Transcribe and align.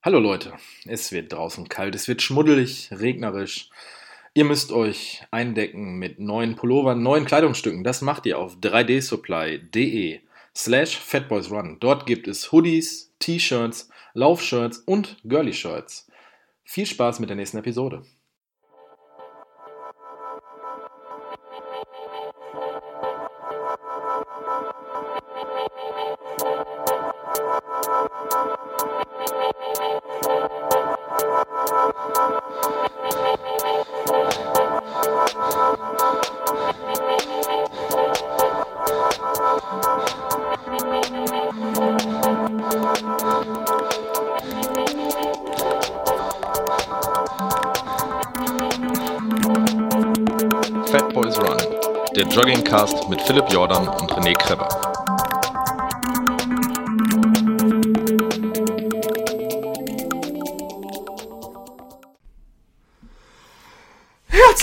Hallo 0.00 0.20
Leute, 0.20 0.52
es 0.86 1.10
wird 1.10 1.32
draußen 1.32 1.68
kalt, 1.68 1.96
es 1.96 2.06
wird 2.06 2.22
schmuddelig, 2.22 2.88
regnerisch. 2.92 3.68
Ihr 4.32 4.44
müsst 4.44 4.70
euch 4.70 5.24
eindecken 5.32 5.98
mit 5.98 6.20
neuen 6.20 6.54
Pullovern, 6.54 7.02
neuen 7.02 7.24
Kleidungsstücken. 7.24 7.82
Das 7.82 8.00
macht 8.00 8.24
ihr 8.24 8.38
auf 8.38 8.58
3dsupply.de 8.58 10.20
slash 10.54 10.96
fatboysrun. 10.98 11.78
Dort 11.80 12.06
gibt 12.06 12.28
es 12.28 12.52
Hoodies, 12.52 13.12
T-Shirts, 13.18 13.90
Laufshirts 14.14 14.78
und 14.78 15.16
Girly-Shirts. 15.24 16.06
Viel 16.62 16.86
Spaß 16.86 17.18
mit 17.18 17.28
der 17.28 17.36
nächsten 17.36 17.58
Episode. 17.58 18.04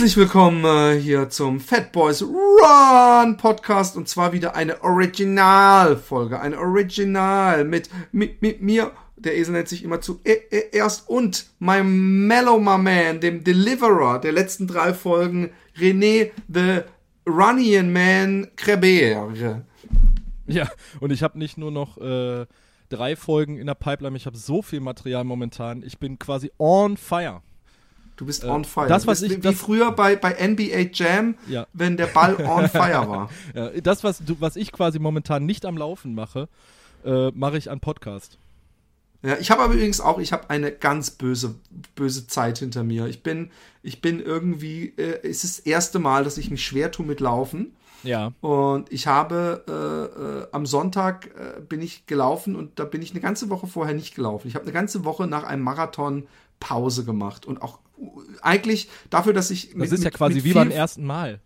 Herzlich 0.06 0.18
willkommen 0.18 0.64
äh, 0.66 1.00
hier 1.02 1.32
zum 1.32 1.60
Fat 1.60 1.92
Boys 1.92 2.22
Run 2.22 3.38
Podcast 3.38 3.98
und 3.98 4.08
zwar 4.08 4.34
wieder 4.34 4.56
eine 4.56 4.84
Originalfolge, 4.84 6.40
eine 6.40 6.60
Original 6.60 7.64
mit, 7.66 7.90
mit, 8.12 8.40
mit 8.40 8.62
mir. 8.62 8.92
Der 9.16 9.36
Esel 9.36 9.54
nennt 9.54 9.68
sich 9.68 9.84
immer 9.84 10.02
zu 10.02 10.20
e 10.24 10.34
e 10.52 10.66
erst 10.74 11.10
und 11.10 11.48
meinem 11.58 12.28
Mellow 12.28 12.60
My 12.60 12.78
Man, 12.78 13.20
dem 13.20 13.44
Deliverer 13.44 14.20
der 14.20 14.32
letzten 14.32 14.68
drei 14.68 14.94
Folgen, 14.94 15.50
René 15.76 16.30
the 16.50 16.82
Runnian 17.28 17.92
Man 17.92 18.50
Kreber. 18.58 19.34
Ja, 20.46 20.70
und 21.00 21.12
ich 21.14 21.24
habe 21.24 21.40
nicht 21.40 21.58
nur 21.58 21.72
noch 21.72 21.98
äh, 21.98 22.46
drei 22.90 23.16
Folgen 23.16 23.58
in 23.58 23.66
der 23.66 23.74
Pipeline, 23.74 24.16
ich 24.16 24.28
habe 24.28 24.38
so 24.38 24.62
viel 24.62 24.82
Material 24.82 25.24
momentan. 25.24 25.82
Ich 25.82 25.98
bin 25.98 26.20
quasi 26.20 26.52
on 26.60 26.96
fire. 26.96 27.42
Du 28.18 28.26
bist 28.26 28.44
Äh, 28.44 28.48
on 28.48 28.64
fire. 28.66 28.88
das, 28.88 29.08
was 29.08 29.22
ich- 29.22 29.32
wie 29.32 29.38
das- 29.38 29.56
früher 29.56 29.92
bei, 29.92 30.16
bei 30.16 30.34
NBA 30.34 30.90
Jam, 30.94 31.36
Ja. 31.48 31.68
wenn 31.74 31.98
der 31.98 32.08
Ball 32.08 32.36
on 32.46 32.68
fire 32.70 33.08
war. 33.10 33.30
Ja, 33.54 33.70
das, 33.82 34.04
was, 34.04 34.20
du, 34.26 34.38
was 34.40 34.56
ich 34.56 34.72
quasi 34.72 35.00
momentan 35.00 35.46
nicht 35.46 35.66
am 35.66 35.78
Laufen 35.78 36.16
mache, 36.16 36.48
äh, 37.04 37.30
mache 37.32 37.58
ich 37.58 37.70
an 37.70 37.80
Podcast. 37.80 38.38
Ja, 39.22 39.38
ich 39.40 39.50
habe 39.50 39.64
aber 39.64 39.74
übrigens 39.74 40.02
auch, 40.02 40.20
ich 40.20 40.32
habe 40.34 40.50
eine 40.50 40.72
ganz 40.72 41.10
böse, 41.12 41.56
böse 41.96 42.28
Zeit 42.28 42.60
hinter 42.60 42.84
mir. 42.84 43.08
Ich 43.08 43.24
bin, 43.24 43.50
ich 43.82 44.00
bin 44.02 44.20
irgendwie, 44.22 44.94
äh, 44.98 45.20
es 45.28 45.44
ist 45.44 45.60
das 45.60 45.66
erste 45.66 45.98
Mal, 46.00 46.24
dass 46.24 46.38
ich 46.38 46.52
mich 46.52 46.64
schwer 46.66 46.92
tue 46.92 47.06
mit 47.06 47.20
Laufen. 47.20 47.74
Ja. 48.04 48.34
Und 48.42 48.92
ich 48.94 49.08
habe 49.08 49.64
äh, 49.68 50.22
äh, 50.22 50.48
am 50.52 50.68
Sonntag 50.68 51.32
äh, 51.38 51.60
bin 51.60 51.82
ich 51.82 52.06
gelaufen 52.06 52.56
und 52.56 52.78
da 52.80 52.86
bin 52.86 53.02
ich 53.02 53.12
eine 53.12 53.20
ganze 53.20 53.50
Woche 53.50 53.66
vorher 53.66 53.96
nicht 53.96 54.14
gelaufen. 54.16 54.48
Ich 54.48 54.54
habe 54.54 54.64
eine 54.66 54.74
ganze 54.74 55.04
Woche 55.06 55.26
nach 55.26 55.44
einem 55.44 55.64
Marathon 55.64 56.28
Pause 56.60 57.04
gemacht 57.04 57.48
und 57.48 57.64
auch 57.64 57.80
eigentlich 58.42 58.90
dafür, 59.10 59.34
dass 59.34 59.52
ich 59.52 59.74
Das 59.78 59.92
ist 59.92 60.04
ja 60.04 60.10
quasi 60.12 60.44
wie 60.44 60.54
beim 60.54 60.72
ersten 60.72 61.06
Mal. 61.06 61.40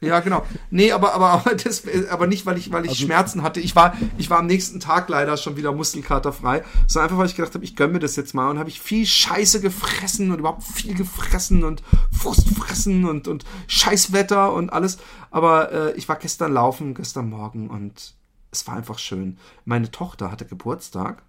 ja, 0.00 0.18
genau. 0.18 0.44
Nee, 0.70 0.90
aber, 0.90 1.14
aber, 1.14 1.28
aber, 1.28 1.54
das, 1.54 1.84
aber 2.10 2.26
nicht, 2.26 2.44
weil 2.44 2.58
ich, 2.58 2.72
weil 2.72 2.84
ich 2.84 2.90
Also- 2.90 3.04
Schmerzen 3.04 3.42
hatte. 3.42 3.60
Ich 3.60 3.76
war, 3.76 3.94
ich 4.18 4.28
war 4.30 4.38
am 4.40 4.46
nächsten 4.46 4.80
Tag 4.80 5.08
leider 5.08 5.36
schon 5.36 5.56
wieder 5.56 5.72
muskelkaterfrei, 5.72 6.64
sondern 6.88 7.04
einfach, 7.08 7.18
weil 7.18 7.26
ich 7.26 7.36
gedacht 7.36 7.54
habe, 7.54 7.64
ich 7.64 7.76
gönn 7.76 7.92
mir 7.92 8.00
das 8.00 8.16
jetzt 8.16 8.34
mal 8.34 8.50
und 8.50 8.58
habe 8.58 8.68
ich 8.68 8.80
viel 8.80 9.06
Scheiße 9.06 9.60
gefressen 9.60 10.32
und 10.32 10.40
überhaupt 10.40 10.64
viel 10.64 10.94
gefressen 10.94 11.62
und 11.62 11.82
Frust 12.12 12.48
fressen 12.50 13.04
und, 13.04 13.28
und 13.28 13.44
Scheißwetter 13.68 14.52
und 14.52 14.72
alles. 14.72 14.98
Aber 15.30 15.70
äh, 15.72 15.92
ich 15.96 16.08
war 16.08 16.16
gestern 16.16 16.52
laufen, 16.52 16.94
gestern 16.94 17.30
Morgen 17.30 17.68
und 17.70 18.14
es 18.50 18.66
war 18.66 18.74
einfach 18.74 18.98
schön. 18.98 19.38
Meine 19.64 19.90
Tochter 19.92 20.32
hatte 20.32 20.46
Geburtstag 20.46 21.22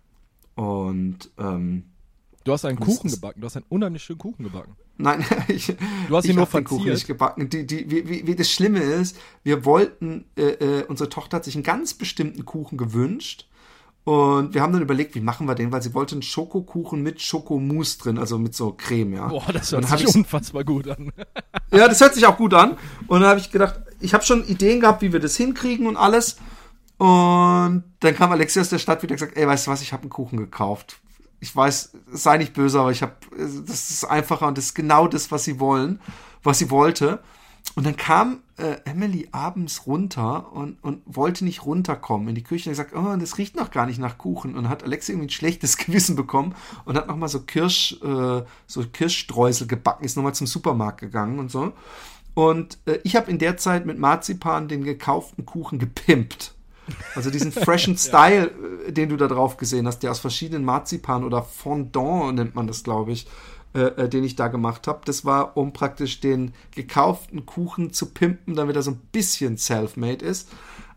und 0.55 1.29
ähm, 1.37 1.83
Du 2.47 2.53
hast 2.53 2.63
einen 2.63 2.79
Kuchen 2.79 3.11
gebacken. 3.11 3.41
Du 3.41 3.45
hast 3.45 3.57
einen 3.57 3.65
unheimlich 3.67 4.03
schönen 4.03 4.19
Kuchen 4.19 4.45
gebacken. 4.45 4.77
Nein, 4.97 5.25
ich, 5.49 5.75
Du 6.07 6.15
hast 6.15 6.25
ihn 6.25 6.37
nur 6.37 6.45
den 6.45 6.63
Kuchen 6.63 6.77
verziert. 6.77 6.95
nicht 6.95 7.07
gebacken. 7.07 7.49
Die, 7.49 7.67
die, 7.67 7.91
wie, 7.91 8.07
wie, 8.07 8.25
wie 8.25 8.35
das 8.35 8.49
Schlimme 8.49 8.79
ist, 8.79 9.17
wir 9.43 9.65
wollten, 9.65 10.23
äh, 10.37 10.43
äh, 10.43 10.85
unsere 10.87 11.09
Tochter 11.09 11.37
hat 11.37 11.43
sich 11.43 11.55
einen 11.55 11.65
ganz 11.65 11.93
bestimmten 11.93 12.45
Kuchen 12.45 12.77
gewünscht. 12.77 13.49
Und 14.05 14.53
wir 14.53 14.61
haben 14.61 14.71
dann 14.71 14.81
überlegt, 14.81 15.13
wie 15.15 15.19
machen 15.19 15.45
wir 15.45 15.55
den, 15.55 15.73
weil 15.73 15.81
sie 15.81 15.93
wollte 15.93 16.15
einen 16.15 16.21
Schokokuchen 16.21 17.03
mit 17.03 17.19
Schokomousse 17.21 17.97
drin, 17.97 18.17
also 18.17 18.37
mit 18.39 18.55
so 18.55 18.71
Creme, 18.71 19.15
ja. 19.15 19.27
Boah, 19.27 19.51
das 19.51 19.73
hört 19.73 19.85
sich 19.85 20.15
unfassbar 20.15 20.63
gut 20.63 20.87
an. 20.87 21.11
Ja, 21.73 21.89
das 21.89 21.99
hört 21.99 22.13
sich 22.13 22.25
auch 22.25 22.37
gut 22.37 22.53
an. 22.53 22.77
Und 23.07 23.19
dann 23.19 23.29
habe 23.29 23.41
ich 23.41 23.51
gedacht, 23.51 23.81
ich 23.99 24.13
habe 24.13 24.23
schon 24.23 24.47
Ideen 24.47 24.79
gehabt, 24.79 25.01
wie 25.01 25.11
wir 25.11 25.19
das 25.19 25.35
hinkriegen 25.35 25.85
und 25.85 25.97
alles. 25.97 26.37
Und 26.97 27.83
dann 27.99 28.15
kam 28.15 28.31
Alexia 28.31 28.61
aus 28.61 28.69
der 28.69 28.79
Stadt 28.79 29.03
wieder 29.03 29.11
und 29.11 29.19
gesagt, 29.19 29.35
ey, 29.35 29.45
weißt 29.45 29.67
du 29.67 29.71
was, 29.71 29.81
ich 29.81 29.91
habe 29.91 30.03
einen 30.03 30.09
Kuchen 30.09 30.37
gekauft. 30.37 31.01
Ich 31.39 31.55
weiß, 31.55 31.91
sei 32.11 32.37
nicht 32.37 32.53
böse, 32.53 32.79
aber 32.79 32.91
ich 32.91 33.01
habe, 33.01 33.13
das 33.37 33.91
ist 33.91 34.05
einfacher 34.05 34.47
und 34.47 34.57
das 34.57 34.65
ist 34.65 34.73
genau 34.73 35.07
das, 35.07 35.31
was 35.31 35.43
sie 35.43 35.59
wollen, 35.59 35.99
was 36.43 36.59
sie 36.59 36.71
wollte. 36.71 37.19
Und 37.75 37.85
dann 37.85 37.95
kam 37.95 38.41
äh, 38.57 38.77
Emily 38.85 39.27
abends 39.31 39.85
runter 39.85 40.51
und, 40.53 40.83
und 40.83 41.01
wollte 41.05 41.45
nicht 41.45 41.65
runterkommen 41.65 42.29
in 42.29 42.35
die 42.35 42.43
Küche 42.43 42.69
und 42.69 42.71
gesagt, 42.71 42.95
oh, 42.95 43.15
das 43.17 43.37
riecht 43.37 43.55
noch 43.55 43.71
gar 43.71 43.85
nicht 43.85 43.99
nach 43.99 44.17
Kuchen. 44.17 44.55
Und 44.55 44.69
hat 44.69 44.83
Alexia 44.83 45.13
irgendwie 45.13 45.27
ein 45.27 45.31
schlechtes 45.31 45.77
Gewissen 45.85 46.15
bekommen 46.15 46.55
und 46.85 46.97
hat 46.97 47.07
nochmal 47.07 47.29
so 47.29 47.41
Kirsch, 47.41 47.99
äh, 48.01 48.43
so 48.65 48.83
Kirschstreusel 48.91 49.67
gebacken, 49.67 50.05
ist 50.05 50.15
nochmal 50.15 50.33
zum 50.33 50.47
Supermarkt 50.47 51.01
gegangen 51.01 51.39
und 51.39 51.51
so. 51.51 51.73
Und 52.33 52.79
äh, 52.85 52.99
ich 53.03 53.15
habe 53.15 53.29
in 53.29 53.39
der 53.39 53.57
Zeit 53.57 53.85
mit 53.85 53.99
Marzipan 53.99 54.67
den 54.67 54.83
gekauften 54.83 55.45
Kuchen 55.45 55.79
gepimpt. 55.79 56.55
Also 57.15 57.29
diesen 57.29 57.51
freshen 57.53 57.97
Style, 57.97 58.51
äh, 58.87 58.91
den 58.91 59.09
du 59.09 59.17
da 59.17 59.27
drauf 59.27 59.57
gesehen 59.57 59.87
hast, 59.87 59.99
der 59.99 60.11
aus 60.11 60.19
verschiedenen 60.19 60.65
Marzipan 60.65 61.23
oder 61.23 61.43
Fondant 61.43 62.35
nennt 62.35 62.55
man 62.55 62.67
das, 62.67 62.83
glaube 62.83 63.11
ich, 63.11 63.27
äh, 63.73 64.03
äh, 64.03 64.09
den 64.09 64.23
ich 64.23 64.35
da 64.35 64.47
gemacht 64.47 64.87
habe. 64.87 65.01
Das 65.05 65.25
war, 65.25 65.57
um 65.57 65.73
praktisch 65.73 66.19
den 66.19 66.53
gekauften 66.73 67.45
Kuchen 67.45 67.93
zu 67.93 68.07
pimpen, 68.07 68.55
damit 68.55 68.75
er 68.75 68.81
so 68.81 68.91
ein 68.91 69.01
bisschen 69.11 69.57
self-made 69.57 70.25
ist. 70.25 70.49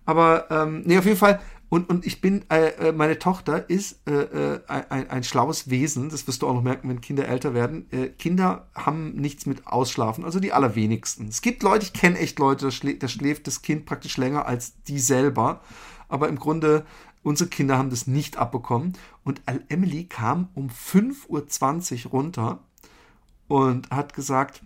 Aber, 0.07 0.47
ähm, 0.51 0.83
nee, 0.85 0.99
auf 0.99 1.05
jeden 1.05 1.17
Fall. 1.17 1.41
Und, 1.71 1.89
und 1.89 2.05
ich 2.05 2.21
bin, 2.21 2.45
äh, 2.51 2.89
äh, 2.89 2.93
meine 2.93 3.21
Tochter 3.21 3.71
ist 3.71 4.01
äh, 4.09 4.55
äh, 4.55 4.61
ein, 4.67 5.09
ein 5.09 5.23
schlaues 5.23 5.71
Wesen. 5.71 6.11
Das 6.11 6.27
wirst 6.27 6.43
du 6.43 6.49
auch 6.49 6.55
noch 6.55 6.63
merken, 6.63 6.89
wenn 6.89 7.01
Kinder 7.01 7.29
älter 7.29 7.55
werden. 7.55 7.87
Äh, 7.93 8.09
Kinder 8.09 8.69
haben 8.75 9.13
nichts 9.13 9.47
mit 9.47 9.69
Ausschlafen, 9.69 10.25
also 10.25 10.41
die 10.41 10.53
allerwenigsten. 10.53 11.29
Es 11.29 11.43
gibt 11.43 11.63
Leute, 11.63 11.85
ich 11.85 11.93
kenne 11.93 12.19
echt 12.19 12.41
Leute, 12.41 12.67
da, 12.67 12.71
schlä 12.73 12.95
da 12.95 13.07
schläft 13.07 13.47
das 13.47 13.63
Kind 13.63 13.87
praktisch 13.87 14.17
länger 14.17 14.47
als 14.47 14.83
die 14.83 14.99
selber. 14.99 15.61
Aber 16.09 16.29
im 16.29 16.41
Grunde, 16.41 16.85
unsere 17.23 17.49
Kinder 17.49 17.79
haben 17.79 17.91
das 17.91 18.09
nicht 18.09 18.37
abbekommen. 18.37 18.95
Und 19.23 19.41
Emily 19.69 20.07
kam 20.07 20.49
um 20.55 20.71
5.20 20.71 22.07
Uhr 22.07 22.11
runter 22.11 22.59
und 23.47 23.89
hat 23.91 24.13
gesagt, 24.15 24.63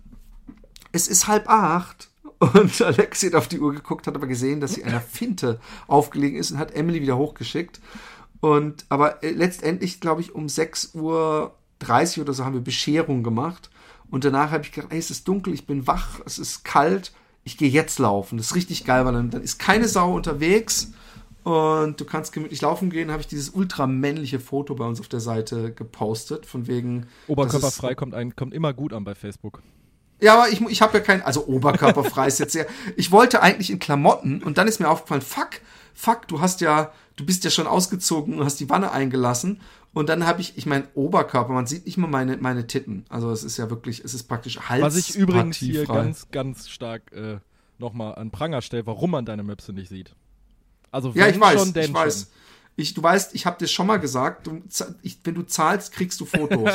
es 0.91 1.07
ist 1.07 1.27
halb 1.27 1.47
acht. 1.49 2.09
Und 2.39 2.81
Alexi 2.81 3.27
hat 3.27 3.35
auf 3.35 3.47
die 3.47 3.59
Uhr 3.59 3.73
geguckt, 3.73 4.07
hat 4.07 4.15
aber 4.15 4.27
gesehen, 4.27 4.59
dass 4.59 4.73
sie 4.73 4.83
einer 4.83 5.01
Finte 5.01 5.59
aufgelegen 5.87 6.37
ist 6.37 6.51
und 6.51 6.57
hat 6.57 6.75
Emily 6.75 7.01
wieder 7.01 7.17
hochgeschickt. 7.17 7.79
Und 8.41 8.85
aber 8.89 9.23
äh, 9.23 9.31
letztendlich, 9.31 9.99
glaube 9.99 10.21
ich, 10.21 10.35
um 10.35 10.47
6.30 10.47 10.95
Uhr 10.95 11.53
oder 12.21 12.33
so 12.33 12.45
haben 12.45 12.53
wir 12.53 12.61
Bescherung 12.61 13.23
gemacht. 13.23 13.69
Und 14.11 14.23
danach 14.23 14.51
habe 14.51 14.63
ich 14.63 14.71
gedacht, 14.71 14.91
ey, 14.91 14.99
es 14.99 15.09
ist 15.09 15.27
dunkel, 15.27 15.53
ich 15.53 15.65
bin 15.65 15.87
wach, 15.87 16.19
es 16.25 16.37
ist 16.37 16.63
kalt, 16.63 17.11
ich 17.43 17.57
gehe 17.57 17.69
jetzt 17.69 17.99
laufen. 17.99 18.37
Das 18.37 18.47
ist 18.47 18.55
richtig 18.55 18.85
geil, 18.85 19.05
weil 19.05 19.13
dann, 19.13 19.29
dann 19.29 19.41
ist 19.41 19.57
keine 19.57 19.87
Sau 19.87 20.13
unterwegs 20.13 20.91
und 21.43 22.01
du 22.01 22.05
kannst 22.05 22.33
gemütlich 22.33 22.61
laufen 22.61 22.89
gehen. 22.89 23.11
Habe 23.11 23.21
ich 23.21 23.27
dieses 23.27 23.49
ultramännliche 23.49 24.39
Foto 24.39 24.73
bei 24.73 24.85
uns 24.85 24.99
auf 24.99 25.07
der 25.07 25.19
Seite 25.19 25.71
gepostet, 25.71 26.45
von 26.45 26.67
wegen. 26.67 27.05
Oberkörperfrei 27.27 27.93
kommt, 27.93 28.35
kommt 28.35 28.53
immer 28.53 28.73
gut 28.73 28.93
an 28.93 29.03
bei 29.03 29.13
Facebook. 29.13 29.61
Ja, 30.25 30.33
aber 30.33 30.49
ich, 30.49 30.59
ich 30.59 30.81
habe 30.81 30.97
ja 30.97 31.03
kein, 31.03 31.21
also 31.21 31.45
oberkörperfrei 31.45 32.25
ist 32.25 32.39
jetzt 32.39 32.53
sehr. 32.53 32.65
Ich 32.95 33.11
wollte 33.11 33.43
eigentlich 33.43 33.69
in 33.69 33.77
Klamotten 33.77 34.41
und 34.41 34.57
dann 34.57 34.67
ist 34.67 34.79
mir 34.79 34.89
aufgefallen, 34.89 35.21
fuck, 35.21 35.61
fuck, 35.93 36.27
du 36.27 36.41
hast 36.41 36.61
ja, 36.61 36.91
du 37.15 37.25
bist 37.27 37.43
ja 37.43 37.51
schon 37.51 37.67
ausgezogen 37.67 38.39
und 38.39 38.43
hast 38.43 38.59
die 38.59 38.67
Wanne 38.67 38.91
eingelassen. 38.91 39.61
Und 39.93 40.09
dann 40.09 40.25
habe 40.25 40.41
ich, 40.41 40.57
ich 40.57 40.65
mein 40.65 40.87
Oberkörper, 40.95 41.53
man 41.53 41.67
sieht 41.67 41.85
nicht 41.85 41.97
mal 41.97 42.07
meine, 42.07 42.37
meine 42.37 42.65
Titten. 42.65 43.05
Also 43.07 43.29
es 43.29 43.43
ist 43.43 43.57
ja 43.57 43.69
wirklich, 43.69 44.03
es 44.03 44.15
ist 44.15 44.23
praktisch 44.23 44.59
Hals. 44.61 44.81
Was 44.81 44.97
ich 44.97 45.15
übrigens 45.15 45.57
hier 45.57 45.85
ganz, 45.85 46.27
ganz 46.31 46.69
stark 46.69 47.11
äh, 47.13 47.37
nochmal 47.77 48.15
an 48.15 48.31
Pranger 48.31 48.63
stelle, 48.63 48.87
warum 48.87 49.11
man 49.11 49.25
deine 49.25 49.43
Möpse 49.43 49.73
nicht 49.73 49.89
sieht. 49.89 50.15
Also 50.91 51.11
Ja, 51.13 51.27
ich 51.27 51.39
weiß, 51.39 51.61
schon, 51.61 51.73
denn 51.73 51.85
ich 51.85 51.93
weiß. 51.93 52.31
Ich, 52.77 52.93
du 52.93 53.01
weißt, 53.01 53.33
ich 53.35 53.45
habe 53.45 53.57
dir 53.57 53.67
schon 53.67 53.87
mal 53.87 53.97
gesagt, 53.97 54.47
du, 54.47 54.61
ich, 55.01 55.17
wenn 55.23 55.33
du 55.35 55.43
zahlst, 55.43 55.93
kriegst 55.93 56.19
du 56.19 56.25
Fotos. 56.25 56.73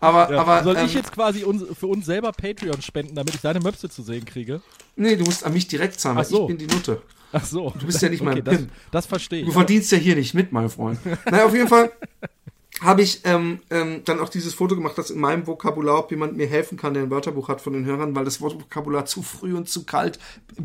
Aber, 0.00 0.32
Ja. 0.32 0.40
aber 0.40 0.64
Soll 0.64 0.76
ähm, 0.78 0.86
ich 0.86 0.94
jetzt 0.94 1.12
quasi 1.12 1.44
uns, 1.44 1.62
für 1.78 1.86
uns 1.88 2.06
selber 2.06 2.32
Patreon 2.32 2.80
spenden, 2.80 3.14
damit 3.14 3.34
ich 3.34 3.40
deine 3.42 3.60
Möpse 3.60 3.88
zu 3.90 4.02
sehen 4.02 4.24
kriege? 4.24 4.62
nee, 4.96 5.14
du 5.14 5.24
musst 5.24 5.44
an 5.44 5.52
mich 5.52 5.68
direkt 5.68 6.00
zahlen, 6.00 6.16
weil 6.16 6.24
so. 6.24 6.42
ich 6.48 6.56
bin 6.56 6.66
die 6.68 6.74
Nutte. 6.74 7.02
Ach 7.32 7.44
so. 7.44 7.70
Du 7.78 7.84
bist 7.84 8.00
ja 8.00 8.08
nicht 8.08 8.22
mein 8.22 8.42
das, 8.42 8.56
Pimp. 8.56 8.70
das 8.90 9.04
verstehe 9.04 9.42
Du 9.42 9.48
ich. 9.48 9.52
verdienst 9.54 9.92
ja 9.92 9.98
hier 9.98 10.16
nicht 10.16 10.32
mit, 10.32 10.52
mein 10.52 10.70
Freund. 10.70 10.98
naja, 11.30 11.44
auf 11.44 11.54
jeden 11.54 11.68
Fall 11.68 11.92
habe 12.82 13.00
ich 13.00 13.22
ähm, 13.24 13.60
ähm, 13.70 14.02
dann 14.04 14.20
auch 14.20 14.28
dieses 14.28 14.52
Foto 14.52 14.74
gemacht, 14.74 14.98
dass 14.98 15.10
in 15.10 15.18
meinem 15.18 15.46
Vokabular, 15.46 15.98
ob 15.98 16.10
jemand 16.10 16.36
mir 16.36 16.46
helfen 16.46 16.76
kann, 16.76 16.92
der 16.92 17.04
ein 17.04 17.10
Wörterbuch 17.10 17.48
hat 17.48 17.62
von 17.62 17.72
den 17.72 17.86
Hörern, 17.86 18.14
weil 18.14 18.26
das 18.26 18.42
Wortvokabular 18.42 19.06
zu 19.06 19.22
früh 19.22 19.56
und 19.56 19.68
zu 19.68 19.84
kalt 19.84 20.18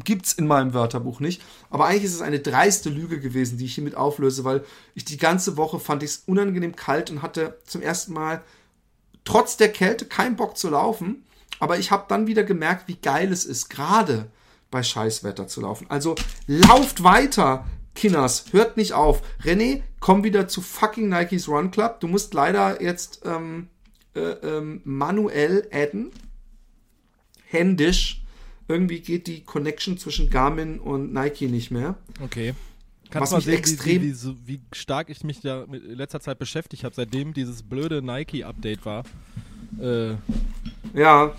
gibt's 0.04 0.34
in 0.34 0.46
meinem 0.46 0.74
Wörterbuch 0.74 1.22
nicht. 1.22 1.42
Aber 1.70 1.86
eigentlich 1.86 2.04
ist 2.04 2.16
es 2.16 2.22
eine 2.22 2.40
dreiste 2.40 2.90
Lüge 2.90 3.22
gewesen, 3.22 3.58
die 3.58 3.66
ich 3.66 3.76
hiermit 3.76 3.96
auflöse, 3.96 4.44
weil 4.44 4.66
ich 4.94 5.06
die 5.06 5.18
ganze 5.18 5.56
Woche 5.56 5.80
fand 5.80 6.04
ich 6.04 6.12
es 6.12 6.24
unangenehm 6.26 6.76
kalt 6.76 7.10
und 7.12 7.22
hatte 7.22 7.58
zum 7.66 7.82
ersten 7.82 8.12
Mal 8.12 8.44
trotz 9.24 9.56
der 9.56 9.72
Kälte 9.72 10.06
keinen 10.06 10.36
Bock 10.36 10.58
zu 10.58 10.70
laufen. 10.70 11.24
Aber 11.60 11.80
ich 11.80 11.92
habe 11.92 12.06
dann 12.10 12.28
wieder 12.28 12.44
gemerkt, 12.44 12.90
wie 12.90 12.96
geil 12.96 13.32
es 13.32 13.46
ist, 13.46 13.70
gerade 13.70 14.30
bei 14.70 14.84
Scheißwetter 14.84 15.48
zu 15.48 15.62
laufen. 15.62 15.86
Also 15.90 16.16
lauft 16.48 17.04
weiter, 17.04 17.66
Kinders, 17.96 18.46
hört 18.52 18.78
nicht 18.78 18.94
auf. 18.94 19.22
René, 19.44 19.82
komm 20.00 20.24
wieder 20.24 20.48
zu 20.48 20.62
fucking 20.62 21.10
Nikes 21.10 21.48
Run 21.48 21.72
Club. 21.72 22.00
Du 22.00 22.08
musst 22.08 22.34
leider 22.34 22.82
jetzt 22.82 23.22
ähm, 23.26 23.68
äh, 24.16 24.20
ähm, 24.20 24.82
manuell 24.86 25.68
adden. 25.72 26.12
Händisch. 27.46 28.24
Irgendwie 28.68 29.02
geht 29.02 29.28
die 29.28 29.44
Connection 29.44 29.98
zwischen 29.98 30.30
Garmin 30.30 30.80
und 30.80 31.12
Nike 31.14 31.48
nicht 31.48 31.72
mehr. 31.72 31.96
Okay. 32.22 32.54
Was 33.14 33.30
Kannst 33.30 33.32
du 33.32 33.36
mal 33.36 33.38
mich 33.40 33.46
sehen, 33.46 33.58
extrem- 33.58 34.02
wie, 34.02 34.14
wie, 34.48 34.48
wie 34.48 34.62
stark 34.72 35.10
ich 35.10 35.24
mich 35.26 35.42
da 35.42 35.66
mit 35.68 35.84
letzter 35.84 36.22
Zeit 36.22 36.40
beschäftigt 36.40 36.86
habe, 36.86 36.96
seitdem 36.96 37.34
dieses 37.34 37.62
blöde 37.64 38.02
Nike-Update 38.02 38.86
war. 38.86 39.04
Äh, 39.82 40.16
Ja, 40.94 41.36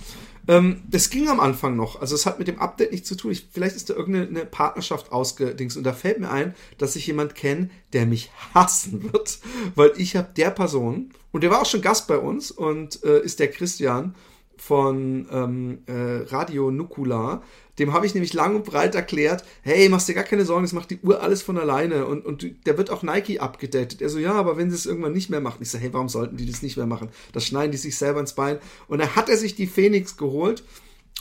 ähm, 0.48 0.82
es 0.90 1.10
ging 1.10 1.28
am 1.28 1.40
Anfang 1.40 1.76
noch. 1.76 2.00
Also 2.00 2.14
es 2.14 2.26
hat 2.26 2.38
mit 2.38 2.48
dem 2.48 2.58
Update 2.58 2.90
nichts 2.90 3.08
zu 3.08 3.16
tun. 3.16 3.30
Ich, 3.30 3.46
vielleicht 3.52 3.76
ist 3.76 3.90
da 3.90 3.94
irgendeine 3.94 4.44
Partnerschaft 4.44 5.12
ausgedings. 5.12 5.76
Und 5.76 5.84
da 5.84 5.92
fällt 5.92 6.20
mir 6.20 6.30
ein, 6.30 6.54
dass 6.78 6.96
ich 6.96 7.06
jemand 7.06 7.34
kenne, 7.34 7.70
der 7.92 8.06
mich 8.06 8.30
hassen 8.54 9.12
wird. 9.12 9.38
Weil 9.74 9.92
ich 9.96 10.16
habe 10.16 10.28
der 10.36 10.50
Person, 10.50 11.10
und 11.30 11.42
der 11.42 11.50
war 11.50 11.62
auch 11.62 11.66
schon 11.66 11.82
Gast 11.82 12.08
bei 12.08 12.18
uns, 12.18 12.50
und 12.50 13.02
äh, 13.04 13.20
ist 13.20 13.38
der 13.38 13.50
Christian 13.50 14.14
von 14.64 15.26
ähm, 15.32 15.78
äh, 15.86 16.22
Radio 16.32 16.70
Nukular. 16.70 17.42
Dem 17.80 17.92
habe 17.92 18.06
ich 18.06 18.14
nämlich 18.14 18.32
lang 18.32 18.54
und 18.54 18.64
breit 18.64 18.94
erklärt, 18.94 19.44
hey, 19.62 19.88
machst 19.88 20.08
dir 20.08 20.14
gar 20.14 20.22
keine 20.22 20.44
Sorgen, 20.44 20.62
das 20.62 20.72
macht 20.72 20.92
die 20.92 21.00
Uhr 21.00 21.20
alles 21.20 21.42
von 21.42 21.58
alleine. 21.58 22.06
Und, 22.06 22.24
und 22.24 22.46
der 22.64 22.78
wird 22.78 22.90
auch 22.90 23.02
Nike 23.02 23.40
abgedatet. 23.40 24.00
Er 24.00 24.08
so, 24.08 24.20
ja, 24.20 24.34
aber 24.34 24.56
wenn 24.56 24.70
sie 24.70 24.76
es 24.76 24.86
irgendwann 24.86 25.14
nicht 25.14 25.30
mehr 25.30 25.40
machen. 25.40 25.58
Ich 25.62 25.70
so, 25.70 25.78
hey, 25.78 25.92
warum 25.92 26.08
sollten 26.08 26.36
die 26.36 26.46
das 26.46 26.62
nicht 26.62 26.76
mehr 26.76 26.86
machen? 26.86 27.08
Das 27.32 27.44
schneiden 27.44 27.72
die 27.72 27.78
sich 27.78 27.96
selber 27.96 28.20
ins 28.20 28.34
Bein. 28.34 28.58
Und 28.86 29.00
da 29.00 29.16
hat 29.16 29.28
er 29.28 29.36
sich 29.36 29.56
die 29.56 29.66
Phoenix 29.66 30.16
geholt. 30.16 30.62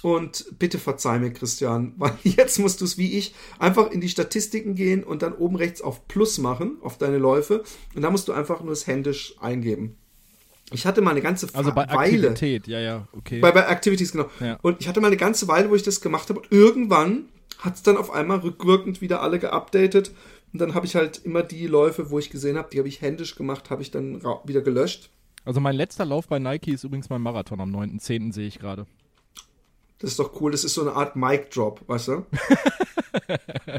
Und 0.03 0.45
bitte 0.59 0.77
verzeih 0.77 1.17
mir, 1.17 1.31
Christian, 1.31 1.93
weil 1.97 2.13
jetzt 2.23 2.59
musst 2.59 2.81
du 2.81 2.85
es 2.85 2.99
wie 2.99 3.17
ich 3.17 3.33
einfach 3.57 3.89
in 3.89 4.01
die 4.01 4.09
Statistiken 4.09 4.75
gehen 4.75 5.03
und 5.03 5.23
dann 5.23 5.33
oben 5.33 5.55
rechts 5.55 5.81
auf 5.81 6.07
Plus 6.07 6.37
machen, 6.37 6.77
auf 6.81 6.99
deine 6.99 7.17
Läufe. 7.17 7.63
Und 7.95 8.03
da 8.03 8.11
musst 8.11 8.27
du 8.27 8.33
einfach 8.33 8.61
nur 8.61 8.73
es 8.73 8.85
händisch 8.85 9.35
eingeben. 9.39 9.97
Ich 10.73 10.85
hatte 10.85 11.01
mal 11.01 11.11
eine 11.11 11.21
ganze 11.21 11.47
also 11.53 11.71
bei 11.71 11.87
Weile. 11.89 12.29
Aktivität, 12.29 12.67
ja, 12.67 12.79
ja, 12.79 13.07
okay. 13.11 13.39
Bei, 13.39 13.51
bei 13.51 13.61
Activities, 13.61 14.11
genau. 14.11 14.29
Ja. 14.39 14.57
Und 14.61 14.79
ich 14.79 14.87
hatte 14.87 15.01
mal 15.01 15.07
eine 15.07 15.17
ganze 15.17 15.47
Weile, 15.47 15.69
wo 15.69 15.75
ich 15.75 15.83
das 15.83 16.01
gemacht 16.01 16.29
habe. 16.29 16.39
Und 16.39 16.51
irgendwann 16.51 17.25
hat 17.59 17.75
es 17.75 17.83
dann 17.83 17.97
auf 17.97 18.11
einmal 18.11 18.39
rückwirkend 18.39 19.01
wieder 19.01 19.21
alle 19.21 19.39
geupdatet. 19.39 20.11
Und 20.53 20.59
dann 20.59 20.73
habe 20.73 20.85
ich 20.85 20.95
halt 20.95 21.21
immer 21.23 21.43
die 21.43 21.67
Läufe, 21.67 22.09
wo 22.09 22.19
ich 22.19 22.29
gesehen 22.29 22.57
habe, 22.57 22.69
die 22.71 22.79
habe 22.79 22.87
ich 22.87 23.01
händisch 23.01 23.35
gemacht, 23.35 23.69
habe 23.69 23.81
ich 23.81 23.91
dann 23.91 24.21
wieder 24.43 24.61
gelöscht. 24.61 25.09
also 25.45 25.59
mein 25.59 25.75
letzter 25.75 26.05
Lauf 26.05 26.27
bei 26.27 26.39
Nike 26.39 26.71
ist 26.71 26.83
übrigens 26.83 27.09
mein 27.09 27.21
Marathon 27.21 27.61
am 27.61 27.73
9.10. 27.73 28.33
sehe 28.33 28.47
ich 28.47 28.59
gerade. 28.59 28.85
Das 29.99 30.11
ist 30.11 30.19
doch 30.19 30.41
cool. 30.41 30.51
Das 30.51 30.63
ist 30.63 30.73
so 30.73 30.81
eine 30.81 30.93
Art 30.93 31.15
Mic-Drop, 31.15 31.87
weißt 31.87 32.07
du? 32.07 32.25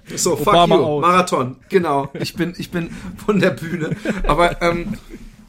so, 0.16 0.36
fuck 0.36 0.48
Obama 0.48 0.76
you. 0.76 0.82
out. 0.82 1.02
Marathon. 1.02 1.56
Genau. 1.68 2.10
Ich 2.14 2.34
bin, 2.34 2.54
ich 2.56 2.70
bin 2.70 2.90
von 3.26 3.40
der 3.40 3.50
Bühne. 3.50 3.96
Aber 4.26 4.62
ähm, 4.62 4.96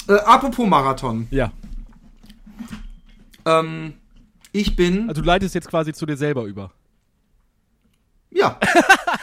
äh, 0.08 0.14
apropos 0.14 0.68
Marathon. 0.68 1.28
Ja. 1.32 1.52
Ähm, 3.46 3.94
ich 4.52 4.76
bin. 4.76 5.10
Also 5.10 5.22
du 5.22 5.28
leitest 5.28 5.56
jetzt 5.56 5.68
quasi 5.70 5.94
zu 5.94 6.06
dir 6.06 6.18
selber 6.18 6.44
über. 6.46 6.72
Ja. 8.32 8.60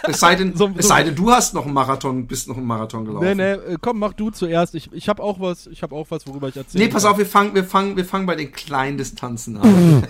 Es 0.04 0.18
sei 0.20 0.34
denn, 0.34 0.56
So- 0.56 0.68
es 0.76 0.84
so- 0.86 0.88
sei 0.88 1.02
denn, 1.02 1.14
du 1.14 1.30
hast 1.30 1.52
noch 1.52 1.64
einen 1.66 1.74
Marathon, 1.74 2.26
bist 2.26 2.48
noch 2.48 2.56
einen 2.56 2.66
Marathon 2.66 3.04
gelaufen. 3.04 3.26
Nee, 3.26 3.34
nee, 3.34 3.52
äh, 3.52 3.76
komm, 3.80 3.98
mach 3.98 4.14
du 4.14 4.30
zuerst. 4.30 4.74
Ich, 4.74 4.90
ich 4.92 5.08
habe 5.10 5.22
auch 5.22 5.38
was, 5.38 5.66
ich 5.66 5.82
habe 5.82 5.94
auch 5.94 6.06
was, 6.10 6.26
worüber 6.26 6.48
ich 6.48 6.56
erzähle. 6.56 6.84
Nee, 6.84 6.90
pass 6.90 7.04
auf, 7.04 7.18
wir 7.18 7.26
fangen, 7.26 7.54
wir 7.54 7.64
fangen, 7.64 7.96
wir 7.96 8.04
fangen 8.06 8.24
bei 8.24 8.34
den 8.34 8.50
kleinen 8.50 8.96
Distanzen 8.96 9.58
an. 9.58 10.06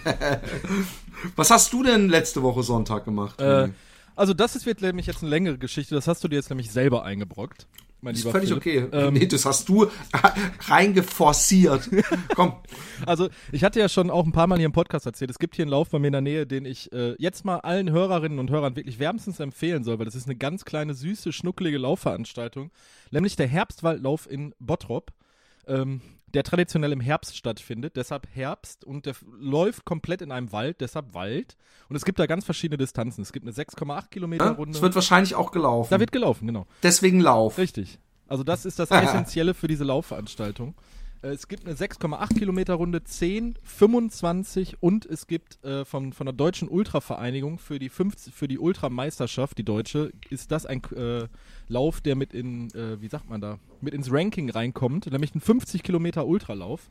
Was 1.36 1.50
hast 1.50 1.72
du 1.72 1.82
denn 1.82 2.08
letzte 2.08 2.42
Woche 2.42 2.62
Sonntag 2.62 3.04
gemacht? 3.04 3.40
Äh, 3.40 3.70
also 4.14 4.32
das 4.32 4.54
ist, 4.54 4.64
wird 4.64 4.80
nämlich 4.80 5.06
jetzt 5.06 5.22
eine 5.22 5.30
längere 5.30 5.58
Geschichte. 5.58 5.94
Das 5.94 6.06
hast 6.06 6.22
du 6.22 6.28
dir 6.28 6.36
jetzt 6.36 6.48
nämlich 6.50 6.70
selber 6.70 7.04
eingebrockt. 7.04 7.66
Mein 8.00 8.14
ist 8.14 8.20
lieber 8.24 8.32
völlig 8.32 8.48
Philipp. 8.48 8.88
okay. 8.92 8.98
Ähm, 9.06 9.14
nee, 9.14 9.26
das 9.26 9.44
hast 9.44 9.68
du 9.68 9.86
reingeforciert. 10.60 11.88
Komm. 12.34 12.54
Also, 13.04 13.28
ich 13.52 13.62
hatte 13.64 13.78
ja 13.78 13.88
schon 13.88 14.10
auch 14.10 14.24
ein 14.24 14.32
paar 14.32 14.46
Mal 14.46 14.56
hier 14.56 14.66
im 14.66 14.72
Podcast 14.72 15.06
erzählt, 15.06 15.30
es 15.30 15.38
gibt 15.38 15.56
hier 15.56 15.64
einen 15.64 15.70
Lauf 15.70 15.90
bei 15.90 15.98
mir 15.98 16.08
in 16.08 16.12
der 16.12 16.20
Nähe, 16.22 16.46
den 16.46 16.64
ich 16.64 16.92
äh, 16.92 17.14
jetzt 17.18 17.44
mal 17.44 17.58
allen 17.58 17.90
Hörerinnen 17.90 18.38
und 18.38 18.50
Hörern 18.50 18.76
wirklich 18.76 18.98
wärmstens 18.98 19.40
empfehlen 19.40 19.84
soll, 19.84 19.98
weil 19.98 20.06
das 20.06 20.14
ist 20.14 20.26
eine 20.26 20.36
ganz 20.36 20.64
kleine, 20.64 20.94
süße, 20.94 21.32
schnuckelige 21.32 21.78
Laufveranstaltung, 21.78 22.70
nämlich 23.10 23.36
der 23.36 23.48
Herbstwaldlauf 23.48 24.30
in 24.30 24.54
Bottrop, 24.58 25.12
ähm, 25.66 26.00
der 26.34 26.42
traditionell 26.44 26.92
im 26.92 27.00
Herbst 27.00 27.36
stattfindet, 27.36 27.96
deshalb 27.96 28.26
Herbst 28.32 28.84
und 28.84 29.06
der 29.06 29.14
läuft 29.38 29.84
komplett 29.84 30.22
in 30.22 30.30
einem 30.32 30.52
Wald, 30.52 30.80
deshalb 30.80 31.14
Wald. 31.14 31.56
Und 31.88 31.96
es 31.96 32.04
gibt 32.04 32.18
da 32.18 32.26
ganz 32.26 32.44
verschiedene 32.44 32.78
Distanzen. 32.78 33.22
Es 33.22 33.32
gibt 33.32 33.44
eine 33.46 33.52
6,8 33.54 34.08
Kilometer 34.10 34.44
Ja, 34.46 34.50
Runde. 34.52 34.76
es 34.76 34.82
wird 34.82 34.94
wahrscheinlich 34.94 35.34
auch 35.34 35.50
gelaufen. 35.52 35.88
da 35.90 35.98
wird 36.00 36.12
gelaufen, 36.12 36.46
genau. 36.46 36.66
Deswegen 36.82 37.20
Lauf. 37.20 37.58
Richtig. 37.58 37.98
Also 38.28 38.44
das 38.44 38.64
ist 38.64 38.78
das 38.78 38.90
Essentielle 38.90 39.54
für 39.54 39.66
diese 39.68 39.84
Laufveranstaltung. 39.84 40.74
Äh, 41.22 41.28
Es 41.28 41.48
gibt 41.48 41.66
eine 41.66 41.74
6,8 41.74 42.38
Kilometer 42.38 42.74
Runde, 42.74 43.02
10, 43.02 43.54
25 43.62 44.82
und 44.82 45.06
es 45.06 45.26
gibt 45.26 45.62
äh, 45.64 45.84
von, 45.84 46.12
von 46.12 46.26
der 46.26 46.32
Deutschen 46.32 46.68
Ultravereinigung 46.68 47.58
für 47.58 47.78
die, 47.78 47.88
50, 47.88 48.34
für 48.34 48.48
die 48.48 48.58
Ultrameisterschaft, 48.58 49.58
die 49.58 49.64
deutsche, 49.64 50.12
ist 50.30 50.50
das 50.52 50.66
ein 50.66 50.82
äh, 50.96 51.26
Lauf, 51.68 52.00
der 52.00 52.16
mit 52.16 52.34
in, 52.34 52.70
äh, 52.74 53.00
wie 53.00 53.08
sagt 53.08 53.28
man 53.28 53.40
da, 53.40 53.58
mit 53.80 53.94
ins 53.94 54.12
Ranking 54.12 54.50
reinkommt, 54.50 55.10
nämlich 55.10 55.34
ein 55.34 55.40
50 55.40 55.82
Kilometer 55.82 56.26
Ultralauf. 56.26 56.90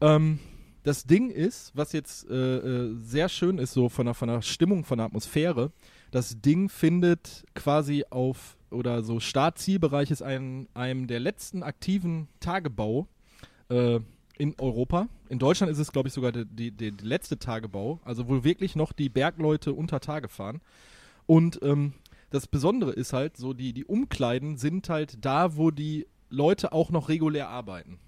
Ähm, 0.00 0.38
das 0.82 1.04
Ding 1.04 1.30
ist, 1.30 1.72
was 1.74 1.92
jetzt 1.92 2.28
äh, 2.28 2.34
äh, 2.34 2.94
sehr 3.02 3.30
schön 3.30 3.56
ist, 3.56 3.72
so 3.72 3.88
von 3.88 4.04
der, 4.04 4.14
von 4.14 4.28
der 4.28 4.42
Stimmung, 4.42 4.84
von 4.84 4.98
der 4.98 5.06
Atmosphäre, 5.06 5.72
das 6.14 6.40
Ding 6.40 6.68
findet 6.68 7.44
quasi 7.56 8.04
auf, 8.08 8.56
oder 8.70 9.02
so 9.02 9.18
Start-Zielbereich 9.18 10.12
ist 10.12 10.22
ein, 10.22 10.68
einem 10.72 11.08
der 11.08 11.18
letzten 11.18 11.64
aktiven 11.64 12.28
Tagebau 12.38 13.08
äh, 13.68 13.98
in 14.38 14.54
Europa. 14.60 15.08
In 15.28 15.40
Deutschland 15.40 15.72
ist 15.72 15.80
es, 15.80 15.90
glaube 15.90 16.06
ich, 16.06 16.14
sogar 16.14 16.30
die, 16.30 16.70
die, 16.70 16.70
die 16.70 17.04
letzte 17.04 17.40
Tagebau, 17.40 17.98
also 18.04 18.28
wo 18.28 18.44
wirklich 18.44 18.76
noch 18.76 18.92
die 18.92 19.08
Bergleute 19.08 19.72
unter 19.72 19.98
Tage 19.98 20.28
fahren. 20.28 20.60
Und 21.26 21.58
ähm, 21.62 21.94
das 22.30 22.46
Besondere 22.46 22.92
ist 22.92 23.12
halt, 23.12 23.36
so 23.36 23.52
die, 23.52 23.72
die 23.72 23.84
Umkleiden 23.84 24.56
sind 24.56 24.88
halt 24.88 25.16
da, 25.24 25.56
wo 25.56 25.72
die 25.72 26.06
Leute 26.30 26.72
auch 26.72 26.90
noch 26.90 27.08
regulär 27.08 27.48
arbeiten. 27.48 27.98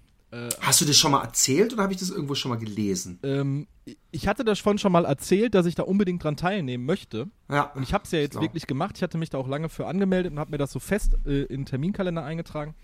Hast 0.59 0.81
du 0.81 0.85
das 0.85 0.97
schon 0.97 1.11
mal 1.11 1.23
erzählt 1.23 1.73
oder 1.73 1.83
habe 1.83 1.93
ich 1.93 1.99
das 1.99 2.09
irgendwo 2.09 2.35
schon 2.35 2.49
mal 2.49 2.57
gelesen? 2.57 3.19
Ähm, 3.23 3.67
ich 4.11 4.27
hatte 4.27 4.43
das 4.43 4.59
schon 4.59 4.77
schon 4.77 4.91
mal 4.91 5.05
erzählt, 5.05 5.55
dass 5.55 5.65
ich 5.65 5.75
da 5.75 5.83
unbedingt 5.83 6.23
dran 6.23 6.35
teilnehmen 6.35 6.85
möchte. 6.85 7.27
Ja. 7.49 7.71
Und 7.73 7.83
ich 7.83 7.93
habe 7.93 8.03
es 8.03 8.11
ja 8.11 8.19
jetzt 8.19 8.31
Klar. 8.31 8.43
wirklich 8.43 8.67
gemacht. 8.67 8.97
Ich 8.97 9.03
hatte 9.03 9.17
mich 9.17 9.29
da 9.29 9.37
auch 9.37 9.47
lange 9.47 9.69
für 9.69 9.87
angemeldet 9.87 10.33
und 10.33 10.39
habe 10.39 10.51
mir 10.51 10.57
das 10.57 10.71
so 10.71 10.79
fest 10.79 11.17
äh, 11.25 11.43
in 11.43 11.61
den 11.61 11.65
Terminkalender 11.65 12.23
eingetragen. 12.23 12.75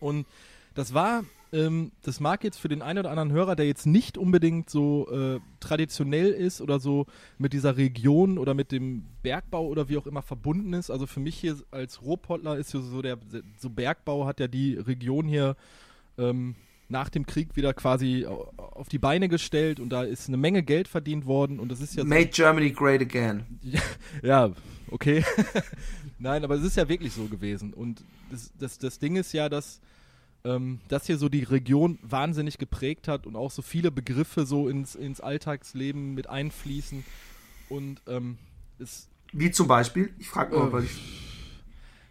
Und 0.00 0.26
das 0.74 0.94
war, 0.94 1.24
ähm, 1.52 1.92
das 2.02 2.18
mag 2.18 2.42
jetzt 2.44 2.58
für 2.58 2.68
den 2.68 2.82
einen 2.82 3.00
oder 3.00 3.10
anderen 3.10 3.32
Hörer, 3.32 3.56
der 3.56 3.66
jetzt 3.66 3.86
nicht 3.86 4.18
unbedingt 4.18 4.70
so 4.70 5.08
äh, 5.10 5.40
traditionell 5.60 6.30
ist 6.30 6.60
oder 6.60 6.80
so 6.80 7.06
mit 7.38 7.52
dieser 7.52 7.76
Region 7.76 8.38
oder 8.38 8.54
mit 8.54 8.72
dem 8.72 9.04
Bergbau 9.22 9.66
oder 9.66 9.88
wie 9.88 9.98
auch 9.98 10.06
immer 10.06 10.22
verbunden 10.22 10.72
ist. 10.72 10.90
Also 10.90 11.06
für 11.06 11.20
mich 11.20 11.36
hier 11.36 11.56
als 11.70 12.02
Ruhrpottler 12.02 12.56
ist 12.56 12.70
so 12.70 13.02
der 13.02 13.18
so 13.58 13.70
Bergbau 13.70 14.26
hat 14.26 14.40
ja 14.40 14.48
die 14.48 14.76
Region 14.76 15.26
hier 15.26 15.56
ähm, 16.18 16.54
nach 16.88 17.08
dem 17.08 17.24
Krieg 17.26 17.56
wieder 17.56 17.72
quasi 17.74 18.26
au- 18.26 18.52
auf 18.56 18.88
die 18.88 18.98
Beine 18.98 19.28
gestellt 19.28 19.80
und 19.80 19.88
da 19.90 20.02
ist 20.02 20.28
eine 20.28 20.36
Menge 20.36 20.62
Geld 20.62 20.86
verdient 20.88 21.26
worden 21.26 21.58
und 21.58 21.70
das 21.70 21.80
ist 21.80 21.94
ja 21.96 22.02
so 22.02 22.08
Made 22.08 22.26
Germany 22.28 22.70
great 22.70 23.00
again. 23.00 23.44
ja, 24.22 24.50
okay. 24.90 25.24
Nein, 26.18 26.44
aber 26.44 26.54
es 26.56 26.62
ist 26.62 26.76
ja 26.76 26.88
wirklich 26.88 27.12
so 27.12 27.24
gewesen. 27.26 27.72
Und 27.74 28.04
das, 28.30 28.52
das, 28.58 28.78
das 28.78 28.98
Ding 28.98 29.16
ist 29.16 29.32
ja, 29.32 29.48
dass 29.48 29.80
ähm, 30.44 30.80
das 30.88 31.06
hier 31.06 31.16
so 31.18 31.28
die 31.28 31.42
Region 31.42 31.98
wahnsinnig 32.02 32.58
geprägt 32.58 33.08
hat 33.08 33.26
und 33.26 33.34
auch 33.36 33.50
so 33.50 33.62
viele 33.62 33.90
Begriffe 33.90 34.46
so 34.46 34.68
ins, 34.68 34.94
ins 34.94 35.20
Alltagsleben 35.20 36.14
mit 36.14 36.28
einfließen. 36.28 37.02
Und 37.70 38.02
ähm, 38.06 38.36
es, 38.78 39.08
Wie 39.32 39.50
zum 39.50 39.66
Beispiel, 39.68 40.12
ich 40.18 40.28
frage 40.28 40.56
mal, 40.56 40.68
Äh, 40.68 40.72
weil 40.72 40.84
ich. 40.84 40.90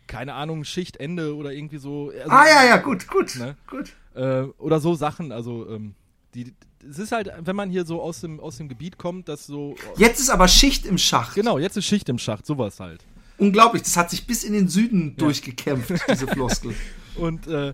Keine 0.07 0.33
Ahnung, 0.33 0.63
Schichtende 0.63 1.35
oder 1.35 1.53
irgendwie 1.53 1.77
so. 1.77 2.11
Also, 2.11 2.29
ah 2.29 2.45
ja, 2.47 2.65
ja, 2.65 2.77
gut, 2.77 3.07
gut, 3.07 3.35
Ne? 3.37 3.55
gut. 3.67 3.93
äh, 4.15 4.43
oder 4.57 4.79
so 4.79 4.95
Sachen. 4.95 5.31
Also 5.31 5.67
ähm, 5.69 5.95
die, 6.33 6.53
es 6.89 6.99
ist 6.99 7.11
halt, 7.11 7.31
wenn 7.39 7.55
man 7.55 7.69
hier 7.69 7.85
so 7.85 8.01
aus 8.01 8.21
dem, 8.21 8.39
aus 8.39 8.57
dem 8.57 8.67
Gebiet 8.69 8.97
kommt, 8.97 9.29
dass 9.29 9.45
so. 9.45 9.75
Jetzt 9.97 10.19
ist 10.19 10.29
aber 10.29 10.47
Schicht 10.47 10.85
im 10.85 10.97
Schacht. 10.97 11.35
Genau, 11.35 11.57
jetzt 11.57 11.77
ist 11.77 11.85
Schicht 11.85 12.09
im 12.09 12.17
Schacht, 12.17 12.45
sowas 12.45 12.79
halt. 12.79 13.03
Unglaublich, 13.37 13.83
das 13.83 13.97
hat 13.97 14.09
sich 14.09 14.27
bis 14.27 14.43
in 14.43 14.53
den 14.53 14.67
Süden 14.67 15.15
durchgekämpft, 15.17 15.91
diese 16.09 16.27
Floskel. 16.27 16.75
Und 17.15 17.47
äh, 17.47 17.73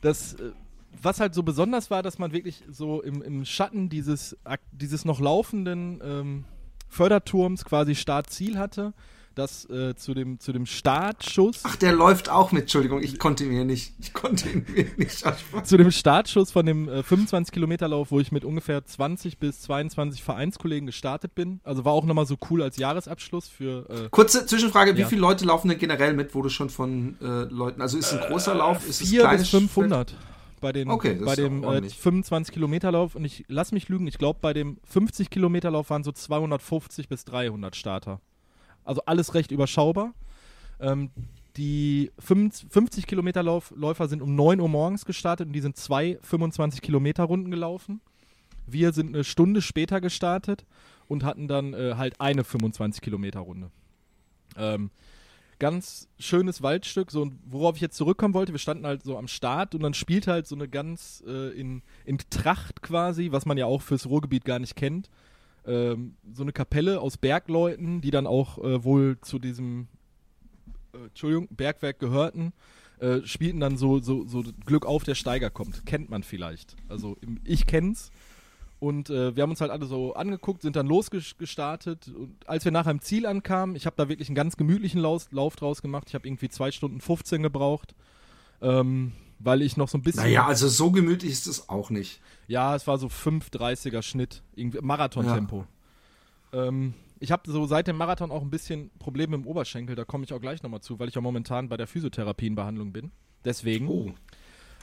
das, 0.00 0.34
äh, 0.34 0.52
was 1.02 1.20
halt 1.20 1.34
so 1.34 1.42
besonders 1.42 1.90
war, 1.90 2.02
dass 2.02 2.18
man 2.18 2.32
wirklich 2.32 2.62
so 2.70 3.02
im, 3.02 3.22
im 3.22 3.44
Schatten 3.44 3.88
dieses, 3.88 4.36
dieses 4.72 5.04
noch 5.04 5.20
laufenden 5.20 6.00
ähm, 6.02 6.44
Förderturms 6.88 7.64
quasi 7.64 7.94
Startziel 7.94 8.58
hatte, 8.58 8.94
das 9.36 9.68
äh, 9.70 9.94
zu, 9.94 10.14
dem, 10.14 10.40
zu 10.40 10.52
dem 10.52 10.66
Startschuss. 10.66 11.60
Ach, 11.64 11.76
der 11.76 11.92
läuft 11.92 12.28
auch 12.28 12.52
mit, 12.52 12.62
Entschuldigung, 12.62 13.02
ich 13.02 13.18
konnte 13.18 13.44
ihn 13.44 13.50
mir 13.50 13.64
nicht, 13.64 13.92
ich 14.00 14.12
konnte 14.12 14.48
ihn 14.48 14.66
mir 14.74 14.86
nicht 14.96 15.24
ansprechen. 15.24 15.64
zu 15.64 15.76
dem 15.76 15.90
Startschuss 15.90 16.50
von 16.50 16.66
dem 16.66 16.88
äh, 16.88 17.02
25 17.02 17.52
Kilometer 17.52 17.86
Lauf, 17.86 18.10
wo 18.10 18.18
ich 18.18 18.32
mit 18.32 18.44
ungefähr 18.44 18.84
20 18.84 19.38
bis 19.38 19.60
22 19.62 20.22
Vereinskollegen 20.22 20.86
gestartet 20.86 21.34
bin. 21.34 21.60
Also 21.64 21.84
war 21.84 21.92
auch 21.92 22.04
nochmal 22.04 22.26
so 22.26 22.36
cool 22.50 22.62
als 22.62 22.78
Jahresabschluss 22.78 23.48
für 23.48 23.88
äh, 23.90 24.08
Kurze 24.10 24.46
Zwischenfrage, 24.46 24.96
wie 24.96 25.02
Ja. 25.02 25.06
viele 25.08 25.20
Leute 25.20 25.44
laufen 25.44 25.68
denn 25.68 25.78
generell 25.78 26.14
mit, 26.14 26.34
wo 26.34 26.42
du 26.42 26.48
schon 26.48 26.70
von 26.70 27.16
äh, 27.20 27.44
Leuten, 27.52 27.82
also 27.82 27.98
ist 27.98 28.12
es 28.12 28.18
ein 28.20 28.28
großer 28.30 28.54
Lauf, 28.54 28.88
ist 28.88 29.02
es 29.02 29.10
4 29.10 29.20
kleines 29.20 29.42
bis 29.42 29.50
500 29.50 30.14
bei, 30.62 30.72
den, 30.72 30.88
Okay, 30.90 31.20
bei 31.22 31.36
dem 31.36 31.62
äh, 31.62 31.66
ordentlich. 31.66 31.98
25 31.98 32.54
Kilometer 32.54 32.90
Lauf 32.90 33.14
und 33.14 33.24
ich 33.26 33.44
lass 33.48 33.72
mich 33.72 33.90
lügen, 33.90 34.06
ich 34.06 34.16
glaube 34.16 34.38
bei 34.40 34.54
dem 34.54 34.78
50 34.84 35.28
Kilometer 35.28 35.70
Lauf 35.70 35.90
waren 35.90 36.02
so 36.02 36.10
250 36.12 37.08
bis 37.10 37.26
300 37.26 37.76
Starter. 37.76 38.20
Also 38.86 39.02
alles 39.06 39.34
recht 39.34 39.50
überschaubar. 39.50 40.14
Ähm, 40.80 41.10
die 41.56 42.10
55 42.18 42.70
50 42.70 43.06
Kilometer 43.06 43.42
Läufer 43.42 44.08
sind 44.08 44.22
um 44.22 44.34
9 44.34 44.60
Uhr 44.60 44.68
morgens 44.68 45.04
gestartet 45.04 45.48
und 45.48 45.52
die 45.52 45.60
sind 45.60 45.76
zwei 45.76 46.18
25 46.22 46.82
Kilometer 46.82 47.24
Runden 47.24 47.50
gelaufen. 47.50 48.00
Wir 48.66 48.92
sind 48.92 49.14
eine 49.14 49.24
Stunde 49.24 49.62
später 49.62 50.00
gestartet 50.00 50.66
und 51.08 51.24
hatten 51.24 51.48
dann 51.48 51.72
äh, 51.72 51.94
halt 51.96 52.20
eine 52.20 52.44
25 52.44 53.00
Kilometer 53.00 53.40
Runde. 53.40 53.70
Ähm, 54.56 54.90
ganz 55.58 56.08
schönes 56.18 56.62
Waldstück, 56.62 57.10
so 57.10 57.30
worauf 57.46 57.76
ich 57.76 57.82
jetzt 57.82 57.96
zurückkommen 57.96 58.34
wollte, 58.34 58.52
wir 58.52 58.58
standen 58.58 58.86
halt 58.86 59.02
so 59.02 59.16
am 59.16 59.28
Start 59.28 59.74
und 59.74 59.82
dann 59.82 59.94
spielt 59.94 60.26
halt 60.26 60.46
so 60.46 60.54
eine 60.54 60.68
ganz 60.68 61.22
äh, 61.26 61.58
in, 61.58 61.82
in 62.04 62.18
Tracht 62.30 62.82
quasi, 62.82 63.32
was 63.32 63.46
man 63.46 63.56
ja 63.56 63.66
auch 63.66 63.80
fürs 63.80 64.06
Ruhrgebiet 64.06 64.44
gar 64.44 64.58
nicht 64.58 64.76
kennt, 64.76 65.08
ähm, 65.66 66.16
so 66.32 66.42
eine 66.42 66.52
Kapelle 66.52 67.00
aus 67.00 67.16
Bergleuten, 67.16 68.00
die 68.00 68.10
dann 68.10 68.26
auch 68.26 68.58
äh, 68.58 68.84
wohl 68.84 69.18
zu 69.20 69.38
diesem 69.38 69.88
äh, 70.94 71.06
Entschuldigung, 71.06 71.48
Bergwerk 71.50 71.98
gehörten, 71.98 72.52
äh, 72.98 73.20
spielten 73.24 73.60
dann 73.60 73.76
so, 73.76 74.00
so, 74.00 74.26
so 74.26 74.44
Glück 74.64 74.86
auf, 74.86 75.04
der 75.04 75.14
Steiger 75.14 75.50
kommt. 75.50 75.84
Kennt 75.86 76.08
man 76.08 76.22
vielleicht. 76.22 76.76
Also 76.88 77.16
im, 77.20 77.40
ich 77.44 77.66
kenn's. 77.66 78.10
Und 78.78 79.08
äh, 79.08 79.34
wir 79.34 79.42
haben 79.42 79.50
uns 79.50 79.60
halt 79.60 79.70
alle 79.70 79.86
so 79.86 80.14
angeguckt, 80.14 80.62
sind 80.62 80.76
dann 80.76 80.86
losgestartet. 80.86 82.08
Und 82.08 82.36
als 82.46 82.64
wir 82.64 82.72
nachher 82.72 82.90
im 82.90 83.00
Ziel 83.00 83.26
ankamen, 83.26 83.74
ich 83.74 83.86
habe 83.86 83.96
da 83.96 84.08
wirklich 84.08 84.28
einen 84.28 84.36
ganz 84.36 84.56
gemütlichen 84.56 85.00
Lauf, 85.00 85.30
Lauf 85.32 85.56
draus 85.56 85.80
gemacht. 85.80 86.08
Ich 86.08 86.14
habe 86.14 86.28
irgendwie 86.28 86.48
2 86.48 86.72
Stunden 86.72 87.00
15 87.00 87.42
gebraucht, 87.42 87.94
ähm, 88.60 89.12
weil 89.38 89.62
ich 89.62 89.76
noch 89.76 89.88
so 89.88 89.98
ein 89.98 90.02
bisschen. 90.02 90.22
Naja, 90.22 90.46
also 90.46 90.68
so 90.68 90.90
gemütlich 90.90 91.32
ist 91.32 91.46
es 91.46 91.68
auch 91.68 91.90
nicht. 91.90 92.20
Ja, 92.48 92.74
es 92.74 92.86
war 92.86 92.98
so 92.98 93.08
5,30er 93.08 94.02
Schnitt, 94.02 94.42
Marathontempo. 94.80 95.66
Ähm, 96.52 96.94
ich 97.18 97.32
habe 97.32 97.50
so 97.50 97.66
seit 97.66 97.86
dem 97.86 97.96
Marathon 97.96 98.30
auch 98.30 98.42
ein 98.42 98.50
bisschen 98.50 98.90
Probleme 98.98 99.36
im 99.36 99.46
Oberschenkel, 99.46 99.96
da 99.96 100.04
komme 100.04 100.24
ich 100.24 100.32
auch 100.32 100.40
gleich 100.40 100.62
nochmal 100.62 100.80
zu, 100.80 100.98
weil 100.98 101.08
ich 101.08 101.14
ja 101.14 101.20
momentan 101.20 101.68
bei 101.68 101.76
der 101.76 101.86
Physiotherapienbehandlung 101.86 102.92
bin. 102.92 103.10
Deswegen. 103.44 103.88
Oh. 103.88 104.12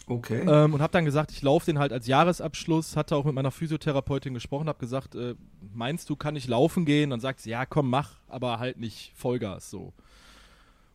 Okay. 0.06 0.44
Ähm, 0.46 0.74
und 0.74 0.82
habe 0.82 0.92
dann 0.92 1.06
gesagt, 1.06 1.32
ich 1.32 1.42
laufe 1.42 1.66
den 1.66 1.80
halt 1.80 1.94
als 1.94 2.08
Jahresabschluss, 2.08 2.98
hatte 2.98 3.16
auch 3.16 3.24
mit 3.24 3.34
meiner 3.34 3.52
Physiotherapeutin 3.52 4.34
gesprochen, 4.34 4.68
habe 4.68 4.80
gesagt, 4.80 5.16
äh, 5.16 5.36
meinst 5.74 6.10
du, 6.10 6.18
kann 6.18 6.36
ich 6.36 6.48
laufen 6.48 6.86
gehen? 6.86 7.12
Dann 7.12 7.22
sagt 7.22 7.40
sie, 7.40 7.52
ja, 7.52 7.66
komm, 7.66 7.90
mach, 7.90 8.20
aber 8.28 8.60
halt 8.60 8.78
nicht 8.78 9.14
Vollgas 9.16 9.70
so. 9.70 9.94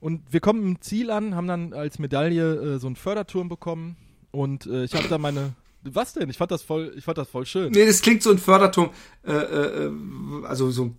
Und 0.01 0.33
wir 0.33 0.41
kommen 0.41 0.63
im 0.63 0.81
Ziel 0.81 1.11
an, 1.11 1.35
haben 1.35 1.49
dann 1.49 1.73
als 1.73 1.99
Medaille 1.99 2.75
äh, 2.75 2.79
so 2.79 2.87
einen 2.87 2.97
Förderturm 2.97 3.49
bekommen 3.49 3.97
und 4.31 4.67
äh, 4.67 4.85
ich 4.85 4.95
habe 4.95 5.09
da 5.09 5.19
meine 5.19 5.55
was 5.83 6.13
denn? 6.13 6.29
Ich 6.29 6.37
fand 6.37 6.51
das 6.51 6.63
voll, 6.63 6.93
ich 6.97 7.05
fand 7.05 7.19
das 7.19 7.29
voll 7.29 7.47
schön. 7.47 7.73
Nee, 7.73 7.87
das 7.87 8.03
klingt 8.03 8.23
so 8.23 8.31
ein 8.31 8.39
Förderturm, 8.39 8.91
äh, 9.25 9.33
äh, 9.33 9.93
also 10.45 10.71
so 10.71 10.95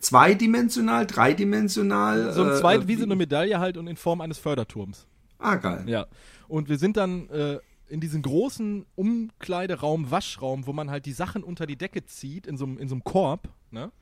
zweidimensional, 0.00 1.06
dreidimensional. 1.06 2.32
So 2.32 2.42
ein 2.42 2.50
äh, 2.50 2.60
zweit, 2.60 2.82
äh, 2.82 2.88
wie 2.88 2.96
so 2.96 3.04
eine 3.04 3.16
Medaille 3.16 3.58
halt 3.58 3.76
und 3.76 3.86
in 3.86 3.96
Form 3.96 4.20
eines 4.20 4.38
Förderturms. 4.38 5.06
Ah, 5.38 5.56
geil. 5.56 5.84
Ja. 5.86 6.06
Und 6.48 6.68
wir 6.68 6.78
sind 6.78 6.96
dann 6.96 7.28
äh, 7.30 7.58
in 7.88 8.00
diesen 8.00 8.22
großen 8.22 8.86
Umkleideraum, 8.96 10.10
Waschraum, 10.10 10.66
wo 10.66 10.72
man 10.72 10.90
halt 10.90 11.06
die 11.06 11.12
Sachen 11.12 11.44
unter 11.44 11.66
die 11.66 11.76
Decke 11.76 12.04
zieht, 12.04 12.46
in 12.46 12.56
so 12.56 12.64
einem 12.64 12.78
in 12.78 12.88
so 12.88 12.94
einem 12.94 13.04
Korb, 13.04 13.48
ne? 13.70 13.92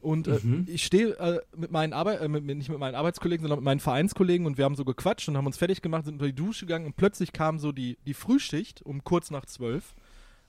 Und 0.00 0.28
äh, 0.28 0.38
ich 0.66 0.84
stehe 0.84 1.18
äh, 1.18 1.40
mit 1.56 1.72
meinen 1.72 1.92
Arbeit, 1.92 2.20
äh, 2.20 2.28
mit, 2.28 2.44
mit, 2.44 2.56
nicht 2.56 2.68
mit 2.68 2.78
meinen 2.78 2.94
Arbeitskollegen, 2.94 3.42
sondern 3.42 3.58
mit 3.58 3.64
meinen 3.64 3.80
Vereinskollegen 3.80 4.46
und 4.46 4.56
wir 4.56 4.64
haben 4.64 4.76
so 4.76 4.84
gequatscht 4.84 5.28
und 5.28 5.36
haben 5.36 5.46
uns 5.46 5.56
fertig 5.56 5.82
gemacht, 5.82 6.04
sind 6.04 6.14
unter 6.14 6.26
die 6.26 6.34
Dusche 6.34 6.66
gegangen 6.66 6.86
und 6.86 6.96
plötzlich 6.96 7.32
kam 7.32 7.58
so 7.58 7.72
die, 7.72 7.98
die 8.06 8.14
Frühschicht 8.14 8.82
um 8.82 9.02
kurz 9.02 9.30
nach 9.30 9.44
zwölf 9.44 9.94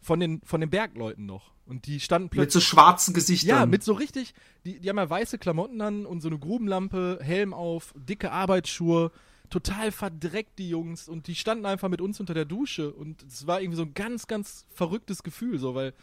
von 0.01 0.19
den, 0.19 0.41
von 0.43 0.61
den 0.61 0.69
Bergleuten 0.69 1.25
noch. 1.25 1.51
Und 1.65 1.85
die 1.85 1.99
standen 1.99 2.25
Mit 2.25 2.31
plötzlich. 2.31 2.63
so 2.63 2.69
schwarzen 2.69 3.13
Gesichtern. 3.13 3.49
Ja, 3.49 3.65
mit 3.65 3.83
so 3.83 3.93
richtig, 3.93 4.33
die, 4.65 4.79
die 4.79 4.89
haben 4.89 4.97
ja 4.97 5.09
weiße 5.09 5.37
Klamotten 5.37 5.81
an 5.81 6.05
und 6.05 6.21
so 6.21 6.27
eine 6.27 6.39
Grubenlampe, 6.39 7.19
Helm 7.21 7.53
auf, 7.53 7.93
dicke 7.95 8.31
Arbeitsschuhe, 8.31 9.11
total 9.49 9.91
verdreckt 9.91 10.59
die 10.59 10.69
Jungs 10.69 11.07
und 11.07 11.27
die 11.27 11.35
standen 11.35 11.65
einfach 11.65 11.89
mit 11.89 12.01
uns 12.01 12.19
unter 12.19 12.33
der 12.33 12.45
Dusche 12.45 12.91
und 12.91 13.23
es 13.23 13.47
war 13.47 13.61
irgendwie 13.61 13.77
so 13.77 13.83
ein 13.83 13.93
ganz, 13.93 14.27
ganz 14.27 14.65
verrücktes 14.73 15.23
Gefühl, 15.23 15.59
so, 15.59 15.75
weil 15.75 15.93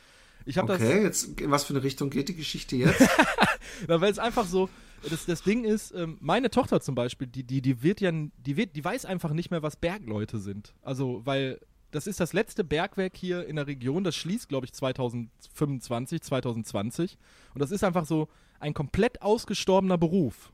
ich 0.46 0.58
habe 0.58 0.72
Okay, 0.72 1.02
jetzt, 1.02 1.40
in 1.40 1.50
was 1.50 1.64
für 1.64 1.74
eine 1.74 1.82
Richtung 1.82 2.08
geht 2.08 2.28
die 2.28 2.36
Geschichte 2.36 2.76
jetzt? 2.76 3.00
das, 3.86 4.00
weil 4.00 4.10
es 4.10 4.18
einfach 4.18 4.46
so, 4.46 4.70
das, 5.10 5.26
das 5.26 5.42
Ding 5.42 5.64
ist, 5.64 5.92
ähm, 5.92 6.16
meine 6.20 6.50
Tochter 6.50 6.80
zum 6.80 6.94
Beispiel, 6.94 7.26
die, 7.26 7.42
die, 7.42 7.60
die 7.60 7.82
wird 7.82 8.00
ja, 8.00 8.12
die 8.12 8.56
wird, 8.56 8.76
die 8.76 8.84
weiß 8.84 9.04
einfach 9.04 9.32
nicht 9.32 9.50
mehr, 9.50 9.62
was 9.62 9.76
Bergleute 9.76 10.38
sind. 10.38 10.72
Also, 10.82 11.22
weil 11.24 11.60
das 11.90 12.06
ist 12.06 12.20
das 12.20 12.32
letzte 12.32 12.62
Bergwerk 12.64 13.16
hier 13.16 13.46
in 13.46 13.56
der 13.56 13.66
Region, 13.66 14.04
das 14.04 14.16
schließt, 14.16 14.48
glaube 14.48 14.66
ich, 14.66 14.72
2025, 14.72 16.22
2020 16.22 17.18
und 17.54 17.60
das 17.60 17.70
ist 17.70 17.84
einfach 17.84 18.06
so 18.06 18.28
ein 18.60 18.74
komplett 18.74 19.22
ausgestorbener 19.22 19.98
Beruf. 19.98 20.52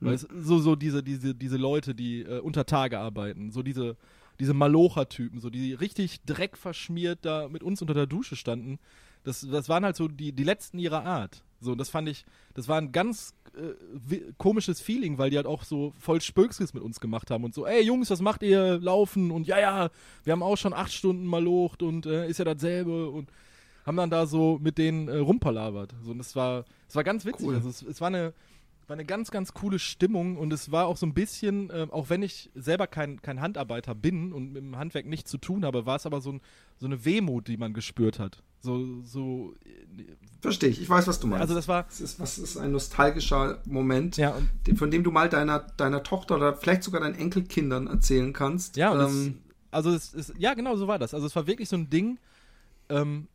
Weil 0.00 0.14
es, 0.14 0.26
so, 0.34 0.58
so 0.58 0.76
diese, 0.76 1.02
diese, 1.02 1.34
diese 1.34 1.56
Leute, 1.56 1.94
die 1.94 2.22
äh, 2.22 2.40
unter 2.40 2.66
Tage 2.66 2.98
arbeiten, 2.98 3.50
so 3.50 3.62
diese, 3.62 3.96
diese 4.38 4.52
Malocher-Typen, 4.52 5.40
so 5.40 5.50
die 5.50 5.72
richtig 5.72 6.22
dreckverschmiert 6.24 7.20
da 7.22 7.48
mit 7.48 7.62
uns 7.62 7.80
unter 7.80 7.94
der 7.94 8.06
Dusche 8.06 8.36
standen, 8.36 8.78
das, 9.24 9.40
das 9.40 9.68
waren 9.68 9.84
halt 9.84 9.96
so 9.96 10.08
die, 10.08 10.32
die 10.32 10.44
letzten 10.44 10.78
ihrer 10.78 11.04
Art. 11.04 11.42
So, 11.60 11.72
und 11.72 11.78
das 11.78 11.88
fand 11.88 12.08
ich, 12.08 12.24
das 12.52 12.68
war 12.68 12.78
ein 12.78 12.92
ganz 12.92 13.34
äh, 13.56 14.20
komisches 14.36 14.80
Feeling, 14.80 15.16
weil 15.16 15.30
die 15.30 15.36
halt 15.36 15.46
auch 15.46 15.64
so 15.64 15.92
voll 15.98 16.20
Spökskis 16.20 16.74
mit 16.74 16.82
uns 16.82 17.00
gemacht 17.00 17.30
haben 17.30 17.42
und 17.42 17.54
so, 17.54 17.66
ey 17.66 17.82
Jungs, 17.82 18.10
was 18.10 18.20
macht 18.20 18.42
ihr? 18.42 18.78
Laufen 18.78 19.30
und 19.30 19.46
ja, 19.46 19.58
ja, 19.58 19.90
wir 20.24 20.32
haben 20.32 20.42
auch 20.42 20.56
schon 20.56 20.74
acht 20.74 20.92
Stunden 20.92 21.24
malocht 21.24 21.82
und 21.82 22.06
äh, 22.06 22.28
ist 22.28 22.38
ja 22.38 22.44
dasselbe 22.44 23.08
und 23.08 23.30
haben 23.86 23.96
dann 23.96 24.10
da 24.10 24.26
so 24.26 24.58
mit 24.62 24.78
denen 24.78 25.08
äh, 25.08 25.16
rumpalabert. 25.16 25.94
So, 26.02 26.10
und 26.10 26.18
das 26.18 26.36
war, 26.36 26.64
das 26.86 26.96
war 26.96 27.04
ganz 27.04 27.24
witzig. 27.24 27.46
Cool. 27.46 27.54
Also 27.54 27.70
es, 27.70 27.82
es 27.82 28.00
war 28.00 28.08
eine, 28.08 28.34
war 28.86 28.94
eine 28.94 29.04
ganz, 29.06 29.30
ganz 29.30 29.54
coole 29.54 29.78
Stimmung 29.78 30.36
und 30.36 30.52
es 30.52 30.70
war 30.70 30.86
auch 30.86 30.98
so 30.98 31.06
ein 31.06 31.14
bisschen, 31.14 31.70
äh, 31.70 31.86
auch 31.90 32.10
wenn 32.10 32.22
ich 32.22 32.50
selber 32.54 32.86
kein, 32.86 33.22
kein 33.22 33.40
Handarbeiter 33.40 33.94
bin 33.94 34.32
und 34.32 34.52
mit 34.52 34.62
dem 34.62 34.76
Handwerk 34.76 35.06
nichts 35.06 35.30
zu 35.30 35.38
tun 35.38 35.64
habe, 35.64 35.86
war 35.86 35.96
es 35.96 36.06
aber 36.06 36.20
so, 36.20 36.32
ein, 36.32 36.40
so 36.78 36.86
eine 36.86 37.04
Wehmut, 37.04 37.48
die 37.48 37.56
man 37.56 37.72
gespürt 37.72 38.18
hat. 38.18 38.42
So, 38.64 39.02
so, 39.04 39.54
Verstehe 40.40 40.70
ich, 40.70 40.80
ich 40.80 40.88
weiß, 40.88 41.06
was 41.06 41.20
du 41.20 41.26
meinst. 41.26 41.42
also 41.42 41.54
das 41.54 41.68
war, 41.68 41.82
das 41.84 42.00
ist, 42.00 42.18
was 42.18 42.38
ist 42.38 42.56
ein 42.56 42.72
nostalgischer 42.72 43.60
Moment, 43.66 44.16
ja, 44.16 44.34
von 44.76 44.90
dem 44.90 45.04
du 45.04 45.10
mal 45.10 45.28
deiner, 45.28 45.60
deiner 45.60 46.02
Tochter 46.02 46.36
oder 46.36 46.54
vielleicht 46.54 46.82
sogar 46.82 47.02
deinen 47.02 47.14
Enkelkindern 47.14 47.86
erzählen 47.86 48.32
kannst. 48.32 48.76
Ja, 48.76 48.94
ähm, 48.94 49.40
es, 49.40 49.54
also 49.70 49.90
es 49.90 50.14
ist, 50.14 50.32
ja, 50.38 50.54
genau 50.54 50.76
so 50.76 50.88
war 50.88 50.98
das. 50.98 51.12
Also 51.12 51.26
es 51.26 51.36
war 51.36 51.46
wirklich 51.46 51.68
so 51.68 51.76
ein 51.76 51.90
Ding. 51.90 52.18
Ähm, 52.88 53.28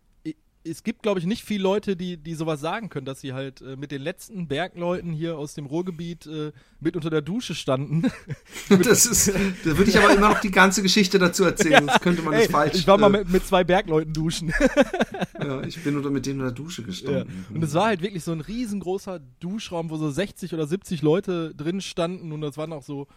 es 0.63 0.83
gibt, 0.83 1.03
glaube 1.03 1.19
ich, 1.19 1.25
nicht 1.25 1.43
viele 1.43 1.63
Leute, 1.63 1.95
die, 1.95 2.17
die 2.17 2.33
sowas 2.33 2.59
sagen 2.59 2.89
können, 2.89 3.05
dass 3.05 3.21
sie 3.21 3.33
halt 3.33 3.61
äh, 3.61 3.77
mit 3.77 3.91
den 3.91 4.01
letzten 4.01 4.47
Bergleuten 4.47 5.13
hier 5.13 5.37
aus 5.37 5.53
dem 5.53 5.65
Ruhrgebiet 5.65 6.25
äh, 6.25 6.51
mit 6.79 6.95
unter 6.95 7.09
der 7.09 7.21
Dusche 7.21 7.55
standen. 7.55 8.11
das 8.69 9.05
ist, 9.05 9.29
da 9.29 9.77
würde 9.77 9.89
ich 9.89 9.97
aber 9.97 10.13
immer 10.13 10.29
noch 10.29 10.41
die 10.41 10.51
ganze 10.51 10.81
Geschichte 10.81 11.17
dazu 11.17 11.45
erzählen, 11.45 11.85
sonst 11.85 12.01
könnte 12.01 12.21
man 12.21 12.33
Ey, 12.33 12.43
das 12.43 12.51
falsch. 12.51 12.75
ich 12.75 12.87
war 12.87 12.97
mal 12.97 13.13
äh, 13.13 13.19
mit, 13.19 13.29
mit 13.29 13.47
zwei 13.47 13.63
Bergleuten 13.63 14.13
duschen. 14.13 14.53
ja, 15.41 15.61
ich 15.63 15.81
bin 15.81 15.95
unter 15.95 16.09
mit 16.09 16.25
denen 16.25 16.39
in 16.39 16.45
der 16.45 16.53
Dusche 16.53 16.81
ja. 16.81 16.87
gestanden. 16.87 17.45
Und 17.53 17.63
es 17.63 17.73
war 17.73 17.85
halt 17.85 18.01
wirklich 18.01 18.23
so 18.23 18.33
ein 18.33 18.41
riesengroßer 18.41 19.21
Duschraum, 19.39 19.89
wo 19.89 19.97
so 19.97 20.11
60 20.11 20.53
oder 20.53 20.67
70 20.67 21.01
Leute 21.01 21.55
drin 21.55 21.79
standen 21.79 22.33
und 22.33 22.41
das 22.41 22.57
waren 22.57 22.73
auch 22.73 22.83
so, 22.83 23.07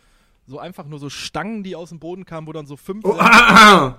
so 0.46 0.60
einfach 0.60 0.86
nur 0.86 1.00
so 1.00 1.10
Stangen, 1.10 1.64
die 1.64 1.74
aus 1.74 1.88
dem 1.88 1.98
Boden 1.98 2.24
kamen, 2.24 2.46
wo 2.46 2.52
dann 2.52 2.66
so 2.66 2.76
fünf. 2.76 3.04
Oh, 3.04 3.16
ah, 3.18 3.18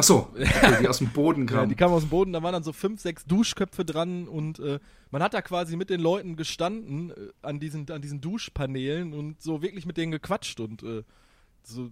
Ach 0.00 0.04
so, 0.04 0.28
okay, 0.34 0.76
die 0.80 0.88
aus 0.88 0.98
dem 0.98 1.10
Boden 1.10 1.46
Ja, 1.46 1.54
kamen. 1.56 1.68
die 1.68 1.74
kamen 1.74 1.92
aus 1.94 2.02
dem 2.02 2.08
Boden, 2.08 2.32
da 2.32 2.42
waren 2.42 2.54
dann 2.54 2.62
so 2.62 2.72
fünf, 2.72 3.00
sechs 3.02 3.24
Duschköpfe 3.26 3.84
dran 3.84 4.26
und 4.28 4.58
äh, 4.60 4.78
man 5.10 5.22
hat 5.22 5.34
da 5.34 5.42
quasi 5.42 5.76
mit 5.76 5.90
den 5.90 6.00
Leuten 6.00 6.36
gestanden 6.36 7.10
äh, 7.10 7.14
an, 7.42 7.60
diesen, 7.60 7.90
an 7.90 8.00
diesen 8.00 8.20
Duschpaneelen 8.22 9.12
und 9.12 9.42
so 9.42 9.60
wirklich 9.62 9.84
mit 9.84 9.96
denen 9.98 10.10
gequatscht 10.12 10.58
und 10.60 10.82
äh, 10.82 11.02
so. 11.62 11.90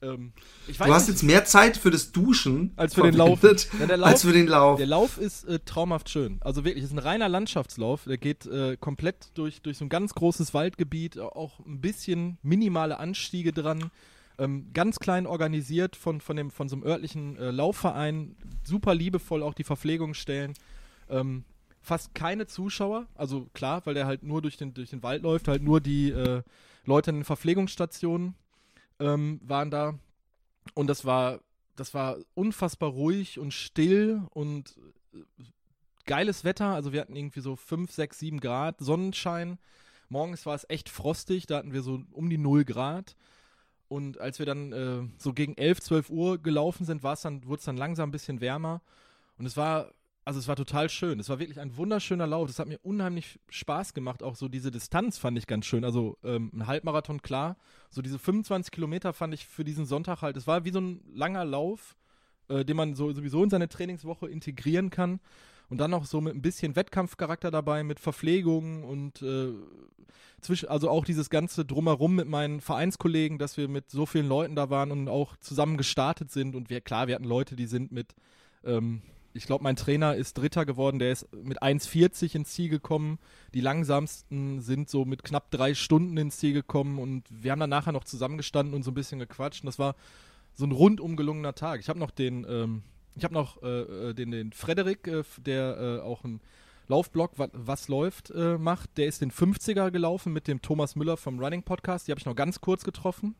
Ähm, 0.00 0.32
du 0.66 0.74
hast 0.86 1.06
nicht, 1.06 1.08
jetzt 1.16 1.22
mehr 1.22 1.44
Zeit 1.44 1.76
für 1.76 1.92
das 1.92 2.10
Duschen 2.10 2.72
Als 2.74 2.94
für 2.94 3.02
den 3.02 3.14
Lauf. 3.14 3.40
Ja, 3.44 3.86
der 3.86 3.98
Lauf- 3.98 4.08
als 4.08 4.22
für 4.22 4.32
den 4.32 4.48
Lauf. 4.48 4.76
Der 4.78 4.86
Lauf 4.86 5.16
ist 5.18 5.44
äh, 5.44 5.60
traumhaft 5.64 6.08
schön. 6.10 6.38
Also 6.40 6.64
wirklich, 6.64 6.82
es 6.82 6.90
ist 6.90 6.96
ein 6.96 6.98
reiner 6.98 7.28
Landschaftslauf. 7.28 8.02
Der 8.08 8.18
geht 8.18 8.44
äh, 8.46 8.76
komplett 8.80 9.28
durch, 9.34 9.62
durch 9.62 9.78
so 9.78 9.84
ein 9.84 9.88
ganz 9.88 10.14
großes 10.14 10.54
Waldgebiet, 10.54 11.20
auch 11.20 11.60
ein 11.60 11.80
bisschen 11.80 12.38
minimale 12.42 12.98
Anstiege 12.98 13.52
dran. 13.52 13.90
Ähm, 14.38 14.70
ganz 14.72 14.98
klein 14.98 15.26
organisiert 15.26 15.96
von, 15.96 16.20
von, 16.20 16.36
dem, 16.36 16.50
von 16.50 16.68
so 16.68 16.76
einem 16.76 16.84
örtlichen 16.84 17.36
äh, 17.36 17.50
Laufverein. 17.50 18.36
Super 18.64 18.94
liebevoll 18.94 19.42
auch 19.42 19.54
die 19.54 19.64
Verpflegung 19.64 20.14
stellen. 20.14 20.54
Ähm, 21.08 21.44
fast 21.80 22.14
keine 22.14 22.46
Zuschauer. 22.46 23.06
Also 23.14 23.48
klar, 23.52 23.82
weil 23.84 23.94
der 23.94 24.06
halt 24.06 24.22
nur 24.22 24.40
durch 24.40 24.56
den, 24.56 24.72
durch 24.74 24.90
den 24.90 25.02
Wald 25.02 25.22
läuft, 25.22 25.48
halt 25.48 25.62
nur 25.62 25.80
die 25.80 26.10
äh, 26.10 26.42
Leute 26.84 27.10
in 27.10 27.16
den 27.16 27.24
Verpflegungsstationen 27.24 28.34
ähm, 28.98 29.40
waren 29.42 29.70
da. 29.70 29.98
Und 30.74 30.86
das 30.86 31.04
war, 31.04 31.40
das 31.76 31.92
war 31.92 32.16
unfassbar 32.34 32.90
ruhig 32.90 33.38
und 33.38 33.52
still 33.52 34.22
und 34.30 34.78
äh, 35.12 35.44
geiles 36.06 36.44
Wetter. 36.44 36.68
Also 36.68 36.92
wir 36.92 37.00
hatten 37.00 37.16
irgendwie 37.16 37.40
so 37.40 37.56
5, 37.56 37.90
6, 37.90 38.18
7 38.18 38.40
Grad 38.40 38.78
Sonnenschein. 38.78 39.58
Morgens 40.08 40.46
war 40.46 40.54
es 40.54 40.66
echt 40.68 40.88
frostig, 40.88 41.46
da 41.46 41.56
hatten 41.58 41.72
wir 41.72 41.82
so 41.82 42.02
um 42.12 42.28
die 42.28 42.38
0 42.38 42.64
Grad. 42.64 43.16
Und 43.92 44.18
als 44.18 44.38
wir 44.38 44.46
dann 44.46 44.72
äh, 44.72 45.02
so 45.18 45.34
gegen 45.34 45.54
11, 45.54 45.80
12 45.82 46.08
Uhr 46.08 46.38
gelaufen 46.38 46.86
sind, 46.86 47.04
dann, 47.04 47.44
wurde 47.44 47.58
es 47.58 47.66
dann 47.66 47.76
langsam 47.76 48.08
ein 48.08 48.12
bisschen 48.12 48.40
wärmer. 48.40 48.80
Und 49.36 49.44
es 49.44 49.58
war, 49.58 49.92
also 50.24 50.40
es 50.40 50.48
war 50.48 50.56
total 50.56 50.88
schön. 50.88 51.20
Es 51.20 51.28
war 51.28 51.38
wirklich 51.38 51.60
ein 51.60 51.76
wunderschöner 51.76 52.26
Lauf. 52.26 52.46
Das 52.46 52.58
hat 52.58 52.68
mir 52.68 52.78
unheimlich 52.82 53.38
Spaß 53.50 53.92
gemacht. 53.92 54.22
Auch 54.22 54.34
so 54.34 54.48
diese 54.48 54.70
Distanz 54.70 55.18
fand 55.18 55.36
ich 55.36 55.46
ganz 55.46 55.66
schön. 55.66 55.84
Also 55.84 56.16
ähm, 56.24 56.50
ein 56.54 56.66
Halbmarathon, 56.66 57.20
klar. 57.20 57.58
So 57.90 58.00
diese 58.00 58.18
25 58.18 58.72
Kilometer 58.72 59.12
fand 59.12 59.34
ich 59.34 59.46
für 59.46 59.62
diesen 59.62 59.84
Sonntag 59.84 60.22
halt, 60.22 60.38
es 60.38 60.46
war 60.46 60.64
wie 60.64 60.70
so 60.70 60.80
ein 60.80 61.02
langer 61.12 61.44
Lauf, 61.44 61.94
äh, 62.48 62.64
den 62.64 62.78
man 62.78 62.94
so, 62.94 63.12
sowieso 63.12 63.44
in 63.44 63.50
seine 63.50 63.68
Trainingswoche 63.68 64.26
integrieren 64.26 64.88
kann. 64.88 65.20
Und 65.72 65.78
dann 65.78 65.90
noch 65.90 66.04
so 66.04 66.20
mit 66.20 66.34
ein 66.34 66.42
bisschen 66.42 66.76
Wettkampfcharakter 66.76 67.50
dabei, 67.50 67.82
mit 67.82 67.98
Verpflegung 67.98 68.84
und 68.84 69.22
äh, 69.22 69.54
zwischen, 70.42 70.68
also 70.68 70.90
auch 70.90 71.06
dieses 71.06 71.30
ganze 71.30 71.64
Drumherum 71.64 72.14
mit 72.14 72.28
meinen 72.28 72.60
Vereinskollegen, 72.60 73.38
dass 73.38 73.56
wir 73.56 73.68
mit 73.68 73.90
so 73.90 74.04
vielen 74.04 74.28
Leuten 74.28 74.54
da 74.54 74.68
waren 74.68 74.90
und 74.90 75.08
auch 75.08 75.34
zusammen 75.38 75.78
gestartet 75.78 76.30
sind. 76.30 76.56
Und 76.56 76.68
wir, 76.68 76.82
klar, 76.82 77.06
wir 77.06 77.14
hatten 77.14 77.24
Leute, 77.24 77.56
die 77.56 77.64
sind 77.64 77.90
mit, 77.90 78.14
ähm, 78.64 79.00
ich 79.32 79.46
glaube, 79.46 79.64
mein 79.64 79.76
Trainer 79.76 80.14
ist 80.14 80.36
Dritter 80.36 80.66
geworden, 80.66 80.98
der 80.98 81.10
ist 81.10 81.26
mit 81.34 81.62
1,40 81.62 82.34
ins 82.34 82.50
Ziel 82.50 82.68
gekommen. 82.68 83.18
Die 83.54 83.62
langsamsten 83.62 84.60
sind 84.60 84.90
so 84.90 85.06
mit 85.06 85.24
knapp 85.24 85.50
drei 85.50 85.72
Stunden 85.72 86.18
ins 86.18 86.36
Ziel 86.36 86.52
gekommen 86.52 86.98
und 86.98 87.24
wir 87.30 87.50
haben 87.50 87.60
dann 87.60 87.70
nachher 87.70 87.92
noch 87.92 88.04
zusammengestanden 88.04 88.74
und 88.74 88.82
so 88.82 88.90
ein 88.90 88.94
bisschen 88.94 89.20
gequatscht. 89.20 89.62
Und 89.62 89.68
das 89.68 89.78
war 89.78 89.96
so 90.52 90.66
ein 90.66 90.72
rundum 90.72 91.16
gelungener 91.16 91.54
Tag. 91.54 91.80
Ich 91.80 91.88
habe 91.88 91.98
noch 91.98 92.10
den, 92.10 92.44
ähm, 92.46 92.82
ich 93.14 93.24
habe 93.24 93.34
noch 93.34 93.62
äh, 93.62 94.10
äh, 94.10 94.14
den, 94.14 94.30
den 94.30 94.52
Frederik, 94.52 95.06
äh, 95.06 95.22
der 95.38 95.78
äh, 95.78 96.00
auch 96.00 96.24
ein 96.24 96.40
Laufblog, 96.88 97.38
wa 97.38 97.48
was 97.52 97.88
läuft, 97.88 98.30
äh, 98.30 98.58
macht. 98.58 98.96
Der 98.98 99.06
ist 99.06 99.20
den 99.20 99.30
50er 99.30 99.90
gelaufen 99.90 100.32
mit 100.32 100.48
dem 100.48 100.62
Thomas 100.62 100.96
Müller 100.96 101.16
vom 101.16 101.38
Running 101.38 101.62
Podcast. 101.62 102.06
Die 102.06 102.12
habe 102.12 102.18
ich 102.18 102.26
noch 102.26 102.34
ganz 102.34 102.60
kurz 102.60 102.84
getroffen. 102.84 103.34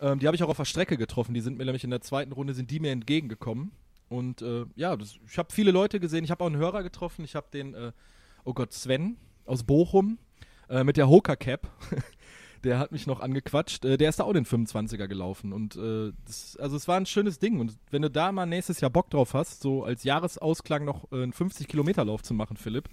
Ähm, 0.00 0.18
die 0.18 0.26
habe 0.26 0.36
ich 0.36 0.42
auch 0.42 0.48
auf 0.48 0.56
der 0.56 0.64
Strecke 0.64 0.96
getroffen. 0.96 1.34
Die 1.34 1.40
sind 1.40 1.58
mir 1.58 1.64
nämlich 1.64 1.84
in 1.84 1.90
der 1.90 2.00
zweiten 2.00 2.32
Runde, 2.32 2.54
sind 2.54 2.70
die 2.70 2.80
mir 2.80 2.92
entgegengekommen. 2.92 3.72
Und 4.08 4.42
äh, 4.42 4.66
ja, 4.76 4.96
das, 4.96 5.18
ich 5.26 5.38
habe 5.38 5.52
viele 5.52 5.70
Leute 5.70 5.98
gesehen. 5.98 6.24
Ich 6.24 6.30
habe 6.30 6.44
auch 6.44 6.48
einen 6.48 6.56
Hörer 6.56 6.82
getroffen. 6.82 7.24
Ich 7.24 7.34
habe 7.34 7.46
den, 7.52 7.74
oh 8.44 8.52
Gott, 8.52 8.72
Sven 8.72 9.16
aus 9.46 9.62
Bochum 9.62 10.18
mit 10.84 10.96
der 10.96 11.08
Hoka 11.08 11.36
Cap. 11.36 11.68
der 12.64 12.78
hat 12.78 12.92
mich 12.92 13.06
noch 13.06 13.20
angequatscht. 13.20 13.84
Äh, 13.84 13.96
der 13.96 14.08
ist 14.08 14.20
da 14.20 14.24
auch 14.24 14.32
den 14.32 14.46
25er 14.46 15.06
gelaufen. 15.08 15.52
Und 15.52 15.76
äh, 15.76 16.12
das, 16.26 16.56
also 16.58 16.76
es 16.76 16.88
war 16.88 16.96
ein 16.96 17.06
schönes 17.06 17.38
Ding. 17.38 17.60
Und 17.60 17.76
wenn 17.90 18.02
du 18.02 18.10
da 18.10 18.32
mal 18.32 18.46
nächstes 18.46 18.80
Jahr 18.80 18.90
Bock 18.90 19.10
drauf 19.10 19.34
hast, 19.34 19.62
so 19.62 19.84
als 19.84 20.04
Jahresausklang 20.04 20.84
noch 20.84 21.10
äh, 21.12 21.22
einen 21.22 21.32
50-Kilometer-Lauf 21.32 22.22
zu 22.22 22.34
machen, 22.34 22.56
Philipp. 22.56 22.88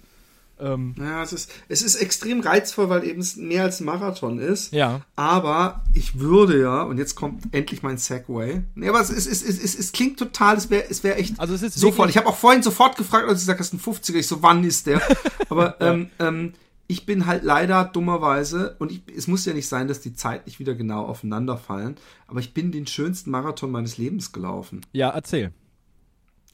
Ähm, 0.58 0.94
Ja, 0.98 1.22
es 1.22 1.32
ist, 1.32 1.50
es 1.68 1.82
ist 1.82 1.96
extrem 1.96 2.40
reizvoll, 2.40 2.88
weil 2.88 3.04
eben 3.04 3.20
es 3.20 3.36
mehr 3.36 3.64
als 3.64 3.80
ein 3.80 3.86
Marathon 3.86 4.38
ist. 4.38 4.72
ja. 4.72 5.00
Aber 5.16 5.84
ich 5.94 6.18
würde 6.18 6.60
ja, 6.60 6.82
und 6.82 6.98
jetzt 6.98 7.14
kommt 7.14 7.54
endlich 7.54 7.82
mein 7.82 7.98
Segway. 7.98 8.62
Nee, 8.74 8.88
aber 8.88 9.00
es, 9.00 9.10
ist, 9.10 9.26
es, 9.26 9.42
ist, 9.42 9.62
es, 9.62 9.78
es 9.78 9.92
klingt 9.92 10.18
total, 10.18 10.56
es 10.56 10.68
wäre 10.70 10.84
es 10.90 11.02
wär 11.02 11.18
echt 11.18 11.38
Also 11.40 11.54
es 11.54 11.62
ist 11.62 11.78
sofort. 11.78 12.10
Ich 12.10 12.16
habe 12.16 12.26
auch 12.26 12.36
vorhin 12.36 12.62
sofort 12.62 12.96
gefragt, 12.96 13.28
als 13.28 13.40
du 13.40 13.42
gesagt 13.42 13.60
hast, 13.60 13.72
ein 13.72 13.80
50er. 13.80 14.16
Ich 14.16 14.26
so, 14.26 14.42
wann 14.42 14.64
ist 14.64 14.86
der? 14.86 15.00
Aber 15.48 15.80
ähm, 15.80 16.10
ähm, 16.18 16.52
ich 16.90 17.06
bin 17.06 17.26
halt 17.26 17.44
leider 17.44 17.84
dummerweise, 17.84 18.74
und 18.80 18.90
ich, 18.90 19.02
es 19.16 19.28
muss 19.28 19.46
ja 19.46 19.54
nicht 19.54 19.68
sein, 19.68 19.86
dass 19.86 20.00
die 20.00 20.12
zeitlich 20.12 20.58
wieder 20.58 20.74
genau 20.74 21.06
aufeinander 21.06 21.56
fallen, 21.56 21.94
aber 22.26 22.40
ich 22.40 22.52
bin 22.52 22.72
den 22.72 22.84
schönsten 22.88 23.30
Marathon 23.30 23.70
meines 23.70 23.96
Lebens 23.96 24.32
gelaufen. 24.32 24.80
Ja, 24.90 25.10
erzähl. 25.10 25.52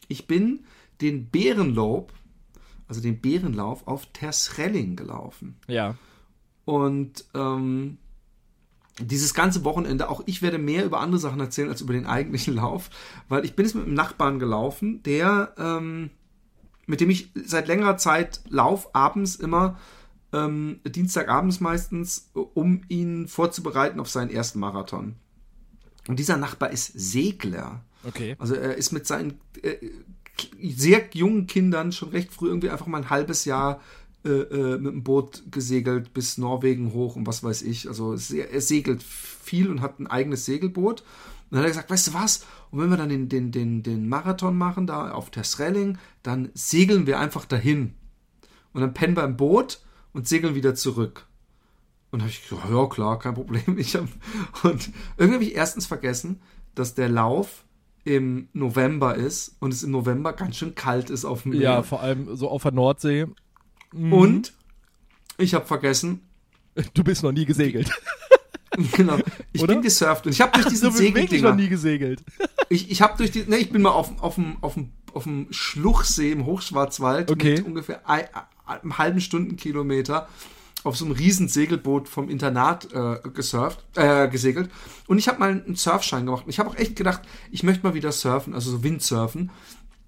Ich 0.08 0.26
bin 0.26 0.66
den 1.00 1.30
Bärenlob, 1.30 2.12
also 2.86 3.00
den 3.00 3.22
Bärenlauf, 3.22 3.86
auf 3.86 4.04
Tersrelling 4.12 4.94
gelaufen. 4.94 5.56
Ja. 5.68 5.94
Und 6.66 7.24
ähm, 7.32 7.96
dieses 9.00 9.32
ganze 9.32 9.64
Wochenende, 9.64 10.10
auch 10.10 10.22
ich 10.26 10.42
werde 10.42 10.58
mehr 10.58 10.84
über 10.84 11.00
andere 11.00 11.18
Sachen 11.18 11.40
erzählen 11.40 11.70
als 11.70 11.80
über 11.80 11.94
den 11.94 12.04
eigentlichen 12.04 12.54
Lauf, 12.56 12.90
weil 13.30 13.46
ich 13.46 13.56
bin 13.56 13.64
jetzt 13.64 13.74
mit 13.74 13.86
einem 13.86 13.94
Nachbarn 13.94 14.38
gelaufen, 14.38 15.02
der, 15.02 15.54
ähm, 15.56 16.10
mit 16.84 17.00
dem 17.00 17.08
ich 17.08 17.30
seit 17.34 17.68
längerer 17.68 17.96
Zeit 17.96 18.42
lauf, 18.50 18.94
abends 18.94 19.36
immer, 19.36 19.78
ähm, 20.36 20.80
Dienstagabends 20.86 21.60
meistens, 21.60 22.30
um 22.34 22.82
ihn 22.88 23.28
vorzubereiten 23.28 24.00
auf 24.00 24.08
seinen 24.08 24.30
ersten 24.30 24.58
Marathon. 24.60 25.14
Und 26.08 26.18
dieser 26.18 26.36
Nachbar 26.36 26.70
ist 26.70 26.92
Segler. 26.94 27.82
Okay. 28.04 28.36
Also 28.38 28.54
er 28.54 28.76
ist 28.76 28.92
mit 28.92 29.06
seinen 29.06 29.40
äh, 29.62 29.76
sehr 30.62 31.02
jungen 31.12 31.46
Kindern 31.46 31.92
schon 31.92 32.10
recht 32.10 32.32
früh 32.32 32.48
irgendwie 32.48 32.70
einfach 32.70 32.86
mal 32.86 32.98
ein 32.98 33.10
halbes 33.10 33.44
Jahr 33.44 33.80
äh, 34.24 34.28
äh, 34.28 34.78
mit 34.78 34.92
dem 34.92 35.02
Boot 35.02 35.44
gesegelt 35.50 36.12
bis 36.14 36.38
Norwegen 36.38 36.92
hoch 36.92 37.16
und 37.16 37.26
was 37.26 37.42
weiß 37.42 37.62
ich. 37.62 37.88
Also 37.88 38.12
es- 38.12 38.30
er 38.30 38.60
segelt 38.60 39.02
viel 39.02 39.70
und 39.70 39.80
hat 39.80 39.98
ein 39.98 40.06
eigenes 40.06 40.44
Segelboot. 40.44 41.00
Und 41.00 41.06
dann 41.50 41.58
hat 41.60 41.66
er 41.66 41.70
gesagt, 41.70 41.90
weißt 41.90 42.08
du 42.08 42.14
was? 42.14 42.44
Und 42.70 42.80
wenn 42.80 42.90
wir 42.90 42.96
dann 42.96 43.08
den, 43.08 43.28
den, 43.28 43.52
den, 43.52 43.82
den 43.82 44.08
Marathon 44.08 44.56
machen, 44.58 44.86
da 44.86 45.12
auf 45.12 45.30
Tersrelling, 45.30 45.98
dann 46.22 46.50
segeln 46.54 47.06
wir 47.06 47.18
einfach 47.20 47.44
dahin. 47.44 47.94
Und 48.72 48.80
dann 48.82 48.94
pennen 48.94 49.16
wir 49.16 49.24
im 49.24 49.36
Boot 49.36 49.80
und 50.16 50.26
segeln 50.26 50.54
wieder 50.54 50.74
zurück. 50.74 51.26
Und 52.10 52.20
habe 52.22 52.30
ich 52.30 52.48
gesagt, 52.48 52.68
ja 52.70 52.86
klar, 52.86 53.18
kein 53.18 53.34
Problem. 53.34 53.62
Ich 53.78 53.94
hab, 53.94 54.08
und 54.62 54.90
irgendwie 55.18 55.34
habe 55.34 55.44
ich 55.44 55.54
erstens 55.54 55.86
vergessen, 55.86 56.40
dass 56.74 56.94
der 56.94 57.08
Lauf 57.08 57.64
im 58.04 58.48
November 58.52 59.14
ist 59.16 59.56
und 59.60 59.72
es 59.72 59.82
im 59.82 59.90
November 59.90 60.32
ganz 60.32 60.56
schön 60.56 60.74
kalt 60.74 61.10
ist 61.10 61.24
auf 61.24 61.42
dem 61.42 61.50
Meer. 61.52 61.60
Ja, 61.60 61.82
vor 61.82 62.00
allem 62.00 62.34
so 62.36 62.48
auf 62.48 62.62
der 62.62 62.72
Nordsee. 62.72 63.26
Mhm. 63.92 64.12
und 64.12 64.52
ich 65.38 65.54
habe 65.54 65.66
vergessen, 65.66 66.20
Du 66.94 67.02
bist 67.04 67.22
noch 67.22 67.32
nie 67.32 67.44
gesegelt. 67.46 67.90
genau, 68.92 69.18
ich 69.52 69.62
Oder? 69.62 69.74
bin 69.74 69.82
gesurft 69.82 70.26
und 70.26 70.32
ich 70.32 70.40
habe 70.40 70.52
durch 70.52 70.66
diesen 70.70 70.90
bist 70.90 71.00
wirklich 71.00 71.14
noch 71.42 71.50
Segeldinger, 71.50 71.54
nie 71.54 71.68
gesegelt. 71.68 72.22
ich, 72.68 72.90
ich 72.90 73.00
habe 73.02 73.16
durch 73.16 73.30
die, 73.30 73.44
ne, 73.44 73.56
ich 73.56 73.70
bin 73.70 73.80
mal 73.82 73.90
auf, 73.90 74.10
auf 74.22 74.34
dem, 74.36 74.56
auf 74.62 74.74
dem, 74.74 74.90
auf 75.14 75.24
dem 75.24 75.46
Schluchsee 75.50 76.32
im 76.32 76.44
Hochschwarzwald 76.46 77.30
Okay. 77.30 77.56
mit 77.56 77.66
ungefähr 77.66 78.08
einem 78.66 78.98
halben 78.98 79.20
Stundenkilometer 79.20 80.28
auf 80.84 80.96
so 80.96 81.04
einem 81.04 81.14
riesen 81.14 81.48
Segelboot 81.48 82.08
vom 82.08 82.28
Internat 82.28 82.92
äh, 82.92 83.20
gesurft, 83.30 83.84
äh, 83.96 84.28
gesegelt. 84.28 84.70
Und 85.06 85.18
ich 85.18 85.28
habe 85.28 85.40
mal 85.40 85.50
einen 85.50 85.74
Surfschein 85.74 86.26
gemacht. 86.26 86.44
Und 86.44 86.50
ich 86.50 86.58
habe 86.58 86.70
auch 86.70 86.76
echt 86.76 86.94
gedacht, 86.96 87.22
ich 87.50 87.62
möchte 87.62 87.84
mal 87.84 87.94
wieder 87.94 88.12
surfen, 88.12 88.54
also 88.54 88.70
so 88.70 88.82
Windsurfen. 88.84 89.50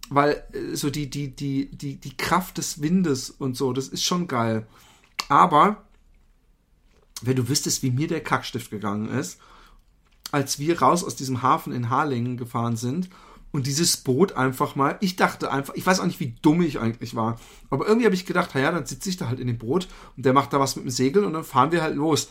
Weil 0.08 0.44
äh, 0.52 0.76
so 0.76 0.90
die, 0.90 1.10
die, 1.10 1.34
die, 1.34 1.68
die, 1.70 1.96
die 1.96 2.16
Kraft 2.16 2.58
des 2.58 2.80
Windes 2.80 3.30
und 3.30 3.56
so, 3.56 3.72
das 3.72 3.88
ist 3.88 4.04
schon 4.04 4.28
geil. 4.28 4.66
Aber 5.28 5.84
wenn 7.22 7.36
du 7.36 7.48
wüsstest, 7.48 7.82
wie 7.82 7.90
mir 7.90 8.06
der 8.06 8.22
Kackstift 8.22 8.70
gegangen 8.70 9.08
ist, 9.08 9.40
als 10.30 10.58
wir 10.58 10.80
raus 10.80 11.02
aus 11.02 11.16
diesem 11.16 11.42
Hafen 11.42 11.72
in 11.72 11.90
Harlingen 11.90 12.36
gefahren 12.36 12.76
sind 12.76 13.08
und 13.52 13.66
dieses 13.66 13.96
Boot 13.96 14.32
einfach 14.32 14.76
mal, 14.76 14.96
ich 15.00 15.16
dachte 15.16 15.50
einfach, 15.50 15.74
ich 15.74 15.86
weiß 15.86 16.00
auch 16.00 16.06
nicht, 16.06 16.20
wie 16.20 16.34
dumm 16.42 16.62
ich 16.62 16.78
eigentlich 16.78 17.14
war, 17.14 17.40
aber 17.70 17.86
irgendwie 17.86 18.06
habe 18.06 18.14
ich 18.14 18.26
gedacht, 18.26 18.54
naja, 18.54 18.70
dann 18.70 18.86
sitze 18.86 19.08
ich 19.08 19.16
da 19.16 19.28
halt 19.28 19.40
in 19.40 19.46
dem 19.46 19.58
Boot 19.58 19.88
und 20.16 20.26
der 20.26 20.32
macht 20.32 20.52
da 20.52 20.60
was 20.60 20.76
mit 20.76 20.84
dem 20.84 20.90
Segel 20.90 21.24
und 21.24 21.32
dann 21.32 21.44
fahren 21.44 21.72
wir 21.72 21.82
halt 21.82 21.96
los. 21.96 22.28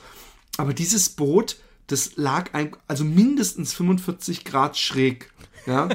Aber 0.58 0.74
dieses 0.74 1.10
Boot, 1.10 1.58
das 1.88 2.16
lag 2.16 2.54
ein, 2.54 2.76
also 2.88 3.04
mindestens 3.04 3.74
45 3.74 4.46
Grad 4.46 4.78
schräg, 4.78 5.32
ja. 5.66 5.90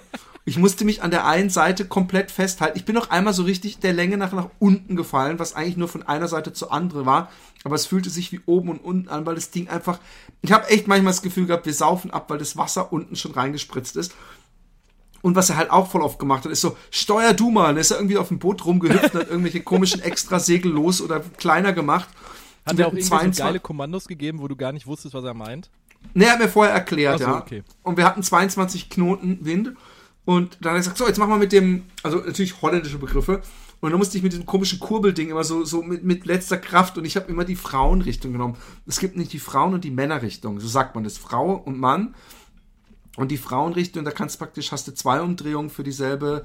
Ich 0.44 0.58
musste 0.58 0.84
mich 0.84 1.02
an 1.02 1.12
der 1.12 1.24
einen 1.24 1.50
Seite 1.50 1.84
komplett 1.84 2.32
festhalten. 2.32 2.76
Ich 2.76 2.84
bin 2.84 2.96
noch 2.96 3.10
einmal 3.10 3.32
so 3.32 3.44
richtig 3.44 3.78
der 3.78 3.92
Länge 3.92 4.16
nach 4.16 4.32
nach 4.32 4.50
unten 4.58 4.96
gefallen, 4.96 5.38
was 5.38 5.54
eigentlich 5.54 5.76
nur 5.76 5.86
von 5.86 6.02
einer 6.02 6.26
Seite 6.26 6.52
zur 6.52 6.72
anderen 6.72 7.06
war. 7.06 7.30
Aber 7.62 7.76
es 7.76 7.86
fühlte 7.86 8.10
sich 8.10 8.32
wie 8.32 8.40
oben 8.46 8.68
und 8.68 8.78
unten 8.78 9.08
an, 9.08 9.24
weil 9.24 9.36
das 9.36 9.50
Ding 9.50 9.68
einfach. 9.68 10.00
Ich 10.40 10.50
habe 10.50 10.68
echt 10.68 10.88
manchmal 10.88 11.12
das 11.12 11.22
Gefühl 11.22 11.46
gehabt, 11.46 11.66
wir 11.66 11.74
saufen 11.74 12.10
ab, 12.10 12.28
weil 12.28 12.38
das 12.38 12.56
Wasser 12.56 12.92
unten 12.92 13.14
schon 13.14 13.32
reingespritzt 13.32 13.94
ist. 13.94 14.14
Und 15.22 15.36
was 15.36 15.50
er 15.50 15.56
halt 15.56 15.70
auch 15.70 15.88
voll 15.88 16.02
oft 16.02 16.18
gemacht 16.18 16.44
hat, 16.44 16.52
ist 16.52 16.60
so, 16.60 16.76
steuer 16.90 17.32
du 17.32 17.50
mal. 17.50 17.70
Und 17.70 17.76
ist 17.78 17.92
er 17.92 17.98
irgendwie 17.98 18.18
auf 18.18 18.28
dem 18.28 18.38
Boot 18.38 18.64
rumgehüpft 18.64 19.14
und 19.14 19.20
hat 19.20 19.28
irgendwelche 19.28 19.62
komischen 19.62 20.02
Extrasegel 20.02 20.70
los 20.70 21.00
oder 21.00 21.20
kleiner 21.20 21.72
gemacht. 21.72 22.08
Hat 22.66 22.78
er 22.78 22.88
auch 22.88 22.92
irgendwie 22.92 23.32
so 23.32 23.42
geile 23.42 23.60
Kommandos 23.60 24.06
gegeben, 24.06 24.40
wo 24.40 24.48
du 24.48 24.56
gar 24.56 24.72
nicht 24.72 24.86
wusstest, 24.86 25.14
was 25.14 25.24
er 25.24 25.34
meint? 25.34 25.70
Ne, 26.14 26.26
er 26.26 26.32
hat 26.32 26.40
mir 26.40 26.48
vorher 26.48 26.74
erklärt, 26.74 27.20
so, 27.20 27.24
ja. 27.24 27.38
Okay. 27.38 27.62
Und 27.82 27.96
wir 27.96 28.04
hatten 28.04 28.22
22 28.22 28.90
Knoten 28.90 29.44
Wind. 29.44 29.74
Und 30.24 30.58
dann 30.60 30.72
hat 30.72 30.76
er 30.76 30.80
gesagt, 30.80 30.98
so, 30.98 31.06
jetzt 31.06 31.18
machen 31.18 31.30
wir 31.30 31.38
mit 31.38 31.52
dem, 31.52 31.84
also 32.02 32.18
natürlich 32.18 32.60
holländische 32.60 32.98
Begriffe. 32.98 33.42
Und 33.80 33.90
dann 33.90 33.98
musste 33.98 34.16
ich 34.16 34.22
mit 34.22 34.32
diesem 34.32 34.46
komischen 34.46 34.78
Kurbelding 34.78 35.30
immer 35.30 35.42
so, 35.42 35.64
so 35.64 35.82
mit, 35.82 36.04
mit 36.04 36.24
letzter 36.24 36.56
Kraft 36.56 36.98
und 36.98 37.04
ich 37.04 37.16
habe 37.16 37.28
immer 37.28 37.44
die 37.44 37.56
Frauenrichtung 37.56 38.30
genommen. 38.32 38.56
Es 38.86 39.00
gibt 39.00 39.16
nicht 39.16 39.32
die 39.32 39.40
Frauen- 39.40 39.74
und 39.74 39.82
die 39.82 39.90
Männerrichtung, 39.90 40.60
so 40.60 40.68
sagt 40.68 40.94
man 40.94 41.02
das, 41.02 41.18
Frau 41.18 41.54
und 41.54 41.80
Mann. 41.80 42.14
Und 43.16 43.30
die 43.30 43.36
Frauenrichtung, 43.36 44.04
da 44.04 44.10
kannst 44.10 44.36
du 44.36 44.38
praktisch, 44.38 44.72
hast 44.72 44.88
du 44.88 44.92
zwei 44.92 45.20
Umdrehungen 45.20 45.70
für 45.70 45.82
dieselbe 45.82 46.44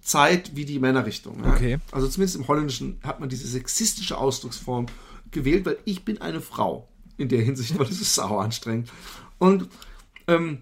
Zeit 0.00 0.54
wie 0.54 0.64
die 0.64 0.78
Männerrichtung. 0.78 1.42
Ja? 1.42 1.54
Okay. 1.54 1.78
Also 1.90 2.06
zumindest 2.08 2.36
im 2.36 2.46
Holländischen 2.46 3.00
hat 3.02 3.20
man 3.20 3.28
diese 3.28 3.48
sexistische 3.48 4.18
Ausdrucksform 4.18 4.86
gewählt, 5.30 5.66
weil 5.66 5.78
ich 5.84 6.04
bin 6.04 6.20
eine 6.20 6.40
Frau 6.40 6.88
in 7.16 7.28
der 7.28 7.42
Hinsicht, 7.42 7.78
weil 7.78 7.86
das 7.86 8.00
ist 8.00 8.14
sau 8.14 8.38
anstrengend. 8.38 8.90
Und 9.38 9.68
ähm, 10.28 10.58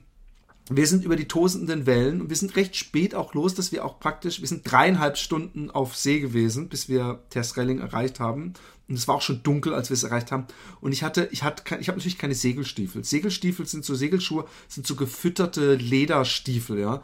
wir 0.71 0.87
sind 0.87 1.05
über 1.05 1.17
die 1.17 1.27
tosenden 1.27 1.87
Wellen 1.87 2.21
und 2.23 2.29
wir 2.29 2.37
sind 2.37 2.57
recht 2.57 2.77
spät 2.77 3.15
auch 3.15 3.35
los, 3.35 3.55
dass 3.55 3.73
wir 3.73 3.85
auch 3.85 3.99
praktisch, 3.99 4.41
wir 4.41 4.49
sind 4.49 4.63
dreieinhalb 4.71 5.19
Stunden 5.19 5.71
auf 5.71 5.97
See 5.97 6.21
gewesen, 6.21 6.69
bis 6.69 6.89
wir 6.89 7.21
Tersrelling 7.31 7.81
erreicht 7.81 8.21
haben. 8.21 8.55
Und 8.93 8.99
es 8.99 9.09
war 9.09 9.15
auch 9.15 9.23
schon 9.23 9.43
dunkel, 9.43 9.73
als 9.73 9.89
wir 9.89 9.95
es 9.95 10.03
erreicht 10.03 10.31
haben. 10.33 10.47
Und 10.83 10.93
ich 10.93 11.03
hatte, 11.03 11.27
ich 11.33 11.43
hatte, 11.43 11.63
ich 11.81 11.89
habe 11.89 11.97
natürlich 11.97 12.19
keine 12.19 12.35
Segelstiefel. 12.35 13.03
Segelstiefel 13.03 13.65
sind 13.65 13.87
so 13.87 13.95
Segelschuhe, 13.95 14.45
sind 14.69 14.87
so 14.87 14.97
gefütterte 14.97 15.77
Lederstiefel, 15.77 16.79
ja. 16.79 17.03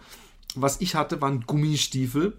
Was 0.55 0.83
ich 0.83 0.97
hatte, 0.97 1.23
waren 1.23 1.47
Gummistiefel, 1.47 2.37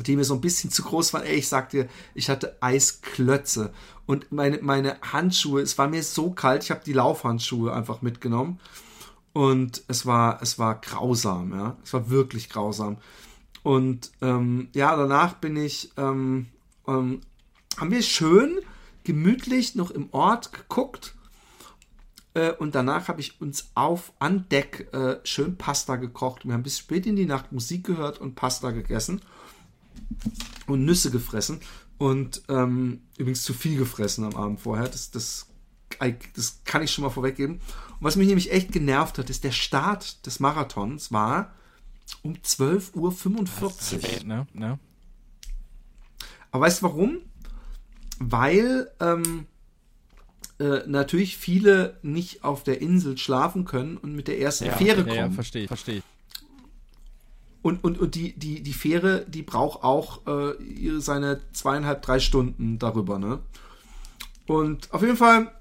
die 0.00 0.16
mir 0.16 0.24
so 0.24 0.34
ein 0.34 0.40
bisschen 0.40 0.70
zu 0.70 0.82
groß 0.82 1.12
waren. 1.12 1.22
Ey, 1.22 1.36
ich 1.36 1.46
sag 1.46 1.70
dir, 1.70 1.88
ich 2.14 2.30
hatte 2.30 2.56
Eisklötze. 2.60 3.72
Und 4.06 4.32
meine, 4.32 4.58
meine 4.60 5.00
Handschuhe, 5.00 5.62
es 5.62 5.78
war 5.78 5.86
mir 5.86 6.02
so 6.02 6.32
kalt, 6.32 6.64
ich 6.64 6.72
habe 6.72 6.82
die 6.84 6.94
Laufhandschuhe 6.94 7.72
einfach 7.72 8.02
mitgenommen. 8.02 8.58
Und 9.34 9.84
es 9.86 10.04
war, 10.04 10.42
es 10.42 10.58
war 10.58 10.80
grausam, 10.80 11.52
ja. 11.52 11.76
Es 11.84 11.92
war 11.92 12.10
wirklich 12.10 12.48
grausam. 12.48 12.96
Und 13.62 14.10
ähm, 14.20 14.68
ja, 14.74 14.96
danach 14.96 15.34
bin 15.34 15.54
ich 15.54 15.92
ähm, 15.96 16.46
ähm, 16.88 17.20
haben 17.78 17.90
wir 17.90 18.02
schön 18.02 18.58
gemütlich 19.04 19.74
noch 19.74 19.90
im 19.90 20.08
Ort 20.12 20.52
geguckt. 20.52 21.14
Äh, 22.34 22.52
und 22.52 22.74
danach 22.74 23.08
habe 23.08 23.20
ich 23.20 23.40
uns 23.40 23.70
auf 23.74 24.12
an 24.18 24.48
Deck 24.48 24.92
äh, 24.92 25.18
schön 25.24 25.56
Pasta 25.56 25.96
gekocht. 25.96 26.44
Wir 26.44 26.54
haben 26.54 26.62
bis 26.62 26.78
spät 26.78 27.06
in 27.06 27.16
die 27.16 27.26
Nacht 27.26 27.52
Musik 27.52 27.84
gehört 27.84 28.20
und 28.20 28.34
Pasta 28.34 28.70
gegessen. 28.70 29.22
Und 30.66 30.84
Nüsse 30.84 31.10
gefressen. 31.10 31.60
Und 31.98 32.42
ähm, 32.48 33.02
übrigens 33.16 33.42
zu 33.42 33.52
viel 33.54 33.76
gefressen 33.76 34.24
am 34.24 34.36
Abend 34.36 34.60
vorher. 34.60 34.88
Das, 34.88 35.10
das, 35.10 35.48
das 36.34 36.60
kann 36.64 36.82
ich 36.82 36.90
schon 36.90 37.04
mal 37.04 37.10
vorweggeben. 37.10 37.54
Und 37.54 38.00
was 38.00 38.16
mich 38.16 38.28
nämlich 38.28 38.52
echt 38.52 38.72
genervt 38.72 39.18
hat, 39.18 39.30
ist, 39.30 39.44
der 39.44 39.52
Start 39.52 40.24
des 40.26 40.38
Marathons 40.38 41.10
war 41.10 41.54
um 42.22 42.34
12.45 42.34 42.94
Uhr. 42.96 43.72
Spät, 44.00 44.26
ne? 44.26 44.46
ne? 44.52 44.78
Aber 46.50 46.64
weißt 46.64 46.80
du 46.80 46.86
warum? 46.86 47.18
Weil 48.18 48.90
ähm, 49.00 49.46
äh, 50.58 50.80
natürlich 50.86 51.36
viele 51.36 51.98
nicht 52.02 52.44
auf 52.44 52.64
der 52.64 52.80
Insel 52.80 53.16
schlafen 53.16 53.64
können 53.64 53.96
und 53.96 54.14
mit 54.14 54.28
der 54.28 54.40
ersten 54.40 54.66
ja, 54.66 54.72
Fähre 54.72 55.04
kommen. 55.04 55.16
Ja, 55.16 55.30
verstehe, 55.30 55.68
verstehe. 55.68 56.02
Und, 57.62 57.82
und, 57.84 57.98
und 57.98 58.14
die, 58.14 58.38
die, 58.38 58.62
die 58.62 58.72
Fähre, 58.72 59.24
die 59.28 59.42
braucht 59.42 59.82
auch 59.82 60.26
äh, 60.26 61.00
seine 61.00 61.40
zweieinhalb, 61.52 62.02
drei 62.02 62.20
Stunden 62.20 62.78
darüber, 62.78 63.18
ne? 63.18 63.40
Und 64.46 64.92
auf 64.94 65.02
jeden 65.02 65.16
Fall 65.16 65.52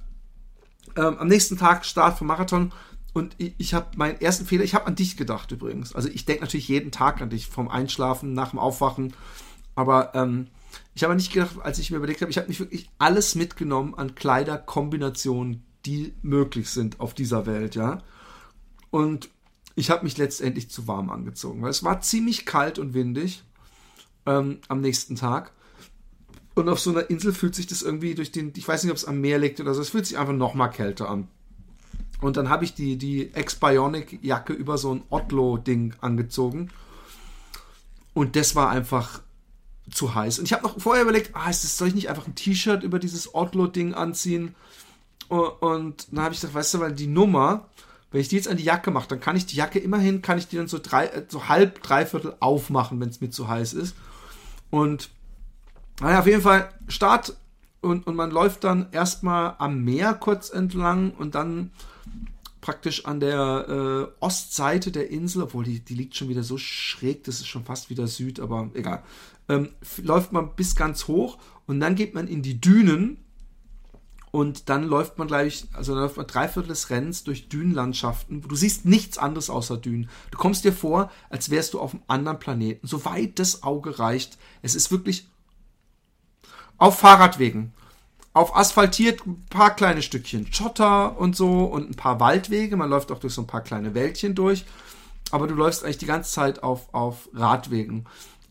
ähm, 0.95 1.17
am 1.17 1.27
nächsten 1.27 1.57
Tag 1.57 1.85
Start 1.85 2.17
vom 2.17 2.27
Marathon 2.27 2.71
und 3.13 3.35
ich, 3.37 3.53
ich 3.57 3.73
habe 3.73 3.87
meinen 3.97 4.21
ersten 4.21 4.45
Fehler, 4.45 4.63
ich 4.63 4.75
habe 4.75 4.85
an 4.85 4.95
dich 4.95 5.17
gedacht 5.17 5.51
übrigens. 5.51 5.93
Also 5.93 6.07
ich 6.07 6.25
denke 6.25 6.43
natürlich 6.43 6.67
jeden 6.67 6.91
Tag 6.91 7.21
an 7.21 7.29
dich, 7.29 7.47
vom 7.47 7.67
Einschlafen, 7.67 8.33
nach 8.33 8.51
dem 8.51 8.59
Aufwachen. 8.59 9.13
Aber 9.75 10.13
ähm, 10.15 10.47
ich 10.95 11.03
habe 11.03 11.15
nicht 11.15 11.31
gedacht, 11.31 11.57
als 11.61 11.79
ich 11.79 11.91
mir 11.91 11.97
überlegt 11.97 12.21
habe, 12.21 12.31
ich 12.31 12.37
habe 12.37 12.47
nicht 12.47 12.59
wirklich 12.59 12.89
alles 12.97 13.35
mitgenommen 13.35 13.95
an 13.95 14.15
Kleiderkombinationen, 14.15 15.63
die 15.85 16.13
möglich 16.21 16.69
sind 16.69 16.99
auf 16.99 17.13
dieser 17.13 17.45
Welt, 17.45 17.75
ja. 17.75 18.03
Und 18.89 19.29
ich 19.75 19.91
habe 19.91 20.03
mich 20.03 20.17
letztendlich 20.17 20.69
zu 20.71 20.87
warm 20.87 21.09
angezogen, 21.09 21.61
weil 21.61 21.69
es 21.69 21.83
war 21.83 22.01
ziemlich 22.01 22.45
kalt 22.45 22.79
und 22.79 22.93
windig 22.93 23.43
ähm, 24.25 24.59
am 24.67 24.81
nächsten 24.81 25.15
Tag. 25.15 25.53
Und 26.55 26.67
auf 26.69 26.79
so 26.79 26.89
einer 26.89 27.09
Insel 27.11 27.31
fühlt 27.31 27.53
sich 27.53 27.67
das 27.67 27.83
irgendwie 27.83 28.15
durch 28.15 28.31
den, 28.31 28.51
ich 28.55 28.67
weiß 28.67 28.83
nicht, 28.83 28.91
ob 28.91 28.97
es 28.97 29.05
am 29.05 29.21
Meer 29.21 29.37
liegt 29.37 29.59
oder 29.59 29.75
so, 29.75 29.81
es 29.81 29.89
fühlt 29.89 30.07
sich 30.07 30.17
einfach 30.17 30.33
noch 30.33 30.55
mal 30.55 30.69
kälter 30.69 31.09
an. 31.09 31.27
Und 32.21 32.37
dann 32.37 32.49
habe 32.49 32.65
ich 32.65 32.73
die, 32.73 32.97
die 32.97 33.31
Ex-Bionic-Jacke 33.35 34.53
über 34.53 34.79
so 34.79 34.95
ein 34.95 35.03
Otlo-Ding 35.11 35.93
angezogen. 36.01 36.69
Und 38.15 38.35
das 38.35 38.55
war 38.55 38.71
einfach 38.71 39.21
zu 39.91 40.15
heiß. 40.15 40.39
Und 40.39 40.45
ich 40.45 40.53
habe 40.53 40.63
noch 40.63 40.79
vorher 40.79 41.03
überlegt, 41.03 41.31
ah, 41.33 41.49
ist 41.49 41.63
das, 41.63 41.77
soll 41.77 41.89
ich 41.89 41.95
nicht 41.95 42.09
einfach 42.09 42.27
ein 42.27 42.35
T-Shirt 42.35 42.83
über 42.83 42.99
dieses 42.99 43.33
Outlaw-Ding 43.33 43.93
anziehen? 43.93 44.55
Und 45.29 46.07
dann 46.11 46.23
habe 46.23 46.33
ich 46.33 46.41
gedacht, 46.41 46.55
weißt 46.55 46.75
du, 46.75 46.79
weil 46.79 46.93
die 46.93 47.07
Nummer, 47.07 47.69
wenn 48.11 48.21
ich 48.21 48.29
die 48.29 48.35
jetzt 48.35 48.47
an 48.47 48.57
die 48.57 48.63
Jacke 48.63 48.91
mache, 48.91 49.07
dann 49.07 49.19
kann 49.19 49.35
ich 49.35 49.45
die 49.45 49.55
Jacke 49.55 49.79
immerhin, 49.79 50.21
kann 50.21 50.37
ich 50.37 50.47
die 50.47 50.57
dann 50.57 50.67
so, 50.67 50.79
drei, 50.81 51.07
äh, 51.07 51.25
so 51.27 51.47
halb, 51.47 51.83
dreiviertel 51.83 52.35
aufmachen, 52.39 52.99
wenn 52.99 53.09
es 53.09 53.21
mir 53.21 53.29
zu 53.29 53.47
heiß 53.47 53.73
ist. 53.73 53.95
Und 54.69 55.09
naja, 55.99 56.19
auf 56.19 56.27
jeden 56.27 56.41
Fall 56.41 56.69
Start 56.87 57.35
und, 57.81 58.07
und 58.07 58.15
man 58.15 58.31
läuft 58.31 58.63
dann 58.63 58.87
erstmal 58.91 59.55
am 59.59 59.83
Meer 59.83 60.13
kurz 60.13 60.49
entlang 60.49 61.11
und 61.11 61.35
dann 61.35 61.71
praktisch 62.61 63.05
an 63.05 63.19
der 63.19 64.11
äh, 64.19 64.23
Ostseite 64.23 64.91
der 64.91 65.09
Insel, 65.09 65.43
obwohl 65.43 65.63
die, 65.63 65.79
die 65.79 65.95
liegt 65.95 66.15
schon 66.15 66.27
wieder 66.27 66.43
so 66.43 66.57
schräg, 66.57 67.23
das 67.23 67.35
ist 67.35 67.47
schon 67.47 67.65
fast 67.65 67.89
wieder 67.89 68.07
Süd, 68.07 68.39
aber 68.39 68.69
egal 68.73 69.03
ähm, 69.49 69.69
läuft 69.97 70.31
man 70.31 70.55
bis 70.55 70.75
ganz 70.75 71.07
hoch 71.07 71.37
und 71.65 71.79
dann 71.79 71.95
geht 71.95 72.13
man 72.13 72.27
in 72.27 72.41
die 72.41 72.59
Dünen 72.59 73.17
und 74.31 74.69
dann 74.69 74.83
läuft 74.83 75.17
man 75.17 75.27
gleich, 75.27 75.65
also 75.73 75.93
dann 75.93 76.03
läuft 76.03 76.17
man 76.17 76.27
dreiviertel 76.27 76.67
des 76.67 76.89
Rennens 76.89 77.23
durch 77.23 77.49
Dünenlandschaften. 77.49 78.41
Du 78.41 78.55
siehst 78.55 78.85
nichts 78.85 79.17
anderes 79.17 79.49
außer 79.49 79.77
Dünen. 79.77 80.09
Du 80.31 80.37
kommst 80.37 80.63
dir 80.63 80.73
vor, 80.73 81.11
als 81.29 81.49
wärst 81.49 81.73
du 81.73 81.79
auf 81.79 81.93
einem 81.93 82.03
anderen 82.07 82.39
Planeten, 82.39 82.87
soweit 82.87 83.39
das 83.39 83.63
Auge 83.63 83.99
reicht. 83.99 84.37
Es 84.61 84.75
ist 84.75 84.91
wirklich 84.91 85.27
auf 86.77 86.99
Fahrradwegen, 86.99 87.73
auf 88.33 88.55
asphaltiert 88.55 89.25
ein 89.25 89.43
paar 89.49 89.75
kleine 89.75 90.03
Stückchen 90.03 90.53
Schotter 90.53 91.17
und 91.17 91.35
so 91.35 91.63
und 91.63 91.89
ein 91.89 91.95
paar 91.95 92.19
Waldwege. 92.19 92.77
Man 92.77 92.89
läuft 92.89 93.11
auch 93.11 93.19
durch 93.19 93.33
so 93.33 93.41
ein 93.41 93.47
paar 93.47 93.63
kleine 93.63 93.95
Wäldchen 93.95 94.35
durch. 94.35 94.65
Aber 95.31 95.47
du 95.47 95.55
läufst 95.55 95.83
eigentlich 95.83 95.97
die 95.97 96.05
ganze 96.05 96.31
Zeit 96.31 96.61
auf, 96.61 96.93
auf 96.93 97.29
Radwegen. 97.33 98.05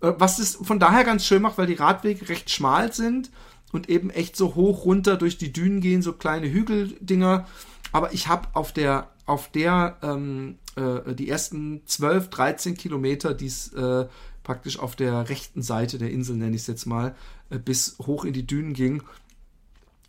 Äh, 0.06 0.14
was 0.18 0.38
es 0.38 0.56
von 0.56 0.78
daher 0.78 1.04
ganz 1.04 1.24
schön 1.24 1.42
macht, 1.42 1.58
weil 1.58 1.66
die 1.66 1.74
Radwege 1.74 2.28
recht 2.28 2.50
schmal 2.50 2.92
sind 2.92 3.30
und 3.72 3.88
eben 3.88 4.10
echt 4.10 4.36
so 4.36 4.54
hoch 4.54 4.84
runter 4.84 5.16
durch 5.16 5.38
die 5.38 5.52
Dünen 5.52 5.80
gehen, 5.80 6.02
so 6.02 6.12
kleine 6.12 6.50
Hügeldinger. 6.50 7.46
Aber 7.92 8.12
ich 8.12 8.28
habe 8.28 8.48
auf 8.54 8.72
der, 8.72 9.10
auf 9.26 9.50
der, 9.50 9.96
ähm, 10.02 10.58
äh, 10.76 11.14
die 11.14 11.28
ersten 11.28 11.82
12, 11.86 12.30
13 12.30 12.76
Kilometer, 12.76 13.34
die 13.34 13.46
es 13.46 13.72
äh, 13.72 14.06
praktisch 14.42 14.78
auf 14.78 14.96
der 14.96 15.28
rechten 15.28 15.62
Seite 15.62 15.98
der 15.98 16.10
Insel, 16.10 16.36
nenne 16.36 16.54
ich 16.54 16.62
es 16.62 16.68
jetzt 16.68 16.86
mal, 16.86 17.14
äh, 17.50 17.58
bis 17.58 17.96
hoch 18.06 18.24
in 18.24 18.32
die 18.32 18.46
Dünen 18.46 18.74
ging, 18.74 19.02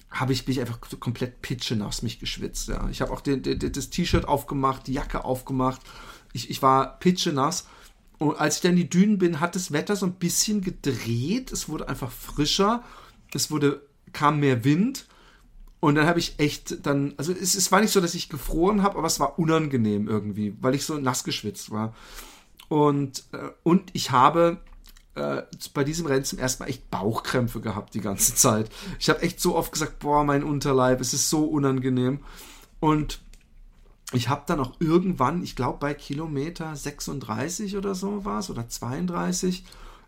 habe 0.10 0.34
ich 0.34 0.48
mich 0.48 0.60
einfach 0.60 0.80
so 0.90 0.98
komplett 0.98 1.42
pitschenass 1.42 2.02
mich 2.02 2.20
geschwitzt. 2.20 2.70
Ja. 2.70 2.88
Ich 2.90 3.02
habe 3.02 3.12
auch 3.12 3.22
den, 3.22 3.44
den, 3.44 3.60
das 3.60 3.90
T-Shirt 3.90 4.26
aufgemacht, 4.26 4.88
die 4.88 4.94
Jacke 4.94 5.26
aufgemacht. 5.26 5.82
Ich, 6.34 6.50
ich 6.50 6.62
war 6.62 7.00
pitschenass. 7.00 7.68
Und 8.20 8.36
als 8.40 8.56
ich 8.56 8.62
dann 8.62 8.72
in 8.72 8.78
die 8.78 8.90
Dünen 8.90 9.18
bin, 9.18 9.40
hat 9.40 9.56
das 9.56 9.72
Wetter 9.72 9.96
so 9.96 10.06
ein 10.06 10.14
bisschen 10.14 10.62
gedreht. 10.62 11.52
Es 11.52 11.70
wurde 11.70 11.88
einfach 11.88 12.12
frischer. 12.12 12.84
Es 13.34 13.52
wurde, 13.52 13.82
kam 14.14 14.40
mehr 14.40 14.64
Wind. 14.64 15.08
Und 15.80 15.96
dann 15.96 16.08
habe 16.08 16.20
ich 16.20 16.40
echt 16.40 16.86
dann, 16.86 17.14
also 17.18 17.32
es, 17.32 17.54
es 17.54 17.72
war 17.72 17.82
nicht 17.82 17.92
so, 17.92 18.02
dass 18.02 18.16
ich 18.16 18.30
gefroren 18.30 18.82
habe, 18.82 18.98
aber 18.98 19.08
es 19.08 19.20
war 19.20 19.38
unangenehm 19.38 20.08
irgendwie, 20.08 20.56
weil 20.60 20.74
ich 20.74 20.86
so 20.86 20.98
nass 20.98 21.24
geschwitzt 21.24 21.70
war. 21.70 21.94
Und, 22.68 23.24
äh, 23.32 23.52
und 23.64 23.92
ich 23.94 24.12
habe 24.12 24.60
äh, 25.14 25.44
bei 25.74 25.84
diesem 25.84 26.08
Rennen 26.08 26.26
zum 26.26 26.40
ersten 26.40 26.64
Mal 26.64 26.70
echt 26.70 26.90
Bauchkrämpfe 26.90 27.62
gehabt 27.62 27.94
die 27.94 28.02
ganze 28.02 28.34
Zeit. 28.36 28.70
Ich 29.00 29.10
habe 29.10 29.22
echt 29.22 29.40
so 29.40 29.56
oft 29.56 29.72
gesagt, 29.72 30.00
boah, 30.00 30.24
mein 30.24 30.44
Unterleib, 30.44 31.00
es 31.00 31.14
ist 31.14 31.30
so 31.30 31.44
unangenehm. 31.46 32.22
Und 32.80 33.20
ich 34.14 34.30
habe 34.30 34.44
dann 34.48 34.60
auch 34.60 34.74
irgendwann, 34.80 35.44
ich 35.44 35.56
glaube 35.56 35.80
bei 35.80 35.94
Kilometer 35.94 36.76
36 36.76 37.76
oder 37.76 37.94
so 37.94 38.24
war 38.24 38.40
es, 38.40 38.50
oder 38.50 38.70
32, 38.70 39.66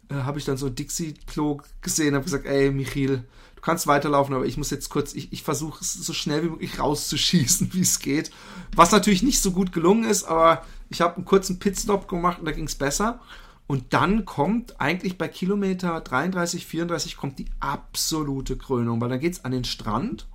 äh, 0.09 0.15
habe 0.15 0.39
ich 0.39 0.45
dann 0.45 0.57
so 0.57 0.69
Dixie-Klo 0.69 1.61
gesehen, 1.81 2.15
habe 2.15 2.23
gesagt, 2.23 2.45
ey 2.45 2.71
Michiel, 2.71 3.25
du 3.55 3.61
kannst 3.61 3.87
weiterlaufen, 3.87 4.33
aber 4.33 4.45
ich 4.45 4.57
muss 4.57 4.69
jetzt 4.69 4.89
kurz, 4.89 5.13
ich, 5.13 5.33
ich 5.33 5.43
versuche 5.43 5.81
es 5.81 5.93
so 5.93 6.13
schnell 6.13 6.43
wie 6.43 6.49
möglich 6.49 6.79
rauszuschießen, 6.79 7.69
wie 7.73 7.81
es 7.81 7.99
geht. 7.99 8.31
Was 8.73 8.91
natürlich 8.91 9.23
nicht 9.23 9.41
so 9.41 9.51
gut 9.51 9.73
gelungen 9.73 10.05
ist, 10.09 10.23
aber 10.23 10.65
ich 10.89 11.01
habe 11.01 11.17
einen 11.17 11.25
kurzen 11.25 11.59
Pitstop 11.59 12.07
gemacht 12.07 12.39
und 12.39 12.45
da 12.45 12.51
ging 12.51 12.65
es 12.65 12.75
besser. 12.75 13.19
Und 13.67 13.93
dann 13.93 14.25
kommt 14.25 14.81
eigentlich 14.81 15.19
bei 15.19 15.27
Kilometer 15.27 16.01
33, 16.01 16.65
34 16.65 17.17
kommt 17.17 17.37
die 17.37 17.45
absolute 17.59 18.57
Krönung, 18.57 18.99
weil 18.99 19.09
dann 19.09 19.19
geht's 19.19 19.45
an 19.45 19.51
den 19.51 19.63
Strand. 19.63 20.25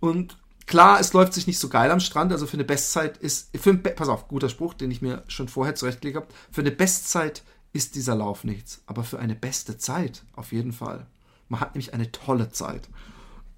Und 0.00 0.36
klar, 0.70 1.00
es 1.00 1.12
läuft 1.12 1.34
sich 1.34 1.48
nicht 1.48 1.58
so 1.58 1.68
geil 1.68 1.90
am 1.90 2.00
Strand. 2.00 2.32
Also 2.32 2.46
für 2.46 2.54
eine 2.54 2.64
Bestzeit 2.64 3.18
ist, 3.18 3.50
für 3.58 3.70
ein, 3.70 3.82
pass 3.82 4.08
auf, 4.08 4.28
guter 4.28 4.48
Spruch, 4.48 4.72
den 4.72 4.90
ich 4.90 5.02
mir 5.02 5.24
schon 5.26 5.48
vorher 5.48 5.74
zurechtgelegt 5.74 6.16
habe. 6.16 6.28
Für 6.50 6.60
eine 6.60 6.70
Bestzeit 6.70 7.42
ist 7.72 7.96
dieser 7.96 8.14
Lauf 8.14 8.44
nichts. 8.44 8.80
Aber 8.86 9.02
für 9.02 9.18
eine 9.18 9.34
beste 9.34 9.78
Zeit 9.78 10.22
auf 10.34 10.52
jeden 10.52 10.72
Fall. 10.72 11.06
Man 11.48 11.60
hat 11.60 11.74
nämlich 11.74 11.92
eine 11.92 12.12
tolle 12.12 12.50
Zeit. 12.50 12.88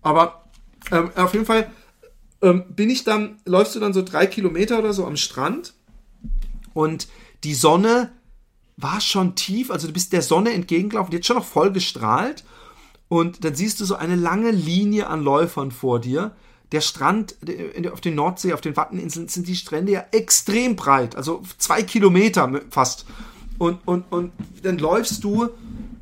Aber 0.00 0.48
ähm, 0.90 1.10
auf 1.14 1.34
jeden 1.34 1.44
Fall 1.44 1.70
ähm, 2.40 2.64
bin 2.70 2.88
ich 2.88 3.04
dann, 3.04 3.36
läufst 3.44 3.76
du 3.76 3.80
dann 3.80 3.92
so 3.92 4.02
drei 4.02 4.26
Kilometer 4.26 4.78
oder 4.78 4.94
so 4.94 5.06
am 5.06 5.16
Strand 5.16 5.74
und 6.72 7.08
die 7.44 7.54
Sonne 7.54 8.10
war 8.78 9.02
schon 9.02 9.36
tief, 9.36 9.70
also 9.70 9.86
du 9.86 9.92
bist 9.92 10.14
der 10.14 10.22
Sonne 10.22 10.52
entgegengelaufen, 10.52 11.10
die 11.10 11.18
hat 11.18 11.26
schon 11.26 11.36
noch 11.36 11.44
voll 11.44 11.72
gestrahlt 11.72 12.44
und 13.08 13.44
dann 13.44 13.54
siehst 13.54 13.80
du 13.80 13.84
so 13.84 13.96
eine 13.96 14.16
lange 14.16 14.50
Linie 14.50 15.08
an 15.08 15.22
Läufern 15.22 15.70
vor 15.70 16.00
dir. 16.00 16.34
Der 16.72 16.80
Strand 16.80 17.36
auf 17.92 18.00
den 18.00 18.14
Nordsee, 18.14 18.52
auf 18.52 18.60
den 18.60 18.76
Watteninseln 18.76 19.28
sind 19.28 19.46
die 19.46 19.56
Strände 19.56 19.92
ja 19.92 20.04
extrem 20.10 20.74
breit, 20.74 21.16
also 21.16 21.42
zwei 21.58 21.82
Kilometer 21.82 22.62
fast. 22.70 23.04
Und, 23.58 23.78
und, 23.86 24.10
und 24.10 24.32
dann 24.62 24.78
läufst 24.78 25.22
du, 25.22 25.50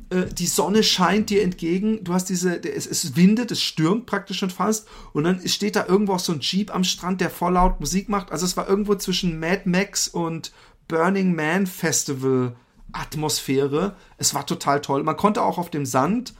äh, 0.09 0.25
die 0.25 0.47
Sonne 0.47 0.83
scheint 0.83 1.29
dir 1.29 1.43
entgegen, 1.43 2.03
du 2.03 2.13
hast 2.13 2.25
diese, 2.29 2.63
es, 2.63 2.87
es 2.87 3.15
windet, 3.15 3.51
es 3.51 3.61
stürmt 3.61 4.05
praktisch 4.05 4.39
schon 4.39 4.49
fast 4.49 4.87
und 5.13 5.25
dann 5.25 5.47
steht 5.47 5.75
da 5.75 5.85
irgendwo 5.85 6.13
auch 6.13 6.19
so 6.19 6.33
ein 6.33 6.39
Jeep 6.39 6.73
am 6.73 6.83
Strand, 6.83 7.21
der 7.21 7.29
voll 7.29 7.53
laut 7.53 7.79
Musik 7.79 8.09
macht. 8.09 8.31
Also 8.31 8.45
es 8.45 8.57
war 8.57 8.67
irgendwo 8.67 8.95
zwischen 8.95 9.39
Mad 9.39 9.63
Max 9.65 10.07
und 10.07 10.51
Burning 10.87 11.35
Man 11.35 11.67
Festival 11.67 12.55
Atmosphäre. 12.93 13.95
Es 14.17 14.33
war 14.33 14.45
total 14.45 14.81
toll. 14.81 15.03
Man 15.03 15.17
konnte 15.17 15.43
auch 15.43 15.57
auf 15.57 15.69
dem 15.69 15.85
Sand 15.85 16.33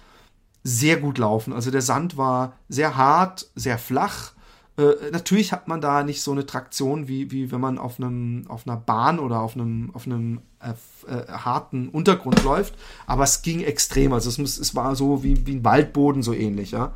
sehr 0.63 0.97
gut 0.97 1.17
laufen. 1.17 1.53
Also 1.53 1.71
der 1.71 1.81
Sand 1.81 2.17
war 2.17 2.53
sehr 2.69 2.95
hart, 2.97 3.49
sehr 3.55 3.77
flach. 3.77 4.33
Äh, 4.77 5.11
natürlich 5.11 5.51
hat 5.51 5.67
man 5.67 5.81
da 5.81 6.03
nicht 6.03 6.21
so 6.21 6.31
eine 6.31 6.45
Traktion 6.45 7.07
wie, 7.07 7.31
wie 7.31 7.51
wenn 7.51 7.61
man 7.61 7.77
auf 7.77 7.99
einem 7.99 8.45
auf 8.47 8.67
einer 8.67 8.77
Bahn 8.77 9.19
oder 9.19 9.41
auf 9.41 9.55
einem 9.55 9.91
auf 9.93 10.05
einem 10.05 10.41
äh, 10.59 10.73
äh, 11.11 11.27
harten 11.27 11.89
Untergrund 11.89 12.43
läuft, 12.43 12.75
aber 13.05 13.23
es 13.23 13.41
ging 13.41 13.61
extrem. 13.61 14.13
Also 14.13 14.29
es, 14.29 14.37
muss, 14.37 14.57
es 14.57 14.75
war 14.75 14.95
so 14.95 15.23
wie, 15.23 15.45
wie 15.45 15.55
ein 15.55 15.63
Waldboden 15.63 16.23
so 16.23 16.33
ähnlich, 16.33 16.71
ja. 16.71 16.93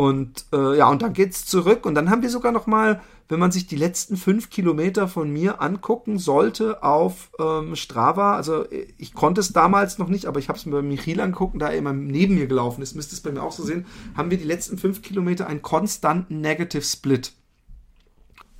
Und 0.00 0.46
äh, 0.52 0.78
ja, 0.78 0.88
und 0.88 1.02
dann 1.02 1.12
geht's 1.12 1.44
zurück 1.44 1.84
und 1.84 1.94
dann 1.94 2.08
haben 2.08 2.22
wir 2.22 2.30
sogar 2.30 2.52
noch 2.52 2.66
mal 2.66 3.00
wenn 3.30 3.38
man 3.38 3.52
sich 3.52 3.66
die 3.66 3.76
letzten 3.76 4.16
fünf 4.16 4.50
Kilometer 4.50 5.06
von 5.08 5.30
mir 5.30 5.62
angucken 5.62 6.18
sollte 6.18 6.82
auf 6.82 7.30
ähm, 7.38 7.76
Strava, 7.76 8.34
also 8.34 8.64
ich 8.98 9.14
konnte 9.14 9.40
es 9.40 9.52
damals 9.52 9.98
noch 9.98 10.08
nicht, 10.08 10.26
aber 10.26 10.40
ich 10.40 10.48
habe 10.48 10.58
es 10.58 10.66
mir 10.66 10.72
bei 10.72 10.82
Michiel 10.82 11.20
angucken, 11.20 11.60
da 11.60 11.68
er 11.68 11.78
immer 11.78 11.92
neben 11.92 12.34
mir 12.34 12.48
gelaufen 12.48 12.82
ist, 12.82 12.96
müsste 12.96 13.14
es 13.14 13.20
bei 13.20 13.30
mir 13.30 13.42
auch 13.42 13.52
so 13.52 13.62
sehen, 13.62 13.86
haben 14.16 14.30
wir 14.30 14.38
die 14.38 14.44
letzten 14.44 14.78
fünf 14.78 15.00
Kilometer 15.00 15.46
einen 15.46 15.62
konstanten 15.62 16.40
Negative 16.40 16.82
Split. 16.82 17.32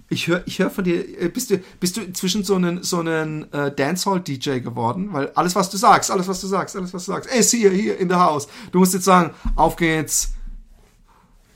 Ich 0.08 0.28
höre 0.28 0.42
ich 0.46 0.60
hör 0.60 0.70
von 0.70 0.84
dir, 0.84 1.20
äh, 1.20 1.28
bist 1.28 1.50
du, 1.50 1.58
bist 1.80 1.96
du 1.96 2.00
inzwischen 2.00 2.44
so 2.44 2.54
einen, 2.54 2.84
so 2.84 2.98
einen 2.98 3.52
äh, 3.52 3.74
Dancehall-DJ 3.74 4.60
geworden? 4.60 5.12
Weil 5.12 5.30
alles, 5.34 5.56
was 5.56 5.70
du 5.70 5.76
sagst, 5.76 6.10
alles, 6.10 6.28
was 6.28 6.40
du 6.40 6.46
sagst, 6.46 6.76
alles, 6.76 6.94
was 6.94 7.06
du 7.06 7.12
sagst, 7.12 7.30
ey, 7.32 7.42
hier, 7.42 7.70
hier, 7.70 7.98
in 7.98 8.08
der 8.08 8.20
Haus. 8.20 8.48
Du 8.72 8.80
musst 8.80 8.94
jetzt 8.94 9.04
sagen, 9.04 9.30
auf 9.54 9.76
geht's, 9.76 10.34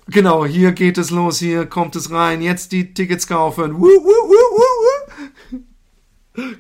Genau, 0.09 0.45
hier 0.45 0.73
geht 0.73 0.99
es 0.99 1.11
los, 1.11 1.39
hier 1.39 1.67
kommt 1.67 1.97
es 1.97 2.11
rein, 2.11 2.43
jetzt 2.43 2.73
die 2.73 2.93
Tickets 2.93 3.27
kaufen. 3.27 3.75
Woo, 3.77 3.87
woo, 3.87 4.29
woo, 4.29 4.45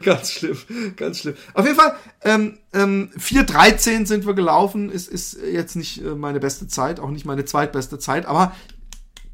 ganz 0.02 0.30
schlimm, 0.30 0.56
ganz 0.96 1.18
schlimm. 1.18 1.34
Auf 1.52 1.64
jeden 1.66 1.76
Fall, 1.76 1.96
ähm, 2.22 2.58
ähm, 2.72 3.10
4.13 3.18 4.06
sind 4.06 4.26
wir 4.26 4.34
gelaufen, 4.34 4.90
ist, 4.90 5.08
ist 5.08 5.36
jetzt 5.42 5.74
nicht 5.76 6.02
äh, 6.02 6.14
meine 6.14 6.40
beste 6.40 6.68
Zeit, 6.68 7.00
auch 7.00 7.10
nicht 7.10 7.26
meine 7.26 7.44
zweitbeste 7.44 7.98
Zeit, 7.98 8.26
aber 8.26 8.54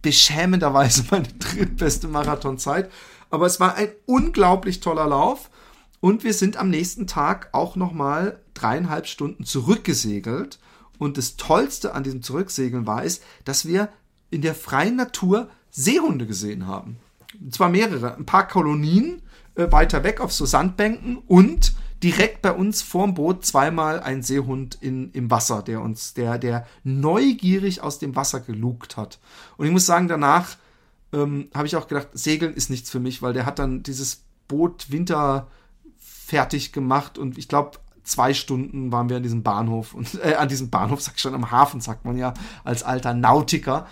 beschämenderweise 0.03 1.05
meine 1.11 1.29
drittbeste 1.29 2.09
Marathonzeit. 2.09 2.91
Aber 3.29 3.47
es 3.47 3.61
war 3.61 3.75
ein 3.75 3.91
unglaublich 4.07 4.81
toller 4.81 5.07
Lauf 5.07 5.51
und 6.01 6.25
wir 6.25 6.35
sind 6.35 6.57
am 6.57 6.71
nächsten 6.71 7.07
Tag 7.07 7.51
auch 7.53 7.77
nochmal 7.77 8.41
dreieinhalb 8.55 9.07
Stunden 9.07 9.45
zurückgesegelt. 9.45 10.59
Und 10.99 11.17
das 11.17 11.37
Tollste 11.37 11.95
an 11.95 12.03
diesem 12.03 12.23
Zurücksegeln 12.23 12.87
war 12.87 13.05
es, 13.05 13.23
dass 13.45 13.67
wir 13.67 13.89
in 14.31 14.43
der 14.43 14.55
freien 14.55 14.97
Natur 14.97 15.49
Seehunde 15.71 16.27
gesehen 16.27 16.67
haben. 16.67 16.99
Und 17.41 17.55
zwar 17.55 17.69
mehrere. 17.69 18.17
Ein 18.17 18.27
paar 18.27 18.49
Kolonien 18.49 19.23
äh, 19.55 19.71
weiter 19.71 20.05
weg 20.05 20.21
auf 20.21 20.33
so 20.33 20.45
Sandbänken 20.45 21.19
und 21.27 21.75
direkt 22.03 22.43
bei 22.43 22.53
uns 22.53 22.83
vorm 22.83 23.15
Boot 23.15 23.45
zweimal 23.45 24.01
ein 24.01 24.23
Seehund 24.23 24.79
in, 24.81 25.11
im 25.13 25.31
Wasser, 25.31 25.63
der 25.63 25.83
uns, 25.83 26.15
der, 26.15 26.39
der 26.39 26.67
neugierig 26.83 27.83
aus 27.83 27.99
dem 27.99 28.17
Wasser 28.17 28.41
gelugt 28.41 28.97
hat. 28.97 29.19
Und 29.57 29.67
ich 29.67 29.73
muss 29.73 29.87
sagen, 29.87 30.09
danach 30.09 30.57
ähm, 31.13 31.51
habe 31.55 31.67
ich 31.67 31.77
auch 31.77 31.89
gedacht, 31.89 32.09
Segeln 32.13 32.55
ist 32.55 32.71
nichts 32.71 32.91
für 32.91 33.01
mich, 33.01 33.23
weil 33.23 33.33
der 33.33 33.45
hat 33.47 33.59
dann 33.59 33.83
dieses 33.83 34.23
Boot 34.49 34.91
Winter 34.91 35.49
fertig 35.99 36.73
gemacht 36.73 37.19
und 37.19 37.37
ich 37.39 37.49
glaube, 37.49 37.79
zwei 38.03 38.35
Stunden 38.35 38.93
waren 38.93 39.09
wir 39.09 39.17
an 39.17 39.23
diesem 39.23 39.43
Bahnhof 39.43 39.95
und 39.95 40.19
äh, 40.25 40.35
an 40.35 40.49
diesem 40.49 40.71
Bahnhof, 40.71 41.01
sag 41.01 41.17
ich 41.17 41.21
schon, 41.21 41.35
am 41.35 41.51
Hafen, 41.51 41.81
sagt 41.81 42.05
man 42.05 42.17
ja, 42.17 42.35
als 42.65 42.83
alter 42.83 43.15
Nautiker. 43.15 43.87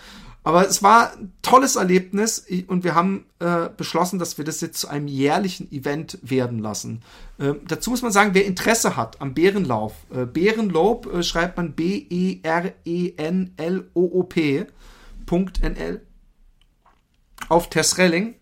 Aber 0.49 0.67
es 0.67 0.81
war 0.81 1.13
ein 1.13 1.31
tolles 1.43 1.75
Erlebnis 1.75 2.43
und 2.65 2.83
wir 2.83 2.95
haben 2.95 3.25
äh, 3.37 3.69
beschlossen, 3.77 4.17
dass 4.17 4.39
wir 4.39 4.45
das 4.45 4.61
jetzt 4.61 4.79
zu 4.79 4.87
einem 4.87 5.07
jährlichen 5.07 5.71
Event 5.71 6.17
werden 6.23 6.57
lassen. 6.57 7.03
Äh, 7.37 7.53
dazu 7.67 7.91
muss 7.91 8.01
man 8.01 8.11
sagen, 8.11 8.33
wer 8.33 8.47
Interesse 8.47 8.97
hat 8.97 9.21
am 9.21 9.35
Bärenlauf, 9.35 9.93
äh, 10.11 10.25
Bärenlob 10.25 11.05
äh, 11.13 11.21
schreibt 11.21 11.57
man 11.57 11.73
B-E-R-E-N-L-O-O-P.nl 11.73 12.41
auf 17.47 17.69
Tesrelling, 17.69 18.33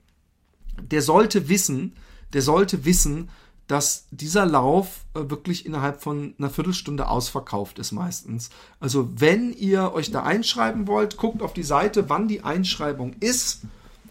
der 0.81 1.01
sollte 1.01 1.49
wissen, 1.49 1.93
der 2.31 2.41
sollte 2.41 2.85
wissen, 2.85 3.27
dass 3.67 4.07
dieser 4.11 4.45
Lauf 4.45 5.05
äh, 5.13 5.29
wirklich 5.29 5.65
innerhalb 5.65 6.01
von 6.01 6.33
einer 6.39 6.49
Viertelstunde 6.49 7.07
ausverkauft 7.07 7.79
ist 7.79 7.91
meistens. 7.91 8.49
Also 8.79 9.09
wenn 9.15 9.53
ihr 9.53 9.93
euch 9.93 10.11
da 10.11 10.23
einschreiben 10.23 10.87
wollt, 10.87 11.17
guckt 11.17 11.41
auf 11.41 11.53
die 11.53 11.63
Seite, 11.63 12.09
wann 12.09 12.27
die 12.27 12.43
Einschreibung 12.43 13.13
ist. 13.19 13.61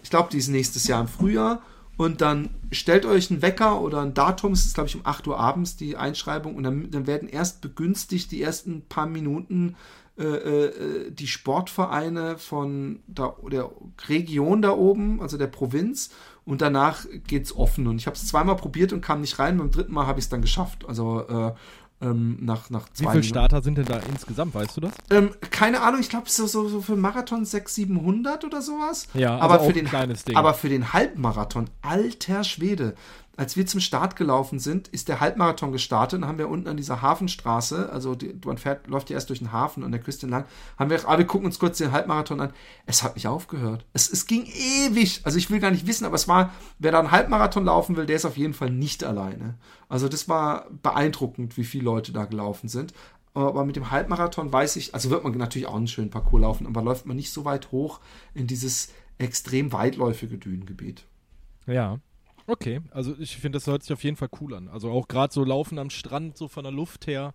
Ich 0.02 0.10
glaube, 0.10 0.28
die 0.30 0.38
ist 0.38 0.48
nächstes 0.48 0.86
Jahr 0.86 1.00
im 1.00 1.08
Frühjahr. 1.08 1.62
Und 1.96 2.20
dann 2.20 2.50
stellt 2.72 3.06
euch 3.06 3.30
einen 3.30 3.40
Wecker 3.40 3.80
oder 3.80 4.02
ein 4.02 4.12
Datum, 4.12 4.52
es 4.52 4.66
ist 4.66 4.74
glaube 4.74 4.88
ich 4.88 4.96
um 4.96 5.06
8 5.06 5.26
Uhr 5.28 5.40
abends 5.40 5.76
die 5.76 5.96
Einschreibung 5.96 6.54
und 6.54 6.62
dann, 6.62 6.90
dann 6.90 7.06
werden 7.06 7.26
erst 7.26 7.62
begünstigt 7.62 8.30
die 8.32 8.42
ersten 8.42 8.82
paar 8.82 9.06
Minuten 9.06 9.76
äh, 10.18 10.24
äh, 10.24 11.10
die 11.10 11.26
Sportvereine 11.26 12.38
von 12.38 13.00
der, 13.06 13.34
der 13.50 13.70
Region 14.08 14.62
da 14.62 14.70
oben, 14.70 15.20
also 15.20 15.36
der 15.36 15.46
Provinz 15.46 16.10
und 16.46 16.62
danach 16.62 17.04
geht's 17.26 17.54
offen. 17.54 17.86
Und 17.86 17.96
ich 17.96 18.06
habe 18.06 18.16
es 18.16 18.26
zweimal 18.26 18.56
probiert 18.56 18.92
und 18.92 19.02
kam 19.02 19.20
nicht 19.20 19.38
rein. 19.38 19.58
Beim 19.58 19.70
dritten 19.70 19.92
Mal 19.92 20.06
habe 20.06 20.18
ich 20.18 20.26
es 20.26 20.28
dann 20.30 20.40
geschafft. 20.40 20.86
Also 20.88 21.26
äh, 21.28 21.52
ähm, 22.00 22.38
nach, 22.40 22.68
nach 22.68 22.88
zwei 22.90 23.06
Wie 23.06 23.10
viele 23.12 23.22
Starter 23.24 23.62
sind 23.62 23.78
denn 23.78 23.86
da 23.86 23.98
insgesamt, 23.98 24.54
weißt 24.54 24.76
du 24.76 24.82
das? 24.82 24.92
Ähm, 25.10 25.30
keine 25.50 25.80
Ahnung, 25.80 26.00
ich 26.00 26.10
glaube 26.10 26.28
so, 26.28 26.46
so, 26.46 26.68
so 26.68 26.82
für 26.82 26.94
Marathon 26.94 27.44
600, 27.44 27.68
700 27.70 28.44
oder 28.44 28.60
sowas. 28.60 29.08
Ja, 29.14 29.38
also 29.38 29.54
aber, 29.54 29.64
für 29.64 29.72
den, 29.72 29.88
aber 30.36 30.54
für 30.54 30.68
den 30.68 30.92
Halbmarathon, 30.92 31.70
alter 31.80 32.44
Schwede, 32.44 32.94
als 33.36 33.56
wir 33.56 33.66
zum 33.66 33.80
Start 33.80 34.16
gelaufen 34.16 34.58
sind, 34.58 34.88
ist 34.88 35.08
der 35.08 35.20
Halbmarathon 35.20 35.70
gestartet 35.70 36.20
und 36.20 36.26
haben 36.26 36.38
wir 36.38 36.48
unten 36.48 36.68
an 36.68 36.76
dieser 36.76 37.02
Hafenstraße, 37.02 37.90
also 37.90 38.14
die, 38.14 38.34
man 38.44 38.56
fährt, 38.56 38.86
läuft 38.86 39.10
ja 39.10 39.14
erst 39.14 39.28
durch 39.28 39.40
den 39.40 39.52
Hafen 39.52 39.84
an 39.84 39.92
der 39.92 40.00
Küste 40.00 40.26
entlang, 40.26 40.46
haben 40.78 40.88
wir, 40.88 41.06
ah, 41.06 41.18
wir 41.18 41.26
gucken 41.26 41.46
uns 41.46 41.58
kurz 41.58 41.78
den 41.78 41.92
Halbmarathon 41.92 42.40
an. 42.40 42.52
Es 42.86 43.02
hat 43.02 43.14
nicht 43.14 43.28
aufgehört. 43.28 43.84
Es, 43.92 44.10
es 44.10 44.26
ging 44.26 44.46
ewig. 44.46 45.20
Also 45.24 45.36
ich 45.36 45.50
will 45.50 45.60
gar 45.60 45.70
nicht 45.70 45.86
wissen, 45.86 46.06
aber 46.06 46.14
es 46.14 46.28
war, 46.28 46.52
wer 46.78 46.92
da 46.92 46.98
einen 46.98 47.10
Halbmarathon 47.10 47.66
laufen 47.66 47.96
will, 47.96 48.06
der 48.06 48.16
ist 48.16 48.24
auf 48.24 48.38
jeden 48.38 48.54
Fall 48.54 48.70
nicht 48.70 49.04
alleine. 49.04 49.56
Also 49.88 50.08
das 50.08 50.28
war 50.28 50.66
beeindruckend, 50.82 51.56
wie 51.58 51.64
viele 51.64 51.84
Leute 51.84 52.12
da 52.12 52.24
gelaufen 52.24 52.68
sind. 52.68 52.94
Aber 53.34 53.66
mit 53.66 53.76
dem 53.76 53.90
Halbmarathon 53.90 54.50
weiß 54.50 54.76
ich, 54.76 54.94
also 54.94 55.10
wird 55.10 55.22
man 55.22 55.36
natürlich 55.36 55.68
auch 55.68 55.76
einen 55.76 55.88
schönen 55.88 56.08
Parcours 56.08 56.40
laufen, 56.40 56.66
aber 56.66 56.80
läuft 56.80 57.04
man 57.04 57.16
nicht 57.16 57.30
so 57.30 57.44
weit 57.44 57.70
hoch 57.70 58.00
in 58.32 58.46
dieses 58.46 58.94
extrem 59.18 59.74
weitläufige 59.74 60.38
Dünengebiet. 60.38 61.04
Ja. 61.66 61.98
Okay, 62.46 62.80
also 62.90 63.14
ich 63.18 63.36
finde, 63.36 63.56
das 63.56 63.66
hört 63.66 63.82
sich 63.82 63.92
auf 63.92 64.04
jeden 64.04 64.16
Fall 64.16 64.28
cool 64.40 64.54
an. 64.54 64.68
Also 64.68 64.90
auch 64.90 65.08
gerade 65.08 65.32
so 65.32 65.44
laufen 65.44 65.78
am 65.78 65.90
Strand, 65.90 66.36
so 66.36 66.48
von 66.48 66.62
der 66.64 66.72
Luft 66.72 67.06
her. 67.06 67.34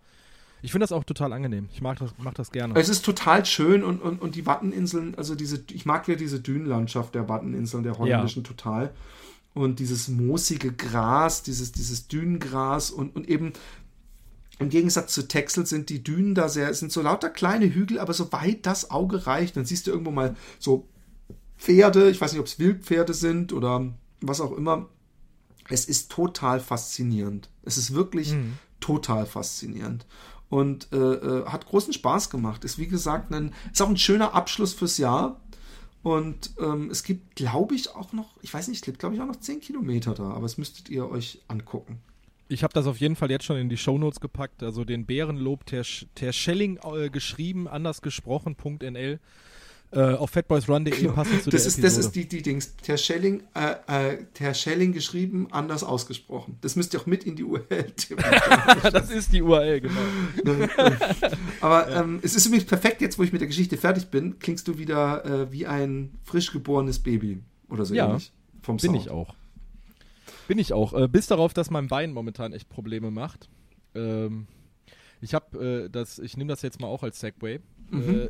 Ich 0.61 0.71
finde 0.71 0.83
das 0.83 0.91
auch 0.91 1.03
total 1.03 1.33
angenehm. 1.33 1.69
Ich 1.73 1.81
mag 1.81 1.97
das, 1.99 2.13
mach 2.17 2.33
das 2.33 2.51
gerne. 2.51 2.75
Es 2.79 2.87
ist 2.87 3.03
total 3.03 3.45
schön 3.45 3.83
und, 3.83 4.01
und, 4.01 4.21
und 4.21 4.35
die 4.35 4.45
Watteninseln, 4.45 5.15
also 5.15 5.35
diese, 5.35 5.63
ich 5.71 5.85
mag 5.85 6.07
ja 6.07 6.15
diese 6.15 6.39
Dünenlandschaft 6.39 7.15
der 7.15 7.27
Watteninseln, 7.27 7.83
der 7.83 7.97
holländischen 7.97 8.43
ja. 8.43 8.47
total. 8.47 8.93
Und 9.53 9.79
dieses 9.79 10.07
moosige 10.07 10.71
Gras, 10.71 11.43
dieses, 11.43 11.71
dieses 11.71 12.07
Dünengras 12.07 12.91
und, 12.91 13.15
und 13.15 13.27
eben 13.27 13.53
Im 14.59 14.69
Gegensatz 14.69 15.11
zu 15.13 15.27
Texel 15.27 15.65
sind 15.65 15.89
die 15.89 16.03
Dünen 16.03 16.35
da 16.35 16.47
sehr, 16.47 16.71
sind 16.75 16.91
so 16.91 17.01
lauter 17.01 17.31
kleine 17.31 17.73
Hügel, 17.73 17.97
aber 17.99 18.13
so 18.13 18.31
weit 18.31 18.67
das 18.67 18.91
Auge 18.91 19.25
reicht. 19.25 19.57
Dann 19.57 19.65
siehst 19.65 19.87
du 19.87 19.91
irgendwo 19.91 20.11
mal 20.11 20.35
so 20.59 20.87
Pferde, 21.57 22.11
ich 22.11 22.21
weiß 22.21 22.31
nicht, 22.31 22.39
ob 22.39 22.45
es 22.45 22.59
Wildpferde 22.59 23.15
sind 23.15 23.53
oder 23.53 23.91
was 24.21 24.39
auch 24.39 24.51
immer. 24.51 24.87
Es 25.69 25.85
ist 25.85 26.11
total 26.11 26.59
faszinierend. 26.59 27.49
Es 27.63 27.77
ist 27.77 27.93
wirklich 27.93 28.33
mhm. 28.33 28.57
total 28.79 29.25
faszinierend. 29.25 30.05
Und 30.49 30.89
äh, 30.91 30.97
äh, 30.97 31.45
hat 31.45 31.65
großen 31.65 31.93
Spaß 31.93 32.29
gemacht. 32.29 32.65
Ist 32.65 32.77
wie 32.77 32.87
gesagt 32.87 33.31
ein, 33.31 33.53
ist 33.71 33.81
auch 33.81 33.89
ein 33.89 33.97
schöner 33.97 34.33
Abschluss 34.33 34.73
fürs 34.73 34.97
Jahr. 34.97 35.39
Und 36.03 36.51
ähm, 36.59 36.89
es 36.89 37.03
gibt, 37.03 37.35
glaube 37.35 37.75
ich, 37.75 37.95
auch 37.95 38.11
noch, 38.11 38.35
ich 38.41 38.53
weiß 38.53 38.67
nicht, 38.67 38.77
es 38.77 38.83
gibt, 38.83 38.99
glaube 38.99 39.15
ich, 39.15 39.21
auch 39.21 39.27
noch 39.27 39.35
10 39.35 39.61
Kilometer 39.61 40.13
da, 40.13 40.31
aber 40.31 40.45
es 40.45 40.57
müsstet 40.57 40.89
ihr 40.89 41.07
euch 41.07 41.39
angucken. 41.47 42.01
Ich 42.47 42.63
habe 42.63 42.73
das 42.73 42.85
auf 42.85 42.97
jeden 42.97 43.15
Fall 43.15 43.31
jetzt 43.31 43.45
schon 43.45 43.55
in 43.55 43.69
die 43.69 43.77
Shownotes 43.77 44.19
gepackt, 44.19 44.61
also 44.61 44.83
den 44.83 45.05
Bärenlob 45.05 45.65
Tersch 45.65 46.05
Terschelling 46.15 46.79
äh, 46.83 47.09
geschrieben, 47.09 47.67
anders 47.67 48.01
gesprochen.nl. 48.01 49.19
Äh, 49.93 50.13
auf 50.13 50.29
fatboysrun.de 50.29 50.89
genau. 50.89 51.11
passend 51.11 51.43
zu 51.43 51.49
das 51.49 51.63
der 51.63 51.67
ist, 51.67 51.77
Episode. 51.79 51.81
Das 51.81 51.97
ist 51.97 52.15
die, 52.15 52.25
die 52.25 52.41
Dings. 52.41 52.77
Terschelling, 52.77 53.43
äh, 53.53 54.13
äh, 54.13 54.23
Terschelling 54.33 54.93
geschrieben, 54.93 55.47
anders 55.51 55.83
ausgesprochen. 55.83 56.57
Das 56.61 56.77
müsst 56.77 56.93
ihr 56.93 57.01
auch 57.01 57.05
mit 57.07 57.25
in 57.25 57.35
die 57.35 57.43
URL 57.43 57.91
tippen. 57.97 58.23
das 58.91 59.09
ist 59.11 59.33
die 59.33 59.41
URL, 59.41 59.81
genau. 59.81 59.99
Aber 61.59 61.89
ja. 61.89 62.01
ähm, 62.03 62.19
es 62.21 62.35
ist 62.35 62.45
übrigens 62.45 62.67
perfekt, 62.67 63.01
jetzt 63.01 63.19
wo 63.19 63.23
ich 63.23 63.33
mit 63.33 63.41
der 63.41 63.49
Geschichte 63.49 63.75
fertig 63.75 64.07
bin, 64.07 64.39
klingst 64.39 64.65
du 64.69 64.77
wieder 64.77 65.25
äh, 65.25 65.51
wie 65.51 65.67
ein 65.67 66.17
frisch 66.23 66.53
geborenes 66.53 66.99
Baby 66.99 67.39
oder 67.67 67.83
so 67.83 67.93
ja, 67.93 68.07
ähnlich. 68.07 68.31
Vom 68.61 68.77
bin 68.77 68.91
Sound. 68.91 69.01
ich 69.01 69.09
auch. 69.09 69.35
Bin 70.47 70.57
ich 70.57 70.71
auch. 70.71 70.93
Äh, 70.93 71.09
bis 71.09 71.27
darauf, 71.27 71.53
dass 71.53 71.69
mein 71.69 71.87
Bein 71.87 72.13
momentan 72.13 72.53
echt 72.53 72.69
Probleme 72.69 73.11
macht. 73.11 73.49
Ähm, 73.93 74.47
ich 75.19 75.33
habe 75.33 75.85
äh, 75.85 75.89
das, 75.89 76.17
ich 76.17 76.37
nehme 76.37 76.49
das 76.49 76.61
jetzt 76.61 76.79
mal 76.79 76.87
auch 76.87 77.03
als 77.03 77.19
Segway. 77.19 77.59
Mhm. 77.89 78.21
Äh, 78.21 78.29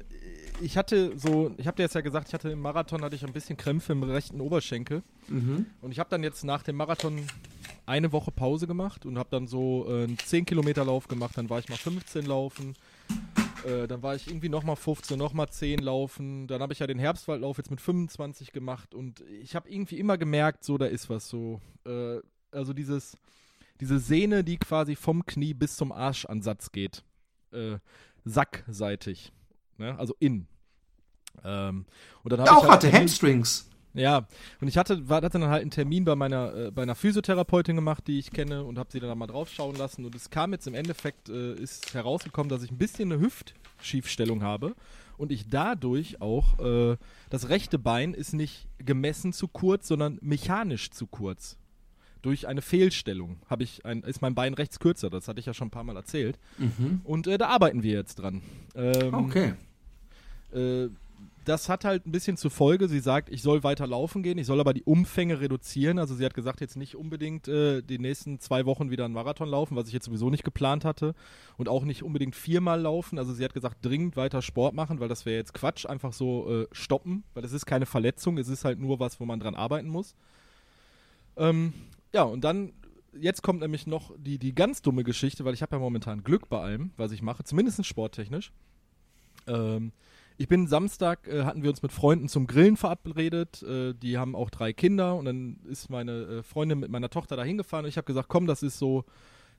ich 0.61 0.77
hatte 0.77 1.17
so, 1.17 1.53
ich 1.57 1.67
habe 1.67 1.77
dir 1.77 1.83
jetzt 1.83 1.95
ja 1.95 2.01
gesagt, 2.01 2.27
ich 2.27 2.33
hatte 2.33 2.49
im 2.49 2.61
Marathon 2.61 3.01
hatte 3.03 3.15
ich 3.15 3.25
ein 3.25 3.33
bisschen 3.33 3.57
Krämpfe 3.57 3.93
im 3.93 4.03
rechten 4.03 4.39
Oberschenkel. 4.41 5.03
Mhm. 5.27 5.65
Und 5.81 5.91
ich 5.91 5.99
habe 5.99 6.09
dann 6.09 6.23
jetzt 6.23 6.43
nach 6.43 6.63
dem 6.63 6.75
Marathon 6.75 7.21
eine 7.85 8.11
Woche 8.11 8.31
Pause 8.31 8.67
gemacht 8.67 9.05
und 9.05 9.17
habe 9.17 9.29
dann 9.31 9.47
so 9.47 9.85
äh, 9.87 10.03
einen 10.03 10.17
10 10.17 10.45
Kilometer 10.45 10.85
Lauf 10.85 11.07
gemacht. 11.07 11.37
Dann 11.37 11.49
war 11.49 11.59
ich 11.59 11.69
mal 11.69 11.77
15 11.77 12.25
laufen. 12.25 12.75
Äh, 13.65 13.87
dann 13.87 14.01
war 14.01 14.15
ich 14.15 14.27
irgendwie 14.27 14.49
nochmal 14.49 14.75
15, 14.75 15.17
nochmal 15.17 15.49
10 15.49 15.79
laufen. 15.79 16.47
Dann 16.47 16.61
habe 16.61 16.73
ich 16.73 16.79
ja 16.79 16.87
den 16.87 16.99
Herbstwaldlauf 16.99 17.57
jetzt 17.57 17.71
mit 17.71 17.81
25 17.81 18.51
gemacht 18.51 18.93
und 18.93 19.21
ich 19.41 19.55
habe 19.55 19.69
irgendwie 19.69 19.99
immer 19.99 20.17
gemerkt, 20.17 20.63
so, 20.63 20.77
da 20.77 20.85
ist 20.85 21.09
was 21.09 21.27
so. 21.27 21.61
Äh, 21.85 22.19
also 22.51 22.73
dieses, 22.73 23.17
diese 23.79 23.99
Sehne, 23.99 24.43
die 24.43 24.57
quasi 24.57 24.95
vom 24.95 25.25
Knie 25.25 25.53
bis 25.53 25.75
zum 25.75 25.91
Arschansatz 25.91 26.71
geht. 26.71 27.03
Äh, 27.51 27.77
sackseitig. 28.25 29.31
Ne? 29.81 29.97
Also 29.99 30.15
in. 30.19 30.47
Ähm, 31.43 31.85
und 32.23 32.31
dann 32.31 32.45
ja, 32.45 32.53
auch 32.53 32.63
halt 32.63 32.71
hatte 32.71 32.91
Hamstrings. 32.91 33.67
Ja, 33.93 34.27
und 34.61 34.67
ich 34.67 34.77
hatte, 34.77 35.09
war, 35.09 35.17
hatte 35.17 35.39
dann 35.39 35.49
halt 35.49 35.63
einen 35.63 35.71
Termin 35.71 36.05
bei 36.05 36.15
meiner, 36.15 36.55
äh, 36.55 36.71
bei 36.71 36.83
einer 36.83 36.95
Physiotherapeutin 36.95 37.75
gemacht, 37.75 38.07
die 38.07 38.19
ich 38.19 38.31
kenne, 38.31 38.63
und 38.63 38.79
habe 38.79 38.89
sie 38.91 38.99
dann 38.99 39.17
mal 39.17 39.27
draufschauen 39.27 39.75
lassen. 39.75 40.05
Und 40.05 40.15
es 40.15 40.29
kam 40.29 40.53
jetzt 40.53 40.67
im 40.67 40.75
Endeffekt, 40.75 41.29
äh, 41.29 41.55
ist 41.55 41.93
herausgekommen, 41.93 42.49
dass 42.49 42.63
ich 42.63 42.71
ein 42.71 42.77
bisschen 42.77 43.11
eine 43.11 43.21
Hüftschiefstellung 43.21 44.43
habe. 44.43 44.75
Und 45.17 45.31
ich 45.31 45.49
dadurch 45.49 46.21
auch, 46.21 46.57
äh, 46.59 46.97
das 47.29 47.49
rechte 47.49 47.77
Bein 47.77 48.13
ist 48.13 48.33
nicht 48.33 48.67
gemessen 48.79 49.33
zu 49.33 49.47
kurz, 49.47 49.87
sondern 49.87 50.17
mechanisch 50.21 50.91
zu 50.91 51.05
kurz. 51.05 51.57
Durch 52.21 52.47
eine 52.47 52.61
Fehlstellung 52.61 53.37
habe 53.49 53.63
ich 53.63 53.85
ein, 53.85 54.03
ist 54.03 54.21
mein 54.21 54.35
Bein 54.35 54.53
rechts 54.53 54.79
kürzer, 54.79 55.09
das 55.09 55.27
hatte 55.27 55.39
ich 55.39 55.47
ja 55.47 55.53
schon 55.53 55.67
ein 55.67 55.71
paar 55.71 55.83
Mal 55.83 55.95
erzählt. 55.95 56.39
Mhm. 56.59 57.01
Und 57.03 57.27
äh, 57.27 57.37
da 57.37 57.47
arbeiten 57.47 57.83
wir 57.83 57.93
jetzt 57.93 58.15
dran. 58.15 58.41
Ähm, 58.75 59.13
okay. 59.13 59.53
Äh, 60.53 60.89
das 61.45 61.69
hat 61.69 61.85
halt 61.85 62.05
ein 62.05 62.11
bisschen 62.11 62.37
zur 62.37 62.51
Folge, 62.51 62.87
sie 62.87 62.99
sagt, 62.99 63.29
ich 63.29 63.41
soll 63.41 63.63
weiter 63.63 63.87
laufen 63.87 64.21
gehen, 64.21 64.37
ich 64.37 64.45
soll 64.45 64.59
aber 64.59 64.73
die 64.73 64.83
Umfänge 64.83 65.39
reduzieren. 65.39 65.97
Also 65.97 66.13
sie 66.13 66.23
hat 66.23 66.33
gesagt, 66.33 66.61
jetzt 66.61 66.77
nicht 66.77 66.95
unbedingt 66.95 67.47
äh, 67.47 67.81
die 67.81 67.97
nächsten 67.97 68.39
zwei 68.39 68.65
Wochen 68.65 68.91
wieder 68.91 69.05
einen 69.05 69.13
Marathon 69.13 69.49
laufen, 69.49 69.75
was 69.75 69.87
ich 69.87 69.93
jetzt 69.93 70.05
sowieso 70.05 70.29
nicht 70.29 70.43
geplant 70.43 70.85
hatte. 70.85 71.15
Und 71.57 71.67
auch 71.67 71.83
nicht 71.83 72.03
unbedingt 72.03 72.35
viermal 72.35 72.81
laufen. 72.81 73.17
Also 73.17 73.33
sie 73.33 73.43
hat 73.43 73.53
gesagt, 73.53 73.77
dringend 73.83 74.15
weiter 74.15 74.41
Sport 74.41 74.75
machen, 74.75 74.99
weil 74.99 75.09
das 75.09 75.25
wäre 75.25 75.37
jetzt 75.37 75.53
Quatsch, 75.53 75.85
einfach 75.85 76.13
so 76.13 76.61
äh, 76.61 76.67
stoppen, 76.71 77.23
weil 77.33 77.43
es 77.43 77.53
ist 77.53 77.65
keine 77.65 77.87
Verletzung, 77.87 78.37
es 78.37 78.47
ist 78.47 78.63
halt 78.63 78.79
nur 78.79 78.99
was, 78.99 79.19
wo 79.19 79.25
man 79.25 79.39
dran 79.39 79.55
arbeiten 79.55 79.89
muss. 79.89 80.15
Ähm, 81.37 81.73
ja, 82.13 82.23
und 82.23 82.43
dann 82.43 82.73
jetzt 83.19 83.41
kommt 83.41 83.61
nämlich 83.61 83.87
noch 83.87 84.11
die, 84.17 84.37
die 84.37 84.53
ganz 84.53 84.81
dumme 84.81 85.03
Geschichte, 85.03 85.43
weil 85.43 85.53
ich 85.53 85.61
habe 85.61 85.75
ja 85.75 85.79
momentan 85.79 86.23
Glück 86.23 86.49
bei 86.49 86.59
allem, 86.61 86.91
was 86.97 87.11
ich 87.11 87.21
mache, 87.21 87.43
zumindest 87.43 87.83
sporttechnisch. 87.85 88.51
Ähm, 89.47 89.91
ich 90.41 90.47
bin 90.47 90.65
Samstag, 90.65 91.27
äh, 91.27 91.43
hatten 91.43 91.61
wir 91.61 91.69
uns 91.69 91.83
mit 91.83 91.91
Freunden 91.91 92.27
zum 92.27 92.47
Grillen 92.47 92.75
verabredet. 92.75 93.61
Äh, 93.61 93.93
die 93.93 94.17
haben 94.17 94.35
auch 94.35 94.49
drei 94.49 94.73
Kinder 94.73 95.15
und 95.15 95.25
dann 95.25 95.59
ist 95.69 95.91
meine 95.91 96.11
äh, 96.11 96.43
Freundin 96.43 96.79
mit 96.79 96.89
meiner 96.89 97.11
Tochter 97.11 97.35
da 97.35 97.43
hingefahren 97.43 97.85
und 97.85 97.89
ich 97.89 97.97
habe 97.97 98.05
gesagt, 98.05 98.27
komm, 98.27 98.47
das 98.47 98.63
ist 98.63 98.79
so 98.79 99.05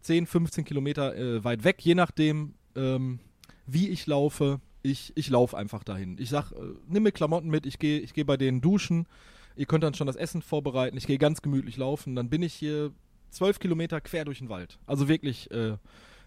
10, 0.01 0.27
15 0.27 0.65
Kilometer 0.65 1.17
äh, 1.17 1.45
weit 1.45 1.63
weg, 1.63 1.77
je 1.83 1.95
nachdem, 1.95 2.55
ähm, 2.75 3.21
wie 3.65 3.91
ich 3.91 4.09
laufe. 4.09 4.61
Ich, 4.83 5.13
ich 5.15 5.31
laufe 5.31 5.57
einfach 5.57 5.85
dahin. 5.85 6.17
Ich 6.19 6.31
sag, 6.31 6.51
äh, 6.51 6.57
nimm 6.89 7.05
mir 7.05 7.13
Klamotten 7.13 7.49
mit, 7.49 7.65
ich 7.65 7.79
gehe 7.79 8.01
ich 8.01 8.13
geh 8.13 8.25
bei 8.25 8.37
denen 8.37 8.61
duschen. 8.61 9.07
Ihr 9.55 9.67
könnt 9.67 9.85
dann 9.85 9.95
schon 9.95 10.09
das 10.09 10.17
Essen 10.17 10.43
vorbereiten. 10.43 10.97
Ich 10.97 11.07
gehe 11.07 11.19
ganz 11.19 11.43
gemütlich 11.43 11.77
laufen. 11.77 12.17
Dann 12.17 12.29
bin 12.29 12.43
ich 12.43 12.55
hier 12.55 12.91
zwölf 13.31 13.61
Kilometer 13.61 14.01
quer 14.01 14.25
durch 14.25 14.39
den 14.39 14.49
Wald. 14.49 14.81
Also 14.87 15.07
wirklich, 15.07 15.49
äh, 15.53 15.77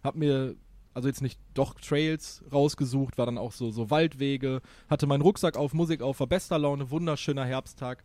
hab 0.02 0.16
mir 0.16 0.56
also 0.96 1.10
jetzt 1.10 1.22
nicht 1.22 1.40
doch 1.54 1.76
Trails 1.76 2.42
rausgesucht, 2.52 3.18
war 3.18 3.26
dann 3.26 3.38
auch 3.38 3.52
so, 3.52 3.70
so 3.70 3.92
Waldwege, 3.92 4.62
hatte 4.90 5.06
meinen 5.06 5.22
Rucksack 5.22 5.58
auf, 5.58 5.74
Musik 5.74 6.02
auf, 6.02 6.20
war 6.22 6.28
bester 6.28 6.58
Laune, 6.58 6.90
wunderschöner 6.90 7.46
Herbsttag. 7.46 8.04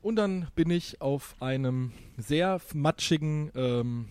Und 0.00 0.16
dann 0.16 0.48
bin 0.54 0.70
ich 0.70 1.00
auf 1.00 1.34
einem 1.40 1.92
sehr 2.16 2.60
matschigen 2.72 3.50
ähm, 3.56 4.06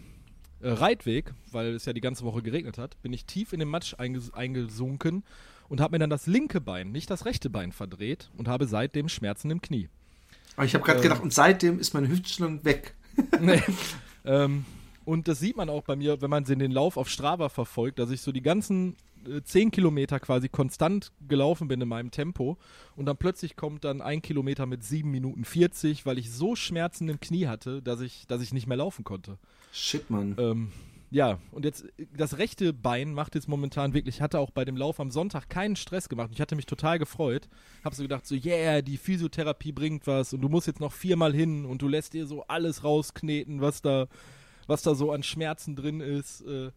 äh, 0.59 0.69
Reitweg, 0.69 1.33
weil 1.51 1.75
es 1.75 1.85
ja 1.85 1.93
die 1.93 2.01
ganze 2.01 2.25
Woche 2.25 2.41
geregnet 2.41 2.77
hat, 2.77 3.01
bin 3.01 3.13
ich 3.13 3.25
tief 3.25 3.53
in 3.53 3.59
den 3.59 3.69
Matsch 3.69 3.95
einges 3.97 4.33
eingesunken 4.33 5.23
und 5.69 5.79
habe 5.79 5.93
mir 5.93 5.99
dann 5.99 6.09
das 6.09 6.27
linke 6.27 6.59
Bein, 6.59 6.91
nicht 6.91 7.09
das 7.09 7.25
rechte 7.25 7.49
Bein 7.49 7.71
verdreht 7.71 8.31
und 8.37 8.49
habe 8.49 8.67
seitdem 8.67 9.07
Schmerzen 9.07 9.49
im 9.49 9.61
Knie. 9.61 9.87
Aber 10.57 10.65
ich 10.65 10.73
habe 10.73 10.83
gerade 10.83 10.99
äh, 10.99 11.03
gedacht, 11.03 11.23
und 11.23 11.33
seitdem 11.33 11.79
ist 11.79 11.93
meine 11.93 12.09
Hüftstellung 12.09 12.65
weg. 12.65 12.95
nee. 13.39 13.61
ähm, 14.25 14.65
und 15.05 15.27
das 15.27 15.39
sieht 15.39 15.57
man 15.57 15.69
auch 15.69 15.83
bei 15.83 15.95
mir, 15.95 16.21
wenn 16.21 16.29
man 16.29 16.43
den 16.43 16.71
Lauf 16.71 16.97
auf 16.97 17.09
Strava 17.09 17.49
verfolgt, 17.49 17.99
dass 17.99 18.11
ich 18.11 18.21
so 18.21 18.31
die 18.31 18.41
ganzen 18.41 18.95
äh, 19.27 19.41
10 19.41 19.71
Kilometer 19.71 20.19
quasi 20.19 20.49
konstant 20.49 21.11
gelaufen 21.27 21.67
bin 21.67 21.81
in 21.81 21.87
meinem 21.87 22.11
Tempo. 22.11 22.57
Und 22.95 23.05
dann 23.05 23.17
plötzlich 23.17 23.55
kommt 23.55 23.83
dann 23.83 24.01
ein 24.01 24.21
Kilometer 24.21 24.65
mit 24.65 24.83
7 24.83 25.09
Minuten 25.09 25.45
40, 25.45 26.05
weil 26.05 26.17
ich 26.17 26.31
so 26.31 26.55
Schmerzen 26.55 27.09
im 27.09 27.19
Knie 27.19 27.47
hatte, 27.47 27.81
dass 27.81 28.01
ich, 28.01 28.27
dass 28.27 28.41
ich 28.41 28.53
nicht 28.53 28.67
mehr 28.67 28.77
laufen 28.77 29.03
konnte. 29.03 29.37
Shit, 29.71 30.09
Mann. 30.09 30.35
Ähm, 30.37 30.71
ja, 31.13 31.37
und 31.51 31.63
jetzt 31.63 31.85
das 32.17 32.39
rechte 32.39 32.73
Bein 32.73 33.13
macht 33.13 33.35
jetzt 33.35 33.47
momentan 33.47 33.93
wirklich, 33.93 34.19
hatte 34.19 34.39
auch 34.39 34.49
bei 34.49 34.65
dem 34.65 34.75
Lauf 34.75 34.99
am 34.99 35.11
Sonntag 35.11 35.47
keinen 35.47 35.75
Stress 35.75 36.09
gemacht. 36.09 36.31
Ich 36.33 36.41
hatte 36.41 36.55
mich 36.55 36.65
total 36.65 36.97
gefreut. 36.97 37.49
Hab 37.83 37.93
so 37.93 38.01
gedacht, 38.01 38.25
so, 38.25 38.33
yeah, 38.33 38.81
die 38.81 38.97
Physiotherapie 38.97 39.73
bringt 39.73 40.07
was 40.07 40.33
und 40.33 40.41
du 40.41 40.49
musst 40.49 40.65
jetzt 40.65 40.79
noch 40.79 40.91
viermal 40.91 41.31
hin 41.31 41.65
und 41.65 41.83
du 41.83 41.87
lässt 41.87 42.13
dir 42.13 42.25
so 42.25 42.43
alles 42.47 42.83
rauskneten, 42.83 43.61
was 43.61 43.83
da 43.83 44.07
was 44.67 44.83
da 44.83 44.95
so 44.95 45.11
an 45.11 45.23
Schmerzen 45.23 45.75
drin 45.75 45.99
ist. 45.99 46.41
Äh, 46.41 46.71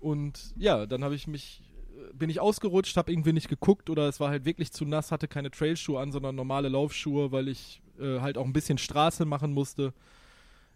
und 0.00 0.54
ja, 0.56 0.86
dann 0.86 1.04
habe 1.04 1.14
ich 1.14 1.26
mich, 1.26 1.62
äh, 1.96 2.14
bin 2.14 2.30
ich 2.30 2.40
ausgerutscht, 2.40 2.96
habe 2.96 3.12
irgendwie 3.12 3.32
nicht 3.32 3.48
geguckt 3.48 3.90
oder 3.90 4.08
es 4.08 4.20
war 4.20 4.30
halt 4.30 4.44
wirklich 4.44 4.72
zu 4.72 4.84
nass, 4.84 5.12
hatte 5.12 5.28
keine 5.28 5.50
Trailschuhe 5.50 6.00
an, 6.00 6.12
sondern 6.12 6.34
normale 6.34 6.68
Laufschuhe, 6.68 7.32
weil 7.32 7.48
ich 7.48 7.80
äh, 7.98 8.20
halt 8.20 8.38
auch 8.38 8.44
ein 8.44 8.52
bisschen 8.52 8.78
Straße 8.78 9.24
machen 9.24 9.52
musste. 9.52 9.92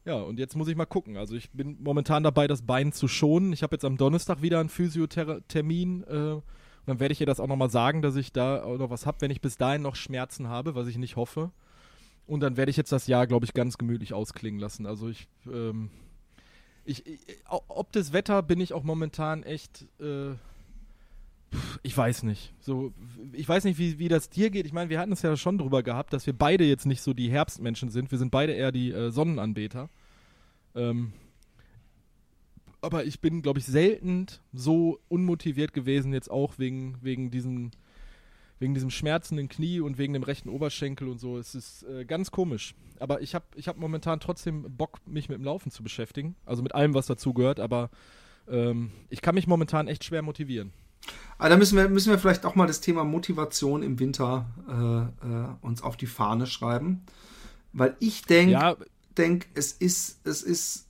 Ja, 0.05 0.15
und 0.15 0.39
jetzt 0.39 0.57
muss 0.57 0.69
ich 0.69 0.77
mal 0.77 0.87
gucken. 0.87 1.17
Also 1.19 1.35
ich 1.35 1.51
bin 1.51 1.77
momentan 1.81 2.23
dabei, 2.23 2.47
das 2.47 2.63
Bein 2.63 2.93
zu 2.93 3.09
schonen. 3.09 3.53
Ich 3.53 3.63
habe 3.63 3.75
jetzt 3.75 3.85
am 3.85 3.99
Donnerstag 3.99 4.41
wieder 4.41 4.61
einen 4.61 4.71
Physiothermin. 4.71 6.05
Äh, 6.05 6.41
dann 6.87 7.01
werde 7.01 7.13
ich 7.13 7.21
ihr 7.21 7.27
das 7.27 7.41
auch 7.41 7.47
nochmal 7.47 7.69
sagen, 7.69 8.01
dass 8.01 8.17
ich 8.17 8.33
da 8.33 8.63
auch 8.63 8.79
noch 8.79 8.89
was 8.89 9.05
habe, 9.05 9.21
wenn 9.21 9.31
ich 9.31 9.43
bis 9.43 9.59
dahin 9.59 9.83
noch 9.83 9.97
Schmerzen 9.97 10.49
habe, 10.49 10.75
was 10.75 10.89
ich 10.89 10.97
nicht 10.97 11.17
hoffe. 11.17 11.51
Und 12.27 12.41
dann 12.41 12.57
werde 12.57 12.71
ich 12.71 12.79
jetzt 12.79 12.93
das 12.93 13.07
Jahr, 13.07 13.27
glaube 13.27 13.45
ich, 13.45 13.53
ganz 13.53 13.77
gemütlich 13.77 14.15
ausklingen 14.15 14.59
lassen. 14.59 14.87
Also 14.87 15.09
ich 15.09 15.29
ähm, 15.53 15.91
ich, 16.89 17.07
ich, 17.07 17.21
ob 17.49 17.93
das 17.93 18.13
Wetter 18.13 18.43
bin 18.43 18.61
ich 18.61 18.73
auch 18.73 18.83
momentan 18.83 19.43
echt. 19.43 19.87
Äh, 20.01 20.33
ich 21.83 21.97
weiß 21.97 22.25
nicht. 22.25 22.53
So, 22.61 22.93
ich 23.33 23.49
weiß 23.49 23.65
nicht, 23.65 23.79
wie, 23.79 23.99
wie 23.99 24.09
das 24.09 24.29
dir 24.29 24.51
geht. 24.51 24.67
Ich 24.67 24.73
meine, 24.73 24.91
wir 24.91 24.99
hatten 24.99 25.13
es 25.13 25.23
ja 25.23 25.37
schon 25.37 25.59
drüber 25.59 25.83
gehabt, 25.83 26.13
dass 26.13 26.27
wir 26.27 26.35
beide 26.35 26.65
jetzt 26.65 26.85
nicht 26.85 27.01
so 27.01 27.15
die 27.15 27.31
Herbstmenschen 27.31 27.91
sind. 27.91 28.11
Wir 28.11 28.19
sind 28.19 28.31
beide 28.31 28.53
eher 28.53 28.73
die 28.73 28.91
äh, 28.91 29.11
Sonnenanbeter. 29.11 29.89
Ähm, 30.75 31.13
aber 32.81 33.05
ich 33.05 33.21
bin, 33.21 33.43
glaube 33.43 33.59
ich, 33.59 33.67
selten 33.67 34.27
so 34.53 35.01
unmotiviert 35.09 35.73
gewesen, 35.73 36.13
jetzt 36.13 36.31
auch 36.31 36.59
wegen, 36.59 36.97
wegen 37.01 37.31
diesen 37.31 37.73
wegen 38.59 38.75
diesem 38.75 38.91
schmerzenden 38.91 39.49
Knie 39.49 39.81
und 39.81 39.99
wegen 39.99 40.13
dem 40.13 40.23
rechten 40.23 40.49
Oberschenkel 40.49 41.09
und 41.09 41.19
so. 41.19 41.39
Es 41.39 41.55
ist 41.55 41.85
äh, 41.85 42.05
ganz 42.05 42.31
komisch. 42.31 42.75
Aber 42.99 43.21
ich 43.23 43.35
habe 43.35 43.45
ich 43.55 43.69
hab 43.69 43.77
momentan 43.77 44.21
trotzdem 44.21 44.65
Bock, 44.77 44.99
mich 45.07 45.29
mit 45.29 45.39
dem 45.39 45.45
Laufen 45.45 45.71
zu 45.71 45.83
beschäftigen. 45.83 46.35
Also 46.45 46.63
mit 46.63 46.75
allem, 46.75 46.95
was 46.95 47.07
dazu 47.07 47.33
gehört. 47.33 47.61
Aber 47.61 47.91
ähm, 48.49 48.91
ich 49.11 49.23
kann 49.23 49.35
mich 49.35 49.47
momentan 49.47 49.87
echt 49.87 50.05
schwer 50.05 50.23
motivieren. 50.23 50.73
Aber 51.39 51.49
da 51.51 51.57
müssen 51.57 51.77
wir, 51.77 51.89
müssen 51.89 52.11
wir 52.11 52.19
vielleicht 52.19 52.45
auch 52.45 52.57
mal 52.57 52.67
das 52.67 52.81
Thema 52.81 53.05
Motivation 53.05 53.83
im 53.83 53.99
Winter 54.01 54.47
äh, 54.69 55.27
äh, 55.27 55.49
uns 55.61 55.83
auf 55.83 55.97
die 55.97 56.07
Fahne 56.07 56.47
schreiben. 56.47 57.03
Weil 57.73 57.97
ich 58.01 58.23
denke, 58.23 58.53
Ja, 58.53 58.77
denk, 59.17 59.47
es 59.55 59.73
ist, 59.73 60.27
es 60.27 60.43
ist, 60.43 60.89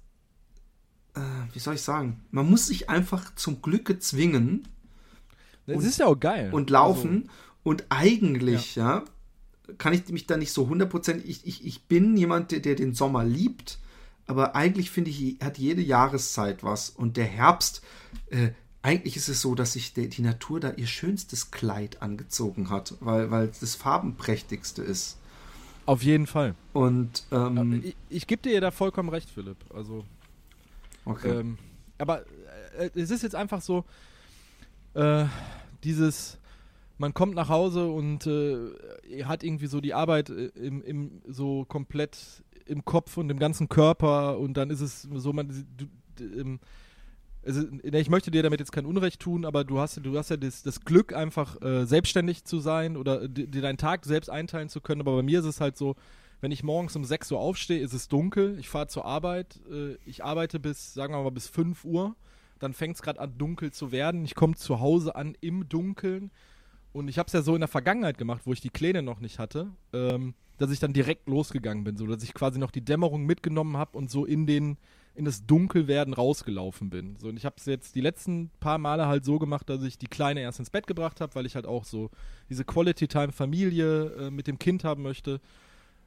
äh, 1.14 1.20
wie 1.52 1.58
soll 1.58 1.74
ich 1.74 1.82
sagen, 1.82 2.24
man 2.30 2.48
muss 2.48 2.68
sich 2.68 2.88
einfach 2.88 3.34
zum 3.34 3.60
Glücke 3.60 3.98
zwingen 3.98 4.66
es 5.76 5.84
ist 5.84 5.98
ja 5.98 6.06
auch 6.06 6.18
geil. 6.18 6.50
und 6.52 6.70
laufen. 6.70 7.30
Und 7.62 7.84
eigentlich, 7.88 8.76
ja. 8.76 9.04
kann 9.78 9.92
ich 9.92 10.08
mich 10.08 10.26
da 10.26 10.36
nicht 10.36 10.52
so 10.52 10.68
hundertprozentig, 10.68 11.28
ich, 11.28 11.46
ich, 11.46 11.66
ich 11.66 11.82
bin 11.84 12.16
jemand, 12.16 12.50
der, 12.52 12.60
der 12.60 12.74
den 12.74 12.94
Sommer 12.94 13.24
liebt, 13.24 13.78
aber 14.26 14.54
eigentlich 14.54 14.90
finde 14.90 15.10
ich, 15.10 15.38
hat 15.42 15.58
jede 15.58 15.82
Jahreszeit 15.82 16.62
was. 16.62 16.90
Und 16.90 17.16
der 17.16 17.24
Herbst, 17.24 17.82
äh, 18.30 18.50
eigentlich 18.82 19.16
ist 19.16 19.28
es 19.28 19.40
so, 19.40 19.54
dass 19.54 19.72
sich 19.72 19.94
der, 19.94 20.06
die 20.06 20.22
Natur 20.22 20.60
da 20.60 20.72
ihr 20.72 20.86
schönstes 20.86 21.50
Kleid 21.50 22.02
angezogen 22.02 22.70
hat, 22.70 22.94
weil, 23.00 23.30
weil 23.30 23.48
es 23.48 23.60
das 23.60 23.74
farbenprächtigste 23.74 24.82
ist. 24.82 25.18
Auf 25.86 26.02
jeden 26.02 26.26
Fall. 26.26 26.54
Und, 26.74 27.24
ähm, 27.32 27.82
ich 27.82 27.96
ich 28.10 28.26
gebe 28.26 28.42
dir 28.42 28.60
da 28.60 28.70
vollkommen 28.70 29.08
recht, 29.08 29.30
Philipp. 29.30 29.56
Also, 29.74 30.04
okay. 31.04 31.40
ähm, 31.40 31.58
aber 31.96 32.24
äh, 32.78 32.90
es 32.94 33.10
ist 33.10 33.22
jetzt 33.22 33.34
einfach 33.34 33.62
so, 33.62 33.84
äh, 34.94 35.24
dieses, 35.84 36.37
man 36.98 37.14
kommt 37.14 37.34
nach 37.34 37.48
Hause 37.48 37.88
und 37.88 38.26
äh, 38.26 39.24
hat 39.24 39.42
irgendwie 39.44 39.66
so 39.66 39.80
die 39.80 39.94
Arbeit 39.94 40.30
äh, 40.30 40.46
im, 40.54 40.82
im, 40.82 41.22
so 41.26 41.64
komplett 41.64 42.42
im 42.66 42.84
Kopf 42.84 43.16
und 43.16 43.30
im 43.30 43.38
ganzen 43.38 43.68
Körper 43.68 44.38
und 44.38 44.56
dann 44.56 44.70
ist 44.70 44.80
es 44.80 45.02
so, 45.02 45.32
man, 45.32 45.48
du, 45.48 45.86
d- 46.18 46.40
ähm, 46.40 46.60
also, 47.44 47.62
ich 47.82 48.10
möchte 48.10 48.30
dir 48.30 48.42
damit 48.42 48.60
jetzt 48.60 48.72
kein 48.72 48.84
Unrecht 48.84 49.20
tun, 49.20 49.44
aber 49.46 49.64
du 49.64 49.78
hast, 49.78 50.04
du 50.04 50.18
hast 50.18 50.28
ja 50.28 50.36
das, 50.36 50.62
das 50.62 50.80
Glück, 50.80 51.14
einfach 51.14 51.60
äh, 51.62 51.86
selbstständig 51.86 52.44
zu 52.44 52.58
sein 52.58 52.96
oder 52.96 53.26
dir 53.28 53.46
dir 53.46 53.62
deinen 53.62 53.78
Tag 53.78 54.04
selbst 54.04 54.28
einteilen 54.28 54.68
zu 54.68 54.80
können. 54.80 55.00
Aber 55.00 55.16
bei 55.16 55.22
mir 55.22 55.38
ist 55.38 55.46
es 55.46 55.60
halt 55.60 55.76
so, 55.78 55.94
wenn 56.40 56.50
ich 56.50 56.62
morgens 56.62 56.94
um 56.96 57.04
6 57.04 57.32
Uhr 57.32 57.38
aufstehe, 57.38 57.80
ist 57.80 57.94
es 57.94 58.08
dunkel, 58.08 58.58
ich 58.58 58.68
fahre 58.68 58.88
zur 58.88 59.04
Arbeit, 59.06 59.60
äh, 59.70 59.94
ich 60.04 60.24
arbeite 60.24 60.58
bis, 60.60 60.92
sagen 60.92 61.14
wir 61.14 61.22
mal, 61.22 61.30
bis 61.30 61.46
5 61.48 61.84
Uhr, 61.84 62.16
dann 62.58 62.74
fängt 62.74 62.96
es 62.96 63.02
gerade 63.02 63.20
an, 63.20 63.38
dunkel 63.38 63.70
zu 63.72 63.92
werden. 63.92 64.24
Ich 64.24 64.34
komme 64.34 64.56
zu 64.56 64.80
Hause 64.80 65.14
an 65.14 65.34
im 65.40 65.68
Dunkeln. 65.68 66.30
Und 66.92 67.08
ich 67.08 67.18
habe 67.18 67.26
es 67.26 67.32
ja 67.32 67.42
so 67.42 67.54
in 67.54 67.60
der 67.60 67.68
Vergangenheit 67.68 68.18
gemacht, 68.18 68.42
wo 68.44 68.52
ich 68.52 68.60
die 68.60 68.70
Pläne 68.70 69.02
noch 69.02 69.20
nicht 69.20 69.38
hatte, 69.38 69.70
ähm, 69.92 70.34
dass 70.56 70.70
ich 70.70 70.80
dann 70.80 70.92
direkt 70.92 71.28
losgegangen 71.28 71.84
bin, 71.84 71.96
so 71.96 72.06
dass 72.06 72.22
ich 72.22 72.34
quasi 72.34 72.58
noch 72.58 72.70
die 72.70 72.84
Dämmerung 72.84 73.24
mitgenommen 73.24 73.76
habe 73.76 73.96
und 73.96 74.10
so 74.10 74.24
in 74.24 74.46
den 74.46 74.76
in 75.18 75.24
das 75.24 75.44
Dunkelwerden 75.44 76.14
rausgelaufen 76.14 76.90
bin. 76.90 77.16
So, 77.16 77.28
und 77.28 77.36
ich 77.36 77.44
habe 77.44 77.56
es 77.58 77.66
jetzt 77.66 77.96
die 77.96 78.00
letzten 78.00 78.50
paar 78.60 78.78
Male 78.78 79.08
halt 79.08 79.24
so 79.24 79.40
gemacht, 79.40 79.68
dass 79.68 79.82
ich 79.82 79.98
die 79.98 80.06
Kleine 80.06 80.40
erst 80.42 80.60
ins 80.60 80.70
Bett 80.70 80.86
gebracht 80.86 81.20
habe, 81.20 81.34
weil 81.34 81.44
ich 81.44 81.56
halt 81.56 81.66
auch 81.66 81.84
so 81.84 82.10
diese 82.48 82.64
Quality 82.64 83.08
Time 83.08 83.32
Familie 83.32 84.12
äh, 84.12 84.30
mit 84.30 84.46
dem 84.46 84.60
Kind 84.60 84.84
haben 84.84 85.02
möchte. 85.02 85.40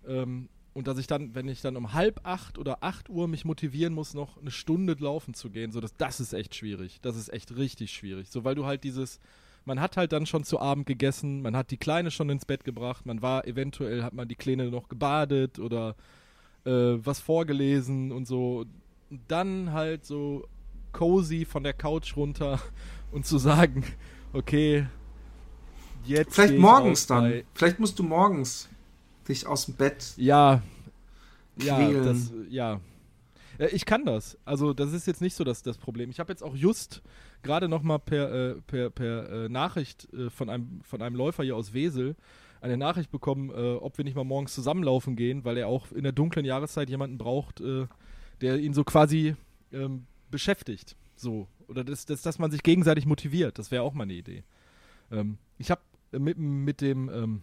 Ähm, 0.08 0.48
und 0.74 0.88
dass 0.88 0.98
ich 0.98 1.08
dann, 1.08 1.36
wenn 1.36 1.50
ich 1.50 1.60
dann 1.60 1.76
um 1.76 1.92
halb 1.92 2.22
acht 2.24 2.58
oder 2.58 2.86
acht 2.86 3.10
Uhr 3.10 3.28
mich 3.28 3.44
motivieren 3.44 3.94
muss, 3.94 4.14
noch 4.14 4.38
eine 4.38 4.52
Stunde 4.52 4.96
laufen 4.98 5.34
zu 5.34 5.50
gehen, 5.50 5.74
so 5.74 5.82
das, 5.82 5.94
das 5.98 6.22
ist 6.22 6.32
echt 6.32 6.56
schwierig. 6.56 7.00
Das 7.02 7.18
ist 7.18 7.34
echt 7.34 7.54
richtig 7.58 7.92
schwierig. 7.92 8.30
So, 8.30 8.46
weil 8.46 8.56
du 8.56 8.66
halt 8.66 8.86
dieses, 8.86 9.20
man 9.66 9.80
hat 9.80 9.98
halt 9.98 10.12
dann 10.12 10.26
schon 10.26 10.44
zu 10.44 10.60
Abend 10.60 10.86
gegessen, 10.86 11.42
man 11.42 11.56
hat 11.56 11.72
die 11.72 11.78
Kleine 11.78 12.12
schon 12.12 12.30
ins 12.30 12.46
Bett 12.46 12.64
gebracht, 12.64 13.06
man 13.06 13.22
war 13.22 13.46
eventuell, 13.48 14.04
hat 14.04 14.14
man 14.14 14.28
die 14.28 14.36
Kleine 14.36 14.70
noch 14.70 14.90
gebadet 14.90 15.60
oder 15.60 15.96
äh, 16.66 16.98
was 17.04 17.20
vorgelesen 17.20 18.12
und 18.12 18.28
so. 18.28 18.66
Und 19.10 19.22
dann 19.28 19.72
halt 19.72 20.06
so 20.06 20.48
cozy 20.92 21.46
von 21.46 21.64
der 21.64 21.74
Couch 21.74 22.16
runter 22.16 22.60
und 23.12 23.26
zu 23.26 23.38
sagen, 23.38 23.84
okay, 24.34 24.88
jetzt. 26.06 26.36
Vielleicht 26.36 26.58
morgens 26.58 27.08
dann. 27.08 27.44
Vielleicht 27.54 27.80
musst 27.80 28.00
du 28.00 28.04
morgens 28.04 28.70
dich 29.28 29.46
aus 29.46 29.66
dem 29.66 29.76
Bett. 29.76 30.14
Ja. 30.18 30.62
Ja, 31.58 31.76
Quälen. 31.76 32.06
das, 32.06 32.32
ja. 32.50 32.80
Äh, 33.62 33.68
Ich 33.74 33.86
kann 33.86 34.06
das. 34.06 34.38
Also, 34.44 34.74
das 34.74 34.92
ist 34.92 35.08
jetzt 35.08 35.22
nicht 35.22 35.36
so 35.36 35.44
das, 35.44 35.64
das 35.64 35.78
Problem. 35.78 36.10
Ich 36.10 36.20
habe 36.20 36.32
jetzt 36.32 36.44
auch 36.44 36.56
just 36.56 37.02
gerade 37.44 37.70
noch 37.70 37.84
mal 37.84 38.00
per, 38.00 38.32
äh, 38.32 38.62
per, 38.62 38.90
per 38.90 39.30
äh, 39.30 39.50
Nachricht 39.50 40.12
äh, 40.14 40.30
von, 40.30 40.50
einem, 40.50 40.82
von 40.84 41.02
einem 41.02 41.16
Läufer 41.16 41.44
hier 41.44 41.56
aus 41.56 41.74
Wesel 41.74 42.16
eine 42.60 42.78
Nachricht 42.78 43.10
bekommen, 43.12 43.50
äh, 43.50 43.74
ob 43.74 43.98
wir 43.98 44.06
nicht 44.06 44.16
mal 44.16 44.24
morgens 44.24 44.54
zusammenlaufen 44.54 45.16
gehen, 45.16 45.46
weil 45.46 45.58
er 45.58 45.68
auch 45.68 45.92
in 45.92 46.04
der 46.04 46.12
dunklen 46.12 46.46
Jahreszeit 46.46 46.90
jemanden 46.90 47.18
braucht, 47.18 47.60
äh, 47.60 47.88
der 48.42 48.60
ihn 48.60 48.74
so 48.74 48.84
quasi 48.84 49.36
ähm, 49.72 50.06
beschäftigt. 50.30 50.96
So. 51.16 51.48
Oder 51.68 51.84
das, 51.84 52.06
das, 52.06 52.22
dass 52.22 52.38
man 52.38 52.52
sich 52.52 52.62
gegenseitig 52.62 53.06
motiviert. 53.06 53.58
Das 53.58 53.72
wäre 53.72 53.84
auch 53.84 53.94
mal 53.94 54.04
eine 54.04 54.14
Idee. 54.14 54.44
Ähm, 55.12 55.38
ich 55.58 55.72
habe 55.72 55.82
mit, 56.12 56.38
mit 56.38 56.82
dem 56.82 57.10
ähm, 57.10 57.42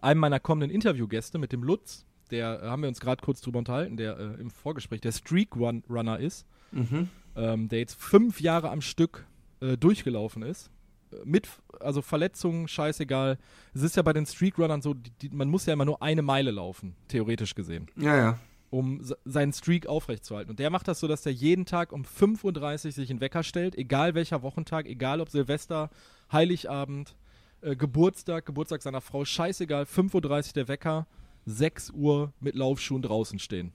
einem 0.00 0.20
meiner 0.20 0.40
kommenden 0.40 0.70
Interviewgäste, 0.70 1.38
mit 1.38 1.52
dem 1.52 1.62
Lutz, 1.62 2.04
der 2.32 2.62
äh, 2.62 2.66
haben 2.66 2.82
wir 2.82 2.88
uns 2.88 2.98
gerade 3.00 3.22
kurz 3.22 3.40
drüber 3.40 3.60
unterhalten, 3.60 3.96
der 3.96 4.18
äh, 4.18 4.40
im 4.40 4.50
Vorgespräch 4.50 5.00
der 5.00 5.12
Streak 5.12 5.54
Run 5.56 5.84
Runner 5.88 6.18
ist, 6.18 6.46
Mhm. 6.72 7.08
ähm, 7.36 7.68
der 7.68 7.78
jetzt 7.80 7.94
fünf 8.00 8.40
Jahre 8.40 8.70
am 8.70 8.80
Stück 8.80 9.26
äh, 9.60 9.76
durchgelaufen 9.76 10.42
ist. 10.42 10.70
Äh, 11.12 11.16
Mit, 11.24 11.46
also 11.78 12.02
Verletzungen, 12.02 12.66
scheißegal. 12.66 13.38
Es 13.74 13.82
ist 13.82 13.94
ja 13.96 14.02
bei 14.02 14.12
den 14.14 14.26
Streak 14.26 14.58
Runnern 14.58 14.82
so, 14.82 14.94
die, 14.94 15.10
die, 15.20 15.28
man 15.28 15.48
muss 15.48 15.66
ja 15.66 15.74
immer 15.74 15.84
nur 15.84 16.02
eine 16.02 16.22
Meile 16.22 16.50
laufen, 16.50 16.96
theoretisch 17.08 17.54
gesehen 17.54 17.86
Ja, 17.96 18.16
ja. 18.16 18.38
um 18.70 19.02
se- 19.02 19.18
seinen 19.26 19.52
Streak 19.52 19.86
aufrechtzuerhalten. 19.86 20.50
Und 20.50 20.58
der 20.58 20.70
macht 20.70 20.88
das 20.88 20.98
so, 21.00 21.06
dass 21.08 21.26
er 21.26 21.32
jeden 21.32 21.66
Tag 21.66 21.92
um 21.92 22.02
5.30 22.04 22.86
Uhr 22.86 22.92
sich 22.92 23.10
einen 23.10 23.20
Wecker 23.20 23.42
stellt, 23.42 23.76
egal 23.76 24.14
welcher 24.14 24.42
Wochentag, 24.42 24.86
egal 24.86 25.20
ob 25.20 25.28
Silvester, 25.28 25.90
Heiligabend, 26.32 27.14
äh, 27.60 27.76
Geburtstag, 27.76 28.46
Geburtstag 28.46 28.82
seiner 28.82 29.00
Frau, 29.02 29.24
scheißegal, 29.24 29.84
5.30 29.84 30.14
Uhr 30.48 30.52
der 30.54 30.68
Wecker, 30.68 31.06
6 31.46 31.90
Uhr 31.90 32.32
mit 32.40 32.54
Laufschuhen 32.54 33.02
draußen 33.02 33.38
stehen. 33.38 33.72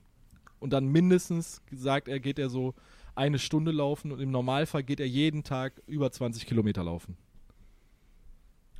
Und 0.59 0.73
dann 0.73 0.87
mindestens, 0.87 1.61
sagt 1.71 2.07
er, 2.07 2.19
geht 2.19 2.39
er 2.39 2.49
so 2.49 2.73
eine 3.15 3.39
Stunde 3.39 3.71
laufen 3.71 4.11
und 4.11 4.19
im 4.19 4.31
Normalfall 4.31 4.83
geht 4.83 4.99
er 4.99 5.07
jeden 5.07 5.43
Tag 5.43 5.81
über 5.87 6.11
20 6.11 6.45
Kilometer 6.45 6.83
laufen. 6.83 7.17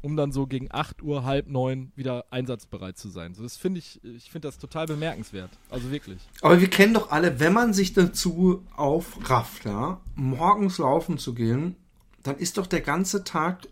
Um 0.02 0.16
dann 0.16 0.32
so 0.32 0.46
gegen 0.46 0.68
8 0.72 1.02
Uhr, 1.02 1.24
halb 1.24 1.48
neun 1.48 1.92
wieder 1.96 2.26
einsatzbereit 2.30 2.98
zu 2.98 3.10
sein. 3.10 3.34
So, 3.34 3.42
das 3.42 3.58
finde 3.58 3.80
ich, 3.80 4.00
ich 4.04 4.30
finde 4.30 4.48
das 4.48 4.60
total 4.60 4.86
bemerkenswert. 4.86 5.50
Also 5.70 5.92
wirklich. 5.92 6.22
Aber 6.42 6.62
wir 6.62 6.70
kennen 6.70 6.94
doch 6.94 7.10
alle, 7.10 7.40
wenn 7.40 7.52
man 7.52 7.74
sich 7.74 7.94
dazu 7.94 8.64
aufrafft, 8.76 9.66
ja, 9.66 10.00
morgens 10.16 10.78
laufen 10.78 11.18
zu 11.18 11.34
gehen, 11.34 11.76
dann 12.22 12.38
ist 12.38 12.58
doch 12.58 12.68
der 12.68 12.82
ganze 12.82 13.24
Tag, 13.24 13.68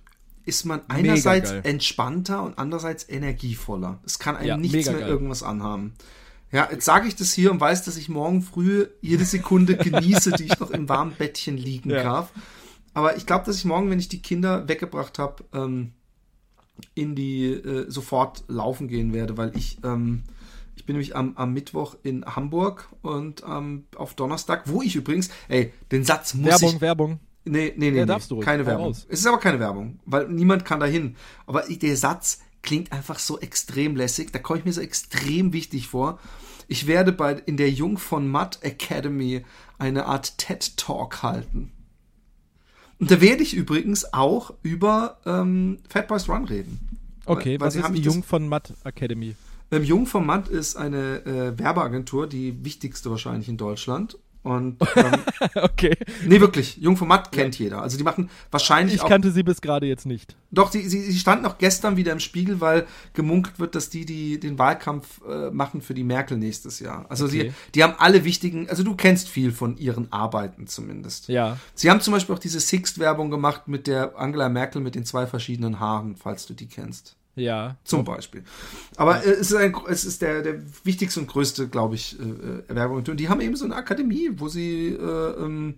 ist 0.45 0.65
man 0.65 0.81
einerseits 0.89 1.51
entspannter 1.51 2.43
und 2.43 2.57
andererseits 2.57 3.07
energievoller. 3.09 3.99
Es 4.05 4.19
kann 4.19 4.35
einem 4.35 4.47
Ja, 4.47 4.57
nichts 4.57 4.85
mehr 4.89 4.99
geil. 4.99 5.09
irgendwas 5.09 5.43
anhaben. 5.43 5.93
Ja, 6.51 6.69
jetzt 6.71 6.85
sage 6.85 7.07
ich 7.07 7.15
das 7.15 7.33
hier 7.33 7.51
und 7.51 7.59
weiß, 7.59 7.83
dass 7.83 7.97
ich 7.97 8.07
morgen 8.07 8.41
früh 8.41 8.87
jede 9.01 9.25
Sekunde 9.25 9.75
genieße, 9.77 10.33
die 10.33 10.43
ich 10.45 10.59
noch 10.59 10.71
im 10.71 10.87
warmen 10.87 11.13
Bettchen 11.17 11.57
liegen 11.57 11.89
Ja. 11.89 12.03
darf. 12.03 12.31
Aber 12.93 13.17
ich 13.17 13.25
glaube, 13.25 13.45
dass 13.45 13.57
ich 13.57 13.65
morgen, 13.65 13.89
wenn 13.89 13.99
ich 13.99 14.07
die 14.07 14.21
Kinder 14.21 14.67
weggebracht 14.69 15.19
habe, 15.19 15.43
ähm, 15.53 15.91
in 16.93 17.15
die 17.15 17.47
äh, 17.51 17.89
sofort 17.89 18.43
laufen 18.47 18.87
gehen 18.87 19.13
werde, 19.13 19.37
weil 19.37 19.55
ich 19.57 19.77
ähm, 19.83 20.23
ich 20.77 20.85
bin 20.85 20.95
nämlich 20.95 21.15
am, 21.15 21.35
am 21.37 21.53
Mittwoch 21.53 21.95
in 22.03 22.25
Hamburg 22.25 22.89
und 23.01 23.43
ähm, 23.47 23.85
auf 23.95 24.13
Donnerstag, 24.13 24.63
wo 24.65 24.81
ich 24.81 24.95
übrigens, 24.95 25.29
ey, 25.47 25.71
den 25.91 26.03
Satz 26.03 26.33
muss 26.33 26.47
Werbung, 26.61 26.75
ich 26.75 26.81
Werbung. 26.81 27.19
Nee, 27.45 27.73
nee, 27.77 27.91
nee, 27.91 27.97
Ja, 27.97 28.03
nee. 28.03 28.05
darfst 28.05 28.31
du 28.31 28.35
ruhig. 28.35 28.45
keine 28.45 28.65
Werbung. 28.65 28.87
raus. 28.87 29.05
Es 29.09 29.19
ist 29.19 29.27
aber 29.27 29.39
keine 29.39 29.59
Werbung, 29.59 29.99
weil 30.05 30.27
niemand 30.29 30.65
kann 30.65 30.79
dahin. 30.79 31.15
Aber 31.45 31.61
der 31.69 31.95
Satz 31.97 32.41
klingt 32.63 32.91
einfach 32.91 33.19
so 33.19 33.39
extrem 33.39 33.95
lässig, 33.95 34.31
da 34.31 34.39
komme 34.39 34.59
ich 34.59 34.65
mir 34.65 34.73
so 34.73 34.81
extrem 34.81 35.53
wichtig 35.53 35.87
vor. 35.87 36.19
Ich 36.67 36.87
werde 36.87 37.11
bei 37.11 37.33
in 37.33 37.57
der 37.57 37.69
Jung 37.69 37.99
von 37.99 38.27
Matt 38.27 38.59
Academy 38.63 39.45
eine 39.77 40.05
Art 40.07 40.39
TED 40.39 40.75
Talk 40.77 41.21
halten. 41.21 41.71
Und 42.99 43.11
da 43.11 43.21
werde 43.21 43.43
ich 43.43 43.53
übrigens 43.53 44.13
auch 44.13 44.53
über 44.63 45.19
ähm, 45.25 45.79
Fat 45.89 46.07
Boys 46.07 46.27
Run 46.29 46.45
reden. 46.45 46.79
Okay, 47.25 47.59
Weil 47.59 47.67
was 47.67 47.73
sie 47.73 47.81
ist 47.81 47.93
die 47.93 48.01
Jung 48.01 48.23
von 48.23 48.47
Matt 48.47 48.73
Academy? 48.83 49.35
Ähm, 49.71 49.83
Jung 49.83 50.05
vom 50.07 50.25
Matt 50.25 50.47
ist 50.47 50.75
eine 50.75 51.25
äh, 51.25 51.59
Werbeagentur, 51.59 52.27
die 52.27 52.63
wichtigste 52.63 53.09
wahrscheinlich 53.11 53.49
in 53.49 53.57
Deutschland. 53.57 54.17
Und 54.45 54.77
ähm, 54.95 55.11
okay. 55.55 55.97
nee, 56.23 56.39
wirklich, 56.39 56.77
Jung 56.77 56.97
vom 56.97 57.07
Matt 57.07 57.31
kennt 57.31 57.57
jeder. 57.57 57.81
Also 57.81 57.97
die 57.97 58.03
machen 58.03 58.29
wahrscheinlich 58.51 58.97
Ich 58.97 59.01
auch 59.01 59.09
kannte 59.09 59.31
sie 59.31 59.41
bis 59.41 59.59
gerade 59.59 59.87
jetzt 59.87 60.05
nicht. 60.05 60.35
Doch, 60.51 60.71
sie, 60.71 60.87
sie, 60.87 61.01
sie 61.01 61.17
standen 61.17 61.47
auch 61.47 61.57
gestern 61.57 61.97
wieder 61.97 62.11
im 62.11 62.19
Spiegel, 62.19 62.61
weil 62.61 62.85
gemunkelt 63.13 63.57
wird, 63.59 63.73
dass 63.73 63.89
die, 63.89 64.05
die 64.05 64.39
den 64.39 64.59
Wahlkampf 64.59 65.19
äh, 65.27 65.49
machen 65.49 65.81
für 65.81 65.95
die 65.95 66.03
Merkel 66.03 66.37
nächstes 66.37 66.79
Jahr. 66.79 67.07
Also 67.09 67.25
Okay. 67.25 67.49
sie, 67.49 67.71
die 67.73 67.83
haben 67.83 67.95
alle 67.97 68.23
wichtigen, 68.23 68.69
also 68.69 68.83
du 68.83 68.95
kennst 68.95 69.29
viel 69.29 69.51
von 69.51 69.77
ihren 69.77 70.13
Arbeiten 70.13 70.67
zumindest. 70.67 71.27
Ja. 71.27 71.57
Sie 71.73 71.89
haben 71.89 71.99
zum 72.01 72.13
Beispiel 72.13 72.35
auch 72.35 72.39
diese 72.39 72.59
Sixt-Werbung 72.59 73.31
gemacht 73.31 73.67
mit 73.67 73.87
der 73.87 74.15
Angela 74.15 74.47
Merkel 74.47 74.79
mit 74.79 74.93
den 74.93 75.05
zwei 75.05 75.25
verschiedenen 75.25 75.79
Haaren, 75.79 76.15
falls 76.17 76.45
du 76.45 76.53
die 76.53 76.67
kennst. 76.67 77.15
Ja. 77.35 77.75
Zum 77.83 78.05
Beispiel. 78.05 78.43
Aber 78.95 79.23
äh, 79.23 79.31
es 79.31 79.51
ist, 79.51 79.55
ein, 79.55 79.75
es 79.89 80.05
ist 80.05 80.21
der, 80.21 80.41
der 80.41 80.61
wichtigste 80.83 81.19
und 81.19 81.27
größte, 81.27 81.67
glaube 81.67 81.95
ich, 81.95 82.17
äh, 82.19 82.23
äh, 82.23 82.75
Werbung. 82.75 82.97
Und 82.97 83.19
die 83.19 83.29
haben 83.29 83.41
eben 83.41 83.55
so 83.55 83.65
eine 83.65 83.75
Akademie, 83.75 84.31
wo 84.35 84.47
sie 84.47 84.89
äh, 84.89 85.43
ähm, 85.43 85.75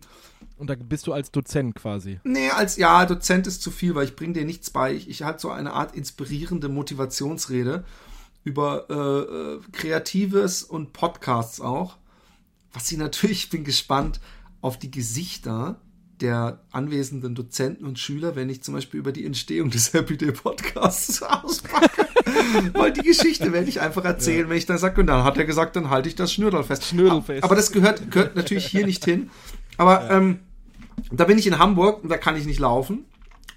Und 0.58 0.70
da 0.70 0.76
bist 0.76 1.08
du 1.08 1.14
als 1.14 1.32
Dozent 1.32 1.76
quasi. 1.76 2.20
Nee, 2.24 2.50
als 2.52 2.78
ja, 2.78 3.06
Dozent 3.06 3.48
ist 3.48 3.62
zu 3.62 3.72
viel, 3.72 3.96
weil 3.96 4.06
ich 4.06 4.16
bringe 4.16 4.34
dir 4.34 4.46
nichts 4.46 4.70
bei. 4.70 4.94
Ich, 4.94 5.10
ich 5.10 5.24
halte 5.24 5.40
so 5.42 5.50
eine 5.50 5.74
Art 5.74 5.96
inspirierende 5.96 6.70
Motivationsrede 6.70 7.84
über 8.44 8.86
äh, 8.90 9.58
äh, 9.58 9.60
Kreatives 9.72 10.64
und 10.64 10.94
Podcasts 10.94 11.60
auch. 11.60 11.98
Was 12.72 12.88
sie 12.88 12.98
natürlich, 12.98 13.46
ich 13.46 13.50
bin 13.52 13.64
gespannt 13.64 14.20
auf 14.62 14.78
die 14.78 14.92
Gesichter 14.92 15.82
der 16.22 16.60
anwesenden 16.72 17.36
Dozenten 17.36 17.86
und 17.86 18.00
Schüler, 18.00 18.36
wenn 18.36 18.50
ich 18.50 18.64
zum 18.64 18.74
Beispiel 18.74 19.00
über 19.00 19.12
die 19.12 19.26
Entstehung 19.26 19.70
des 19.70 19.94
Happy 19.94 20.18
Day 20.18 20.32
Podcasts 20.32 21.22
auspacke. 21.24 22.08
Weil 22.74 22.94
die 22.94 23.02
Geschichte 23.02 23.54
werde 23.54 23.70
ich 23.70 23.82
einfach 23.82 24.04
erzählen, 24.04 24.46
ja. 24.46 24.50
wenn 24.50 24.58
ich 24.58 24.66
dann 24.66 24.78
sage, 24.78 25.02
und 25.02 25.08
dann 25.08 25.24
hat 25.24 25.38
er 25.38 25.46
gesagt, 25.46 25.76
dann 25.76 25.90
halte 25.90 26.10
ich 26.10 26.16
das 26.16 26.34
Schnürdel 26.34 26.64
fest. 26.64 26.86
Schnürdel 26.86 27.22
fest. 27.22 27.44
Aber 27.44 27.56
das 27.56 27.72
gehört, 27.72 28.10
gehört 28.12 28.36
natürlich 28.36 28.66
hier 28.66 28.86
nicht 28.86 29.06
hin. 29.06 29.30
Aber 29.78 30.04
ja. 30.04 30.18
ähm, 30.18 30.40
da 31.12 31.26
bin 31.26 31.38
ich 31.38 31.48
in 31.48 31.60
Hamburg 31.60 32.04
und 32.04 32.10
da 32.10 32.18
kann 32.18 32.36
ich 32.36 32.46
nicht 32.46 32.60
laufen. 32.60 33.06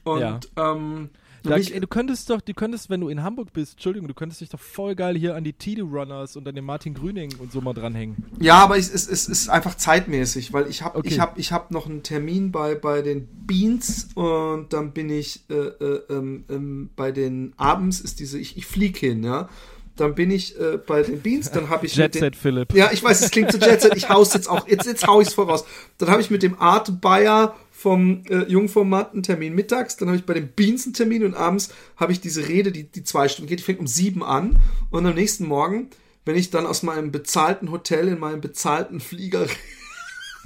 Und 0.05 0.21
ja. 0.21 0.41
ähm, 0.57 1.11
da, 1.43 1.57
ey, 1.57 1.81
du 1.81 1.87
könntest 1.87 2.29
doch, 2.31 2.41
du 2.41 2.55
könntest, 2.55 2.91
wenn 2.91 3.01
du 3.01 3.09
in 3.09 3.23
Hamburg 3.23 3.53
bist, 3.53 3.73
Entschuldigung, 3.73 4.09
du 4.09 4.15
könntest 4.15 4.41
dich 4.41 4.49
doch 4.49 4.61
voll 4.61 4.95
geil 4.95 5.17
hier 5.17 5.35
an 5.35 5.45
die 5.45 5.53
Tide 5.53 5.83
Runners 5.83 6.37
und 6.37 6.47
an 6.47 6.55
den 6.55 6.65
Martin 6.65 6.95
Grüning 6.95 7.35
und 7.39 7.53
so 7.53 7.61
mal 7.61 7.75
dranhängen. 7.75 8.17
Ja, 8.41 8.57
aber 8.57 8.77
es, 8.77 8.93
es, 8.93 9.09
es 9.09 9.29
ist 9.29 9.49
einfach 9.49 9.77
zeitmäßig, 9.77 10.53
weil 10.53 10.69
ich 10.69 10.83
habe 10.83 10.99
okay. 10.99 11.09
ich 11.09 11.21
hab, 11.21 11.39
ich 11.39 11.53
hab 11.53 11.71
noch 11.71 11.87
einen 11.87 12.03
Termin 12.03 12.53
bei, 12.53 12.75
bei 12.75 13.03
den 13.03 13.27
Beans 13.47 14.09
und 14.15 14.73
dann 14.73 14.93
bin 14.93 15.11
ich 15.11 15.45
äh, 15.51 15.55
äh, 15.55 16.03
ähm, 16.11 16.45
ähm, 16.49 16.91
bei 16.97 17.13
den 17.13 17.53
abends 17.57 18.01
ist 18.01 18.21
diese, 18.21 18.39
ich, 18.39 18.57
ich 18.57 18.67
flieg 18.67 18.97
hin, 18.97 19.23
ja 19.25 19.49
dann 20.01 20.15
bin 20.15 20.31
ich 20.31 20.59
äh, 20.59 20.79
bei 20.79 21.03
den 21.03 21.21
Beans, 21.21 21.51
dann 21.51 21.69
habe 21.69 21.87
ich 21.87 21.95
Jet 21.97 22.15
Set 22.15 22.35
Philipp. 22.35 22.73
Ja, 22.75 22.91
ich 22.93 23.03
weiß, 23.03 23.21
es 23.21 23.31
klingt 23.31 23.53
so 23.53 23.59
Jet 23.59 23.83
Set, 23.83 23.95
ich 23.97 24.09
hau's 24.09 24.33
jetzt 24.33 24.49
auch, 24.49 24.67
jetzt, 24.67 24.87
jetzt 24.87 25.07
hau 25.07 25.21
ich's 25.21 25.35
voraus. 25.35 25.65
Dann 25.99 26.09
habe 26.09 26.23
ich 26.23 26.31
mit 26.31 26.43
dem 26.43 26.59
Art 26.59 27.01
Bayer 27.01 27.55
vom 27.81 28.25
äh, 28.29 28.45
Jungformat 28.45 29.15
einen 29.15 29.23
Termin 29.23 29.55
mittags, 29.55 29.97
dann 29.97 30.09
habe 30.09 30.19
ich 30.19 30.27
bei 30.27 30.35
den 30.35 30.49
Beans 30.49 30.85
einen 30.85 30.93
Termin 30.93 31.25
und 31.25 31.33
abends 31.33 31.73
habe 31.97 32.13
ich 32.13 32.21
diese 32.21 32.47
Rede, 32.47 32.73
die, 32.73 32.85
die 32.85 33.05
zwei 33.05 33.27
Stunden 33.27 33.49
geht, 33.49 33.61
die 33.61 33.65
fängt 33.65 33.81
um 33.81 33.87
sieben 33.87 34.23
an. 34.23 34.59
Und 34.91 35.07
am 35.07 35.15
nächsten 35.15 35.47
Morgen, 35.47 35.89
wenn 36.27 36.37
ich 36.37 36.51
dann 36.51 36.67
aus 36.67 36.83
meinem 36.83 37.11
bezahlten 37.11 37.71
Hotel 37.71 38.09
in 38.09 38.19
meinem 38.19 38.43
bezahlten 38.43 39.01
Flieger 39.01 39.47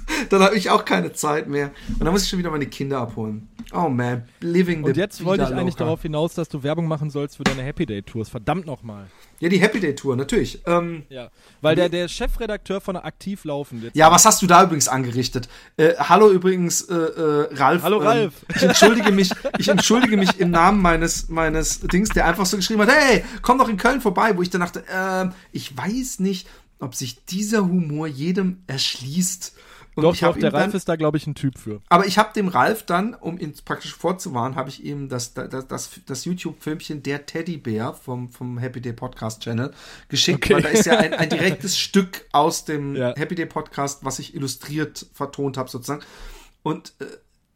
dann 0.29 0.41
habe 0.41 0.55
ich 0.55 0.69
auch 0.69 0.85
keine 0.85 1.13
Zeit 1.13 1.47
mehr. 1.47 1.71
Und 1.89 2.03
dann 2.03 2.11
muss 2.11 2.23
ich 2.23 2.29
schon 2.29 2.39
wieder 2.39 2.51
meine 2.51 2.67
Kinder 2.67 2.99
abholen. 2.99 3.49
Oh 3.73 3.89
man, 3.89 4.23
living 4.41 4.83
the 4.83 4.91
Und 4.91 4.97
jetzt 4.97 5.23
wollte 5.25 5.43
ich 5.43 5.49
eigentlich 5.49 5.75
darauf 5.75 6.01
hinaus, 6.01 6.33
dass 6.35 6.49
du 6.49 6.63
Werbung 6.63 6.87
machen 6.87 7.09
sollst 7.09 7.37
für 7.37 7.43
deine 7.43 7.63
Happy 7.63 7.85
Day 7.85 8.01
Tours. 8.01 8.29
Verdammt 8.29 8.65
nochmal. 8.65 9.07
Ja, 9.39 9.49
die 9.49 9.59
Happy 9.59 9.79
Day 9.79 9.95
Tour, 9.95 10.15
natürlich. 10.15 10.61
Ähm, 10.65 11.03
ja, 11.09 11.29
weil 11.61 11.75
der, 11.75 11.89
der 11.89 12.07
Chefredakteur 12.07 12.79
von 12.79 12.95
der 12.95 13.05
Aktiv 13.05 13.43
laufen. 13.43 13.81
Jetzt 13.83 13.95
ja, 13.95 14.09
was 14.11 14.25
hast 14.25 14.41
du 14.41 14.47
da 14.47 14.63
übrigens 14.63 14.87
angerichtet? 14.87 15.49
Äh, 15.77 15.95
hallo 15.97 16.29
übrigens, 16.29 16.81
äh, 16.83 16.95
äh, 16.95 17.55
Ralf. 17.55 17.83
Hallo 17.83 17.99
ähm, 18.01 18.07
Ralf. 18.07 18.33
Ich 18.55 18.63
entschuldige 18.63 19.11
mich, 19.11 19.31
ich 19.57 19.67
entschuldige 19.67 20.15
mich 20.15 20.39
im 20.39 20.51
Namen 20.51 20.81
meines, 20.81 21.27
meines 21.27 21.81
Dings, 21.81 22.09
der 22.09 22.25
einfach 22.25 22.45
so 22.45 22.55
geschrieben 22.57 22.81
hat, 22.81 22.91
hey, 22.91 23.23
komm 23.41 23.57
doch 23.57 23.67
in 23.67 23.77
Köln 23.77 23.99
vorbei, 23.99 24.37
wo 24.37 24.41
ich 24.41 24.49
dann 24.49 24.61
dachte, 24.61 24.83
äh, 24.87 25.29
ich 25.51 25.75
weiß 25.75 26.19
nicht, 26.19 26.47
ob 26.79 26.95
sich 26.95 27.25
dieser 27.25 27.65
Humor 27.65 28.07
jedem 28.07 28.63
erschließt. 28.67 29.53
Und 29.95 30.03
doch, 30.03 30.15
doch, 30.15 30.37
der 30.37 30.53
Ralf 30.53 30.71
dann, 30.71 30.77
ist 30.77 30.89
da, 30.89 30.97
glaube 30.97 31.17
ich, 31.17 31.25
ein 31.25 31.35
Typ 31.35 31.57
für. 31.57 31.81
Aber 31.87 32.05
ich 32.05 32.17
habe 32.17 32.33
dem 32.33 32.49
Ralf 32.49 32.83
dann, 32.83 33.13
um 33.13 33.39
ihn 33.39 33.53
praktisch 33.63 33.95
vorzuwarnen, 33.95 34.57
habe 34.57 34.69
ich 34.69 34.83
ihm 34.83 35.07
das, 35.07 35.33
das, 35.33 35.67
das, 35.67 35.89
das 36.05 36.25
YouTube-Filmchen 36.25 37.01
Der 37.01 37.25
Teddybär 37.25 37.93
vom, 37.93 38.29
vom 38.29 38.57
Happy 38.57 38.81
Day 38.81 38.91
Podcast 38.91 39.41
Channel 39.41 39.73
geschickt, 40.09 40.43
okay. 40.43 40.55
weil 40.55 40.61
da 40.63 40.69
ist 40.69 40.85
ja 40.85 40.97
ein, 40.97 41.13
ein 41.13 41.29
direktes 41.35 41.79
Stück 41.79 42.25
aus 42.33 42.65
dem 42.65 42.95
ja. 42.95 43.15
Happy 43.15 43.35
Day 43.35 43.45
Podcast, 43.45 44.03
was 44.03 44.19
ich 44.19 44.35
illustriert 44.35 45.05
vertont 45.13 45.57
habe, 45.57 45.69
sozusagen. 45.69 46.03
Und 46.61 46.93
äh, 46.99 47.05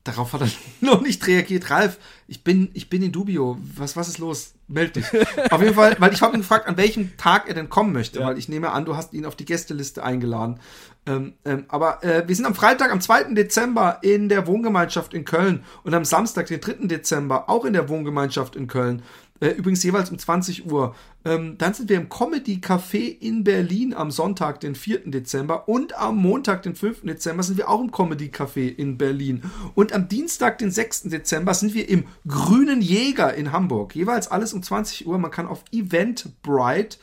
darauf 0.09 0.33
hat 0.33 0.41
er 0.41 0.49
noch 0.81 1.01
nicht 1.01 1.25
reagiert. 1.27 1.69
Ralf, 1.69 1.97
ich 2.27 2.43
bin, 2.43 2.69
ich 2.73 2.89
bin 2.89 3.01
in 3.01 3.11
Dubio. 3.11 3.57
Was, 3.75 3.95
was 3.95 4.07
ist 4.07 4.17
los? 4.17 4.53
Meld 4.67 4.95
dich. 4.95 5.05
auf 5.51 5.61
jeden 5.61 5.75
Fall, 5.75 5.95
weil 5.99 6.13
ich 6.13 6.21
habe 6.21 6.35
ihn 6.35 6.41
gefragt, 6.41 6.67
an 6.67 6.77
welchem 6.77 7.17
Tag 7.17 7.47
er 7.47 7.53
denn 7.53 7.69
kommen 7.69 7.93
möchte, 7.93 8.19
ja. 8.19 8.27
weil 8.27 8.37
ich 8.37 8.49
nehme 8.49 8.71
an, 8.71 8.85
du 8.85 8.95
hast 8.95 9.13
ihn 9.13 9.25
auf 9.25 9.35
die 9.35 9.45
Gästeliste 9.45 10.03
eingeladen. 10.03 10.59
Ähm, 11.05 11.33
ähm, 11.45 11.65
aber 11.69 12.03
äh, 12.03 12.27
wir 12.27 12.35
sind 12.35 12.45
am 12.45 12.55
Freitag, 12.55 12.91
am 12.91 13.01
2. 13.01 13.33
Dezember 13.33 13.99
in 14.01 14.29
der 14.29 14.47
Wohngemeinschaft 14.47 15.13
in 15.13 15.25
Köln 15.25 15.63
und 15.83 15.93
am 15.93 16.05
Samstag, 16.05 16.47
den 16.47 16.61
3. 16.61 16.87
Dezember, 16.87 17.49
auch 17.49 17.65
in 17.65 17.73
der 17.73 17.89
Wohngemeinschaft 17.89 18.55
in 18.55 18.67
Köln. 18.67 19.01
Äh, 19.39 19.49
übrigens 19.49 19.83
jeweils 19.83 20.09
um 20.09 20.17
20 20.17 20.71
Uhr. 20.71 20.95
Ähm, 21.25 21.57
dann 21.57 21.73
sind 21.73 21.89
wir 21.89 21.97
im 21.97 22.09
Comedy 22.09 22.55
Café 22.55 23.17
in 23.19 23.43
Berlin 23.43 23.93
am 23.93 24.11
Sonntag, 24.11 24.59
den 24.59 24.75
4. 24.75 25.09
Dezember. 25.11 25.67
Und 25.67 25.97
am 25.97 26.17
Montag, 26.17 26.63
den 26.63 26.75
5. 26.75 27.01
Dezember, 27.03 27.43
sind 27.43 27.57
wir 27.57 27.69
auch 27.69 27.81
im 27.81 27.91
Comedy 27.91 28.27
Café 28.27 28.67
in 28.73 28.97
Berlin. 28.97 29.43
Und 29.75 29.93
am 29.93 30.07
Dienstag, 30.07 30.57
den 30.57 30.71
6. 30.71 31.03
Dezember, 31.03 31.53
sind 31.53 31.73
wir 31.73 31.87
im 31.87 32.05
Grünen 32.27 32.81
Jäger 32.81 33.33
in 33.33 33.51
Hamburg. 33.51 33.95
Jeweils 33.95 34.29
alles 34.29 34.53
um 34.53 34.61
20 34.61 35.07
Uhr. 35.07 35.17
Man 35.17 35.31
kann 35.31 35.47
auf 35.47 35.63
Eventbrite 35.71 36.97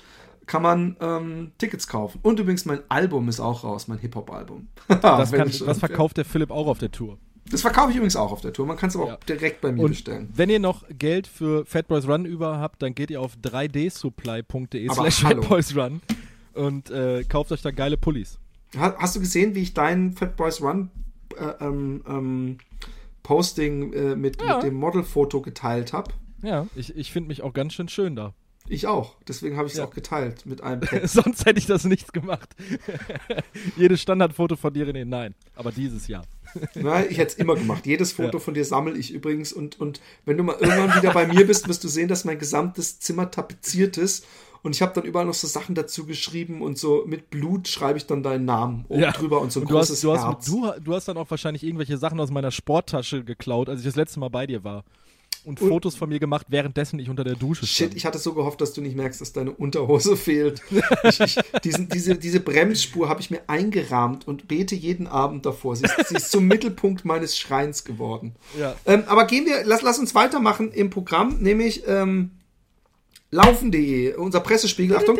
kann 0.47 0.62
man 0.62 0.97
ähm, 1.01 1.53
Tickets 1.59 1.89
kaufen. 1.89 2.20
Und 2.22 2.39
übrigens, 2.39 2.64
mein 2.66 2.78
Album 2.89 3.28
ist 3.28 3.41
auch 3.41 3.64
raus, 3.64 3.89
mein 3.89 3.99
Hip-Hop-Album. 3.99 4.68
das, 4.89 5.30
das 5.30 5.78
verkauft 5.78 6.16
der 6.16 6.24
Philipp 6.24 6.53
auch 6.53 6.68
auf 6.68 6.78
der 6.78 6.93
Tour. 6.93 7.18
Das 7.51 7.62
verkaufe 7.62 7.90
ich 7.90 7.97
übrigens 7.97 8.16
auch 8.16 8.32
auf 8.32 8.40
der 8.40 8.53
Tour. 8.53 8.66
Man 8.66 8.76
kann 8.76 8.88
es 8.88 8.97
aber 8.97 9.07
ja. 9.09 9.14
auch 9.14 9.24
direkt 9.24 9.61
bei 9.61 9.72
mir 9.72 9.84
und 9.84 9.90
bestellen. 9.90 10.28
Wenn 10.34 10.51
ihr 10.51 10.59
noch 10.59 10.84
Geld 10.88 11.26
für 11.26 11.64
Fat 11.64 11.88
Boys 11.88 12.09
Run 12.09 12.24
über 12.24 12.59
habt, 12.59 12.82
dann 12.82 12.94
geht 12.94 13.11
ihr 13.11 13.20
auf 13.20 13.36
3dsupply.de 13.42 14.88
slash 14.92 15.20
fatboysrun 15.22 16.01
und 16.55 16.90
äh, 16.90 17.24
kauft 17.24 17.53
euch 17.53 17.62
da 17.62 17.70
geile 17.70 17.97
Pullis. 17.97 18.38
Hast 18.76 19.16
du 19.16 19.20
gesehen, 19.20 19.55
wie 19.55 19.62
ich 19.62 19.74
deinen 19.74 20.12
Fat 20.12 20.36
Boys 20.36 20.61
Run 20.61 20.90
äh, 21.38 21.64
ähm, 21.64 22.03
ähm, 22.09 22.59
Posting 23.22 23.92
äh, 23.92 24.16
mit, 24.16 24.42
ja. 24.42 24.57
mit 24.57 24.64
dem 24.64 24.74
Modelfoto 24.74 25.40
geteilt 25.40 25.92
habe? 25.92 26.12
Ja, 26.42 26.66
ich, 26.74 26.97
ich 26.97 27.12
finde 27.12 27.28
mich 27.28 27.42
auch 27.42 27.53
ganz 27.53 27.74
schön 27.74 27.88
schön 27.88 28.16
da. 28.16 28.34
Ich 28.68 28.86
auch. 28.86 29.16
Deswegen 29.28 29.57
habe 29.57 29.66
ich 29.66 29.74
es 29.74 29.78
ja. 29.78 29.84
auch 29.84 29.90
geteilt 29.90 30.47
mit 30.47 30.61
einem 30.61 30.80
Text. 30.82 31.14
Sonst 31.14 31.47
hätte 31.47 31.59
ich 31.59 31.66
das 31.66 31.84
nicht 31.84 32.12
gemacht. 32.12 32.55
Jedes 33.76 34.03
Standardfoto 34.03 34.57
von 34.57 34.72
dir, 34.74 34.86
René, 34.86 35.05
nein. 35.05 35.34
Aber 35.55 35.72
dieses 35.72 36.09
Jahr. 36.09 36.24
Nein, 36.74 37.07
ich 37.11 37.18
hätte 37.18 37.32
es 37.32 37.38
immer 37.38 37.54
gemacht. 37.54 37.86
Jedes 37.86 38.12
Foto 38.12 38.38
ja. 38.38 38.42
von 38.42 38.54
dir 38.54 38.64
sammle 38.64 38.96
ich 38.96 39.12
übrigens. 39.12 39.52
Und, 39.52 39.80
und 39.80 40.00
wenn 40.24 40.36
du 40.36 40.42
mal 40.42 40.57
irgendwann 40.59 40.96
wieder 41.00 41.12
bei 41.12 41.26
mir 41.26 41.46
bist, 41.46 41.68
wirst 41.68 41.84
du 41.84 41.88
sehen, 41.88 42.09
dass 42.09 42.24
mein 42.24 42.38
gesamtes 42.38 43.00
Zimmer 43.00 43.30
tapeziert 43.30 43.98
ist. 43.98 44.26
Und 44.62 44.74
ich 44.74 44.82
habe 44.82 44.92
dann 44.94 45.04
überall 45.04 45.26
noch 45.26 45.34
so 45.34 45.46
Sachen 45.46 45.74
dazu 45.74 46.07
geschrieben 46.07 46.61
und 46.61 46.76
so 46.76 47.04
mit 47.07 47.30
Blut 47.30 47.68
schreibe 47.68 47.98
ich 47.98 48.07
dann 48.07 48.24
deinen 48.24 48.46
Namen 48.46 48.84
oben 48.88 49.02
ja. 49.02 49.12
drüber 49.12 49.40
und 49.40 49.52
so 49.52 49.61
ein 49.61 49.62
und 49.62 49.70
großes 49.70 50.00
du 50.00 50.12
hast, 50.12 50.44
du 50.44 50.64
Herz. 50.64 50.76
du, 50.76 50.84
du 50.84 50.94
hast 50.94 51.07
dann 51.07 51.16
auch 51.18 51.30
wahrscheinlich 51.30 51.62
irgendwelche 51.62 51.98
Sachen 51.98 52.18
aus 52.18 52.32
meiner 52.32 52.50
Sporttasche 52.50 53.22
geklaut, 53.22 53.68
als 53.68 53.80
ich 53.80 53.86
das 53.86 53.94
letzte 53.94 54.18
Mal 54.18 54.28
bei 54.28 54.46
dir 54.46 54.64
war 54.64 54.82
und, 55.47 55.61
und 55.61 55.68
Fotos 55.68 55.94
von 55.94 56.09
mir 56.09 56.18
gemacht, 56.18 56.47
währenddessen 56.49 56.99
ich 56.99 57.09
unter 57.09 57.22
der 57.22 57.36
Dusche 57.36 57.66
stand. 57.66 57.92
Shit, 57.92 57.97
ich 57.97 58.05
hatte 58.05 58.18
so 58.18 58.34
gehofft, 58.34 58.61
dass 58.61 58.72
du 58.72 58.80
nicht 58.80 58.97
merkst, 58.97 59.20
dass 59.20 59.32
deine 59.32 59.53
Unterhose 59.53 60.16
fehlt. 60.16 60.61
ich, 61.05 61.20
ich, 61.20 61.38
diesen, 61.62 61.88
diese, 61.88 62.16
diese 62.16 62.40
Bremsspur 62.40 63.09
habe 63.09 63.20
ich 63.20 63.30
mir 63.30 63.40
eingerahmt 63.47 64.26
und 64.26 64.49
bete 64.49 64.74
jeden 64.74 65.07
Abend 65.07 65.47
davor. 65.47 65.76
Sie 65.76 65.84
ist, 65.84 66.09
sie 66.09 66.16
ist 66.16 66.30
zum 66.32 66.47
Mittelpunkt 66.49 67.05
meines 67.05 67.38
Schreins 67.38 67.84
geworden. 67.84 68.34
Ja. 68.59 68.74
Ähm, 68.86 69.05
aber 69.07 69.26
gehen 69.26 69.47
wir, 69.47 69.64
lass, 69.64 69.82
lass 69.82 69.99
uns 69.99 70.14
weitermachen 70.14 70.72
im 70.72 70.90
Programm, 70.90 71.38
nämlich 71.38 71.84
ähm, 71.86 72.32
Laufen.de, 73.33 74.14
unser 74.14 74.39
Pressespiegel, 74.39 74.97
Achtung, 74.97 75.18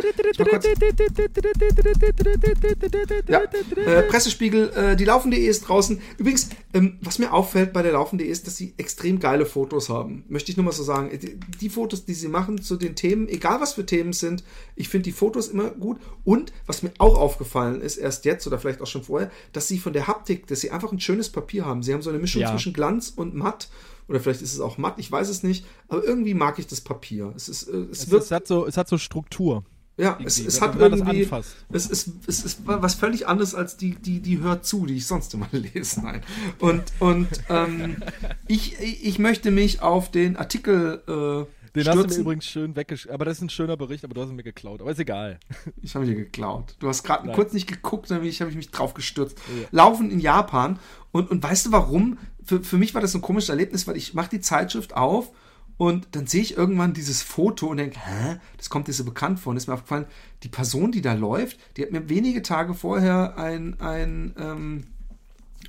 ja, 3.27 3.43
äh, 3.85 4.03
Pressespiegel, 4.03 4.71
äh, 4.71 4.97
die 4.97 5.05
Laufen.de 5.05 5.45
ist 5.45 5.63
draußen. 5.63 6.01
Übrigens, 6.17 6.51
ähm, 6.73 6.99
was 7.03 7.19
mir 7.19 7.33
auffällt 7.33 7.73
bei 7.73 7.83
der 7.83 7.93
Laufen.de 7.93 8.27
ist, 8.27 8.47
dass 8.47 8.57
sie 8.57 8.75
extrem 8.77 9.19
geile 9.19 9.45
Fotos 9.45 9.89
haben. 9.89 10.25
Möchte 10.29 10.53
ich 10.53 10.57
nur 10.57 10.65
mal 10.65 10.71
so 10.73 10.85
sagen. 10.85 11.11
Die, 11.19 11.41
die 11.61 11.69
Fotos, 11.69 12.05
die 12.05 12.15
sie 12.15 12.29
machen 12.29 12.63
zu 12.63 12.77
den 12.77 12.95
Themen, 12.95 13.29
egal 13.29 13.61
was 13.61 13.75
für 13.75 13.85
Themen 13.85 14.13
sind, 14.13 14.45
ich 14.77 14.89
finde 14.89 15.05
die 15.05 15.13
Fotos 15.13 15.49
immer 15.49 15.71
gut. 15.71 15.99
Und 16.23 16.53
was 16.67 16.85
mir 16.85 16.93
auch 16.99 17.19
aufgefallen 17.19 17.81
ist, 17.81 17.97
erst 17.97 18.25
jetzt 18.25 18.47
oder 18.47 18.61
vielleicht 18.61 18.83
auch 18.83 18.87
schon 18.87 19.03
vorher, 19.03 19.33
dass 19.53 19.67
sie 19.67 19.79
von 19.79 19.93
der 19.93 20.07
Haptik, 20.07 20.47
dass 20.47 20.61
sie 20.61 20.71
einfach 20.71 20.93
ein 20.93 21.01
schönes 21.01 21.31
Papier 21.31 21.67
haben. 21.67 21.83
Sie 21.83 21.93
haben 21.93 22.03
so 22.03 22.11
eine 22.11 22.21
Mischung 22.21 22.43
ja. 22.43 22.53
zwischen 22.53 22.73
Glanz 22.73 23.13
und 23.17 23.35
matt 23.35 23.69
oder 24.09 24.21
vielleicht 24.21 24.43
ist 24.43 24.55
es 24.55 24.61
auch 24.61 24.79
matt, 24.79 24.99
ich 24.99 25.11
weiß 25.11 25.29
es 25.29 25.43
nicht. 25.43 25.67
Aber 25.89 26.05
irgendwie 26.05 26.35
mag 26.35 26.59
ich 26.59 26.67
das 26.67 26.81
Papier. 26.81 27.33
Es, 27.35 27.49
ist, 27.49 27.69
äh, 27.69 27.87
es, 27.91 28.03
es, 28.03 28.11
wird, 28.11 28.23
es 28.23 28.31
hat, 28.31 28.47
so, 28.47 28.67
es 28.67 28.77
hat 28.77 28.89
so 28.89 28.99
Struktur. 28.99 29.65
Ja, 29.99 30.19
es, 30.23 30.39
es 30.39 30.61
hat 30.61 30.79
irgendwie. 30.79 31.27
Es 31.73 31.87
ist, 31.87 32.11
es 32.27 32.45
ist 32.45 32.61
was 32.67 32.95
völlig 32.95 33.27
anderes 33.29 33.55
als 33.55 33.79
die, 33.79 33.95
die, 33.95 34.21
die 34.21 34.41
hört 34.41 34.67
zu, 34.67 34.85
die 34.85 34.97
ich 34.97 35.07
sonst 35.07 35.33
immer 35.33 35.49
lese. 35.53 36.03
Nein. 36.03 36.23
Und, 36.59 36.85
und 36.99 37.29
ähm, 37.49 38.03
ich, 38.47 38.79
ich 38.79 39.19
möchte 39.19 39.51
mich 39.51 39.81
auf 39.81 40.11
den 40.11 40.37
Artikel. 40.37 41.03
Äh, 41.09 41.56
den 41.77 41.85
stürzen. 41.85 42.05
hast 42.05 42.11
du 42.11 42.19
mir 42.19 42.23
übrigens 42.23 42.47
schön 42.47 42.77
weggeschrieben. 42.77 43.15
Aber 43.15 43.25
das 43.25 43.39
ist 43.39 43.43
ein 43.43 43.51
schöner 43.51 43.77
Bericht, 43.77 44.05
aber 44.05 44.15
du 44.15 44.23
hast 44.23 44.31
ihn 44.31 44.37
mir 44.37 44.43
geklaut. 44.43 44.81
Aber 44.81 44.91
ist 44.91 44.99
egal. 44.99 45.39
Ich 45.83 45.95
habe 45.95 46.05
ihn 46.05 46.11
dir 46.11 46.17
geklaut. 46.17 46.75
Du 46.81 46.89
hast 46.89 47.03
gerade 47.05 47.31
kurz 47.33 47.53
nicht 47.53 47.67
geguckt, 47.67 48.11
dann 48.11 48.19
habe 48.19 48.27
ich 48.27 48.41
mich 48.41 48.71
drauf 48.71 48.95
gestürzt. 48.95 49.39
Ja. 49.39 49.69
Laufen 49.71 50.11
in 50.11 50.21
Japan. 50.21 50.79
Und, 51.13 51.31
und 51.31 51.43
weißt 51.43 51.67
du 51.67 51.73
warum? 51.73 52.19
Für, 52.45 52.63
für 52.63 52.77
mich 52.77 52.95
war 52.95 53.01
das 53.01 53.13
so 53.13 53.19
ein 53.19 53.23
komisches 53.23 53.51
Erlebnis, 53.51 53.87
weil 53.87 53.97
ich 53.97 54.15
mache 54.15 54.31
die 54.31 54.41
Zeitschrift 54.41 54.97
auf 54.97 55.33
und 55.79 56.09
dann 56.13 56.27
sehe 56.27 56.41
ich 56.41 56.57
irgendwann 56.57 56.95
dieses 56.95 57.23
Foto 57.23 57.67
und 57.67 57.77
denke, 57.77 57.99
hä, 58.01 58.37
das 58.57 58.71
kommt 58.71 58.89
dir 58.89 58.93
so 58.93 59.05
bekannt 59.05 59.41
vor. 59.41 59.51
Und 59.51 59.57
ist 59.59 59.67
mir 59.67 59.75
aufgefallen, 59.75 60.07
die 60.43 60.49
Person, 60.49 60.91
die 60.91 61.03
da 61.03 61.13
läuft, 61.13 61.59
die 61.77 61.83
hat 61.83 61.93
mir 61.93 62.09
wenige 62.09 62.43
Tage 62.43 62.75
vorher 62.75 63.37
ein, 63.37 63.79
ein, 63.81 64.35
ähm, 64.39 64.85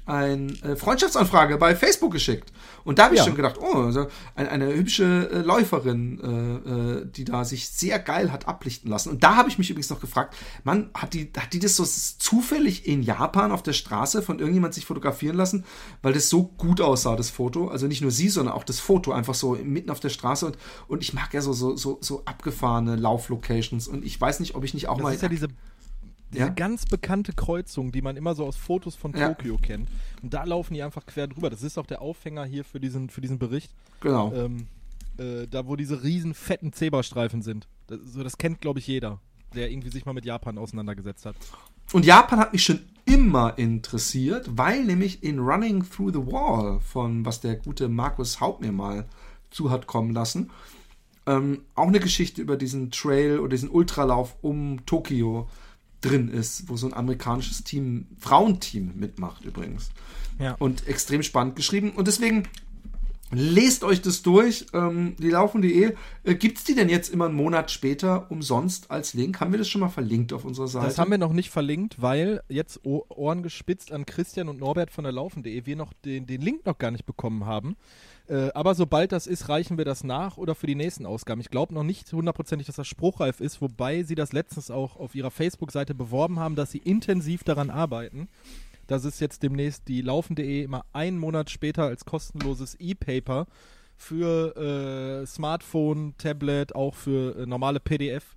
eine 0.07 0.51
äh, 0.63 0.75
Freundschaftsanfrage 0.75 1.57
bei 1.57 1.75
Facebook 1.75 2.11
geschickt. 2.13 2.51
Und 2.83 2.97
da 2.99 3.03
habe 3.05 3.15
ich 3.15 3.19
Ja. 3.19 3.25
schon 3.25 3.35
gedacht, 3.35 3.57
oh, 3.59 3.77
also 3.83 4.07
eine, 4.35 4.49
eine 4.49 4.73
hübsche 4.73 5.29
äh, 5.31 5.39
Läuferin, 5.41 6.19
äh, 6.21 6.69
äh, 7.01 7.05
die 7.05 7.25
da 7.25 7.43
sich 7.43 7.67
sehr 7.69 7.99
geil 7.99 8.31
hat 8.31 8.47
ablichten 8.47 8.89
lassen. 8.89 9.09
Und 9.09 9.23
da 9.23 9.35
habe 9.35 9.49
ich 9.49 9.57
mich 9.57 9.69
übrigens 9.69 9.89
noch 9.89 9.99
gefragt, 9.99 10.35
Mann, 10.63 10.89
hat 10.93 11.13
die, 11.13 11.29
hat 11.37 11.51
die 11.53 11.59
das 11.59 11.75
so 11.75 11.83
zufällig 11.85 12.87
in 12.87 13.03
Japan 13.03 13.51
auf 13.51 13.63
der 13.63 13.73
Straße 13.73 14.21
von 14.21 14.39
irgendjemand 14.39 14.73
sich 14.73 14.85
fotografieren 14.85 15.35
lassen, 15.35 15.65
weil 16.01 16.13
das 16.13 16.29
so 16.29 16.43
gut 16.43 16.79
aussah, 16.81 17.15
das 17.15 17.29
Foto. 17.29 17.67
Also 17.67 17.87
nicht 17.87 18.01
nur 18.01 18.11
sie, 18.11 18.29
sondern 18.29 18.55
auch 18.55 18.63
das 18.63 18.79
Foto, 18.79 19.11
einfach 19.11 19.33
so 19.35 19.57
mitten 19.63 19.89
auf 19.89 19.99
der 19.99 20.09
Straße. 20.09 20.45
Und, 20.45 20.57
und 20.87 21.03
ich 21.03 21.13
mag 21.13 21.33
ja 21.33 21.41
so, 21.41 21.51
so, 21.53 21.75
so, 21.75 21.97
so 22.01 22.23
abgefahrene 22.25 22.95
Lauflocations. 22.95 23.87
Und 23.87 24.05
ich 24.05 24.19
weiß 24.19 24.39
nicht, 24.39 24.55
ob 24.55 24.63
ich 24.63 24.73
nicht 24.73 24.87
auch 24.87 24.95
Das 24.97 25.03
mal. 25.03 25.13
ist 25.13 25.21
ja 25.21 25.27
diese, 25.29 25.47
diese 26.31 26.45
Ja? 26.45 26.49
ganz 26.49 26.85
bekannte 26.85 27.33
Kreuzung, 27.33 27.91
die 27.91 28.01
man 28.01 28.17
immer 28.17 28.35
so 28.35 28.45
aus 28.45 28.55
Fotos 28.55 28.95
von 28.95 29.13
Ja. 29.15 29.29
Tokio 29.29 29.57
kennt. 29.57 29.87
Und 30.21 30.33
da 30.33 30.43
laufen 30.43 30.73
die 30.73 30.83
einfach 30.83 31.05
quer 31.05 31.27
drüber. 31.27 31.49
Das 31.49 31.63
ist 31.63 31.77
auch 31.77 31.85
der 31.85 32.01
Aufhänger 32.01 32.45
hier 32.45 32.63
für 32.63 32.79
diesen, 32.79 33.09
für 33.09 33.21
diesen 33.21 33.39
Bericht. 33.39 33.71
genau. 34.01 34.33
Ähm, 34.33 34.67
äh, 35.17 35.47
da, 35.47 35.67
wo 35.67 35.75
diese 35.75 36.03
riesen 36.03 36.33
fetten 36.33 36.73
Zebrastreifen 36.73 37.41
sind. 37.41 37.67
Das, 37.87 37.99
so, 38.05 38.23
das 38.23 38.37
kennt, 38.37 38.61
glaube 38.61 38.79
ich, 38.79 38.87
jeder, 38.87 39.19
der 39.55 39.71
irgendwie 39.71 39.89
sich 39.89 40.05
mal 40.05 40.13
mit 40.13 40.25
Japan 40.25 40.57
auseinandergesetzt 40.57 41.25
hat. 41.25 41.35
Und 41.93 42.05
Japan 42.05 42.39
hat 42.39 42.53
mich 42.53 42.63
schon 42.63 42.81
immer 43.05 43.57
interessiert, 43.57 44.49
weil 44.57 44.83
nämlich 44.83 45.23
in 45.23 45.39
Running 45.39 45.83
Through 45.89 46.11
the 46.13 46.31
Wall, 46.31 46.79
von 46.81 47.25
was 47.25 47.39
der 47.39 47.55
gute 47.55 47.87
Markus 47.87 48.39
Haupt 48.41 48.61
mir 48.61 48.71
mal 48.73 49.05
zu 49.49 49.71
hat 49.71 49.87
kommen 49.87 50.13
lassen, 50.13 50.51
ähm, 51.25 51.61
auch 51.75 51.87
eine 51.87 51.99
Geschichte 51.99 52.41
über 52.41 52.57
diesen 52.57 52.91
Trail 52.91 53.39
oder 53.39 53.49
diesen 53.49 53.69
Ultralauf 53.69 54.35
um 54.41 54.85
Tokio 54.85 55.49
drin 56.01 56.29
ist, 56.29 56.69
wo 56.69 56.77
so 56.77 56.87
ein 56.87 56.93
amerikanisches 56.93 57.63
Team, 57.63 58.07
Frauenteam 58.19 58.93
mitmacht 58.95 59.45
übrigens. 59.45 59.89
Ja. 60.39 60.55
Und 60.59 60.87
extrem 60.87 61.23
spannend 61.23 61.55
geschrieben. 61.55 61.91
Und 61.91 62.07
deswegen 62.07 62.43
lest 63.31 63.83
euch 63.83 64.01
das 64.01 64.21
durch. 64.21 64.65
Ähm, 64.73 65.15
die 65.17 65.29
laufen.de. 65.29 65.95
Äh, 66.23 66.35
Gibt 66.35 66.59
es 66.59 66.63
die 66.63 66.75
denn 66.75 66.89
jetzt 66.89 67.09
immer 67.09 67.25
einen 67.25 67.35
Monat 67.35 67.71
später 67.71 68.31
umsonst 68.31 68.91
als 68.91 69.13
Link? 69.13 69.39
Haben 69.39 69.51
wir 69.51 69.59
das 69.59 69.67
schon 69.67 69.81
mal 69.81 69.89
verlinkt 69.89 70.33
auf 70.33 70.45
unserer 70.45 70.67
Seite? 70.67 70.85
Das 70.85 70.97
haben 70.97 71.11
wir 71.11 71.17
noch 71.17 71.33
nicht 71.33 71.49
verlinkt, 71.49 72.01
weil 72.01 72.41
jetzt 72.47 72.81
Ohren 72.85 73.43
gespitzt 73.43 73.91
an 73.91 74.05
Christian 74.05 74.49
und 74.49 74.59
Norbert 74.59 74.91
von 74.91 75.03
der 75.03 75.13
Laufen.de 75.13 75.65
wir 75.65 75.75
noch 75.75 75.93
den, 76.05 76.25
den 76.25 76.41
Link 76.41 76.65
noch 76.65 76.77
gar 76.77 76.91
nicht 76.91 77.05
bekommen 77.05 77.45
haben. 77.45 77.75
Äh, 78.27 78.51
aber 78.53 78.75
sobald 78.75 79.11
das 79.11 79.25
ist, 79.25 79.47
reichen 79.47 79.77
wir 79.77 79.85
das 79.85 80.03
nach 80.03 80.37
oder 80.37 80.53
für 80.55 80.67
die 80.67 80.75
nächsten 80.75 81.05
Ausgaben. 81.05 81.39
Ich 81.39 81.49
glaube 81.49 81.73
noch 81.73 81.83
nicht 81.83 82.11
hundertprozentig, 82.11 82.67
dass 82.67 82.75
das 82.75 82.87
spruchreif 82.87 83.39
ist, 83.39 83.61
wobei 83.61 84.03
sie 84.03 84.15
das 84.15 84.33
letztens 84.33 84.69
auch 84.69 84.97
auf 84.97 85.15
ihrer 85.15 85.31
Facebook-Seite 85.31 85.95
beworben 85.95 86.39
haben, 86.39 86.55
dass 86.55 86.71
sie 86.71 86.79
intensiv 86.79 87.43
daran 87.43 87.69
arbeiten. 87.69 88.27
dass 88.87 89.03
es 89.03 89.19
jetzt 89.19 89.43
demnächst 89.43 89.89
die 89.89 90.01
Laufen.de 90.01 90.63
immer 90.63 90.85
einen 90.93 91.19
Monat 91.19 91.49
später 91.49 91.83
als 91.83 92.05
kostenloses 92.05 92.75
E-Paper 92.79 93.45
für 93.97 94.55
äh, 94.55 95.25
Smartphone, 95.25 96.13
Tablet, 96.17 96.73
auch 96.73 96.95
für 96.95 97.37
äh, 97.37 97.45
normale 97.45 97.81
PDF 97.81 98.35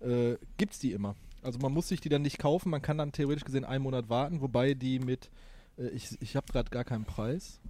äh, 0.00 0.36
gibt 0.56 0.72
es 0.72 0.78
die 0.80 0.92
immer. 0.92 1.14
Also 1.42 1.58
man 1.58 1.72
muss 1.72 1.88
sich 1.88 2.00
die 2.00 2.08
dann 2.08 2.22
nicht 2.22 2.38
kaufen, 2.38 2.70
man 2.70 2.82
kann 2.82 2.98
dann 2.98 3.12
theoretisch 3.12 3.44
gesehen 3.44 3.64
einen 3.64 3.84
Monat 3.84 4.08
warten, 4.08 4.40
wobei 4.40 4.74
die 4.74 4.98
mit, 4.98 5.30
äh, 5.78 5.88
ich, 5.88 6.20
ich 6.20 6.36
habe 6.36 6.46
gerade 6.50 6.70
gar 6.70 6.84
keinen 6.84 7.04
Preis, 7.04 7.60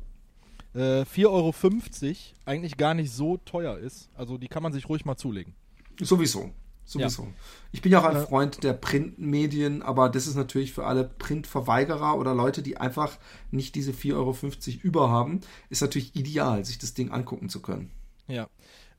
äh, 0.74 1.02
4,50 1.02 1.26
Euro 1.28 1.54
eigentlich 2.44 2.76
gar 2.76 2.94
nicht 2.94 3.12
so 3.12 3.36
teuer 3.38 3.78
ist. 3.78 4.08
Also 4.14 4.38
die 4.38 4.48
kann 4.48 4.62
man 4.62 4.72
sich 4.72 4.88
ruhig 4.88 5.04
mal 5.04 5.16
zulegen. 5.16 5.54
Sowieso. 6.00 6.50
Sowieso. 6.84 7.28
Ich 7.70 7.80
bin 7.80 7.92
ja 7.92 8.00
auch 8.00 8.04
ein 8.04 8.16
Äh, 8.16 8.26
Freund 8.26 8.64
der 8.64 8.72
Printmedien, 8.72 9.82
aber 9.82 10.08
das 10.08 10.26
ist 10.26 10.34
natürlich 10.34 10.72
für 10.72 10.84
alle 10.84 11.04
Printverweigerer 11.04 12.18
oder 12.18 12.34
Leute, 12.34 12.62
die 12.62 12.76
einfach 12.76 13.18
nicht 13.50 13.74
diese 13.74 13.92
4,50 13.92 14.14
Euro 14.14 14.36
über 14.82 15.10
haben, 15.10 15.40
ist 15.70 15.80
natürlich 15.80 16.16
ideal, 16.16 16.64
sich 16.64 16.78
das 16.78 16.94
Ding 16.94 17.10
angucken 17.10 17.48
zu 17.48 17.62
können. 17.62 17.90
Ja. 18.26 18.48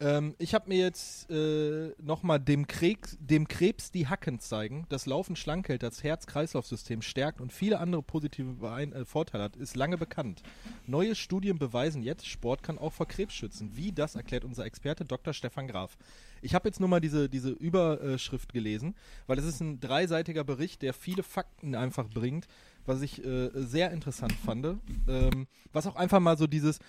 Ähm, 0.03 0.35
ich 0.37 0.53
habe 0.53 0.67
mir 0.67 0.79
jetzt 0.79 1.31
äh, 1.31 1.93
nochmal 1.97 2.39
dem, 2.39 2.67
Krebs- 2.67 3.17
dem 3.21 3.47
Krebs 3.47 3.89
die 3.89 4.07
Hacken 4.07 4.39
zeigen. 4.39 4.85
Das 4.89 5.05
Laufen 5.05 5.37
schlank 5.37 5.69
hält, 5.69 5.81
das 5.81 6.03
Herz-Kreislauf-System 6.03 7.01
stärkt 7.01 7.39
und 7.39 7.53
viele 7.53 7.79
andere 7.79 8.03
positive 8.03 8.53
Beein 8.55 8.91
äh, 8.91 9.05
Vorteile 9.05 9.45
hat, 9.45 9.55
ist 9.55 9.77
lange 9.77 9.97
bekannt. 9.97 10.43
Neue 10.87 11.15
Studien 11.15 11.57
beweisen 11.57 12.03
jetzt, 12.03 12.27
Sport 12.27 12.63
kann 12.63 12.77
auch 12.77 12.91
vor 12.91 13.07
Krebs 13.07 13.33
schützen. 13.33 13.71
Wie, 13.75 13.93
das 13.93 14.15
erklärt 14.15 14.43
unser 14.43 14.65
Experte 14.65 15.05
Dr. 15.05 15.33
Stefan 15.33 15.67
Graf. 15.67 15.97
Ich 16.41 16.53
habe 16.53 16.67
jetzt 16.67 16.81
nur 16.81 16.89
mal 16.89 16.99
diese, 16.99 17.29
diese 17.29 17.51
Überschrift 17.51 18.51
gelesen, 18.51 18.95
weil 19.27 19.39
es 19.39 19.45
ist 19.45 19.61
ein 19.61 19.79
dreiseitiger 19.79 20.43
Bericht, 20.43 20.81
der 20.81 20.93
viele 20.93 21.23
Fakten 21.23 21.75
einfach 21.75 22.09
bringt, 22.09 22.47
was 22.85 23.01
ich 23.01 23.23
äh, 23.23 23.49
sehr 23.53 23.91
interessant 23.91 24.33
fand. 24.33 24.65
Ähm, 25.07 25.47
was 25.71 25.87
auch 25.87 25.95
einfach 25.95 26.19
mal 26.19 26.37
so 26.37 26.45
dieses, 26.45 26.79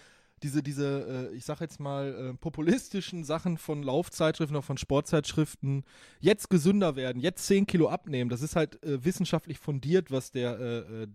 diese, 0.43 0.63
diese, 0.63 1.31
äh, 1.33 1.37
ich 1.37 1.45
sag 1.45 1.61
jetzt 1.61 1.81
mal, 1.81 2.33
äh, 2.33 2.35
populistischen 2.35 3.25
Sachen 3.25 3.57
von 3.57 3.83
Laufzeitschriften, 3.83 4.57
auch 4.57 4.65
von 4.65 4.77
Sportzeitschriften, 4.77 5.85
jetzt 6.21 6.51
gesünder 6.51 6.97
werden, 6.97 7.21
jetzt 7.21 7.47
10 7.47 7.67
Kilo 7.67 7.89
abnehmen, 7.89 8.29
das 8.31 8.43
ist 8.43 8.57
halt 8.57 8.83
äh, 8.83 9.05
wissenschaftlich 9.05 9.59
fundiert, 9.59 10.11
was 10.11 10.33
der 10.33 10.59
äh, 10.59 10.79
äh, 11.05 11.07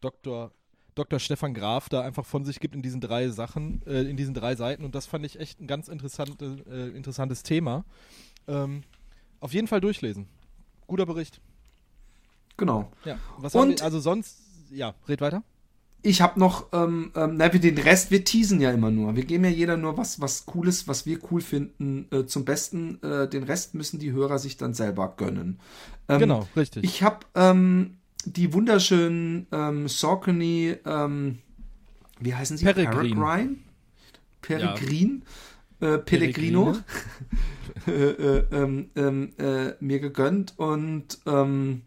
Dr. 0.00 0.52
Dr. 0.94 1.20
Stefan 1.20 1.54
Graf 1.54 1.88
da 1.88 2.00
einfach 2.02 2.26
von 2.26 2.44
sich 2.44 2.58
gibt 2.58 2.74
in 2.74 2.82
diesen 2.82 3.00
drei 3.00 3.28
Sachen, 3.28 3.82
äh, 3.86 4.02
in 4.02 4.16
diesen 4.16 4.34
drei 4.34 4.56
Seiten 4.56 4.84
und 4.84 4.94
das 4.96 5.06
fand 5.06 5.24
ich 5.24 5.38
echt 5.38 5.60
ein 5.60 5.66
ganz 5.68 5.88
interessante, 5.88 6.56
äh, 6.68 6.88
interessantes 6.96 7.42
Thema. 7.44 7.84
Ähm, 8.48 8.82
auf 9.40 9.52
jeden 9.54 9.68
Fall 9.68 9.80
durchlesen. 9.80 10.26
Guter 10.88 11.06
Bericht. 11.06 11.40
Genau. 12.56 12.90
Ja. 13.04 13.18
Was 13.38 13.54
Und- 13.54 13.78
wir, 13.78 13.84
also 13.84 14.00
sonst, 14.00 14.40
ja, 14.70 14.94
red 15.08 15.20
weiter. 15.20 15.42
Ich 16.02 16.20
habe 16.20 16.38
noch, 16.38 16.68
ähm, 16.72 17.10
ähm, 17.16 17.36
na, 17.36 17.52
wir 17.52 17.60
den 17.60 17.76
Rest, 17.76 18.10
wir 18.10 18.24
teasen 18.24 18.60
ja 18.60 18.70
immer 18.70 18.90
nur. 18.90 19.16
Wir 19.16 19.24
geben 19.24 19.44
ja 19.44 19.50
jeder 19.50 19.76
nur 19.76 19.96
was, 19.96 20.20
was 20.20 20.46
Cooles, 20.46 20.86
was 20.86 21.06
wir 21.06 21.18
cool 21.30 21.40
finden, 21.40 22.06
äh, 22.12 22.24
zum 22.24 22.44
Besten. 22.44 23.02
Äh, 23.02 23.28
den 23.28 23.42
Rest 23.42 23.74
müssen 23.74 23.98
die 23.98 24.12
Hörer 24.12 24.38
sich 24.38 24.56
dann 24.56 24.74
selber 24.74 25.14
gönnen. 25.16 25.58
Ähm, 26.08 26.20
genau, 26.20 26.48
richtig. 26.56 26.84
Ich 26.84 27.02
habe 27.02 27.26
ähm, 27.34 27.98
die 28.24 28.52
wunderschönen 28.52 29.48
ähm, 29.50 29.88
Saucony, 29.88 30.76
ähm, 30.86 31.38
wie 32.20 32.34
heißen 32.34 32.56
sie? 32.56 32.64
Peregrine. 32.64 33.14
Peregrine? 33.14 33.56
Peregrine? 34.40 35.20
Äh, 35.80 35.98
Pellegrino 35.98 36.76
äh, 37.86 37.90
äh, 37.90 38.44
ähm, 38.50 38.90
ähm, 38.96 39.32
äh, 39.38 39.74
mir 39.78 40.00
gegönnt 40.00 40.54
und 40.58 41.18
ähm, 41.26 41.82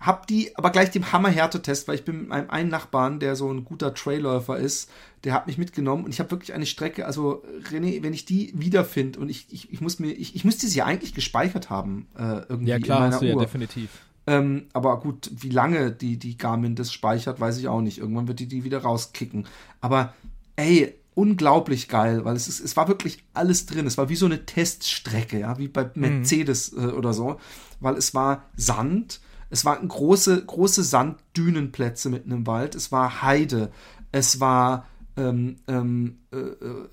hab 0.00 0.26
die 0.26 0.56
aber 0.56 0.70
gleich 0.70 0.90
dem 0.90 1.12
Hammer-Härtetest, 1.12 1.88
weil 1.88 1.96
ich 1.96 2.04
bin 2.04 2.18
mit 2.20 2.28
meinem 2.28 2.50
einen 2.50 2.70
Nachbarn, 2.70 3.18
der 3.18 3.34
so 3.34 3.52
ein 3.52 3.64
guter 3.64 3.94
Trailläufer 3.94 4.56
ist, 4.56 4.90
der 5.24 5.32
hat 5.32 5.46
mich 5.46 5.58
mitgenommen 5.58 6.04
und 6.04 6.12
ich 6.12 6.20
habe 6.20 6.30
wirklich 6.30 6.54
eine 6.54 6.66
Strecke, 6.66 7.06
also 7.06 7.42
René, 7.70 8.02
wenn 8.02 8.12
ich 8.12 8.24
die 8.24 8.52
wiederfinde 8.54 9.18
und 9.18 9.28
ich, 9.28 9.46
ich, 9.50 9.72
ich 9.72 9.80
muss 9.80 9.98
mir, 9.98 10.12
ich, 10.12 10.36
ich 10.36 10.44
müsste 10.44 10.68
sie 10.68 10.78
ja 10.78 10.84
eigentlich 10.84 11.14
gespeichert 11.14 11.70
haben, 11.70 12.06
äh, 12.16 12.42
irgendwie 12.48 12.70
ja, 12.70 12.78
klar, 12.78 12.98
in 12.98 13.02
meiner 13.04 13.14
hast 13.14 13.22
du 13.22 13.26
ja 13.26 13.34
Uhr. 13.34 13.40
definitiv. 13.40 13.90
Ähm, 14.28 14.66
aber 14.74 15.00
gut, 15.00 15.30
wie 15.34 15.48
lange 15.48 15.90
die, 15.90 16.18
die 16.18 16.36
Garmin 16.36 16.74
das 16.74 16.92
speichert, 16.92 17.40
weiß 17.40 17.56
ich 17.58 17.66
auch 17.68 17.80
nicht. 17.80 17.96
Irgendwann 17.96 18.28
wird 18.28 18.40
die 18.40 18.46
die 18.46 18.62
wieder 18.62 18.80
rauskicken. 18.82 19.46
Aber 19.80 20.12
ey, 20.56 20.94
unglaublich 21.14 21.88
geil, 21.88 22.26
weil 22.26 22.36
es, 22.36 22.46
ist, 22.46 22.60
es 22.60 22.76
war 22.76 22.88
wirklich 22.88 23.24
alles 23.32 23.64
drin. 23.64 23.86
Es 23.86 23.96
war 23.96 24.10
wie 24.10 24.16
so 24.16 24.26
eine 24.26 24.44
Teststrecke, 24.44 25.40
ja, 25.40 25.58
wie 25.58 25.68
bei 25.68 25.90
Mercedes 25.94 26.74
äh, 26.74 26.92
oder 26.92 27.14
so, 27.14 27.40
weil 27.80 27.96
es 27.96 28.14
war 28.14 28.44
Sand, 28.54 29.20
es 29.50 29.64
waren 29.64 29.88
große, 29.88 30.44
große 30.44 30.82
Sanddünenplätze 30.82 32.10
mitten 32.10 32.30
im 32.30 32.46
Wald, 32.46 32.74
es 32.74 32.92
war 32.92 33.22
Heide, 33.22 33.70
es 34.12 34.40
war 34.40 34.86
ähm, 35.16 35.56
ähm, 35.66 36.18
äh, 36.32 36.36
äh, 36.36 36.88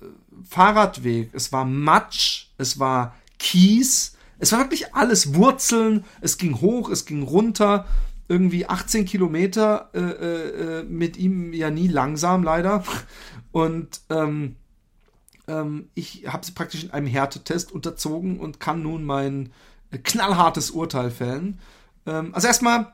Fahrradweg, 0.48 1.30
es 1.32 1.52
war 1.52 1.64
Matsch, 1.64 2.48
es 2.58 2.78
war 2.78 3.14
Kies, 3.38 4.16
es 4.38 4.52
war 4.52 4.60
wirklich 4.60 4.94
alles. 4.94 5.34
Wurzeln, 5.34 6.04
es 6.20 6.36
ging 6.38 6.60
hoch, 6.60 6.90
es 6.90 7.06
ging 7.06 7.22
runter, 7.22 7.86
irgendwie 8.28 8.66
18 8.66 9.04
Kilometer 9.04 9.90
äh, 9.94 10.00
äh, 10.00 10.80
äh, 10.80 10.82
mit 10.84 11.16
ihm 11.16 11.52
ja 11.52 11.70
nie 11.70 11.88
langsam 11.88 12.42
leider. 12.42 12.84
Und 13.52 14.00
ähm, 14.10 14.56
ähm, 15.46 15.88
ich 15.94 16.24
habe 16.26 16.44
sie 16.44 16.52
praktisch 16.52 16.84
in 16.84 16.90
einem 16.90 17.06
Härtetest 17.06 17.72
unterzogen 17.72 18.38
und 18.40 18.60
kann 18.60 18.82
nun 18.82 19.04
mein 19.04 19.50
knallhartes 20.02 20.70
Urteil 20.72 21.10
fällen. 21.10 21.58
Ähm, 22.06 22.34
also 22.34 22.46
erstmal, 22.46 22.92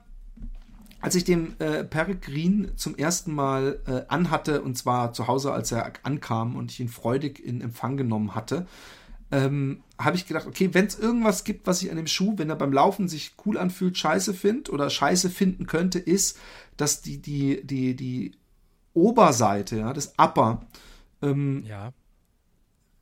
als 1.00 1.14
ich 1.14 1.24
den 1.24 1.58
äh, 1.60 1.84
Peregrin 1.84 2.72
zum 2.76 2.96
ersten 2.96 3.34
Mal 3.34 3.80
äh, 3.86 4.02
anhatte, 4.08 4.62
und 4.62 4.76
zwar 4.78 5.12
zu 5.12 5.26
Hause, 5.26 5.52
als 5.52 5.72
er 5.72 5.92
ankam 6.04 6.56
und 6.56 6.70
ich 6.70 6.80
ihn 6.80 6.88
freudig 6.88 7.44
in 7.44 7.60
Empfang 7.60 7.96
genommen 7.96 8.34
hatte, 8.34 8.66
ähm, 9.30 9.82
habe 9.98 10.16
ich 10.16 10.26
gedacht, 10.26 10.46
okay, 10.46 10.70
wenn 10.72 10.86
es 10.86 10.98
irgendwas 10.98 11.44
gibt, 11.44 11.66
was 11.66 11.82
ich 11.82 11.90
an 11.90 11.96
dem 11.96 12.06
Schuh, 12.06 12.34
wenn 12.36 12.50
er 12.50 12.56
beim 12.56 12.72
Laufen 12.72 13.08
sich 13.08 13.32
cool 13.46 13.56
anfühlt, 13.56 13.96
scheiße 13.96 14.34
findet 14.34 14.68
oder 14.68 14.90
scheiße 14.90 15.30
finden 15.30 15.66
könnte, 15.66 15.98
ist, 15.98 16.38
dass 16.76 17.00
die, 17.00 17.18
die, 17.18 17.66
die, 17.66 17.96
die 17.96 18.32
Oberseite, 18.94 19.78
ja, 19.78 19.92
das 19.94 20.14
Upper, 20.18 20.66
ähm, 21.22 21.64
Ja. 21.66 21.92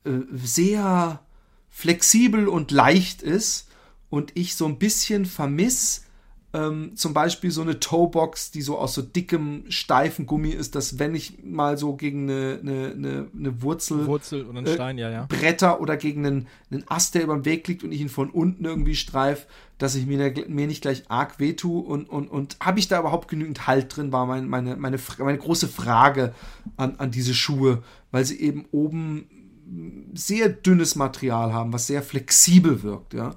äh, 0.04 0.20
sehr 0.32 1.20
flexibel 1.68 2.46
und 2.48 2.70
leicht 2.70 3.22
ist 3.22 3.68
und 4.11 4.32
ich 4.34 4.54
so 4.54 4.66
ein 4.66 4.78
bisschen 4.78 5.24
vermiss 5.24 6.04
ähm, 6.52 6.96
zum 6.96 7.14
Beispiel 7.14 7.52
so 7.52 7.62
eine 7.62 7.78
Toebox, 7.78 8.50
die 8.50 8.62
so 8.62 8.76
aus 8.76 8.94
so 8.94 9.02
dickem, 9.02 9.64
steifen 9.68 10.26
Gummi 10.26 10.50
ist, 10.50 10.74
dass 10.74 10.98
wenn 10.98 11.14
ich 11.14 11.44
mal 11.44 11.78
so 11.78 11.94
gegen 11.94 12.28
eine, 12.28 12.58
eine, 12.61 12.90
eine, 12.90 13.28
eine 13.32 13.62
Wurzel, 13.62 14.06
Wurzel 14.06 14.44
und 14.44 14.56
einen 14.56 14.66
äh, 14.66 14.74
Stein, 14.74 14.98
ja, 14.98 15.11
ja. 15.11 15.26
Bretter 15.28 15.80
oder 15.80 15.96
gegen 15.96 16.26
einen, 16.26 16.48
einen 16.72 16.84
Ast, 16.88 17.14
der 17.14 17.22
über 17.22 17.34
dem 17.34 17.44
Weg 17.44 17.68
liegt 17.68 17.84
und 17.84 17.92
ich 17.92 18.00
ihn 18.00 18.08
von 18.08 18.30
unten 18.30 18.64
irgendwie 18.64 18.96
streif, 18.96 19.46
dass 19.78 19.94
ich 19.94 20.06
mir, 20.06 20.32
mir 20.48 20.66
nicht 20.66 20.82
gleich 20.82 21.04
arg 21.08 21.38
wehtue 21.38 21.80
und, 21.80 22.08
und, 22.08 22.28
und 22.28 22.56
habe 22.61 22.80
ich 22.80 22.88
da 22.88 22.98
überhaupt 22.98 23.28
genügend 23.28 23.68
Halt 23.68 23.96
drin, 23.96 24.11
war 24.11 24.26
mein, 24.26 24.48
meine, 24.48 24.74
meine, 24.74 24.98
meine 25.18 25.38
große 25.38 25.68
Frage 25.68 26.34
an, 26.76 26.96
an 26.96 27.12
diese 27.12 27.34
Schuhe, 27.34 27.84
weil 28.11 28.24
sie 28.24 28.40
eben 28.40 28.64
oben 28.72 30.11
sehr 30.14 30.48
dünnes 30.48 30.96
Material 30.96 31.52
haben, 31.52 31.72
was 31.72 31.86
sehr 31.86 32.02
flexibel 32.02 32.82
wirkt, 32.82 33.14
ja. 33.14 33.36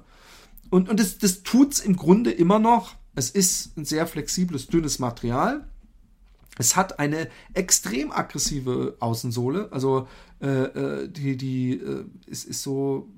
Und, 0.74 0.88
und 0.88 0.98
das, 0.98 1.18
das 1.18 1.44
tut's 1.44 1.78
im 1.78 1.94
Grunde 1.94 2.32
immer 2.32 2.58
noch. 2.58 2.96
Es 3.14 3.30
ist 3.30 3.76
ein 3.78 3.84
sehr 3.84 4.08
flexibles, 4.08 4.66
dünnes 4.66 4.98
Material. 4.98 5.68
Es 6.58 6.74
hat 6.74 6.98
eine 6.98 7.28
extrem 7.52 8.10
aggressive 8.10 8.96
Außensohle. 8.98 9.68
Also 9.70 10.08
äh, 10.42 10.48
äh, 10.48 11.08
die, 11.08 11.36
die 11.36 11.74
äh, 11.74 12.06
es 12.28 12.44
ist 12.44 12.62
so 12.62 13.08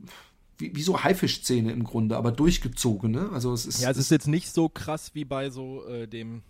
wie, 0.59 0.77
wie 0.77 0.83
so 0.83 1.03
Haifischzähne 1.03 1.73
im 1.73 1.85
Grunde, 1.85 2.19
aber 2.19 2.31
durchgezogene. 2.31 3.31
Also 3.33 3.55
es 3.55 3.65
ist. 3.65 3.81
Ja, 3.81 3.91
es 3.91 3.97
ist 3.97 4.11
jetzt 4.11 4.29
nicht 4.29 4.53
so 4.53 4.69
krass 4.69 5.13
wie 5.15 5.25
bei 5.25 5.49
so 5.49 5.83
äh, 5.87 6.07
dem 6.07 6.43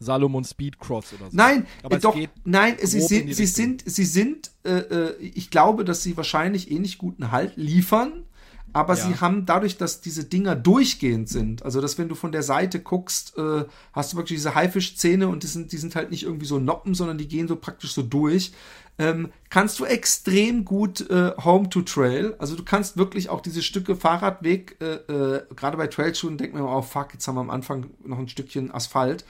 Salomon 0.00 0.44
Speedcross 0.44 1.12
oder 1.12 1.30
so. 1.30 1.36
Nein, 1.36 1.66
aber 1.82 1.96
äh, 1.96 2.00
doch, 2.00 2.16
nein, 2.44 2.76
sie 2.82 3.02
sind, 3.02 3.34
sie 3.34 3.46
sind, 3.46 3.82
sie 3.84 4.06
sind, 4.06 4.52
äh, 4.64 4.70
äh, 4.70 5.16
ich 5.20 5.50
glaube, 5.50 5.84
dass 5.84 6.02
sie 6.02 6.16
wahrscheinlich 6.16 6.70
ähnlich 6.70 6.96
guten 6.96 7.30
Halt 7.30 7.58
liefern 7.58 8.24
aber 8.76 8.94
ja. 8.94 9.06
sie 9.06 9.20
haben 9.20 9.46
dadurch, 9.46 9.78
dass 9.78 10.02
diese 10.02 10.24
Dinger 10.24 10.54
durchgehend 10.54 11.30
sind, 11.30 11.62
also 11.62 11.80
dass 11.80 11.96
wenn 11.96 12.10
du 12.10 12.14
von 12.14 12.30
der 12.30 12.42
Seite 12.42 12.78
guckst, 12.78 13.38
äh, 13.38 13.64
hast 13.94 14.12
du 14.12 14.18
wirklich 14.18 14.38
diese 14.38 14.54
Haifischzähne 14.54 15.28
und 15.28 15.42
die 15.42 15.46
sind, 15.46 15.72
die 15.72 15.78
sind 15.78 15.96
halt 15.96 16.10
nicht 16.10 16.24
irgendwie 16.24 16.44
so 16.44 16.58
Noppen, 16.58 16.94
sondern 16.94 17.16
die 17.16 17.26
gehen 17.26 17.48
so 17.48 17.56
praktisch 17.56 17.94
so 17.94 18.02
durch. 18.02 18.52
Ähm, 18.98 19.30
kannst 19.48 19.78
du 19.78 19.86
extrem 19.86 20.66
gut 20.66 21.08
äh, 21.08 21.32
Home 21.42 21.70
to 21.70 21.80
Trail, 21.80 22.34
also 22.38 22.54
du 22.54 22.64
kannst 22.64 22.98
wirklich 22.98 23.30
auch 23.30 23.40
diese 23.40 23.62
Stücke 23.62 23.96
Fahrradweg, 23.96 24.76
äh, 24.82 24.96
äh, 25.10 25.42
gerade 25.56 25.78
bei 25.78 25.86
Trailschuhen 25.86 26.36
denkt 26.36 26.52
man 26.52 26.62
immer, 26.62 26.76
oh 26.76 26.82
fuck, 26.82 27.14
jetzt 27.14 27.26
haben 27.26 27.36
wir 27.36 27.40
am 27.40 27.50
Anfang 27.50 27.86
noch 28.04 28.18
ein 28.18 28.28
Stückchen 28.28 28.70
Asphalt 28.74 29.24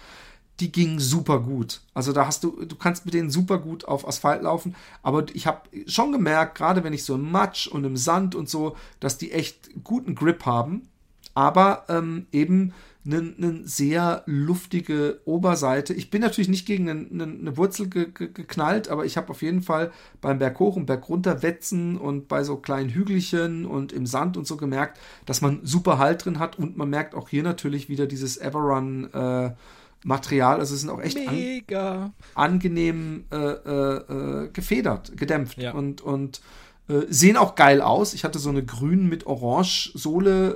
die 0.60 0.72
ging 0.72 0.98
super 0.98 1.40
gut. 1.40 1.82
Also 1.92 2.12
da 2.12 2.26
hast 2.26 2.42
du, 2.44 2.64
du 2.64 2.76
kannst 2.76 3.04
mit 3.04 3.14
denen 3.14 3.30
super 3.30 3.58
gut 3.58 3.84
auf 3.84 4.06
Asphalt 4.08 4.42
laufen. 4.42 4.74
Aber 5.02 5.26
ich 5.34 5.46
habe 5.46 5.62
schon 5.86 6.12
gemerkt, 6.12 6.56
gerade 6.56 6.82
wenn 6.82 6.92
ich 6.92 7.04
so 7.04 7.14
im 7.14 7.30
Matsch 7.30 7.66
und 7.66 7.84
im 7.84 7.96
Sand 7.96 8.34
und 8.34 8.48
so, 8.48 8.76
dass 9.00 9.18
die 9.18 9.32
echt 9.32 9.70
guten 9.84 10.14
Grip 10.14 10.46
haben. 10.46 10.88
Aber 11.34 11.84
ähm, 11.88 12.26
eben 12.32 12.72
eine 13.06 13.22
ne 13.36 13.60
sehr 13.64 14.22
luftige 14.26 15.20
Oberseite. 15.24 15.94
Ich 15.94 16.10
bin 16.10 16.22
natürlich 16.22 16.48
nicht 16.48 16.66
gegen 16.66 16.88
eine 16.88 17.02
ne, 17.02 17.26
ne 17.26 17.56
Wurzel 17.56 17.88
ge 17.88 18.10
ge 18.12 18.30
geknallt, 18.32 18.88
aber 18.88 19.04
ich 19.04 19.16
habe 19.16 19.30
auf 19.30 19.42
jeden 19.42 19.62
Fall 19.62 19.92
beim 20.20 20.38
Berg 20.38 20.58
hoch 20.58 20.76
und 20.76 20.86
Berg 20.86 21.08
runter 21.08 21.42
wetzen 21.42 21.98
und 21.98 22.28
bei 22.28 22.42
so 22.42 22.56
kleinen 22.56 22.90
Hügelchen 22.90 23.64
und 23.64 23.92
im 23.92 24.06
Sand 24.06 24.36
und 24.36 24.46
so 24.46 24.56
gemerkt, 24.56 24.98
dass 25.24 25.40
man 25.40 25.60
super 25.62 25.98
Halt 25.98 26.24
drin 26.24 26.38
hat 26.38 26.58
und 26.58 26.76
man 26.76 26.90
merkt 26.90 27.14
auch 27.14 27.28
hier 27.28 27.42
natürlich 27.42 27.88
wieder 27.88 28.06
dieses 28.06 28.38
Everrun 28.38 29.12
äh, 29.12 29.52
Material. 30.04 30.60
Also 30.60 30.74
es 30.74 30.80
sind 30.80 30.90
auch 30.90 31.00
echt 31.00 31.18
an, 31.26 32.12
angenehm 32.34 33.24
äh, 33.30 33.36
äh, 33.36 34.44
äh, 34.44 34.48
gefedert, 34.52 35.16
gedämpft 35.16 35.58
ja. 35.58 35.72
und, 35.72 36.00
und 36.00 36.40
äh, 36.88 37.02
sehen 37.08 37.36
auch 37.36 37.54
geil 37.54 37.80
aus. 37.80 38.14
Ich 38.14 38.24
hatte 38.24 38.38
so 38.38 38.50
eine 38.50 38.64
grün 38.64 39.08
mit 39.08 39.26
Orange 39.26 39.92
Sohle 39.94 40.50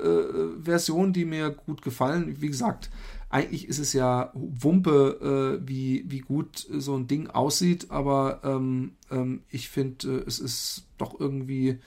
äh, 0.58 0.64
Version, 0.64 1.12
die 1.12 1.24
mir 1.24 1.50
gut 1.50 1.82
gefallen. 1.82 2.36
Wie 2.40 2.48
gesagt, 2.48 2.90
eigentlich 3.28 3.68
ist 3.68 3.78
es 3.78 3.92
ja 3.92 4.30
Wumpe, 4.34 5.58
äh, 5.62 5.68
wie, 5.68 6.04
wie 6.08 6.20
gut 6.20 6.66
so 6.70 6.96
ein 6.96 7.06
Ding 7.06 7.28
aussieht, 7.28 7.90
aber 7.90 8.40
ähm, 8.44 8.92
ähm, 9.10 9.42
ich 9.50 9.68
finde, 9.68 10.24
es 10.26 10.38
ist 10.38 10.84
doch 10.98 11.18
irgendwie 11.18 11.78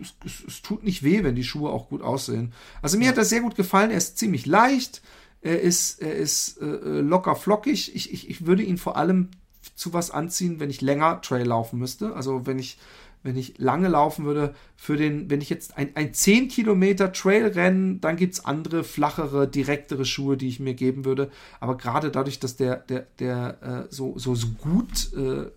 es, 0.00 0.14
es, 0.24 0.44
es, 0.46 0.62
tut 0.62 0.84
nicht 0.84 1.02
weh, 1.02 1.22
wenn 1.24 1.34
die 1.34 1.44
Schuhe 1.44 1.70
auch 1.70 1.88
gut 1.88 2.02
aussehen. 2.02 2.52
Also 2.82 2.98
mir 2.98 3.08
hat 3.08 3.16
das 3.16 3.28
sehr 3.28 3.40
gut 3.40 3.56
gefallen. 3.56 3.90
Er 3.90 3.98
ist 3.98 4.18
ziemlich 4.18 4.46
leicht. 4.46 5.02
Er 5.40 5.60
ist, 5.60 6.02
er 6.02 6.14
ist 6.14 6.60
äh, 6.60 6.66
äh, 6.66 7.00
locker 7.00 7.36
flockig. 7.36 7.94
Ich, 7.94 8.12
ich, 8.12 8.28
ich 8.28 8.46
würde 8.46 8.62
ihn 8.62 8.78
vor 8.78 8.96
allem 8.96 9.30
zu 9.74 9.92
was 9.92 10.10
anziehen, 10.10 10.60
wenn 10.60 10.70
ich 10.70 10.80
länger 10.80 11.20
Trail 11.20 11.46
laufen 11.46 11.78
müsste. 11.78 12.14
Also 12.14 12.46
wenn 12.46 12.58
ich, 12.58 12.78
wenn 13.22 13.36
ich 13.36 13.58
lange 13.58 13.88
laufen 13.88 14.24
würde, 14.24 14.54
für 14.76 14.96
den, 14.96 15.30
wenn 15.30 15.40
ich 15.40 15.50
jetzt 15.50 15.76
ein, 15.76 15.94
ein 15.94 16.12
10 16.12 16.48
Kilometer 16.48 17.12
Trail 17.12 17.46
rennen, 17.46 18.00
dann 18.00 18.16
gibt 18.16 18.34
es 18.34 18.44
andere, 18.44 18.82
flachere, 18.82 19.46
direktere 19.48 20.04
Schuhe, 20.04 20.36
die 20.36 20.48
ich 20.48 20.58
mir 20.58 20.74
geben 20.74 21.04
würde. 21.04 21.30
Aber 21.60 21.76
gerade 21.76 22.10
dadurch, 22.10 22.40
dass 22.40 22.56
der, 22.56 22.76
der, 22.76 23.06
der 23.18 23.86
äh, 23.88 23.94
so, 23.94 24.18
so, 24.18 24.34
so 24.34 24.48
gut 24.48 25.12
äh, 25.14 25.50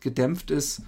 gedämpft 0.00 0.50
ist, 0.50 0.82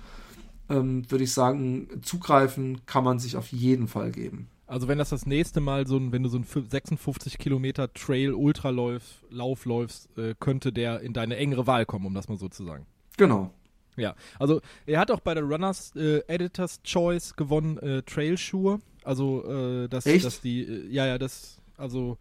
ähm, 0.71 1.11
würde 1.11 1.25
ich 1.25 1.33
sagen, 1.33 1.89
zugreifen 2.03 2.81
kann 2.87 3.05
man 3.05 3.19
sich 3.19 3.37
auf 3.37 3.49
jeden 3.49 3.89
Fall 3.89 4.11
geben. 4.11 4.49
Also 4.69 4.87
wenn 4.87 4.99
das 4.99 5.09
das 5.09 5.25
nächste 5.25 5.61
Mal 5.61 5.87
so 5.87 5.97
ein, 5.97 6.13
wenn 6.13 6.23
du 6.23 6.29
so 6.29 6.39
ein 6.39 6.45
56 6.45 7.39
Kilometer 7.39 7.93
Trail 7.95 8.35
Ultralauf 8.35 9.03
Lauf 9.31 9.65
läufst, 9.65 10.17
äh, 10.19 10.35
könnte 10.39 10.73
der 10.73 11.01
in 11.01 11.15
deine 11.15 11.37
engere 11.37 11.67
Wahl 11.67 11.87
kommen, 11.87 12.05
um 12.05 12.15
das 12.15 12.29
mal 12.29 12.37
so 12.37 12.49
zu 12.49 12.65
sagen. 12.65 12.87
Genau. 13.17 13.51
Ja, 13.97 14.15
also 14.39 14.61
er 14.87 15.01
hat 15.01 15.11
auch 15.11 15.21
bei 15.21 15.35
der 15.35 15.43
Runners 15.43 15.97
äh, 15.97 16.21
Editors 16.29 16.83
Choice 16.83 17.35
gewonnen 17.35 17.79
äh, 17.79 18.03
Trailschuhe. 18.03 18.81
Also 19.05 19.45
äh, 19.45 19.89
dass, 19.89 20.05
Echt? 20.05 20.27
dass 20.27 20.43
die, 20.43 20.63
äh, 20.63 20.87
ja 20.89 21.07
ja, 21.07 21.19
das, 21.19 21.61
also 21.79 22.19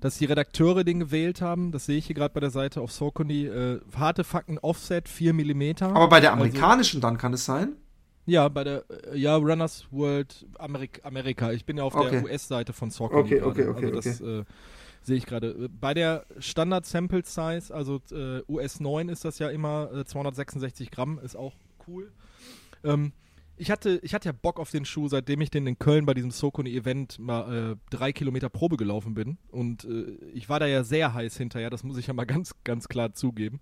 dass 0.00 0.16
die 0.16 0.24
Redakteure 0.24 0.84
den 0.84 1.00
gewählt 1.00 1.42
haben, 1.42 1.70
das 1.70 1.84
sehe 1.84 1.98
ich 1.98 2.06
hier 2.06 2.16
gerade 2.16 2.32
bei 2.32 2.40
der 2.40 2.50
Seite 2.50 2.80
auf 2.80 2.92
Saucony. 2.92 3.46
Äh, 3.46 3.80
harte 3.94 4.24
Fakten 4.24 4.58
Offset 4.58 5.08
4 5.08 5.34
mm. 5.34 5.82
Aber 5.82 6.08
bei 6.08 6.20
der 6.20 6.32
also 6.32 6.42
amerikanischen 6.42 6.96
also, 6.96 7.08
dann 7.08 7.18
kann 7.18 7.34
es 7.34 7.44
sein? 7.44 7.76
Ja, 8.26 8.48
bei 8.48 8.64
der 8.64 8.84
äh, 9.12 9.18
ja, 9.18 9.36
Runners 9.36 9.86
World 9.90 10.46
Amerika. 10.58 11.06
Amerika. 11.06 11.52
Ich 11.52 11.64
bin 11.64 11.76
ja 11.76 11.84
auf 11.84 11.94
okay. 11.94 12.10
der 12.10 12.24
US-Seite 12.24 12.72
von 12.72 12.90
Soccer. 12.90 13.18
Okay, 13.18 13.42
okay, 13.42 13.66
okay, 13.66 13.86
also 13.86 13.90
das. 13.90 14.20
Äh, 14.20 14.44
sehe 15.04 15.16
ich 15.16 15.26
gerade. 15.26 15.68
Bei 15.68 15.94
der 15.94 16.24
Standard 16.38 16.86
Sample 16.86 17.22
Size, 17.24 17.74
also 17.74 18.00
äh, 18.10 18.40
US 18.48 18.80
9 18.80 19.08
ist 19.10 19.24
das 19.24 19.38
ja 19.38 19.50
immer 19.50 19.90
äh, 19.92 20.04
266 20.04 20.90
Gramm, 20.90 21.18
ist 21.22 21.36
auch 21.36 21.52
cool. 21.86 22.10
Ähm, 22.82 23.12
ich 23.56 23.70
hatte, 23.70 24.00
ich 24.02 24.14
hatte 24.14 24.28
ja 24.28 24.32
Bock 24.32 24.58
auf 24.58 24.70
den 24.70 24.84
Schuh, 24.84 25.08
seitdem 25.08 25.40
ich 25.40 25.50
den 25.50 25.66
in 25.66 25.78
Köln 25.78 26.06
bei 26.06 26.14
diesem 26.14 26.32
Sokoni-Event 26.32 27.18
mal 27.20 27.72
äh, 27.72 27.76
drei 27.90 28.12
Kilometer 28.12 28.48
Probe 28.48 28.76
gelaufen 28.76 29.14
bin. 29.14 29.38
Und 29.50 29.84
äh, 29.84 30.16
ich 30.32 30.48
war 30.48 30.58
da 30.58 30.66
ja 30.66 30.82
sehr 30.82 31.14
heiß 31.14 31.36
hinterher, 31.36 31.70
das 31.70 31.84
muss 31.84 31.98
ich 31.98 32.08
ja 32.08 32.14
mal 32.14 32.24
ganz, 32.26 32.54
ganz 32.64 32.88
klar 32.88 33.12
zugeben. 33.12 33.60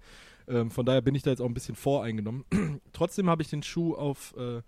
Ähm, 0.48 0.70
von 0.70 0.86
daher 0.86 1.00
bin 1.00 1.14
ich 1.14 1.22
da 1.22 1.30
jetzt 1.30 1.40
auch 1.40 1.46
ein 1.46 1.54
bisschen 1.54 1.76
voreingenommen. 1.76 2.44
Trotzdem 2.92 3.28
habe 3.28 3.42
ich 3.42 3.48
den 3.48 3.62
Schuh 3.62 3.94
auf 3.94 4.34
äh, 4.36 4.62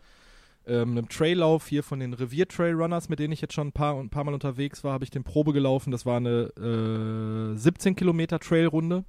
ähm, 0.66 0.92
einem 0.92 1.08
Traillauf 1.08 1.68
hier 1.68 1.82
von 1.82 2.00
den 2.00 2.14
Revier 2.14 2.48
Trail 2.48 2.74
Runners, 2.74 3.08
mit 3.08 3.18
denen 3.18 3.32
ich 3.32 3.40
jetzt 3.40 3.54
schon 3.54 3.68
ein 3.68 3.72
paar, 3.72 3.98
ein 3.98 4.10
paar 4.10 4.24
Mal 4.24 4.34
unterwegs 4.34 4.82
war, 4.84 4.92
habe 4.92 5.04
ich 5.04 5.10
den 5.10 5.24
Probe 5.24 5.52
gelaufen. 5.52 5.90
Das 5.90 6.06
war 6.06 6.16
eine 6.16 7.54
äh, 7.54 7.58
17 7.58 7.96
Kilometer 7.96 8.38
Trailrunde, 8.38 9.04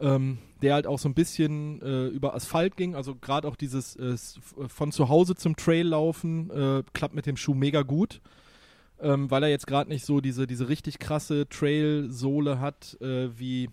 ähm, 0.00 0.38
der 0.60 0.74
halt 0.74 0.86
auch 0.86 0.98
so 0.98 1.08
ein 1.08 1.14
bisschen 1.14 1.80
äh, 1.82 2.08
über 2.08 2.34
Asphalt 2.34 2.76
ging. 2.76 2.94
Also 2.94 3.14
gerade 3.14 3.48
auch 3.48 3.56
dieses 3.56 3.96
äh, 3.96 4.16
von 4.68 4.92
zu 4.92 5.08
Hause 5.08 5.34
zum 5.34 5.56
Trail 5.56 5.86
laufen 5.86 6.50
äh, 6.50 6.82
klappt 6.92 7.14
mit 7.14 7.26
dem 7.26 7.36
Schuh 7.36 7.54
mega 7.54 7.82
gut. 7.82 8.20
Ähm, 9.02 9.30
weil 9.30 9.42
er 9.44 9.48
jetzt 9.48 9.66
gerade 9.66 9.88
nicht 9.88 10.04
so 10.04 10.20
diese, 10.20 10.46
diese 10.46 10.68
richtig 10.68 10.98
krasse 10.98 11.48
Trail-Sohle 11.48 12.60
hat, 12.60 13.00
äh, 13.00 13.30
wie 13.38 13.70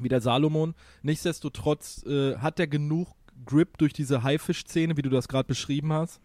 wie 0.00 0.08
der 0.08 0.20
Salomon. 0.20 0.74
Nichtsdestotrotz 1.02 2.04
äh, 2.06 2.36
hat 2.36 2.60
er 2.60 2.66
genug 2.66 3.08
Grip 3.44 3.78
durch 3.78 3.92
diese 3.92 4.22
Haifisch-Szene, 4.22 4.96
wie 4.96 5.02
du 5.02 5.10
das 5.10 5.28
gerade 5.28 5.46
beschrieben 5.46 5.92
hast. 5.92 6.20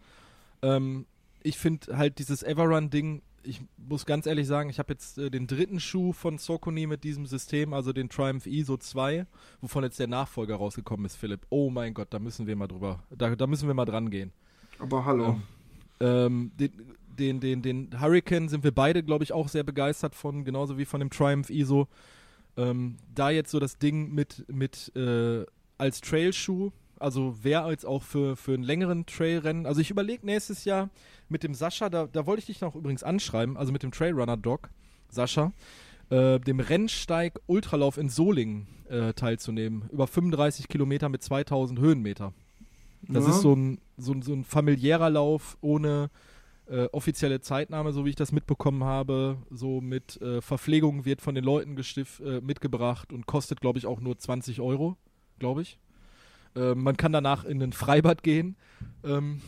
Ähm, 0.62 1.06
ich 1.42 1.58
finde 1.58 1.96
halt 1.96 2.18
dieses 2.18 2.42
Everrun-Ding, 2.42 3.22
ich 3.44 3.60
muss 3.76 4.06
ganz 4.06 4.26
ehrlich 4.26 4.46
sagen, 4.46 4.70
ich 4.70 4.78
habe 4.78 4.92
jetzt 4.92 5.18
äh, 5.18 5.30
den 5.30 5.46
dritten 5.46 5.80
Schuh 5.80 6.12
von 6.12 6.38
Sokoni 6.38 6.86
mit 6.86 7.04
diesem 7.04 7.26
System, 7.26 7.74
also 7.74 7.92
den 7.92 8.08
Triumph 8.08 8.46
ISO 8.46 8.76
2, 8.76 9.26
wovon 9.60 9.84
jetzt 9.84 9.98
der 9.98 10.06
Nachfolger 10.06 10.56
rausgekommen 10.56 11.06
ist, 11.06 11.16
Philipp. 11.16 11.46
Oh 11.50 11.70
mein 11.70 11.94
Gott, 11.94 12.08
da 12.10 12.18
müssen 12.18 12.46
wir 12.46 12.56
mal 12.56 12.68
drüber, 12.68 13.02
da, 13.10 13.34
da 13.34 13.46
müssen 13.46 13.66
wir 13.66 13.74
mal 13.74 13.84
dran 13.84 14.10
gehen. 14.10 14.32
Aber 14.78 15.04
hallo. 15.04 15.40
Ähm, 16.00 16.02
ähm, 16.02 16.52
den, 16.58 16.72
den, 17.18 17.40
den, 17.40 17.62
den 17.62 18.00
Hurricane 18.00 18.48
sind 18.48 18.64
wir 18.64 18.72
beide, 18.72 19.02
glaube 19.02 19.24
ich, 19.24 19.32
auch 19.32 19.48
sehr 19.48 19.64
begeistert 19.64 20.14
von, 20.14 20.44
genauso 20.44 20.78
wie 20.78 20.84
von 20.84 21.00
dem 21.00 21.10
Triumph 21.10 21.50
ISO. 21.50 21.88
Ähm, 22.56 22.96
da 23.14 23.30
jetzt 23.30 23.50
so 23.50 23.58
das 23.58 23.78
Ding 23.78 24.12
mit, 24.12 24.44
mit 24.48 24.94
äh, 24.94 25.44
als 25.78 26.00
Trailschuh, 26.00 26.70
also 26.98 27.42
wäre 27.42 27.62
als 27.62 27.84
auch 27.84 28.02
für, 28.02 28.36
für 28.36 28.54
einen 28.54 28.62
längeren 28.62 29.06
Trailrennen. 29.06 29.66
Also 29.66 29.80
ich 29.80 29.90
überlege 29.90 30.24
nächstes 30.24 30.64
Jahr 30.64 30.90
mit 31.28 31.42
dem 31.42 31.54
Sascha, 31.54 31.88
da, 31.88 32.06
da 32.06 32.26
wollte 32.26 32.40
ich 32.40 32.46
dich 32.46 32.60
noch 32.60 32.76
übrigens 32.76 33.02
anschreiben, 33.02 33.56
also 33.56 33.72
mit 33.72 33.82
dem 33.82 33.90
Trailrunner 33.90 34.36
Doc, 34.36 34.70
Sascha, 35.08 35.52
äh, 36.10 36.38
dem 36.38 36.60
Rennsteig 36.60 37.40
Ultralauf 37.46 37.96
in 37.96 38.08
Solingen 38.08 38.66
äh, 38.88 39.12
teilzunehmen. 39.14 39.88
Über 39.90 40.06
35 40.06 40.68
Kilometer 40.68 41.08
mit 41.08 41.22
2000 41.22 41.80
Höhenmeter. 41.80 42.32
Das 43.08 43.24
ja. 43.24 43.30
ist 43.30 43.40
so 43.40 43.54
ein, 43.54 43.80
so, 43.96 44.14
so 44.22 44.32
ein 44.32 44.44
familiärer 44.44 45.10
Lauf 45.10 45.56
ohne 45.60 46.10
äh, 46.66 46.86
offizielle 46.92 47.40
Zeitnahme, 47.40 47.92
so 47.92 48.04
wie 48.04 48.10
ich 48.10 48.16
das 48.16 48.32
mitbekommen 48.32 48.84
habe. 48.84 49.36
So 49.50 49.80
mit 49.80 50.20
äh, 50.22 50.40
Verpflegung 50.40 51.04
wird 51.04 51.20
von 51.20 51.34
den 51.34 51.44
Leuten 51.44 51.76
gestif 51.76 52.20
äh, 52.20 52.40
mitgebracht 52.40 53.12
und 53.12 53.26
kostet, 53.26 53.60
glaube 53.60 53.78
ich, 53.78 53.86
auch 53.86 54.00
nur 54.00 54.18
20 54.18 54.60
Euro, 54.60 54.96
glaube 55.38 55.62
ich. 55.62 55.78
Äh, 56.54 56.74
man 56.74 56.96
kann 56.96 57.12
danach 57.12 57.44
in 57.44 57.62
ein 57.62 57.72
Freibad 57.72 58.22
gehen. 58.22 58.56
Ähm, 59.04 59.40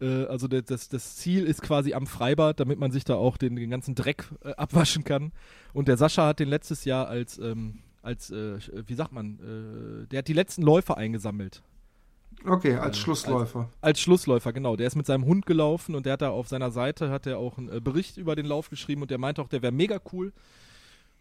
äh, 0.00 0.24
also 0.26 0.48
das, 0.48 0.64
das, 0.64 0.88
das 0.88 1.16
Ziel 1.16 1.44
ist 1.44 1.62
quasi 1.62 1.94
am 1.94 2.06
Freibad, 2.06 2.60
damit 2.60 2.78
man 2.78 2.92
sich 2.92 3.04
da 3.04 3.14
auch 3.14 3.36
den, 3.36 3.56
den 3.56 3.70
ganzen 3.70 3.94
Dreck 3.94 4.24
äh, 4.44 4.52
abwaschen 4.52 5.04
kann. 5.04 5.32
Und 5.72 5.88
der 5.88 5.96
Sascha 5.96 6.26
hat 6.26 6.40
den 6.40 6.48
letztes 6.48 6.84
Jahr 6.84 7.08
als, 7.08 7.38
ähm, 7.38 7.80
als 8.02 8.32
wie 8.32 8.94
sagt 8.94 9.12
man, 9.12 10.06
der 10.10 10.20
hat 10.20 10.28
die 10.28 10.32
letzten 10.32 10.62
Läufer 10.62 10.96
eingesammelt. 10.96 11.62
Okay, 12.44 12.74
als 12.76 12.96
äh, 12.96 13.00
Schlussläufer. 13.00 13.60
Als, 13.60 13.68
als, 13.82 14.00
Schlussläufer, 14.00 14.52
genau. 14.52 14.76
Der 14.76 14.86
ist 14.86 14.96
mit 14.96 15.06
seinem 15.06 15.24
Hund 15.24 15.46
gelaufen 15.46 15.94
und 15.94 16.06
der 16.06 16.14
hat 16.14 16.22
da 16.22 16.30
auf 16.30 16.48
seiner 16.48 16.70
Seite 16.70 17.10
hat 17.10 17.26
er 17.26 17.38
auch 17.38 17.58
einen 17.58 17.68
äh, 17.68 17.80
Bericht 17.80 18.16
über 18.16 18.36
den 18.36 18.46
Lauf 18.46 18.70
geschrieben 18.70 19.02
und 19.02 19.10
der 19.10 19.18
meinte 19.18 19.42
auch, 19.42 19.48
der 19.48 19.62
wäre 19.62 19.72
mega 19.72 20.00
cool. 20.12 20.32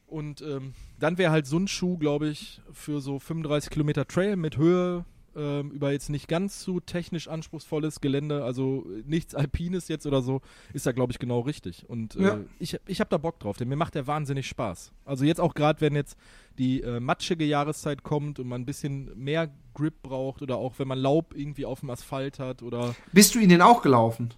Und 0.08 0.42
ähm, 0.42 0.74
dann 0.98 1.18
wäre 1.18 1.32
halt 1.32 1.46
so 1.46 1.58
ein 1.58 1.68
Schuh, 1.68 1.98
glaube 1.98 2.30
ich, 2.30 2.62
für 2.72 3.00
so 3.00 3.20
35 3.20 3.70
Kilometer 3.70 4.08
Trail 4.08 4.36
mit 4.38 4.58
Höhe 4.58 5.06
ähm, 5.36 5.72
über 5.72 5.92
jetzt 5.92 6.10
nicht 6.10 6.28
ganz 6.28 6.62
so 6.62 6.80
technisch 6.80 7.28
anspruchsvolles 7.28 8.02
Gelände, 8.02 8.44
also 8.44 8.86
nichts 9.06 9.36
Alpines 9.36 9.88
jetzt 9.88 10.06
oder 10.06 10.22
so, 10.22 10.42
ist 10.74 10.86
da, 10.86 10.92
glaube 10.92 11.12
ich, 11.12 11.20
genau 11.20 11.42
richtig. 11.42 11.90
Und 11.90 12.16
äh, 12.16 12.24
ja. 12.24 12.40
ich, 12.60 12.78
ich 12.88 13.00
habe 13.00 13.10
da 13.10 13.18
Bock 13.18 13.40
drauf, 13.40 13.58
denn 13.58 13.68
mir 13.68 13.76
macht 13.76 13.96
der 13.96 14.08
wahnsinnig 14.08 14.48
Spaß. 14.48 14.92
Also 15.06 15.26
jetzt 15.26 15.40
auch 15.40 15.54
gerade, 15.54 15.82
wenn 15.82 15.96
jetzt 15.96 16.18
die 16.58 16.82
äh, 16.82 17.00
matschige 17.00 17.46
Jahreszeit 17.46 18.04
kommt 18.04 18.40
und 18.40 18.48
man 18.48 18.62
ein 18.62 18.66
bisschen 18.66 19.12
mehr 19.16 19.50
Grip 19.74 20.02
braucht 20.02 20.42
oder 20.42 20.58
auch 20.58 20.78
wenn 20.78 20.88
man 20.88 21.00
Laub 21.00 21.34
irgendwie 21.36 21.66
auf 21.66 21.80
dem 21.80 21.90
Asphalt 21.90 22.40
hat 22.40 22.62
oder. 22.62 22.96
Bist 23.12 23.36
du 23.36 23.40
ihn 23.40 23.50
denn 23.50 23.62
auch 23.62 23.82
gelaufen? 23.82 24.34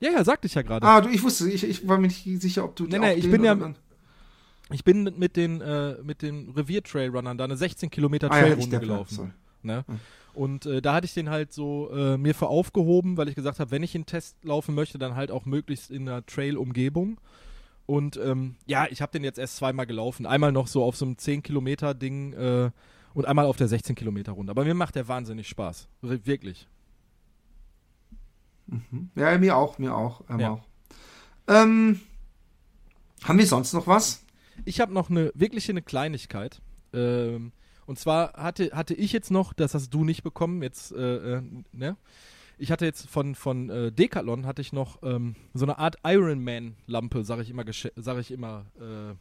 Ja, 0.00 0.12
ja, 0.12 0.24
sagte 0.24 0.46
ich 0.46 0.54
ja 0.54 0.62
gerade. 0.62 0.86
Ah, 0.86 1.00
du, 1.00 1.08
ich 1.08 1.22
wusste, 1.22 1.50
ich, 1.50 1.64
ich 1.64 1.88
war 1.88 1.98
mir 1.98 2.08
nicht 2.08 2.24
sicher, 2.40 2.64
ob 2.64 2.76
du. 2.76 2.84
Nee, 2.84 2.98
nee, 2.98 3.14
ich 3.14 3.30
bin 3.30 3.44
ja. 3.44 3.56
Ich 4.70 4.82
bin 4.82 5.12
mit 5.18 5.36
den, 5.36 5.60
äh, 5.60 5.96
mit 6.02 6.22
den 6.22 6.50
Revier-Trailrunnern 6.50 7.36
da 7.36 7.44
eine 7.44 7.56
16 7.56 7.90
Kilometer 7.90 8.30
Trailrunde 8.30 8.64
ah, 8.64 8.72
ja, 8.72 8.78
gelaufen. 8.78 9.34
Ne? 9.62 9.84
Mhm. 9.86 10.00
Und 10.34 10.66
äh, 10.66 10.82
da 10.82 10.94
hatte 10.94 11.06
ich 11.06 11.14
den 11.14 11.30
halt 11.30 11.52
so 11.52 11.90
äh, 11.90 12.16
mir 12.16 12.34
für 12.34 12.48
aufgehoben, 12.48 13.16
weil 13.16 13.28
ich 13.28 13.34
gesagt 13.34 13.60
habe, 13.60 13.70
wenn 13.70 13.82
ich 13.82 13.94
einen 13.94 14.06
Test 14.06 14.36
laufen 14.44 14.74
möchte, 14.74 14.98
dann 14.98 15.14
halt 15.14 15.30
auch 15.30 15.44
möglichst 15.44 15.90
in 15.90 16.08
einer 16.08 16.26
Trail-Umgebung. 16.26 17.20
Und 17.86 18.16
ähm, 18.16 18.56
ja, 18.66 18.86
ich 18.90 19.02
habe 19.02 19.12
den 19.12 19.24
jetzt 19.24 19.38
erst 19.38 19.56
zweimal 19.56 19.86
gelaufen. 19.86 20.26
Einmal 20.26 20.52
noch 20.52 20.66
so 20.66 20.82
auf 20.82 20.96
so 20.96 21.04
einem 21.04 21.14
10-Kilometer-Ding 21.14 22.32
äh, 22.32 22.70
und 23.12 23.26
einmal 23.26 23.46
auf 23.46 23.56
der 23.56 23.68
16-Kilometer-Runde. 23.68 24.50
Aber 24.50 24.64
mir 24.64 24.74
macht 24.74 24.96
der 24.96 25.06
wahnsinnig 25.06 25.48
Spaß. 25.48 25.88
Wirklich. 26.00 26.66
Mhm. 28.66 29.10
Ja, 29.14 29.36
mir 29.38 29.56
auch, 29.56 29.78
mir 29.78 29.94
auch. 29.94 30.22
Ähm, 30.28 30.40
ja. 30.40 30.50
auch. 30.52 30.62
Ähm, 31.46 32.00
haben 33.22 33.38
wir 33.38 33.46
sonst 33.46 33.72
noch 33.72 33.86
was? 33.86 34.24
Ich 34.64 34.80
habe 34.80 34.92
noch 34.92 35.10
eine 35.10 35.30
wirklich 35.34 35.68
eine 35.68 35.82
Kleinigkeit. 35.82 36.60
Ähm, 36.92 37.52
und 37.86 37.98
zwar 37.98 38.32
hatte, 38.34 38.70
hatte 38.72 38.94
ich 38.94 39.12
jetzt 39.12 39.30
noch, 39.30 39.52
das 39.52 39.74
hast 39.74 39.90
du 39.90 40.04
nicht 40.04 40.22
bekommen, 40.22 40.62
jetzt, 40.62 40.92
äh, 40.92 41.36
äh, 41.36 41.42
ne? 41.72 41.96
Ich 42.56 42.70
hatte 42.70 42.84
jetzt 42.84 43.10
von, 43.10 43.34
von 43.34 43.68
äh, 43.68 43.90
Decathlon 43.90 44.46
hatte 44.46 44.62
ich 44.62 44.72
noch 44.72 45.02
ähm, 45.02 45.34
so 45.54 45.64
eine 45.64 45.78
Art 45.78 45.96
Ironman-Lampe, 46.04 47.24
sage 47.24 47.42
ich 47.42 47.50
immer, 47.50 47.64
sag 47.96 48.18
ich 48.18 48.30
immer 48.30 48.66
äh, 48.78 49.14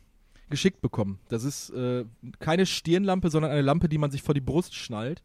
geschickt 0.50 0.82
bekommen. 0.82 1.20
Das 1.30 1.44
ist 1.44 1.72
äh, 1.72 2.06
keine 2.40 2.68
Stirnlampe, 2.68 3.32
sondern 3.32 3.52
eine 3.52 3.62
Lampe, 3.62 3.90
die 3.90 3.98
man 3.98 4.12
sich 4.12 4.22
vor 4.22 4.36
die 4.36 4.42
Brust 4.42 4.76
schnallt. 4.76 5.24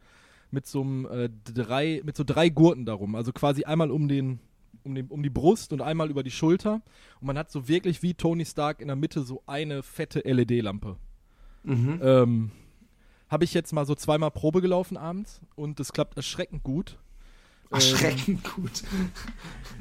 Mit 0.51 0.67
so 0.67 0.81
einem 0.81 1.05
äh, 1.05 1.29
drei, 1.53 2.01
mit 2.03 2.17
so 2.17 2.25
drei 2.25 2.49
Gurten 2.49 2.87
darum. 2.87 3.15
Also 3.15 3.33
quasi 3.33 3.65
einmal 3.65 3.91
um 3.91 4.09
den, 4.09 4.39
um, 4.85 4.95
den, 4.95 5.09
um 5.09 5.23
die 5.23 5.29
Brust 5.29 5.75
und 5.75 5.83
einmal 5.83 6.09
über 6.09 6.23
die 6.23 6.31
Schulter. 6.31 6.81
Und 7.21 7.27
man 7.27 7.37
hat 7.37 7.51
so 7.51 7.69
wirklich 7.69 8.03
wie 8.03 8.15
Tony 8.15 8.47
Stark 8.47 8.81
in 8.81 8.87
der 8.87 8.97
Mitte 8.97 9.21
so 9.21 9.43
eine 9.47 9.83
fette 9.83 10.21
LED-Lampe. 10.21 10.97
Mhm. 11.65 12.01
Ähm, 12.03 12.51
habe 13.29 13.45
ich 13.45 13.55
jetzt 13.55 13.73
mal 13.73 13.87
so 13.87 13.95
zweimal 13.95 14.31
Probe 14.31 14.61
gelaufen 14.61 14.97
abends 14.97 15.41
und 15.55 15.81
das 15.81 15.93
klappt 15.93 16.17
erschreckend 16.17 16.63
gut. 16.63 16.99
Erschreckend 17.71 18.29
ähm, 18.29 18.41
gut. 18.55 18.83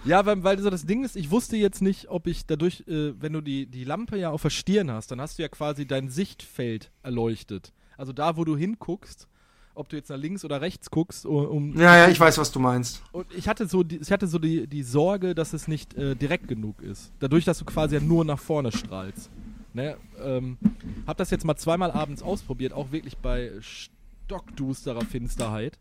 Ja, 0.05 0.25
weil, 0.25 0.41
weil 0.43 0.59
so 0.59 0.69
das 0.69 0.85
Ding 0.85 1.03
ist, 1.03 1.17
ich 1.17 1.31
wusste 1.31 1.57
jetzt 1.57 1.81
nicht, 1.81 2.07
ob 2.09 2.27
ich 2.27 2.45
dadurch, 2.45 2.87
äh, 2.87 3.19
wenn 3.19 3.33
du 3.33 3.41
die, 3.41 3.65
die 3.65 3.83
Lampe 3.83 4.17
ja 4.17 4.29
auf 4.29 4.41
der 4.41 4.51
Stirn 4.51 4.89
hast, 4.89 5.11
dann 5.11 5.19
hast 5.19 5.37
du 5.37 5.41
ja 5.41 5.49
quasi 5.49 5.85
dein 5.85 6.07
Sichtfeld 6.07 6.91
erleuchtet. 7.03 7.73
Also 7.97 8.13
da, 8.13 8.37
wo 8.37 8.45
du 8.45 8.55
hinguckst, 8.55 9.27
ob 9.77 9.89
du 9.89 9.95
jetzt 9.95 10.09
nach 10.09 10.17
links 10.17 10.45
oder 10.45 10.61
rechts 10.61 10.89
guckst. 10.91 11.25
Um, 11.25 11.77
ja, 11.77 11.97
ja, 11.97 12.07
ich 12.07 12.19
weiß, 12.19 12.37
was 12.37 12.51
du 12.51 12.59
meinst. 12.59 13.01
Und 13.11 13.27
ich 13.35 13.47
hatte 13.47 13.67
so 13.67 13.83
die, 13.83 13.97
ich 13.97 14.11
hatte 14.11 14.27
so 14.27 14.39
die, 14.39 14.67
die 14.67 14.83
Sorge, 14.83 15.35
dass 15.35 15.53
es 15.53 15.67
nicht 15.67 15.93
äh, 15.95 16.15
direkt 16.15 16.47
genug 16.47 16.81
ist. 16.81 17.11
Dadurch, 17.19 17.45
dass 17.45 17.59
du 17.59 17.65
quasi 17.65 17.95
ja 17.95 18.01
nur 18.01 18.23
nach 18.23 18.39
vorne 18.39 18.71
strahlst. 18.71 19.29
Ne, 19.77 19.95
ähm, 20.19 20.57
hab 21.05 21.17
das 21.17 21.29
jetzt 21.29 21.45
mal 21.45 21.55
zweimal 21.55 21.91
abends 21.91 22.23
ausprobiert, 22.23 22.73
auch 22.73 22.91
wirklich 22.91 23.15
bei 23.17 23.51
stockdusterer 23.61 25.05
Finsterheit. 25.05 25.77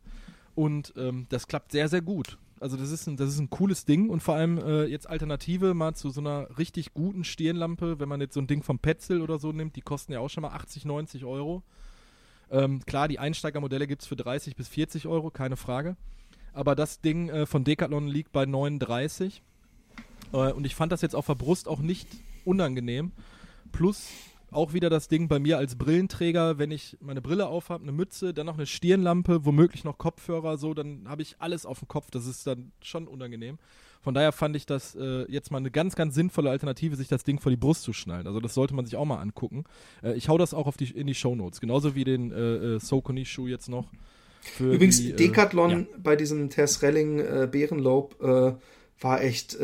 Und 0.54 0.92
ähm, 0.98 1.24
das 1.30 1.48
klappt 1.48 1.72
sehr, 1.72 1.88
sehr 1.88 2.02
gut. 2.02 2.36
Also 2.60 2.76
das 2.76 2.90
ist 2.90 3.06
ein, 3.06 3.16
das 3.16 3.30
ist 3.30 3.38
ein 3.38 3.48
cooles 3.48 3.86
Ding 3.86 4.10
und 4.10 4.22
vor 4.22 4.34
allem 4.34 4.58
äh, 4.58 4.84
jetzt 4.84 5.08
Alternative 5.08 5.72
mal 5.72 5.94
zu 5.94 6.10
so 6.10 6.20
einer 6.20 6.58
richtig 6.58 6.92
guten 6.92 7.24
Stirnlampe, 7.24 7.98
wenn 7.98 8.06
man 8.10 8.20
jetzt 8.20 8.34
so 8.34 8.40
ein 8.42 8.46
Ding 8.46 8.62
vom 8.62 8.78
Petzl 8.78 9.22
oder 9.22 9.38
so 9.38 9.50
nimmt, 9.52 9.76
die 9.76 9.80
kosten 9.80 10.12
ja 10.12 10.20
auch 10.20 10.28
schon 10.28 10.42
mal 10.42 10.50
80, 10.50 10.84
90 10.84 11.24
Euro. 11.24 11.62
Ähm, 12.50 12.84
klar, 12.84 13.08
die 13.08 13.18
Einsteigermodelle 13.18 13.86
gibt 13.86 14.02
es 14.02 14.08
für 14.08 14.16
30 14.16 14.56
bis 14.56 14.68
40 14.68 15.06
Euro, 15.06 15.30
keine 15.30 15.56
Frage. 15.56 15.96
Aber 16.52 16.74
das 16.74 17.00
Ding 17.00 17.30
äh, 17.30 17.46
von 17.46 17.64
Decathlon 17.64 18.08
liegt 18.08 18.32
bei 18.32 18.44
39. 18.44 19.42
Äh, 20.34 20.52
und 20.52 20.66
ich 20.66 20.74
fand 20.74 20.92
das 20.92 21.00
jetzt 21.00 21.16
auf 21.16 21.24
der 21.24 21.34
Brust 21.34 21.66
auch 21.66 21.80
nicht 21.80 22.08
unangenehm. 22.44 23.12
Plus 23.72 24.08
auch 24.50 24.72
wieder 24.72 24.88
das 24.90 25.08
Ding 25.08 25.28
bei 25.28 25.38
mir 25.38 25.58
als 25.58 25.76
Brillenträger, 25.76 26.58
wenn 26.58 26.70
ich 26.70 26.96
meine 27.00 27.20
Brille 27.20 27.46
aufhabe, 27.46 27.82
eine 27.82 27.92
Mütze, 27.92 28.32
dann 28.32 28.46
noch 28.46 28.56
eine 28.56 28.66
Stirnlampe, 28.66 29.44
womöglich 29.44 29.84
noch 29.84 29.98
Kopfhörer, 29.98 30.56
so, 30.56 30.72
dann 30.72 31.08
habe 31.08 31.22
ich 31.22 31.36
alles 31.40 31.66
auf 31.66 31.80
dem 31.80 31.88
Kopf. 31.88 32.10
Das 32.10 32.26
ist 32.26 32.46
dann 32.46 32.72
schon 32.80 33.08
unangenehm. 33.08 33.58
Von 34.00 34.14
daher 34.14 34.30
fand 34.30 34.54
ich 34.54 34.66
das 34.66 34.94
äh, 34.94 35.30
jetzt 35.30 35.50
mal 35.50 35.58
eine 35.58 35.72
ganz, 35.72 35.96
ganz 35.96 36.14
sinnvolle 36.14 36.50
Alternative, 36.50 36.94
sich 36.94 37.08
das 37.08 37.24
Ding 37.24 37.40
vor 37.40 37.50
die 37.50 37.56
Brust 37.56 37.82
zu 37.82 37.92
schnallen. 37.92 38.26
Also 38.26 38.40
das 38.40 38.54
sollte 38.54 38.72
man 38.72 38.84
sich 38.84 38.94
auch 38.96 39.04
mal 39.04 39.18
angucken. 39.18 39.64
Äh, 40.02 40.14
ich 40.14 40.28
hau 40.28 40.38
das 40.38 40.54
auch 40.54 40.68
auf 40.68 40.76
die, 40.76 40.90
in 40.90 41.08
die 41.08 41.14
Shownotes, 41.14 41.60
genauso 41.60 41.94
wie 41.96 42.04
den 42.04 42.30
äh, 42.30 42.76
äh 42.76 42.78
Socony-Schuh 42.78 43.48
jetzt 43.48 43.68
noch. 43.68 43.90
Übrigens, 44.60 45.00
die, 45.00 45.10
äh, 45.10 45.16
Decathlon 45.16 45.70
ja. 45.70 45.86
bei 45.98 46.14
diesem 46.14 46.50
Tess 46.50 46.82
Relling 46.82 47.18
äh, 47.18 47.48
Bärenlob 47.50 48.22
äh, 48.22 48.54
war 49.00 49.22
echt 49.22 49.58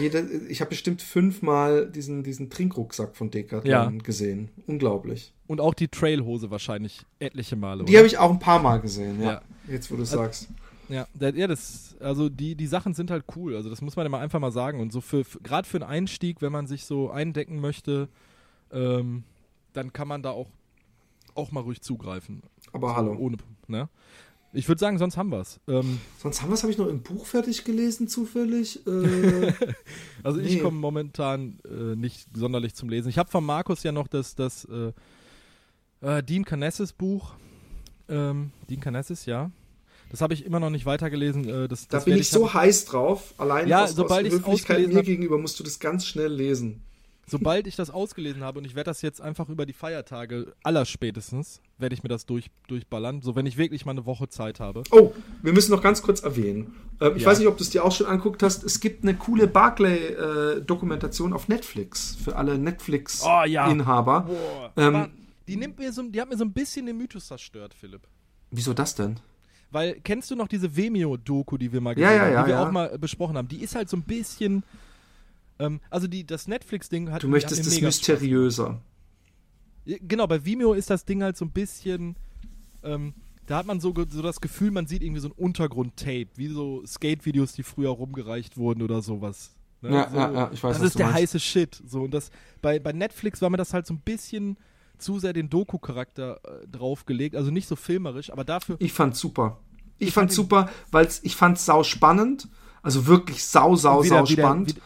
jeder, 0.00 0.22
ich 0.48 0.60
habe 0.60 0.70
bestimmt 0.70 1.02
fünfmal 1.02 1.86
diesen, 1.90 2.22
diesen 2.22 2.48
Trinkrucksack 2.48 3.14
von 3.14 3.30
Decathlon 3.30 3.70
ja. 3.70 3.90
gesehen. 4.02 4.48
Unglaublich. 4.66 5.32
Und 5.46 5.60
auch 5.60 5.74
die 5.74 5.88
Trailhose 5.88 6.50
wahrscheinlich 6.50 7.04
etliche 7.18 7.56
Male. 7.56 7.84
Die 7.84 7.96
habe 7.96 8.06
ich 8.06 8.16
auch 8.18 8.30
ein 8.30 8.38
paar 8.38 8.60
Mal 8.60 8.80
gesehen, 8.80 9.20
ja. 9.20 9.32
ja. 9.32 9.42
Jetzt, 9.68 9.90
wo 9.90 9.96
du 9.96 10.02
also, 10.02 10.16
sagst. 10.16 10.48
Ja, 10.88 11.06
ja, 11.18 11.46
das, 11.46 11.96
also 12.00 12.28
die, 12.28 12.54
die 12.54 12.66
Sachen 12.66 12.94
sind 12.94 13.10
halt 13.10 13.24
cool. 13.36 13.56
Also 13.56 13.70
das 13.70 13.80
muss 13.80 13.96
man 13.96 14.04
ja 14.06 14.10
mal 14.10 14.20
einfach 14.20 14.40
mal 14.40 14.52
sagen. 14.52 14.80
Und 14.80 14.92
so 14.92 15.00
für, 15.00 15.24
für 15.24 15.40
gerade 15.40 15.68
für 15.68 15.78
einen 15.78 15.90
Einstieg, 15.90 16.40
wenn 16.40 16.52
man 16.52 16.66
sich 16.66 16.84
so 16.84 17.10
eindecken 17.10 17.60
möchte, 17.60 18.08
ähm, 18.72 19.24
dann 19.72 19.92
kann 19.92 20.08
man 20.08 20.22
da 20.22 20.30
auch, 20.30 20.48
auch 21.34 21.52
mal 21.52 21.60
ruhig 21.60 21.82
zugreifen. 21.82 22.42
Aber 22.72 22.88
so, 22.88 22.96
hallo. 22.96 23.16
Ohne, 23.18 23.36
ne? 23.66 23.88
Ich 24.54 24.68
würde 24.68 24.78
sagen, 24.78 24.98
sonst 24.98 25.16
haben 25.16 25.30
wir 25.30 25.40
es. 25.40 25.58
Ähm, 25.66 26.00
sonst 26.18 26.40
haben 26.40 26.50
wir 26.50 26.54
es, 26.54 26.62
habe 26.62 26.72
ich 26.72 26.78
noch 26.78 26.86
im 26.86 27.02
Buch 27.02 27.26
fertig 27.26 27.64
gelesen, 27.64 28.06
zufällig. 28.06 28.86
Äh, 28.86 29.52
also 30.22 30.40
nee. 30.40 30.46
ich 30.46 30.62
komme 30.62 30.78
momentan 30.78 31.58
äh, 31.64 31.96
nicht 31.96 32.28
sonderlich 32.34 32.74
zum 32.74 32.88
Lesen. 32.88 33.08
Ich 33.08 33.18
habe 33.18 33.30
von 33.30 33.44
Markus 33.44 33.82
ja 33.82 33.90
noch 33.90 34.06
das, 34.06 34.36
das 34.36 34.66
äh, 34.66 34.92
äh 36.06 36.22
Dean 36.22 36.44
Canessis 36.44 36.92
Buch. 36.92 37.34
Ähm, 38.08 38.52
Dean 38.70 38.80
Canessis, 38.80 39.26
ja. 39.26 39.50
Das 40.10 40.20
habe 40.20 40.34
ich 40.34 40.44
immer 40.44 40.60
noch 40.60 40.70
nicht 40.70 40.86
weitergelesen. 40.86 41.48
Äh, 41.48 41.68
das, 41.68 41.88
da 41.88 41.98
bin 41.98 42.16
ich 42.16 42.28
so 42.28 42.54
heiß 42.54 42.84
drauf. 42.84 43.34
Allein 43.36 43.66
ja, 43.66 43.82
aus, 43.84 43.96
sobald 43.96 44.26
aus 44.26 44.34
Höflichkeit 44.34 44.86
mir 44.86 45.02
gegenüber 45.02 45.38
musst 45.38 45.58
du 45.58 45.64
das 45.64 45.80
ganz 45.80 46.06
schnell 46.06 46.32
lesen. 46.32 46.84
Sobald 47.26 47.66
ich 47.66 47.76
das 47.76 47.90
ausgelesen 47.90 48.42
habe 48.42 48.58
und 48.58 48.64
ich 48.64 48.74
werde 48.74 48.90
das 48.90 49.02
jetzt 49.02 49.20
einfach 49.20 49.48
über 49.48 49.66
die 49.66 49.72
Feiertage 49.72 50.54
allerspätestens, 50.62 51.60
werde 51.78 51.94
ich 51.94 52.02
mir 52.02 52.08
das 52.08 52.26
durch, 52.26 52.50
durchballern, 52.68 53.22
so 53.22 53.34
wenn 53.34 53.46
ich 53.46 53.56
wirklich 53.56 53.86
mal 53.86 53.92
eine 53.92 54.06
Woche 54.06 54.28
Zeit 54.28 54.60
habe. 54.60 54.82
Oh, 54.90 55.12
wir 55.42 55.52
müssen 55.52 55.70
noch 55.70 55.82
ganz 55.82 56.02
kurz 56.02 56.20
erwähnen. 56.20 56.74
Äh, 57.00 57.12
ich 57.12 57.22
ja. 57.22 57.28
weiß 57.28 57.38
nicht, 57.38 57.48
ob 57.48 57.56
du 57.56 57.64
es 57.64 57.70
dir 57.70 57.84
auch 57.84 57.92
schon 57.92 58.06
anguckt 58.06 58.42
hast. 58.42 58.62
Es 58.62 58.80
gibt 58.80 59.02
eine 59.02 59.14
coole 59.14 59.46
Barclay-Dokumentation 59.46 61.32
äh, 61.32 61.34
auf 61.34 61.48
Netflix 61.48 62.16
für 62.16 62.36
alle 62.36 62.58
Netflix-Inhaber. 62.58 64.28
Oh, 64.28 64.80
ja. 64.80 64.88
ähm, 64.88 65.10
die, 65.48 65.56
nimmt 65.56 65.78
mir 65.78 65.92
so, 65.92 66.02
die 66.02 66.20
hat 66.20 66.28
mir 66.28 66.36
so 66.36 66.44
ein 66.44 66.52
bisschen 66.52 66.86
den 66.86 66.98
Mythos 66.98 67.26
zerstört, 67.26 67.74
Philipp. 67.74 68.02
Wieso 68.50 68.74
das 68.74 68.94
denn? 68.94 69.18
Weil, 69.70 69.98
kennst 70.04 70.30
du 70.30 70.36
noch 70.36 70.46
diese 70.46 70.76
Vimeo-Doku, 70.76 71.56
die 71.56 71.72
wir 71.72 71.80
mal 71.80 71.94
gesehen 71.94 72.10
ja, 72.10 72.28
ja, 72.28 72.38
haben, 72.38 72.44
die 72.44 72.52
wir 72.52 72.60
auch 72.60 72.70
mal 72.70 72.96
besprochen 72.98 73.36
haben? 73.36 73.48
Die 73.48 73.60
ist 73.60 73.74
halt 73.74 73.88
so 73.88 73.96
ein 73.96 74.02
bisschen 74.02 74.62
ähm, 75.58 75.80
also 75.90 76.06
die, 76.06 76.26
das 76.26 76.48
Netflix-Ding 76.48 77.10
hat. 77.10 77.22
Du 77.22 77.28
möchtest 77.28 77.66
es 77.66 77.80
mysteriöser. 77.80 78.80
Genau, 79.86 80.26
bei 80.26 80.44
Vimeo 80.44 80.72
ist 80.72 80.88
das 80.90 81.04
Ding 81.04 81.22
halt 81.22 81.36
so 81.36 81.44
ein 81.44 81.50
bisschen. 81.50 82.16
Ähm, 82.82 83.14
da 83.46 83.58
hat 83.58 83.66
man 83.66 83.78
so, 83.80 83.92
so 84.08 84.22
das 84.22 84.40
Gefühl, 84.40 84.70
man 84.70 84.86
sieht 84.86 85.02
irgendwie 85.02 85.20
so 85.20 85.28
ein 85.28 85.32
Untergrund-Tape, 85.32 86.28
wie 86.36 86.48
so 86.48 86.82
Skate-Videos, 86.86 87.52
die 87.52 87.62
früher 87.62 87.90
rumgereicht 87.90 88.56
wurden 88.56 88.80
oder 88.82 89.02
sowas. 89.02 89.50
Ne? 89.82 89.90
Ja, 89.94 90.08
so, 90.10 90.16
ja, 90.16 90.32
ja, 90.32 90.50
ich 90.52 90.62
weiß, 90.64 90.78
Das 90.78 90.86
ist 90.86 90.98
der 90.98 91.06
meinst. 91.06 91.20
heiße 91.20 91.40
Shit. 91.40 91.82
So, 91.86 92.02
und 92.04 92.14
das, 92.14 92.30
bei, 92.62 92.78
bei 92.78 92.92
Netflix 92.92 93.42
war 93.42 93.50
mir 93.50 93.58
das 93.58 93.74
halt 93.74 93.86
so 93.86 93.92
ein 93.92 94.00
bisschen 94.00 94.56
zu 94.96 95.18
sehr 95.18 95.34
den 95.34 95.50
Doku-Charakter 95.50 96.40
äh, 96.42 96.66
draufgelegt. 96.68 97.36
Also 97.36 97.50
nicht 97.50 97.68
so 97.68 97.76
filmerisch, 97.76 98.30
aber 98.30 98.44
dafür. 98.44 98.76
Ich 98.78 98.94
fand's 98.94 99.20
super. 99.20 99.58
Ich, 99.98 100.08
Ich 100.08 100.14
fand's 100.14 100.34
fand 100.36 100.48
super, 100.48 100.70
weil 100.90 101.08
ich 101.22 101.36
fand's 101.36 101.66
sau 101.66 101.82
spannend. 101.82 102.48
Also 102.82 103.06
wirklich 103.06 103.44
sau, 103.44 103.76
sau, 103.76 104.02
wie 104.04 104.08
sau 104.08 104.14
der, 104.22 104.28
wie 104.30 104.36
der, 104.36 104.44
spannend. 104.44 104.76
wie, 104.76 104.80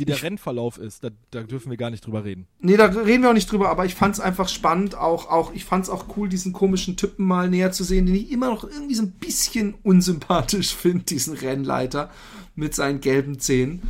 wie 0.00 0.04
der 0.06 0.16
Ich- 0.16 0.22
Rennverlauf 0.22 0.78
ist, 0.78 1.04
da, 1.04 1.10
da 1.30 1.42
dürfen 1.42 1.70
wir 1.70 1.76
gar 1.76 1.90
nicht 1.90 2.04
drüber 2.06 2.24
reden. 2.24 2.46
Nee, 2.60 2.76
da 2.76 2.86
reden 2.86 3.22
wir 3.22 3.30
auch 3.30 3.34
nicht 3.34 3.50
drüber, 3.52 3.68
aber 3.68 3.84
ich 3.84 3.94
fand's 3.94 4.18
einfach 4.18 4.48
spannend, 4.48 4.94
auch, 4.96 5.28
auch, 5.30 5.52
ich 5.52 5.64
fand's 5.64 5.88
auch 5.90 6.16
cool, 6.16 6.28
diesen 6.28 6.52
komischen 6.52 6.96
Typen 6.96 7.26
mal 7.26 7.48
näher 7.48 7.70
zu 7.70 7.84
sehen, 7.84 8.06
den 8.06 8.14
ich 8.16 8.32
immer 8.32 8.48
noch 8.50 8.64
irgendwie 8.64 8.94
so 8.94 9.02
ein 9.02 9.12
bisschen 9.12 9.74
unsympathisch 9.82 10.74
finde, 10.74 11.04
diesen 11.04 11.34
Rennleiter 11.36 12.10
mit 12.56 12.74
seinen 12.74 13.00
gelben 13.00 13.38
Zähnen. 13.38 13.82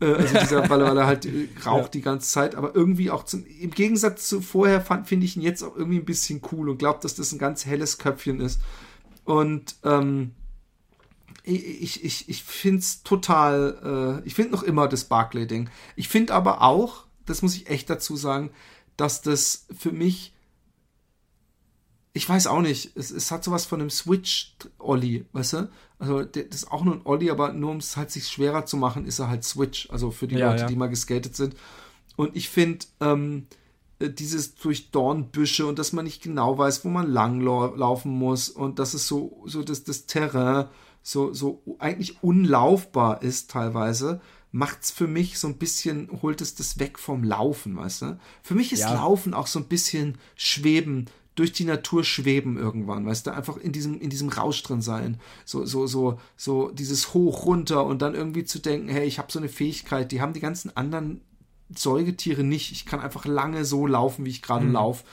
Äh, 0.00 0.06
also 0.12 0.38
dieser, 0.38 0.58
weil, 0.70 0.80
er- 0.80 0.88
weil 0.88 0.96
er 0.98 1.06
halt 1.06 1.26
äh, 1.26 1.48
raucht 1.66 1.92
die 1.94 2.00
ganze 2.02 2.28
Zeit, 2.30 2.54
aber 2.54 2.74
irgendwie 2.74 3.10
auch 3.10 3.24
zum, 3.24 3.44
im 3.60 3.70
Gegensatz 3.70 4.28
zu 4.28 4.40
vorher 4.40 4.80
fand, 4.80 5.06
finde 5.06 5.26
ich 5.26 5.36
ihn 5.36 5.42
jetzt 5.42 5.62
auch 5.62 5.76
irgendwie 5.76 5.98
ein 5.98 6.04
bisschen 6.04 6.40
cool 6.52 6.68
und 6.70 6.78
glaube, 6.78 7.00
dass 7.02 7.14
das 7.14 7.32
ein 7.32 7.38
ganz 7.38 7.66
helles 7.66 7.98
Köpfchen 7.98 8.40
ist. 8.40 8.60
Und, 9.24 9.76
ähm, 9.84 10.30
ich, 11.54 12.04
ich, 12.04 12.28
ich, 12.28 12.42
finde 12.44 12.78
es 12.80 13.02
total, 13.02 14.20
äh, 14.22 14.26
ich 14.26 14.34
finde 14.34 14.52
noch 14.52 14.62
immer 14.62 14.88
das 14.88 15.04
Barclay-Ding. 15.04 15.70
Ich 15.96 16.08
finde 16.08 16.34
aber 16.34 16.62
auch, 16.62 17.04
das 17.26 17.42
muss 17.42 17.54
ich 17.56 17.68
echt 17.68 17.88
dazu 17.90 18.16
sagen, 18.16 18.50
dass 18.96 19.22
das 19.22 19.66
für 19.76 19.92
mich, 19.92 20.34
ich 22.12 22.28
weiß 22.28 22.46
auch 22.48 22.60
nicht, 22.60 22.92
es, 22.96 23.10
es 23.10 23.30
hat 23.30 23.44
sowas 23.44 23.64
von 23.66 23.80
einem 23.80 23.90
Switch-Olli, 23.90 25.26
weißt 25.32 25.52
du? 25.54 25.70
Also 25.98 26.22
das 26.24 26.44
ist 26.50 26.70
auch 26.72 26.84
nur 26.84 26.94
ein 26.94 27.02
Olli, 27.04 27.30
aber 27.30 27.52
nur 27.52 27.70
um 27.70 27.78
es 27.78 27.96
halt 27.96 28.10
sich 28.10 28.28
schwerer 28.28 28.66
zu 28.66 28.76
machen, 28.76 29.04
ist 29.04 29.18
er 29.18 29.28
halt 29.28 29.44
Switch, 29.44 29.90
also 29.90 30.10
für 30.10 30.28
die 30.28 30.36
Ja, 30.36 30.50
Leute, 30.50 30.62
ja. 30.62 30.66
die 30.68 30.76
mal 30.76 30.88
geskatet 30.88 31.36
sind. 31.36 31.56
Und 32.16 32.36
ich 32.36 32.48
finde, 32.48 32.86
ähm, 33.00 33.46
äh, 33.98 34.10
dieses 34.10 34.54
durch 34.54 34.90
Dornbüsche 34.90 35.66
und 35.66 35.78
dass 35.78 35.92
man 35.92 36.04
nicht 36.04 36.22
genau 36.22 36.56
weiß, 36.58 36.84
wo 36.84 36.88
man 36.88 37.10
lang 37.10 37.40
lau- 37.40 37.74
laufen 37.74 38.12
muss 38.12 38.48
und 38.48 38.78
dass 38.78 38.94
es 38.94 39.06
so, 39.06 39.42
so 39.46 39.62
das, 39.62 39.84
das 39.84 40.06
Terrain 40.06 40.66
so, 41.08 41.32
so 41.32 41.62
eigentlich 41.78 42.22
unlaufbar 42.22 43.22
ist 43.22 43.50
teilweise, 43.50 44.20
macht's 44.52 44.90
für 44.90 45.06
mich 45.06 45.38
so 45.38 45.48
ein 45.48 45.56
bisschen, 45.56 46.10
holt 46.20 46.42
es 46.42 46.54
das 46.54 46.78
weg 46.78 46.98
vom 46.98 47.24
Laufen, 47.24 47.76
weißt 47.76 48.02
du? 48.02 48.18
Für 48.42 48.54
mich 48.54 48.72
ist 48.74 48.80
Ja. 48.80 48.92
Laufen 48.92 49.32
auch 49.32 49.46
so 49.46 49.58
ein 49.58 49.68
bisschen 49.68 50.18
schweben, 50.36 51.06
durch 51.34 51.52
die 51.52 51.64
Natur 51.64 52.04
schweben 52.04 52.58
irgendwann, 52.58 53.06
weißt 53.06 53.26
du, 53.26 53.30
einfach 53.32 53.56
in 53.56 53.72
diesem, 53.72 53.98
in 54.00 54.10
diesem 54.10 54.28
Rausch 54.28 54.62
drin 54.62 54.82
sein. 54.82 55.18
So, 55.46 55.64
so, 55.64 55.86
so, 55.86 56.20
so 56.36 56.70
dieses 56.72 57.14
Hoch 57.14 57.46
runter 57.46 57.86
und 57.86 58.02
dann 58.02 58.14
irgendwie 58.14 58.44
zu 58.44 58.58
denken, 58.58 58.90
hey, 58.90 59.06
ich 59.06 59.18
habe 59.18 59.32
so 59.32 59.38
eine 59.38 59.48
Fähigkeit, 59.48 60.12
die 60.12 60.20
haben 60.20 60.34
die 60.34 60.40
ganzen 60.40 60.76
anderen 60.76 61.22
Säugetiere 61.74 62.44
nicht. 62.44 62.72
Ich 62.72 62.84
kann 62.84 63.00
einfach 63.00 63.24
lange 63.24 63.64
so 63.64 63.86
laufen, 63.86 64.26
wie 64.26 64.30
ich 64.30 64.42
gerade 64.42 64.66
laufe. 64.66 65.04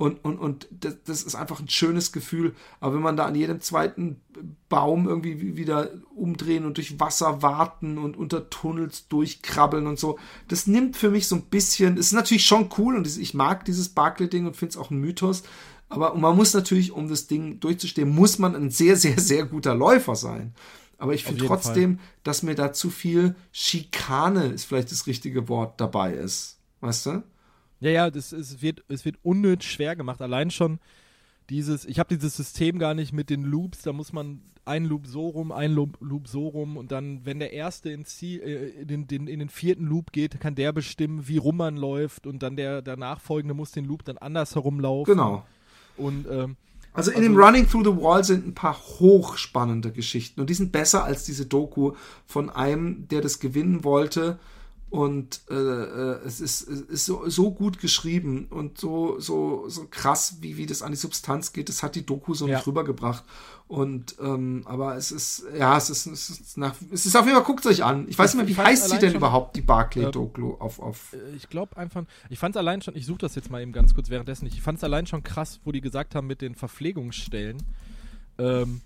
Und, 0.00 0.24
und, 0.24 0.38
und 0.38 0.66
das, 0.70 0.94
das 1.04 1.22
ist 1.22 1.34
einfach 1.34 1.60
ein 1.60 1.68
schönes 1.68 2.10
Gefühl. 2.10 2.54
Aber 2.80 2.94
wenn 2.94 3.02
man 3.02 3.18
da 3.18 3.26
an 3.26 3.34
jedem 3.34 3.60
zweiten 3.60 4.22
Baum 4.70 5.06
irgendwie 5.06 5.42
wie- 5.42 5.56
wieder 5.58 5.90
umdrehen 6.14 6.64
und 6.64 6.78
durch 6.78 6.98
Wasser 6.98 7.42
warten 7.42 7.98
und 7.98 8.16
unter 8.16 8.48
Tunnels 8.48 9.08
durchkrabbeln 9.08 9.86
und 9.86 9.98
so, 9.98 10.18
das 10.48 10.66
nimmt 10.66 10.96
für 10.96 11.10
mich 11.10 11.28
so 11.28 11.36
ein 11.36 11.42
bisschen, 11.42 11.98
es 11.98 12.06
ist 12.06 12.12
natürlich 12.14 12.46
schon 12.46 12.70
cool 12.78 12.96
und 12.96 13.06
ich 13.06 13.34
mag 13.34 13.66
dieses 13.66 13.90
Barclay-Ding 13.90 14.46
und 14.46 14.56
finde 14.56 14.70
es 14.70 14.76
auch 14.78 14.90
ein 14.90 15.00
Mythos. 15.00 15.42
Aber 15.90 16.14
man 16.14 16.34
muss 16.34 16.54
natürlich, 16.54 16.92
um 16.92 17.08
das 17.10 17.26
Ding 17.26 17.60
durchzustehen, 17.60 18.08
muss 18.08 18.38
man 18.38 18.56
ein 18.56 18.70
sehr, 18.70 18.96
sehr, 18.96 19.20
sehr 19.20 19.44
guter 19.44 19.74
Läufer 19.74 20.16
sein. 20.16 20.54
Aber 20.96 21.12
ich 21.12 21.24
finde 21.24 21.40
trotzdem, 21.46 21.98
dass 22.22 22.42
mir 22.42 22.54
da 22.54 22.72
zu 22.72 22.88
viel 22.88 23.34
Schikane, 23.52 24.46
ist 24.46 24.64
vielleicht 24.64 24.92
das 24.92 25.06
richtige 25.06 25.48
Wort, 25.50 25.78
dabei 25.78 26.14
ist. 26.14 26.56
Weißt 26.80 27.04
du? 27.04 27.22
Ja, 27.80 27.90
ja, 27.90 28.10
das, 28.10 28.32
es, 28.32 28.62
wird, 28.62 28.84
es 28.88 29.04
wird 29.04 29.16
unnötig 29.22 29.70
schwer 29.70 29.96
gemacht. 29.96 30.20
Allein 30.20 30.50
schon 30.50 30.78
dieses, 31.48 31.84
ich 31.84 31.98
habe 31.98 32.14
dieses 32.14 32.36
System 32.36 32.78
gar 32.78 32.94
nicht 32.94 33.12
mit 33.12 33.30
den 33.30 33.42
Loops, 33.42 33.82
da 33.82 33.92
muss 33.92 34.12
man 34.12 34.42
ein 34.64 34.84
Loop 34.84 35.06
so 35.06 35.28
rum, 35.28 35.52
ein 35.52 35.72
Loop, 35.72 35.96
Loop 36.00 36.28
so 36.28 36.48
rum 36.48 36.76
und 36.76 36.92
dann, 36.92 37.24
wenn 37.24 37.38
der 37.38 37.52
erste 37.52 37.90
ins 37.90 38.16
Ziel, 38.16 38.40
äh, 38.40 38.68
in, 38.82 38.88
den, 38.88 39.06
den, 39.08 39.26
in 39.26 39.38
den 39.40 39.48
vierten 39.48 39.86
Loop 39.86 40.12
geht, 40.12 40.40
kann 40.40 40.54
der 40.54 40.72
bestimmen, 40.72 41.26
wie 41.26 41.38
rum 41.38 41.56
man 41.56 41.76
läuft 41.76 42.26
und 42.26 42.42
dann 42.42 42.56
der, 42.56 42.82
der 42.82 42.96
nachfolgende 42.96 43.54
muss 43.54 43.72
den 43.72 43.84
Loop 43.84 44.04
dann 44.04 44.18
anders 44.18 44.54
herumlaufen. 44.54 45.12
Genau. 45.12 45.44
Und 45.96 46.26
ähm, 46.30 46.56
Also 46.92 47.10
in 47.10 47.22
dem 47.22 47.36
Running 47.36 47.68
Through 47.68 47.84
the 47.84 48.02
Wall 48.02 48.22
sind 48.22 48.46
ein 48.46 48.54
paar 48.54 48.78
hochspannende 48.78 49.90
Geschichten 49.90 50.40
und 50.40 50.50
die 50.50 50.54
sind 50.54 50.70
besser 50.72 51.04
als 51.04 51.24
diese 51.24 51.46
Doku 51.46 51.94
von 52.26 52.50
einem, 52.50 53.08
der 53.08 53.22
das 53.22 53.40
gewinnen 53.40 53.82
wollte 53.82 54.38
und 54.90 55.40
äh, 55.48 55.54
äh, 55.54 56.18
es 56.26 56.40
ist, 56.40 56.68
es 56.68 56.80
ist 56.80 57.06
so, 57.06 57.28
so 57.28 57.52
gut 57.52 57.78
geschrieben 57.78 58.48
und 58.50 58.76
so, 58.76 59.20
so, 59.20 59.68
so 59.68 59.86
krass, 59.88 60.38
wie, 60.40 60.56
wie 60.56 60.66
das 60.66 60.82
an 60.82 60.90
die 60.90 60.96
Substanz 60.98 61.52
geht. 61.52 61.68
Das 61.68 61.82
hat 61.84 61.94
die 61.94 62.04
Doku 62.04 62.34
so 62.34 62.48
Ja. 62.48 62.56
nicht 62.56 62.66
rübergebracht. 62.66 63.22
Und 63.68 64.16
ähm, 64.20 64.62
aber 64.64 64.96
es 64.96 65.12
ist, 65.12 65.44
ja, 65.56 65.76
es 65.76 65.90
ist, 65.90 66.06
es 66.06 66.28
ist 66.28 66.58
nach, 66.58 66.74
es 66.90 67.06
ist 67.06 67.14
auf 67.16 67.24
jeden 67.24 67.36
Fall, 67.36 67.44
guckt 67.46 67.64
euch 67.66 67.84
an. 67.84 68.06
Ich 68.08 68.18
weiß 68.18 68.34
nicht 68.34 68.44
mehr, 68.44 68.56
wie 68.56 68.60
heißt 68.60 68.88
sie 68.90 68.98
denn 68.98 69.10
schon- 69.10 69.18
überhaupt, 69.18 69.54
die 69.54 69.60
Barclay-Doku 69.60 70.54
auf, 70.58 70.80
auf 70.80 71.12
äh, 71.12 71.36
ich 71.36 71.48
glaube 71.48 71.76
einfach, 71.76 72.02
ich 72.28 72.40
fand 72.40 72.56
es 72.56 72.58
allein 72.58 72.82
schon, 72.82 72.96
ich 72.96 73.06
suche 73.06 73.18
das 73.18 73.36
jetzt 73.36 73.48
mal 73.48 73.62
eben 73.62 73.72
ganz 73.72 73.94
kurz 73.94 74.10
währenddessen 74.10 74.44
nicht, 74.46 74.56
ich 74.56 74.62
fand 74.62 74.78
es 74.78 74.82
allein 74.84 75.06
schon 75.06 75.22
krass, 75.22 75.60
wo 75.64 75.70
die 75.70 75.80
gesagt 75.80 76.16
haben 76.16 76.26
mit 76.26 76.40
den 76.40 76.56
Verpflegungsstellen, 76.56 77.62
ähm, 78.38 78.80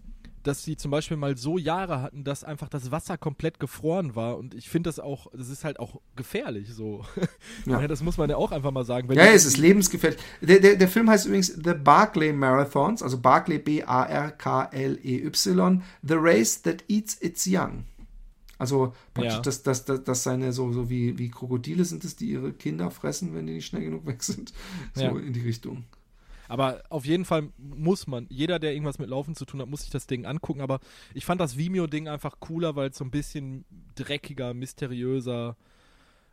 dass 0.44 0.62
die 0.62 0.76
zum 0.76 0.90
Beispiel 0.92 1.16
mal 1.16 1.36
so 1.36 1.58
Jahre 1.58 2.00
hatten, 2.00 2.22
dass 2.22 2.44
einfach 2.44 2.68
das 2.68 2.90
Wasser 2.92 3.18
komplett 3.18 3.58
gefroren 3.58 4.14
war 4.14 4.38
und 4.38 4.54
ich 4.54 4.68
finde 4.68 4.88
das 4.88 5.00
auch, 5.00 5.26
das 5.32 5.48
ist 5.48 5.64
halt 5.64 5.80
auch 5.80 6.00
gefährlich 6.16 6.72
so. 6.72 7.04
Ja. 7.66 7.80
Ja. 7.80 7.88
das 7.88 8.02
muss 8.02 8.16
man 8.18 8.30
ja 8.30 8.36
auch 8.36 8.52
einfach 8.52 8.70
mal 8.70 8.84
sagen. 8.84 9.10
Ja, 9.12 9.24
es 9.26 9.44
ist 9.46 9.56
lebensgefährlich. 9.56 10.20
Der, 10.40 10.60
der, 10.60 10.76
der 10.76 10.88
Film 10.88 11.08
heißt 11.10 11.26
übrigens 11.26 11.48
The 11.48 11.72
Barclay 11.74 12.32
Marathons, 12.32 13.02
also 13.02 13.18
Barclay 13.18 13.58
B-A-R-K-L-E-Y, 14.54 15.82
The 16.02 16.14
Race 16.16 16.62
That 16.62 16.84
Eats 16.88 17.20
Its 17.22 17.46
Young. 17.48 17.84
Also 18.58 18.92
praktisch, 19.14 19.34
Ja. 19.34 19.40
dass, 19.40 19.62
dass, 19.62 19.84
dass, 19.84 20.04
dass 20.04 20.22
seine, 20.22 20.52
so, 20.52 20.72
so 20.72 20.88
wie, 20.88 21.18
wie 21.18 21.28
Krokodile 21.30 21.84
sind 21.84 22.04
es, 22.04 22.16
die 22.16 22.26
ihre 22.30 22.52
Kinder 22.52 22.90
fressen, 22.90 23.34
wenn 23.34 23.46
die 23.46 23.54
nicht 23.54 23.66
schnell 23.66 23.82
genug 23.82 24.06
weg 24.06 24.22
sind. 24.22 24.52
So 24.94 25.02
Ja. 25.02 25.10
in 25.18 25.32
die 25.32 25.40
Richtung. 25.40 25.84
Aber 26.48 26.82
auf 26.90 27.04
jeden 27.04 27.24
Fall 27.24 27.48
muss 27.58 28.06
man, 28.06 28.26
jeder, 28.28 28.58
der 28.58 28.72
irgendwas 28.72 28.98
mit 28.98 29.08
Laufen 29.08 29.34
zu 29.34 29.44
tun 29.44 29.60
hat, 29.60 29.68
muss 29.68 29.82
sich 29.82 29.90
das 29.90 30.06
Ding 30.06 30.26
angucken. 30.26 30.60
Aber 30.60 30.80
ich 31.14 31.24
fand 31.24 31.40
das 31.40 31.56
Vimeo-Ding 31.56 32.08
einfach 32.08 32.40
cooler, 32.40 32.76
weil 32.76 32.90
es 32.90 32.98
so 32.98 33.04
ein 33.04 33.10
bisschen 33.10 33.64
dreckiger, 33.94 34.54
mysteriöser 34.54 35.56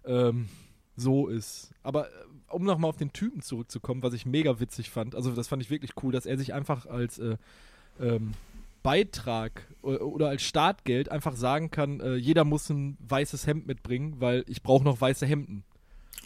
ähm, 0.05 0.49
so 0.95 1.27
ist. 1.27 1.71
Aber 1.83 2.07
äh, 2.07 2.11
um 2.49 2.63
nochmal 2.63 2.89
auf 2.89 2.97
den 2.97 3.13
Typen 3.13 3.41
zurückzukommen, 3.41 4.03
was 4.03 4.13
ich 4.13 4.25
mega 4.25 4.59
witzig 4.59 4.89
fand, 4.89 5.15
also 5.15 5.31
das 5.31 5.47
fand 5.47 5.61
ich 5.61 5.69
wirklich 5.69 5.91
cool, 6.03 6.11
dass 6.11 6.25
er 6.25 6.37
sich 6.37 6.53
einfach 6.53 6.85
als 6.85 7.19
äh, 7.19 7.37
ähm, 7.99 8.33
Beitrag 8.83 9.67
o- 9.81 9.89
oder 9.91 10.29
als 10.29 10.41
Startgeld 10.41 11.09
einfach 11.09 11.35
sagen 11.35 11.71
kann, 11.71 11.99
äh, 11.99 12.15
jeder 12.15 12.43
muss 12.43 12.69
ein 12.69 12.97
weißes 13.07 13.47
Hemd 13.47 13.67
mitbringen, 13.67 14.15
weil 14.19 14.43
ich 14.47 14.63
brauche 14.63 14.83
noch 14.83 14.99
weiße 14.99 15.25
Hemden. 15.25 15.63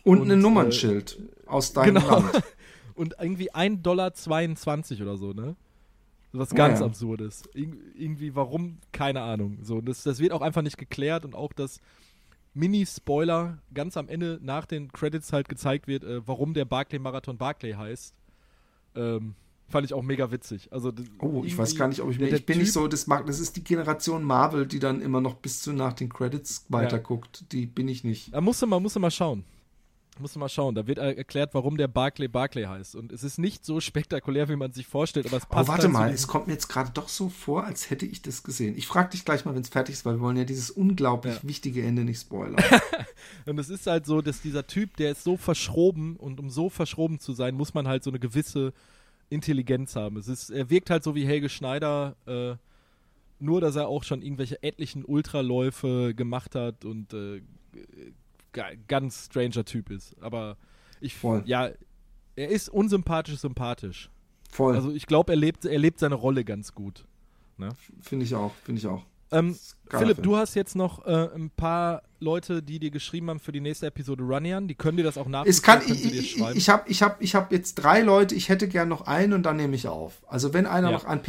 Und, 0.03 0.19
Und, 0.21 0.31
ein 0.31 0.39
äh, 0.39 0.41
Nummernschild 0.41 1.19
aus 1.45 1.73
deinem 1.73 1.95
genau. 1.95 2.09
Land. 2.19 2.43
Und 2.95 3.15
irgendwie 3.19 3.53
1,22 3.53 3.77
Dollar 3.81 4.11
oder 5.13 5.17
so, 5.17 5.33
ne? 5.33 5.55
Was 6.31 6.51
Ja, 6.51 6.57
ganz 6.57 6.79
ja. 6.79 6.85
Absurdes. 6.85 7.43
Ir 7.53 7.69
irgendwie, 7.95 8.35
warum? 8.35 8.77
Keine 8.91 9.21
Ahnung. 9.21 9.59
So, 9.61 9.81
das, 9.81 10.03
das 10.03 10.19
wird 10.19 10.31
auch 10.33 10.41
einfach 10.41 10.61
nicht 10.61 10.77
geklärt 10.77 11.23
und 11.25 11.33
auch 11.35 11.53
das 11.53 11.79
Mini-Spoiler 12.53 13.57
ganz 13.73 13.97
am 13.97 14.07
Ende 14.09 14.39
nach 14.41 14.65
den 14.65 14.91
Credits 14.91 15.33
halt 15.33 15.49
gezeigt 15.49 15.87
wird, 15.87 16.03
äh, 16.03 16.25
warum 16.27 16.53
der 16.53 16.65
Barclay-Marathon 16.65 17.37
Barclay 17.37 17.73
heißt. 17.73 18.13
Ähm, 18.95 19.35
fand 19.67 19.85
ich 19.85 19.93
auch 19.93 20.01
mega 20.03 20.31
witzig. 20.31 20.71
Also, 20.71 20.91
Oh, 21.19 21.43
ich 21.45 21.57
weiß 21.57 21.75
gar 21.75 21.87
nicht, 21.89 22.01
ob 22.01 22.11
ich 22.11 22.19
mir. 22.19 22.27
Ich 22.29 22.45
bin 22.45 22.59
nicht 22.59 22.69
Typ- 22.69 22.73
so, 22.73 22.87
das 22.87 23.07
mag, 23.07 23.25
das 23.25 23.39
ist 23.39 23.57
die 23.57 23.63
Generation 23.63 24.23
Marvel, 24.23 24.65
die 24.65 24.79
dann 24.79 25.01
immer 25.01 25.19
noch 25.21 25.35
bis 25.35 25.61
zu 25.61 25.73
nach 25.73 25.93
den 25.93 26.09
Credits 26.09 26.65
weiterguckt. 26.69 27.51
Die 27.51 27.65
bin 27.65 27.87
ich 27.89 28.03
nicht. 28.03 28.33
Da 28.33 28.39
musst 28.41 28.61
du 28.61 28.67
mal, 28.67 28.79
musst 28.79 28.95
du 28.95 28.99
mal 29.01 29.11
schauen. 29.11 29.43
Musst 30.19 30.35
du 30.35 30.39
mal 30.39 30.47
schauen. 30.47 30.75
Da 30.75 30.87
wird 30.87 30.97
erklärt, 30.97 31.53
warum 31.53 31.75
der 31.75 31.89
Barclay 31.89 32.27
Barclay 32.29 32.65
heißt. 32.65 32.95
Und 32.95 33.11
es 33.11 33.23
ist 33.23 33.37
nicht 33.37 33.65
so 33.65 33.81
spektakulär, 33.81 34.47
wie 34.47 34.55
man 34.55 34.71
sich 34.71 34.87
vorstellt, 34.87 35.25
aber 35.25 35.37
es 35.37 35.43
Oh, 35.43 35.47
passt. 35.49 35.67
warte 35.67 35.83
halt 35.83 35.91
mal, 35.93 36.07
zu 36.09 36.15
es 36.15 36.27
kommt 36.27 36.47
mir 36.47 36.53
jetzt 36.53 36.69
gerade 36.69 36.91
doch 36.93 37.09
so 37.09 37.27
vor, 37.27 37.65
als 37.65 37.89
hätte 37.89 38.05
ich 38.05 38.21
das 38.21 38.43
gesehen. 38.43 38.77
Ich 38.77 38.87
frage 38.87 39.09
dich 39.09 39.25
gleich 39.25 39.43
mal, 39.43 39.53
wenn 39.55 39.61
es 39.61 39.69
fertig 39.69 39.93
ist, 39.93 40.05
weil 40.05 40.15
wir 40.15 40.21
wollen 40.21 40.37
ja 40.37 40.45
dieses 40.45 40.69
unglaublich 40.71 41.35
Ja. 41.35 41.39
wichtige 41.43 41.83
Ende 41.83 42.05
nicht 42.05 42.21
spoilern. 42.21 42.55
Und 43.45 43.59
es 43.59 43.69
ist 43.69 43.87
halt 43.87 44.05
so, 44.05 44.21
dass 44.21 44.41
dieser 44.41 44.65
Typ, 44.67 44.95
der 44.97 45.11
ist 45.11 45.23
so 45.23 45.35
verschroben 45.37 46.15
und 46.15 46.39
um 46.39 46.49
so 46.49 46.69
verschroben 46.69 47.19
zu 47.19 47.33
sein, 47.33 47.55
muss 47.55 47.73
man 47.73 47.87
halt 47.87 48.03
so 48.03 48.09
eine 48.09 48.19
gewisse 48.19 48.73
Intelligenz 49.29 49.95
haben. 49.95 50.17
Es 50.17 50.27
ist, 50.27 50.49
er 50.49 50.69
wirkt 50.69 50.89
halt 50.89 51.03
so 51.03 51.15
wie 51.15 51.25
Helge 51.25 51.49
Schneider, 51.49 52.15
äh, 52.25 52.55
nur 53.39 53.59
dass 53.61 53.75
er 53.75 53.87
auch 53.87 54.03
schon 54.03 54.21
irgendwelche 54.21 54.61
etlichen 54.63 55.03
Ultraläufe 55.03 56.13
gemacht 56.15 56.55
hat 56.55 56.85
und 56.85 57.13
äh, 57.13 57.41
ganz 58.87 59.25
stranger 59.25 59.65
Typ 59.65 59.89
ist. 59.89 60.15
Aber 60.21 60.57
ich, 61.01 61.15
Voll. 61.15 61.43
ja, 61.45 61.69
er 62.35 62.49
ist 62.49 62.69
unsympathisch 62.69 63.37
sympathisch. 63.37 64.09
Voll. 64.49 64.75
Also 64.75 64.91
ich 64.91 65.05
glaube, 65.07 65.33
er 65.33 65.37
lebt, 65.37 65.65
er 65.65 65.79
lebt 65.79 65.99
seine 65.99 66.15
Rolle 66.15 66.43
ganz 66.45 66.73
gut. 66.73 67.05
Finde 68.01 68.25
ich 68.25 68.35
auch, 68.35 68.53
finde 68.63 68.79
ich 68.79 68.87
auch. 68.87 69.05
Ähm, 69.31 69.57
Philipp, 69.89 70.17
Film. 70.17 70.23
du 70.23 70.37
hast 70.37 70.55
jetzt 70.55 70.75
noch 70.75 71.05
äh, 71.05 71.29
ein 71.33 71.49
paar 71.49 72.03
Leute, 72.19 72.61
die 72.63 72.79
dir 72.79 72.91
geschrieben 72.91 73.29
haben 73.29 73.39
für 73.39 73.51
die 73.51 73.59
nächste 73.61 73.87
Episode 73.87 74.23
Runnian. 74.23 74.67
Die 74.67 74.75
können 74.75 74.97
dir 74.97 75.03
das 75.03 75.17
auch 75.17 75.27
nach 75.27 75.45
Es 75.45 75.61
kann, 75.61 75.79
können 75.81 75.93
ich, 75.95 76.05
ich, 76.13 76.31
schreiben. 76.37 76.57
ich 76.57 76.69
habe 76.69 76.83
ich 76.89 77.01
hab, 77.01 77.21
ich 77.21 77.35
hab 77.35 77.51
jetzt 77.51 77.75
drei 77.75 78.01
Leute, 78.01 78.35
ich 78.35 78.49
hätte 78.49 78.67
gern 78.67 78.87
noch 78.89 79.07
einen 79.07 79.33
und 79.33 79.43
dann 79.43 79.57
nehme 79.57 79.75
ich 79.75 79.87
auf. 79.87 80.21
Also 80.27 80.53
wenn 80.53 80.65
einer 80.65 80.89
Ja. 80.91 80.93
noch 80.97 81.05
an 81.05 81.21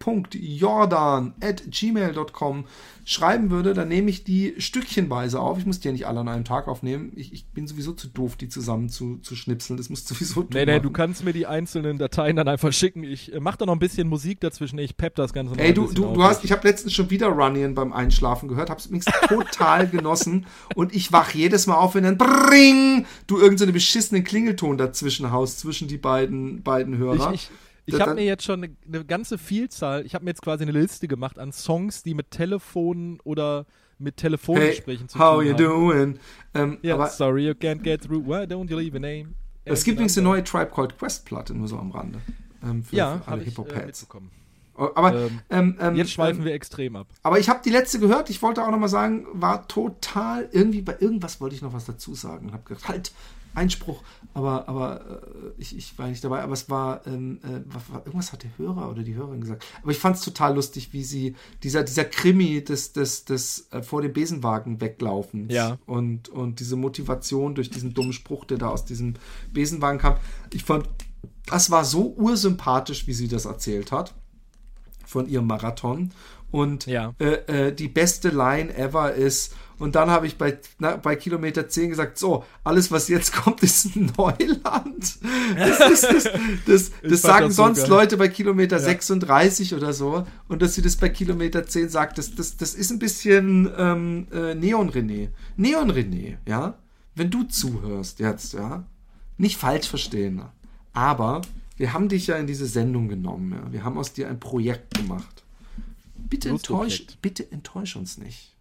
philipp.jordan 0.00 1.34
at 1.40 1.62
gmail.com 1.70 2.64
schreiben 3.04 3.50
würde, 3.50 3.74
dann 3.74 3.88
nehme 3.88 4.10
ich 4.10 4.22
die 4.22 4.54
stückchenweise 4.58 5.40
auf. 5.40 5.58
Ich 5.58 5.66
muss 5.66 5.80
die 5.80 5.88
ja 5.88 5.92
nicht 5.92 6.06
alle 6.06 6.20
an 6.20 6.28
einem 6.28 6.44
Tag 6.44 6.68
aufnehmen. 6.68 7.12
Ich, 7.16 7.32
ich 7.32 7.46
bin 7.46 7.66
sowieso 7.66 7.92
zu 7.94 8.06
doof, 8.06 8.36
die 8.36 8.48
zusammen 8.48 8.88
zu, 8.90 9.16
zu 9.18 9.34
schnipseln. 9.34 9.76
Das 9.76 9.90
muss 9.90 10.06
sowieso 10.06 10.42
Nee, 10.42 10.46
du 10.50 10.58
nee, 10.58 10.66
machen. 10.66 10.82
du 10.84 10.90
kannst 10.90 11.24
mir 11.24 11.32
die 11.32 11.46
einzelnen 11.46 11.98
Dateien 11.98 12.36
dann 12.36 12.46
einfach 12.46 12.72
schicken. 12.72 13.02
Ich 13.02 13.34
äh, 13.34 13.40
mach 13.40 13.56
da 13.56 13.66
noch 13.66 13.72
ein 13.72 13.80
bisschen 13.80 14.08
Musik 14.08 14.38
dazwischen. 14.40 14.78
Ich 14.78 14.96
pep 14.96 15.16
das 15.16 15.32
Ganze 15.32 15.52
noch 15.52 15.58
Ey, 15.58 15.74
du, 15.74 15.88
du, 15.92 16.12
du 16.14 16.22
hast, 16.22 16.44
ich 16.44 16.52
habe 16.52 16.66
letztens 16.68 16.92
schon 16.94 17.10
wieder 17.10 17.26
Running 17.26 17.74
beim 17.74 17.92
Einschlafen 17.92 18.48
gehört, 18.48 18.70
hab's 18.70 18.86
übrigens 18.86 19.06
total 19.44 19.88
genossen 19.88 20.46
und 20.74 20.94
ich 20.94 21.12
wach 21.12 21.32
jedes 21.32 21.66
Mal 21.66 21.76
auf, 21.76 21.94
wenn 21.94 22.04
dann 22.04 22.18
Bring, 22.18 23.06
du 23.26 23.36
irgendeinen 23.36 23.58
so 23.58 23.64
einen 23.64 23.72
beschissenen 23.72 24.24
Klingelton 24.24 24.78
dazwischen 24.78 25.30
haust, 25.32 25.60
zwischen 25.60 25.88
die 25.88 25.98
beiden, 25.98 26.62
beiden 26.62 26.96
Hörer. 26.98 27.32
Ich, 27.34 27.50
ich, 27.86 27.94
ich 27.94 28.00
habe 28.00 28.14
mir 28.14 28.24
jetzt 28.24 28.44
schon 28.44 28.64
eine, 28.64 28.76
eine 28.86 29.04
ganze 29.04 29.38
Vielzahl, 29.38 30.04
ich 30.06 30.14
habe 30.14 30.24
mir 30.24 30.30
jetzt 30.30 30.42
quasi 30.42 30.62
eine 30.62 30.72
Liste 30.72 31.08
gemacht 31.08 31.38
an 31.38 31.52
Songs, 31.52 32.02
die 32.02 32.14
mit 32.14 32.30
Telefonen 32.30 33.18
oder 33.24 33.66
mit 33.98 34.14
hey, 34.16 34.28
Telefongesprächen 34.28 35.08
zu 35.08 35.18
how 35.18 35.36
tun 35.36 35.46
you 35.46 35.52
haben. 35.52 35.64
doing? 35.64 36.18
Ähm, 36.54 36.78
aber 36.90 37.08
sorry 37.08 37.46
you 37.46 37.52
can't 37.52 37.82
get 37.82 38.02
through. 38.02 38.26
Why 38.26 38.44
don't 38.44 38.68
you 38.70 38.76
leave 38.76 38.96
a 38.96 39.00
name? 39.00 39.34
es 39.64 39.84
gibt 39.84 39.96
übrigens 39.96 40.18
eine 40.18 40.24
neue 40.24 40.42
Tribe 40.42 40.70
Called 40.74 40.98
Quest 40.98 41.24
Platte, 41.24 41.54
nur 41.54 41.68
so 41.68 41.78
am 41.78 41.92
Rande. 41.92 42.20
Ähm, 42.64 42.82
für, 42.82 42.96
Ja, 42.96 43.18
für 43.18 43.30
alle 43.30 43.42
äh, 43.42 43.44
Hip-Hop-Heads. 43.46 43.86
mitbekommen. 44.02 44.30
Aber, 44.74 45.14
Ähm, 45.14 45.40
ähm, 45.50 45.76
ähm, 45.80 45.96
Jetzt 45.96 46.12
schweifen 46.12 46.40
ähm, 46.40 46.46
wir 46.46 46.54
extrem 46.54 46.96
ab. 46.96 47.06
Aber 47.22 47.38
ich 47.38 47.48
habe 47.48 47.60
die 47.64 47.70
letzte 47.70 47.98
gehört. 47.98 48.30
Ich 48.30 48.40
wollte 48.42 48.64
auch 48.64 48.70
noch 48.70 48.78
mal 48.78 48.88
sagen, 48.88 49.26
war 49.32 49.68
total 49.68 50.48
irgendwie 50.52 50.82
bei 50.82 50.96
irgendwas 50.98 51.40
wollte 51.40 51.54
ich 51.54 51.62
noch 51.62 51.72
was 51.72 51.84
dazu 51.84 52.14
sagen 52.14 52.46
und 52.46 52.52
habe 52.52 52.64
gedacht, 52.64 52.88
halt 52.88 53.12
Einspruch. 53.54 54.02
Aber 54.34 54.66
aber 54.66 55.00
äh, 55.00 55.60
ich, 55.60 55.76
ich 55.76 55.98
war 55.98 56.08
nicht 56.08 56.24
dabei. 56.24 56.42
Aber 56.42 56.54
es 56.54 56.70
war, 56.70 57.06
ähm, 57.06 57.38
äh, 57.42 57.60
war 57.90 58.00
irgendwas 58.06 58.32
hat 58.32 58.44
der 58.44 58.50
Hörer 58.56 58.90
oder 58.90 59.02
die 59.02 59.14
Hörerin 59.14 59.42
gesagt. 59.42 59.64
Aber 59.82 59.90
ich 59.92 59.98
fand 59.98 60.16
es 60.16 60.22
total 60.22 60.54
lustig, 60.54 60.92
wie 60.92 61.04
sie 61.04 61.34
dieser 61.62 61.82
dieser 61.82 62.04
Krimi 62.06 62.64
des 62.64 62.92
des 62.94 63.26
des 63.26 63.68
äh, 63.72 63.82
vor 63.82 64.00
dem 64.00 64.12
Besenwagen 64.14 64.80
weglaufen 64.80 65.50
Ja. 65.50 65.78
und 65.84 66.30
und 66.30 66.60
diese 66.60 66.76
Motivation 66.76 67.54
durch 67.54 67.68
diesen 67.68 67.92
dummen 67.92 68.14
Spruch, 68.14 68.46
der 68.46 68.56
da 68.56 68.68
aus 68.68 68.86
diesem 68.86 69.14
Besenwagen 69.52 69.98
kam. 69.98 70.16
Ich 70.52 70.64
fand 70.64 70.88
das 71.46 71.70
war 71.70 71.84
so 71.84 72.14
ursympathisch, 72.16 73.06
wie 73.06 73.12
sie 73.12 73.28
das 73.28 73.44
erzählt 73.44 73.92
hat 73.92 74.14
von 75.12 75.28
ihrem 75.28 75.46
Marathon. 75.46 76.10
Und 76.50 76.86
Ja. 76.86 77.14
äh, 77.18 77.68
äh, 77.68 77.72
die 77.72 77.88
beste 77.88 78.28
Line 78.28 78.74
ever 78.76 79.14
ist, 79.14 79.54
und 79.78 79.96
dann 79.96 80.10
habe 80.10 80.26
ich 80.28 80.38
bei, 80.38 80.58
na, 80.78 80.94
bei 80.96 81.16
Kilometer 81.16 81.68
10 81.68 81.88
gesagt, 81.88 82.16
so, 82.16 82.44
alles, 82.62 82.92
was 82.92 83.08
jetzt 83.08 83.32
kommt, 83.36 83.62
ist 83.62 83.96
Neuland. 83.96 85.18
Das, 85.56 85.80
ist, 85.90 86.04
das, 86.04 86.24
das, 86.66 86.92
das 87.02 87.22
sagen 87.22 87.50
sonst 87.50 87.80
geil. 87.80 87.90
Leute 87.90 88.16
bei 88.16 88.28
Kilometer 88.28 88.78
36 88.78 89.74
oder 89.74 89.92
so. 89.92 90.24
Und 90.48 90.62
dass 90.62 90.74
sie 90.74 90.82
das 90.82 90.96
bei 90.96 91.08
Kilometer 91.08 91.66
10 91.66 91.88
sagt, 91.88 92.18
das, 92.18 92.34
das, 92.34 92.56
das 92.56 92.74
ist 92.74 92.90
ein 92.90 92.98
bisschen 92.98 93.70
ähm, 93.76 94.26
äh, 94.32 94.54
Neon-René. 94.54 95.30
Neon-René, 95.56 96.36
ja? 96.46 96.74
Wenn 97.14 97.30
du 97.30 97.42
zuhörst 97.44 98.20
jetzt, 98.20 98.52
ja? 98.54 98.84
Nicht 99.36 99.56
falsch 99.58 99.88
verstehen. 99.88 100.42
Aber 100.92 101.42
wir 101.82 101.92
haben 101.92 102.08
dich 102.08 102.28
ja 102.28 102.36
in 102.36 102.46
diese 102.46 102.66
Sendung 102.66 103.08
genommen. 103.08 103.50
Ja? 103.50 103.72
Wir 103.72 103.82
haben 103.82 103.98
aus 103.98 104.12
dir 104.12 104.28
ein 104.28 104.38
Projekt 104.38 104.94
gemacht. 104.94 105.42
Bitte 106.14 106.48
enttäusch, 106.50 107.04
bitte 107.20 107.50
enttäusch 107.50 107.96
uns 107.96 108.18
nicht. 108.18 108.54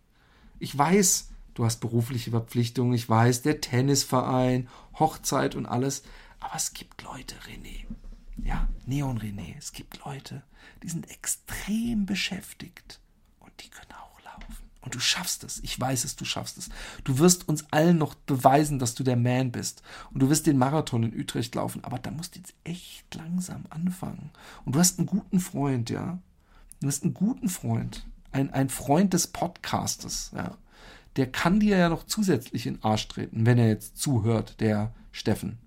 Ich 0.58 0.76
weiß, 0.76 1.30
du 1.54 1.64
hast 1.64 1.82
berufliche 1.82 2.32
Verpflichtungen, 2.32 2.94
ich 2.96 3.08
weiß, 3.08 3.44
der 3.44 3.62
Tennisverein, 3.62 4.70
Hochzeit 4.98 5.54
und 5.54 5.68
alles. 5.68 6.02
Aber 6.40 6.56
es 6.56 6.74
gibt 6.74 7.04
Leute, 7.04 7.36
René. 7.48 7.86
Ja, 8.44 8.68
Neon 8.88 9.20
René. 9.20 9.54
Es 9.56 9.72
gibt 9.72 10.04
Leute, 10.04 10.42
die 10.82 10.90
sind 10.90 11.12
extrem 11.12 12.08
beschäftigt. 12.08 13.00
Und 13.40 13.52
die 13.60 13.70
können. 13.70 13.91
Und 14.82 14.96
du 14.96 15.00
schaffst 15.00 15.44
es. 15.44 15.60
Ich 15.64 15.80
weiß 15.80 16.04
es, 16.06 16.16
du 16.16 16.26
schaffst 16.26 16.58
es. 16.58 16.70
Du 17.04 17.20
wirst 17.20 17.48
uns 17.48 17.66
allen 17.72 18.00
noch 18.00 18.16
beweisen, 18.16 18.80
dass 18.80 18.96
du 18.96 19.04
der 19.04 19.16
Man 19.16 19.52
bist. 19.52 19.84
Und 20.12 20.22
du 20.22 20.30
wirst 20.30 20.48
den 20.48 20.58
Marathon 20.58 21.04
in 21.04 21.20
Utrecht 21.20 21.54
laufen. 21.54 21.84
Aber 21.84 22.00
da 22.00 22.10
musst 22.10 22.36
du 22.36 22.40
jetzt 22.40 22.56
echt 22.64 23.14
langsam 23.14 23.66
anfangen. 23.70 24.32
Und 24.66 24.76
du 24.76 24.80
hast 24.80 24.98
einen 24.98 25.06
guten 25.06 25.40
Freund, 25.40 25.92
ja. 25.92 26.20
Du 26.80 26.88
hast 26.88 27.04
einen 27.04 27.14
guten 27.14 27.48
Freund. 27.48 28.08
Ein, 28.32 28.52
ein 28.54 28.70
Freund 28.70 29.14
des 29.14 29.28
Podcastes, 29.28 30.32
ja. 30.36 30.58
Der 31.18 31.30
kann 31.30 31.60
dir 31.60 31.78
ja 31.78 31.90
noch 31.90 32.06
zusätzlich 32.06 32.66
in 32.66 32.76
den 32.76 32.84
Arsch 32.84 33.08
treten, 33.08 33.46
wenn 33.46 33.58
er 33.58 33.68
jetzt 33.68 33.98
zuhört, 33.98 34.62
der 34.62 34.94
Steffen. 35.12 35.60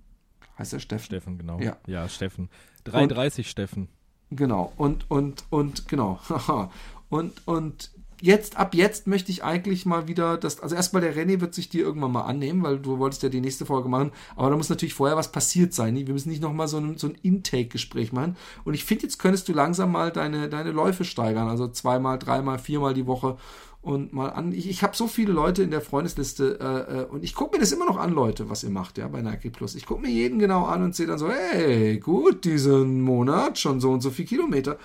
Heißt 0.58 0.72
der 0.72 0.78
Steffen? 0.78 1.04
Steffen, 1.04 1.38
genau. 1.38 1.60
Ja. 1.60 1.76
ja 1.86 2.08
Steffen. 2.08 2.48
33 2.84 3.48
Steffen. 3.48 3.88
Genau. 4.30 4.72
Und, 4.76 5.08
und, 5.10 5.44
und, 5.50 5.86
genau. 5.86 6.18
Und, 7.10 7.46
und 7.46 7.92
jetzt, 8.24 8.56
ab 8.56 8.74
jetzt 8.74 9.06
möchte 9.06 9.30
ich 9.30 9.44
eigentlich 9.44 9.84
mal 9.84 10.08
wieder 10.08 10.38
das, 10.38 10.60
also 10.60 10.74
erstmal 10.74 11.02
der 11.02 11.14
René 11.14 11.42
wird 11.42 11.54
sich 11.54 11.68
dir 11.68 11.84
irgendwann 11.84 12.12
mal 12.12 12.22
annehmen, 12.22 12.62
weil 12.62 12.78
du 12.78 12.98
wolltest 12.98 13.22
ja 13.22 13.28
die 13.28 13.42
nächste 13.42 13.66
Folge 13.66 13.90
machen, 13.90 14.12
aber 14.34 14.48
da 14.48 14.56
muss 14.56 14.70
natürlich 14.70 14.94
vorher 14.94 15.16
was 15.16 15.30
passiert 15.30 15.74
sein. 15.74 15.94
Wir 15.94 16.12
müssen 16.12 16.30
nicht 16.30 16.40
nochmal 16.40 16.66
so 16.66 16.78
ein, 16.78 16.96
so 16.96 17.08
ein 17.08 17.18
Intake-Gespräch 17.22 18.12
machen. 18.12 18.36
Und 18.64 18.72
ich 18.72 18.84
finde, 18.84 19.02
jetzt 19.02 19.18
könntest 19.18 19.46
du 19.48 19.52
langsam 19.52 19.92
mal 19.92 20.10
deine, 20.10 20.48
deine 20.48 20.70
Läufe 20.70 21.04
steigern, 21.04 21.48
also 21.48 21.68
zweimal, 21.68 22.18
dreimal, 22.18 22.58
viermal 22.58 22.94
die 22.94 23.06
Woche 23.06 23.36
und 23.82 24.14
mal 24.14 24.30
an. 24.30 24.52
Ich, 24.52 24.70
ich 24.70 24.82
habe 24.82 24.96
so 24.96 25.06
viele 25.06 25.32
Leute 25.32 25.62
in 25.62 25.70
der 25.70 25.82
Freundesliste 25.82 26.58
äh, 26.58 27.00
äh, 27.00 27.04
und 27.04 27.22
ich 27.22 27.34
gucke 27.34 27.54
mir 27.54 27.60
das 27.60 27.72
immer 27.72 27.84
noch 27.84 27.98
an, 27.98 28.12
Leute, 28.12 28.48
was 28.48 28.64
ihr 28.64 28.70
macht, 28.70 28.96
ja, 28.96 29.06
bei 29.08 29.20
Nike 29.20 29.50
Plus. 29.50 29.74
Ich 29.74 29.84
gucke 29.84 30.00
mir 30.00 30.10
jeden 30.10 30.38
genau 30.38 30.64
an 30.64 30.82
und 30.82 30.94
sehe 30.94 31.06
dann 31.06 31.18
so, 31.18 31.28
hey, 31.28 31.98
gut, 31.98 32.46
diesen 32.46 33.02
Monat 33.02 33.58
schon 33.58 33.80
so 33.80 33.90
und 33.90 34.00
so 34.00 34.10
viel 34.10 34.24
Kilometer. 34.24 34.78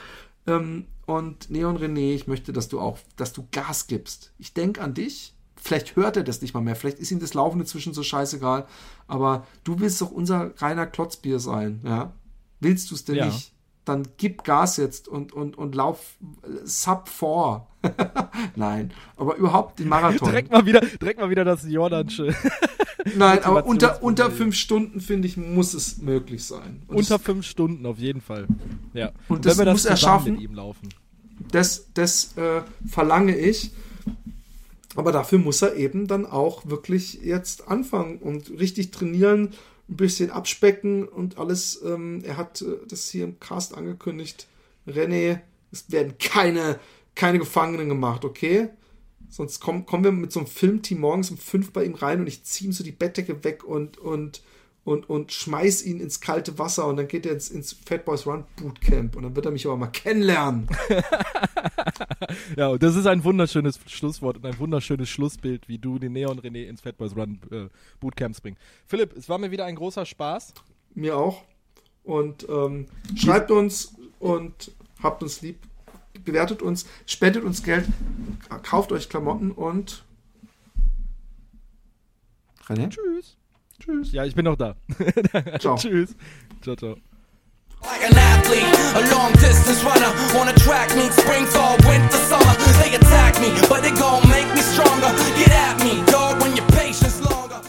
Ähm, 0.50 0.86
und 1.06 1.50
Neon 1.50 1.78
René, 1.78 2.14
ich 2.14 2.28
möchte, 2.28 2.54
dass 2.54 2.68
du 2.70 2.80
auch, 2.80 3.00
dass 3.16 3.34
du 3.34 3.47
Gas 3.52 3.88
gibst. 3.88 4.32
Ich 4.38 4.54
denke 4.54 4.82
an 4.82 4.93
dich. 4.93 5.34
Vielleicht 5.62 5.95
hört 5.95 6.16
er 6.18 6.24
das 6.24 6.41
nicht 6.41 6.54
mal 6.54 6.62
mehr. 6.62 6.76
Vielleicht 6.76 7.00
ist 7.00 7.12
ihm 7.12 7.20
das 7.20 7.34
Laufen 7.34 7.60
inzwischen 7.60 7.93
so 7.93 8.04
scheißegal. 8.04 8.66
Aber 9.08 9.45
du 9.64 9.80
willst 9.80 10.00
doch 10.02 10.12
unser 10.12 10.54
reiner 10.62 10.86
Klotzbier 10.88 11.39
sein, 11.39 11.82
ja? 11.84 12.14
Willst 12.60 12.91
du 12.91 12.95
es 12.95 13.06
denn 13.06 13.16
Ja. 13.16 13.26
nicht? 13.26 13.54
Dann 13.90 14.08
gib 14.18 14.44
Gas 14.44 14.78
jetzt 14.78 15.08
und, 15.08 15.34
und, 15.34 15.58
und 15.58 15.74
lauf 15.74 16.18
Sub 16.64 17.10
4. 17.10 17.66
Nein, 18.56 18.94
aber 19.18 19.36
überhaupt 19.36 19.80
den 19.80 19.88
Marathon. 19.88 20.28
Direkt 20.30 20.52
mal 20.52 20.64
wieder, 20.68 20.82
direkt 20.82 21.20
mal 21.20 21.32
wieder 21.32 21.44
das 21.44 21.68
Jordansche. 21.68 22.36
Nein, 23.16 23.44
aber 23.44 23.66
unter, 23.66 24.04
unter 24.04 24.30
fünf 24.30 24.56
Stunden, 24.56 25.02
finde 25.02 25.28
ich, 25.28 25.38
muss 25.38 25.74
es 25.74 25.98
möglich 25.98 26.44
sein. 26.44 26.84
Und 26.88 26.98
Unter 26.98 27.16
das, 27.16 27.24
fünf 27.24 27.48
Stunden 27.48 27.84
auf 27.88 27.98
jeden 27.98 28.22
Fall. 28.22 28.46
Ja. 28.94 29.12
Und 29.28 29.48
das 29.48 29.58
wenn 29.58 29.66
wir 29.66 29.72
muss 29.72 29.86
er 29.86 29.98
schaffen. 29.98 30.34
mit 30.34 30.42
ihm 30.42 30.54
laufen. 30.54 30.90
das, 31.52 31.88
das 31.96 32.38
äh, 32.38 32.62
verlange 32.88 33.36
ich. 33.36 33.72
Aber 34.96 35.12
dafür 35.12 35.40
muss 35.40 35.64
er 35.64 35.76
eben 35.76 36.06
dann 36.06 36.28
auch 36.28 36.68
wirklich 36.68 37.24
jetzt 37.24 37.68
anfangen 37.68 38.20
und 38.20 38.52
richtig 38.52 38.92
trainieren, 38.92 39.50
ein 39.90 39.98
bisschen 39.98 40.32
abspecken 40.32 41.08
und 41.08 41.38
alles. 41.38 41.82
Ähm, 41.84 42.22
er 42.24 42.38
hat 42.38 42.62
äh, 42.62 42.78
das 42.88 43.10
hier 43.10 43.24
im 43.24 43.40
Cast 43.40 43.76
angekündigt. 43.76 44.48
René, 44.88 45.42
es 45.72 45.92
werden 45.92 46.18
keine, 46.18 46.80
keine 47.16 47.40
Gefangenen 47.40 47.90
gemacht, 47.90 48.26
okay? 48.26 48.70
Sonst 49.30 49.60
kommen, 49.60 49.86
kommen 49.86 50.03
wir 50.03 50.11
mit 50.11 50.32
so 50.32 50.40
einem 50.40 50.48
Filmteam 50.48 50.99
morgens 50.99 51.30
um 51.30 51.38
fünf 51.38 51.72
bei 51.72 51.84
ihm 51.84 51.95
rein 51.95 52.22
und 52.22 52.28
ich 52.28 52.44
ziehe 52.44 52.70
ihm 52.70 52.74
so 52.74 52.84
die 52.84 52.91
Bettdecke 52.91 53.44
weg 53.44 53.64
und, 53.64 53.98
und, 53.98 54.41
und, 54.90 55.07
und 55.07 55.32
schmeiß 55.32 55.86
ihn 55.86 55.99
ins 55.99 56.20
kalte 56.20 56.57
Wasser 56.57 56.88
und 56.88 56.98
dann 56.98 57.07
geht 57.07 57.24
er 57.28 57.34
ins, 57.34 57.52
ins 57.52 57.74
Fat 57.86 58.06
Boys 58.06 58.26
Run 58.26 58.44
Bootcamp 58.56 59.16
und 59.16 59.22
dann 59.22 59.36
wird 59.36 59.45
er 59.45 59.52
mich 59.52 59.68
aber 59.68 59.78
mal 59.78 59.88
kennenlernen. 59.88 60.68
Ja, 62.56 62.68
und 62.68 62.84
das 62.84 62.95
ist 62.95 63.07
ein 63.07 63.24
wunderschönes 63.24 63.80
Schlusswort 63.88 64.38
und 64.38 64.45
ein 64.45 64.60
wunderschönes 64.60 65.10
Schlussbild, 65.10 65.68
wie 65.68 65.80
du 65.80 65.98
den 65.98 66.14
Neon 66.14 66.40
René 66.40 66.68
ins 66.68 66.82
Fat 66.82 66.98
Boys 66.98 67.16
Run 67.16 67.40
äh, 67.49 67.70
Bootcamps 67.99 68.41
bringst. 68.41 68.61
Philipp, 68.86 69.16
es 69.16 69.30
war 69.30 69.38
mir 69.38 69.49
wieder 69.49 69.66
ein 69.66 69.76
großer 69.76 70.06
Spaß. 70.06 70.53
Mir 70.94 71.18
auch. 71.18 71.44
Und 72.03 72.48
ähm, 72.49 72.86
schreibt 73.16 73.52
uns 73.52 73.95
und 74.20 74.72
habt 75.02 75.24
uns 75.24 75.41
lieb. 75.41 75.60
Bewertet 76.24 76.61
uns, 76.61 76.86
spendet 77.06 77.44
uns 77.44 77.64
Geld, 77.64 77.88
kauft 78.64 78.91
euch 78.91 79.10
Klamotten 79.10 79.52
und. 79.52 80.03
René? 82.68 82.90
Tschüss. 82.90 83.39
Tschüss. 83.80 84.11
Ja, 84.11 84.26
ich 84.26 84.35
bin 84.35 84.45
noch 84.45 84.56
da. 84.56 84.76
ciao. 85.60 85.76
Tschüss. 85.76 86.15
Ciao, 86.61 86.76
ciao. 86.76 86.95
Like 87.81 88.03
an 88.03 88.18
athlete, 88.18 88.65
a 88.95 89.15
long 89.15 89.31
distance 89.34 89.84
runner 89.85 90.10
track 90.69 90.89
spring, 91.11 91.45
fall, 91.45 91.77
winter, 91.88 92.22
summer. 92.30 92.53
They 92.81 92.95
attack 92.95 93.39
me, 93.41 93.49
but 93.68 93.81
they 93.81 93.91
gon' 93.91 94.22
make 94.30 94.47
me 94.53 94.61
stronger. 94.61 95.11
Get 95.38 95.51
at 95.51 95.80
me, 95.84 96.03
dog, 96.11 96.41
when 96.41 96.56
your 96.56 96.68
patience 96.68 97.19
longer. 97.22 97.60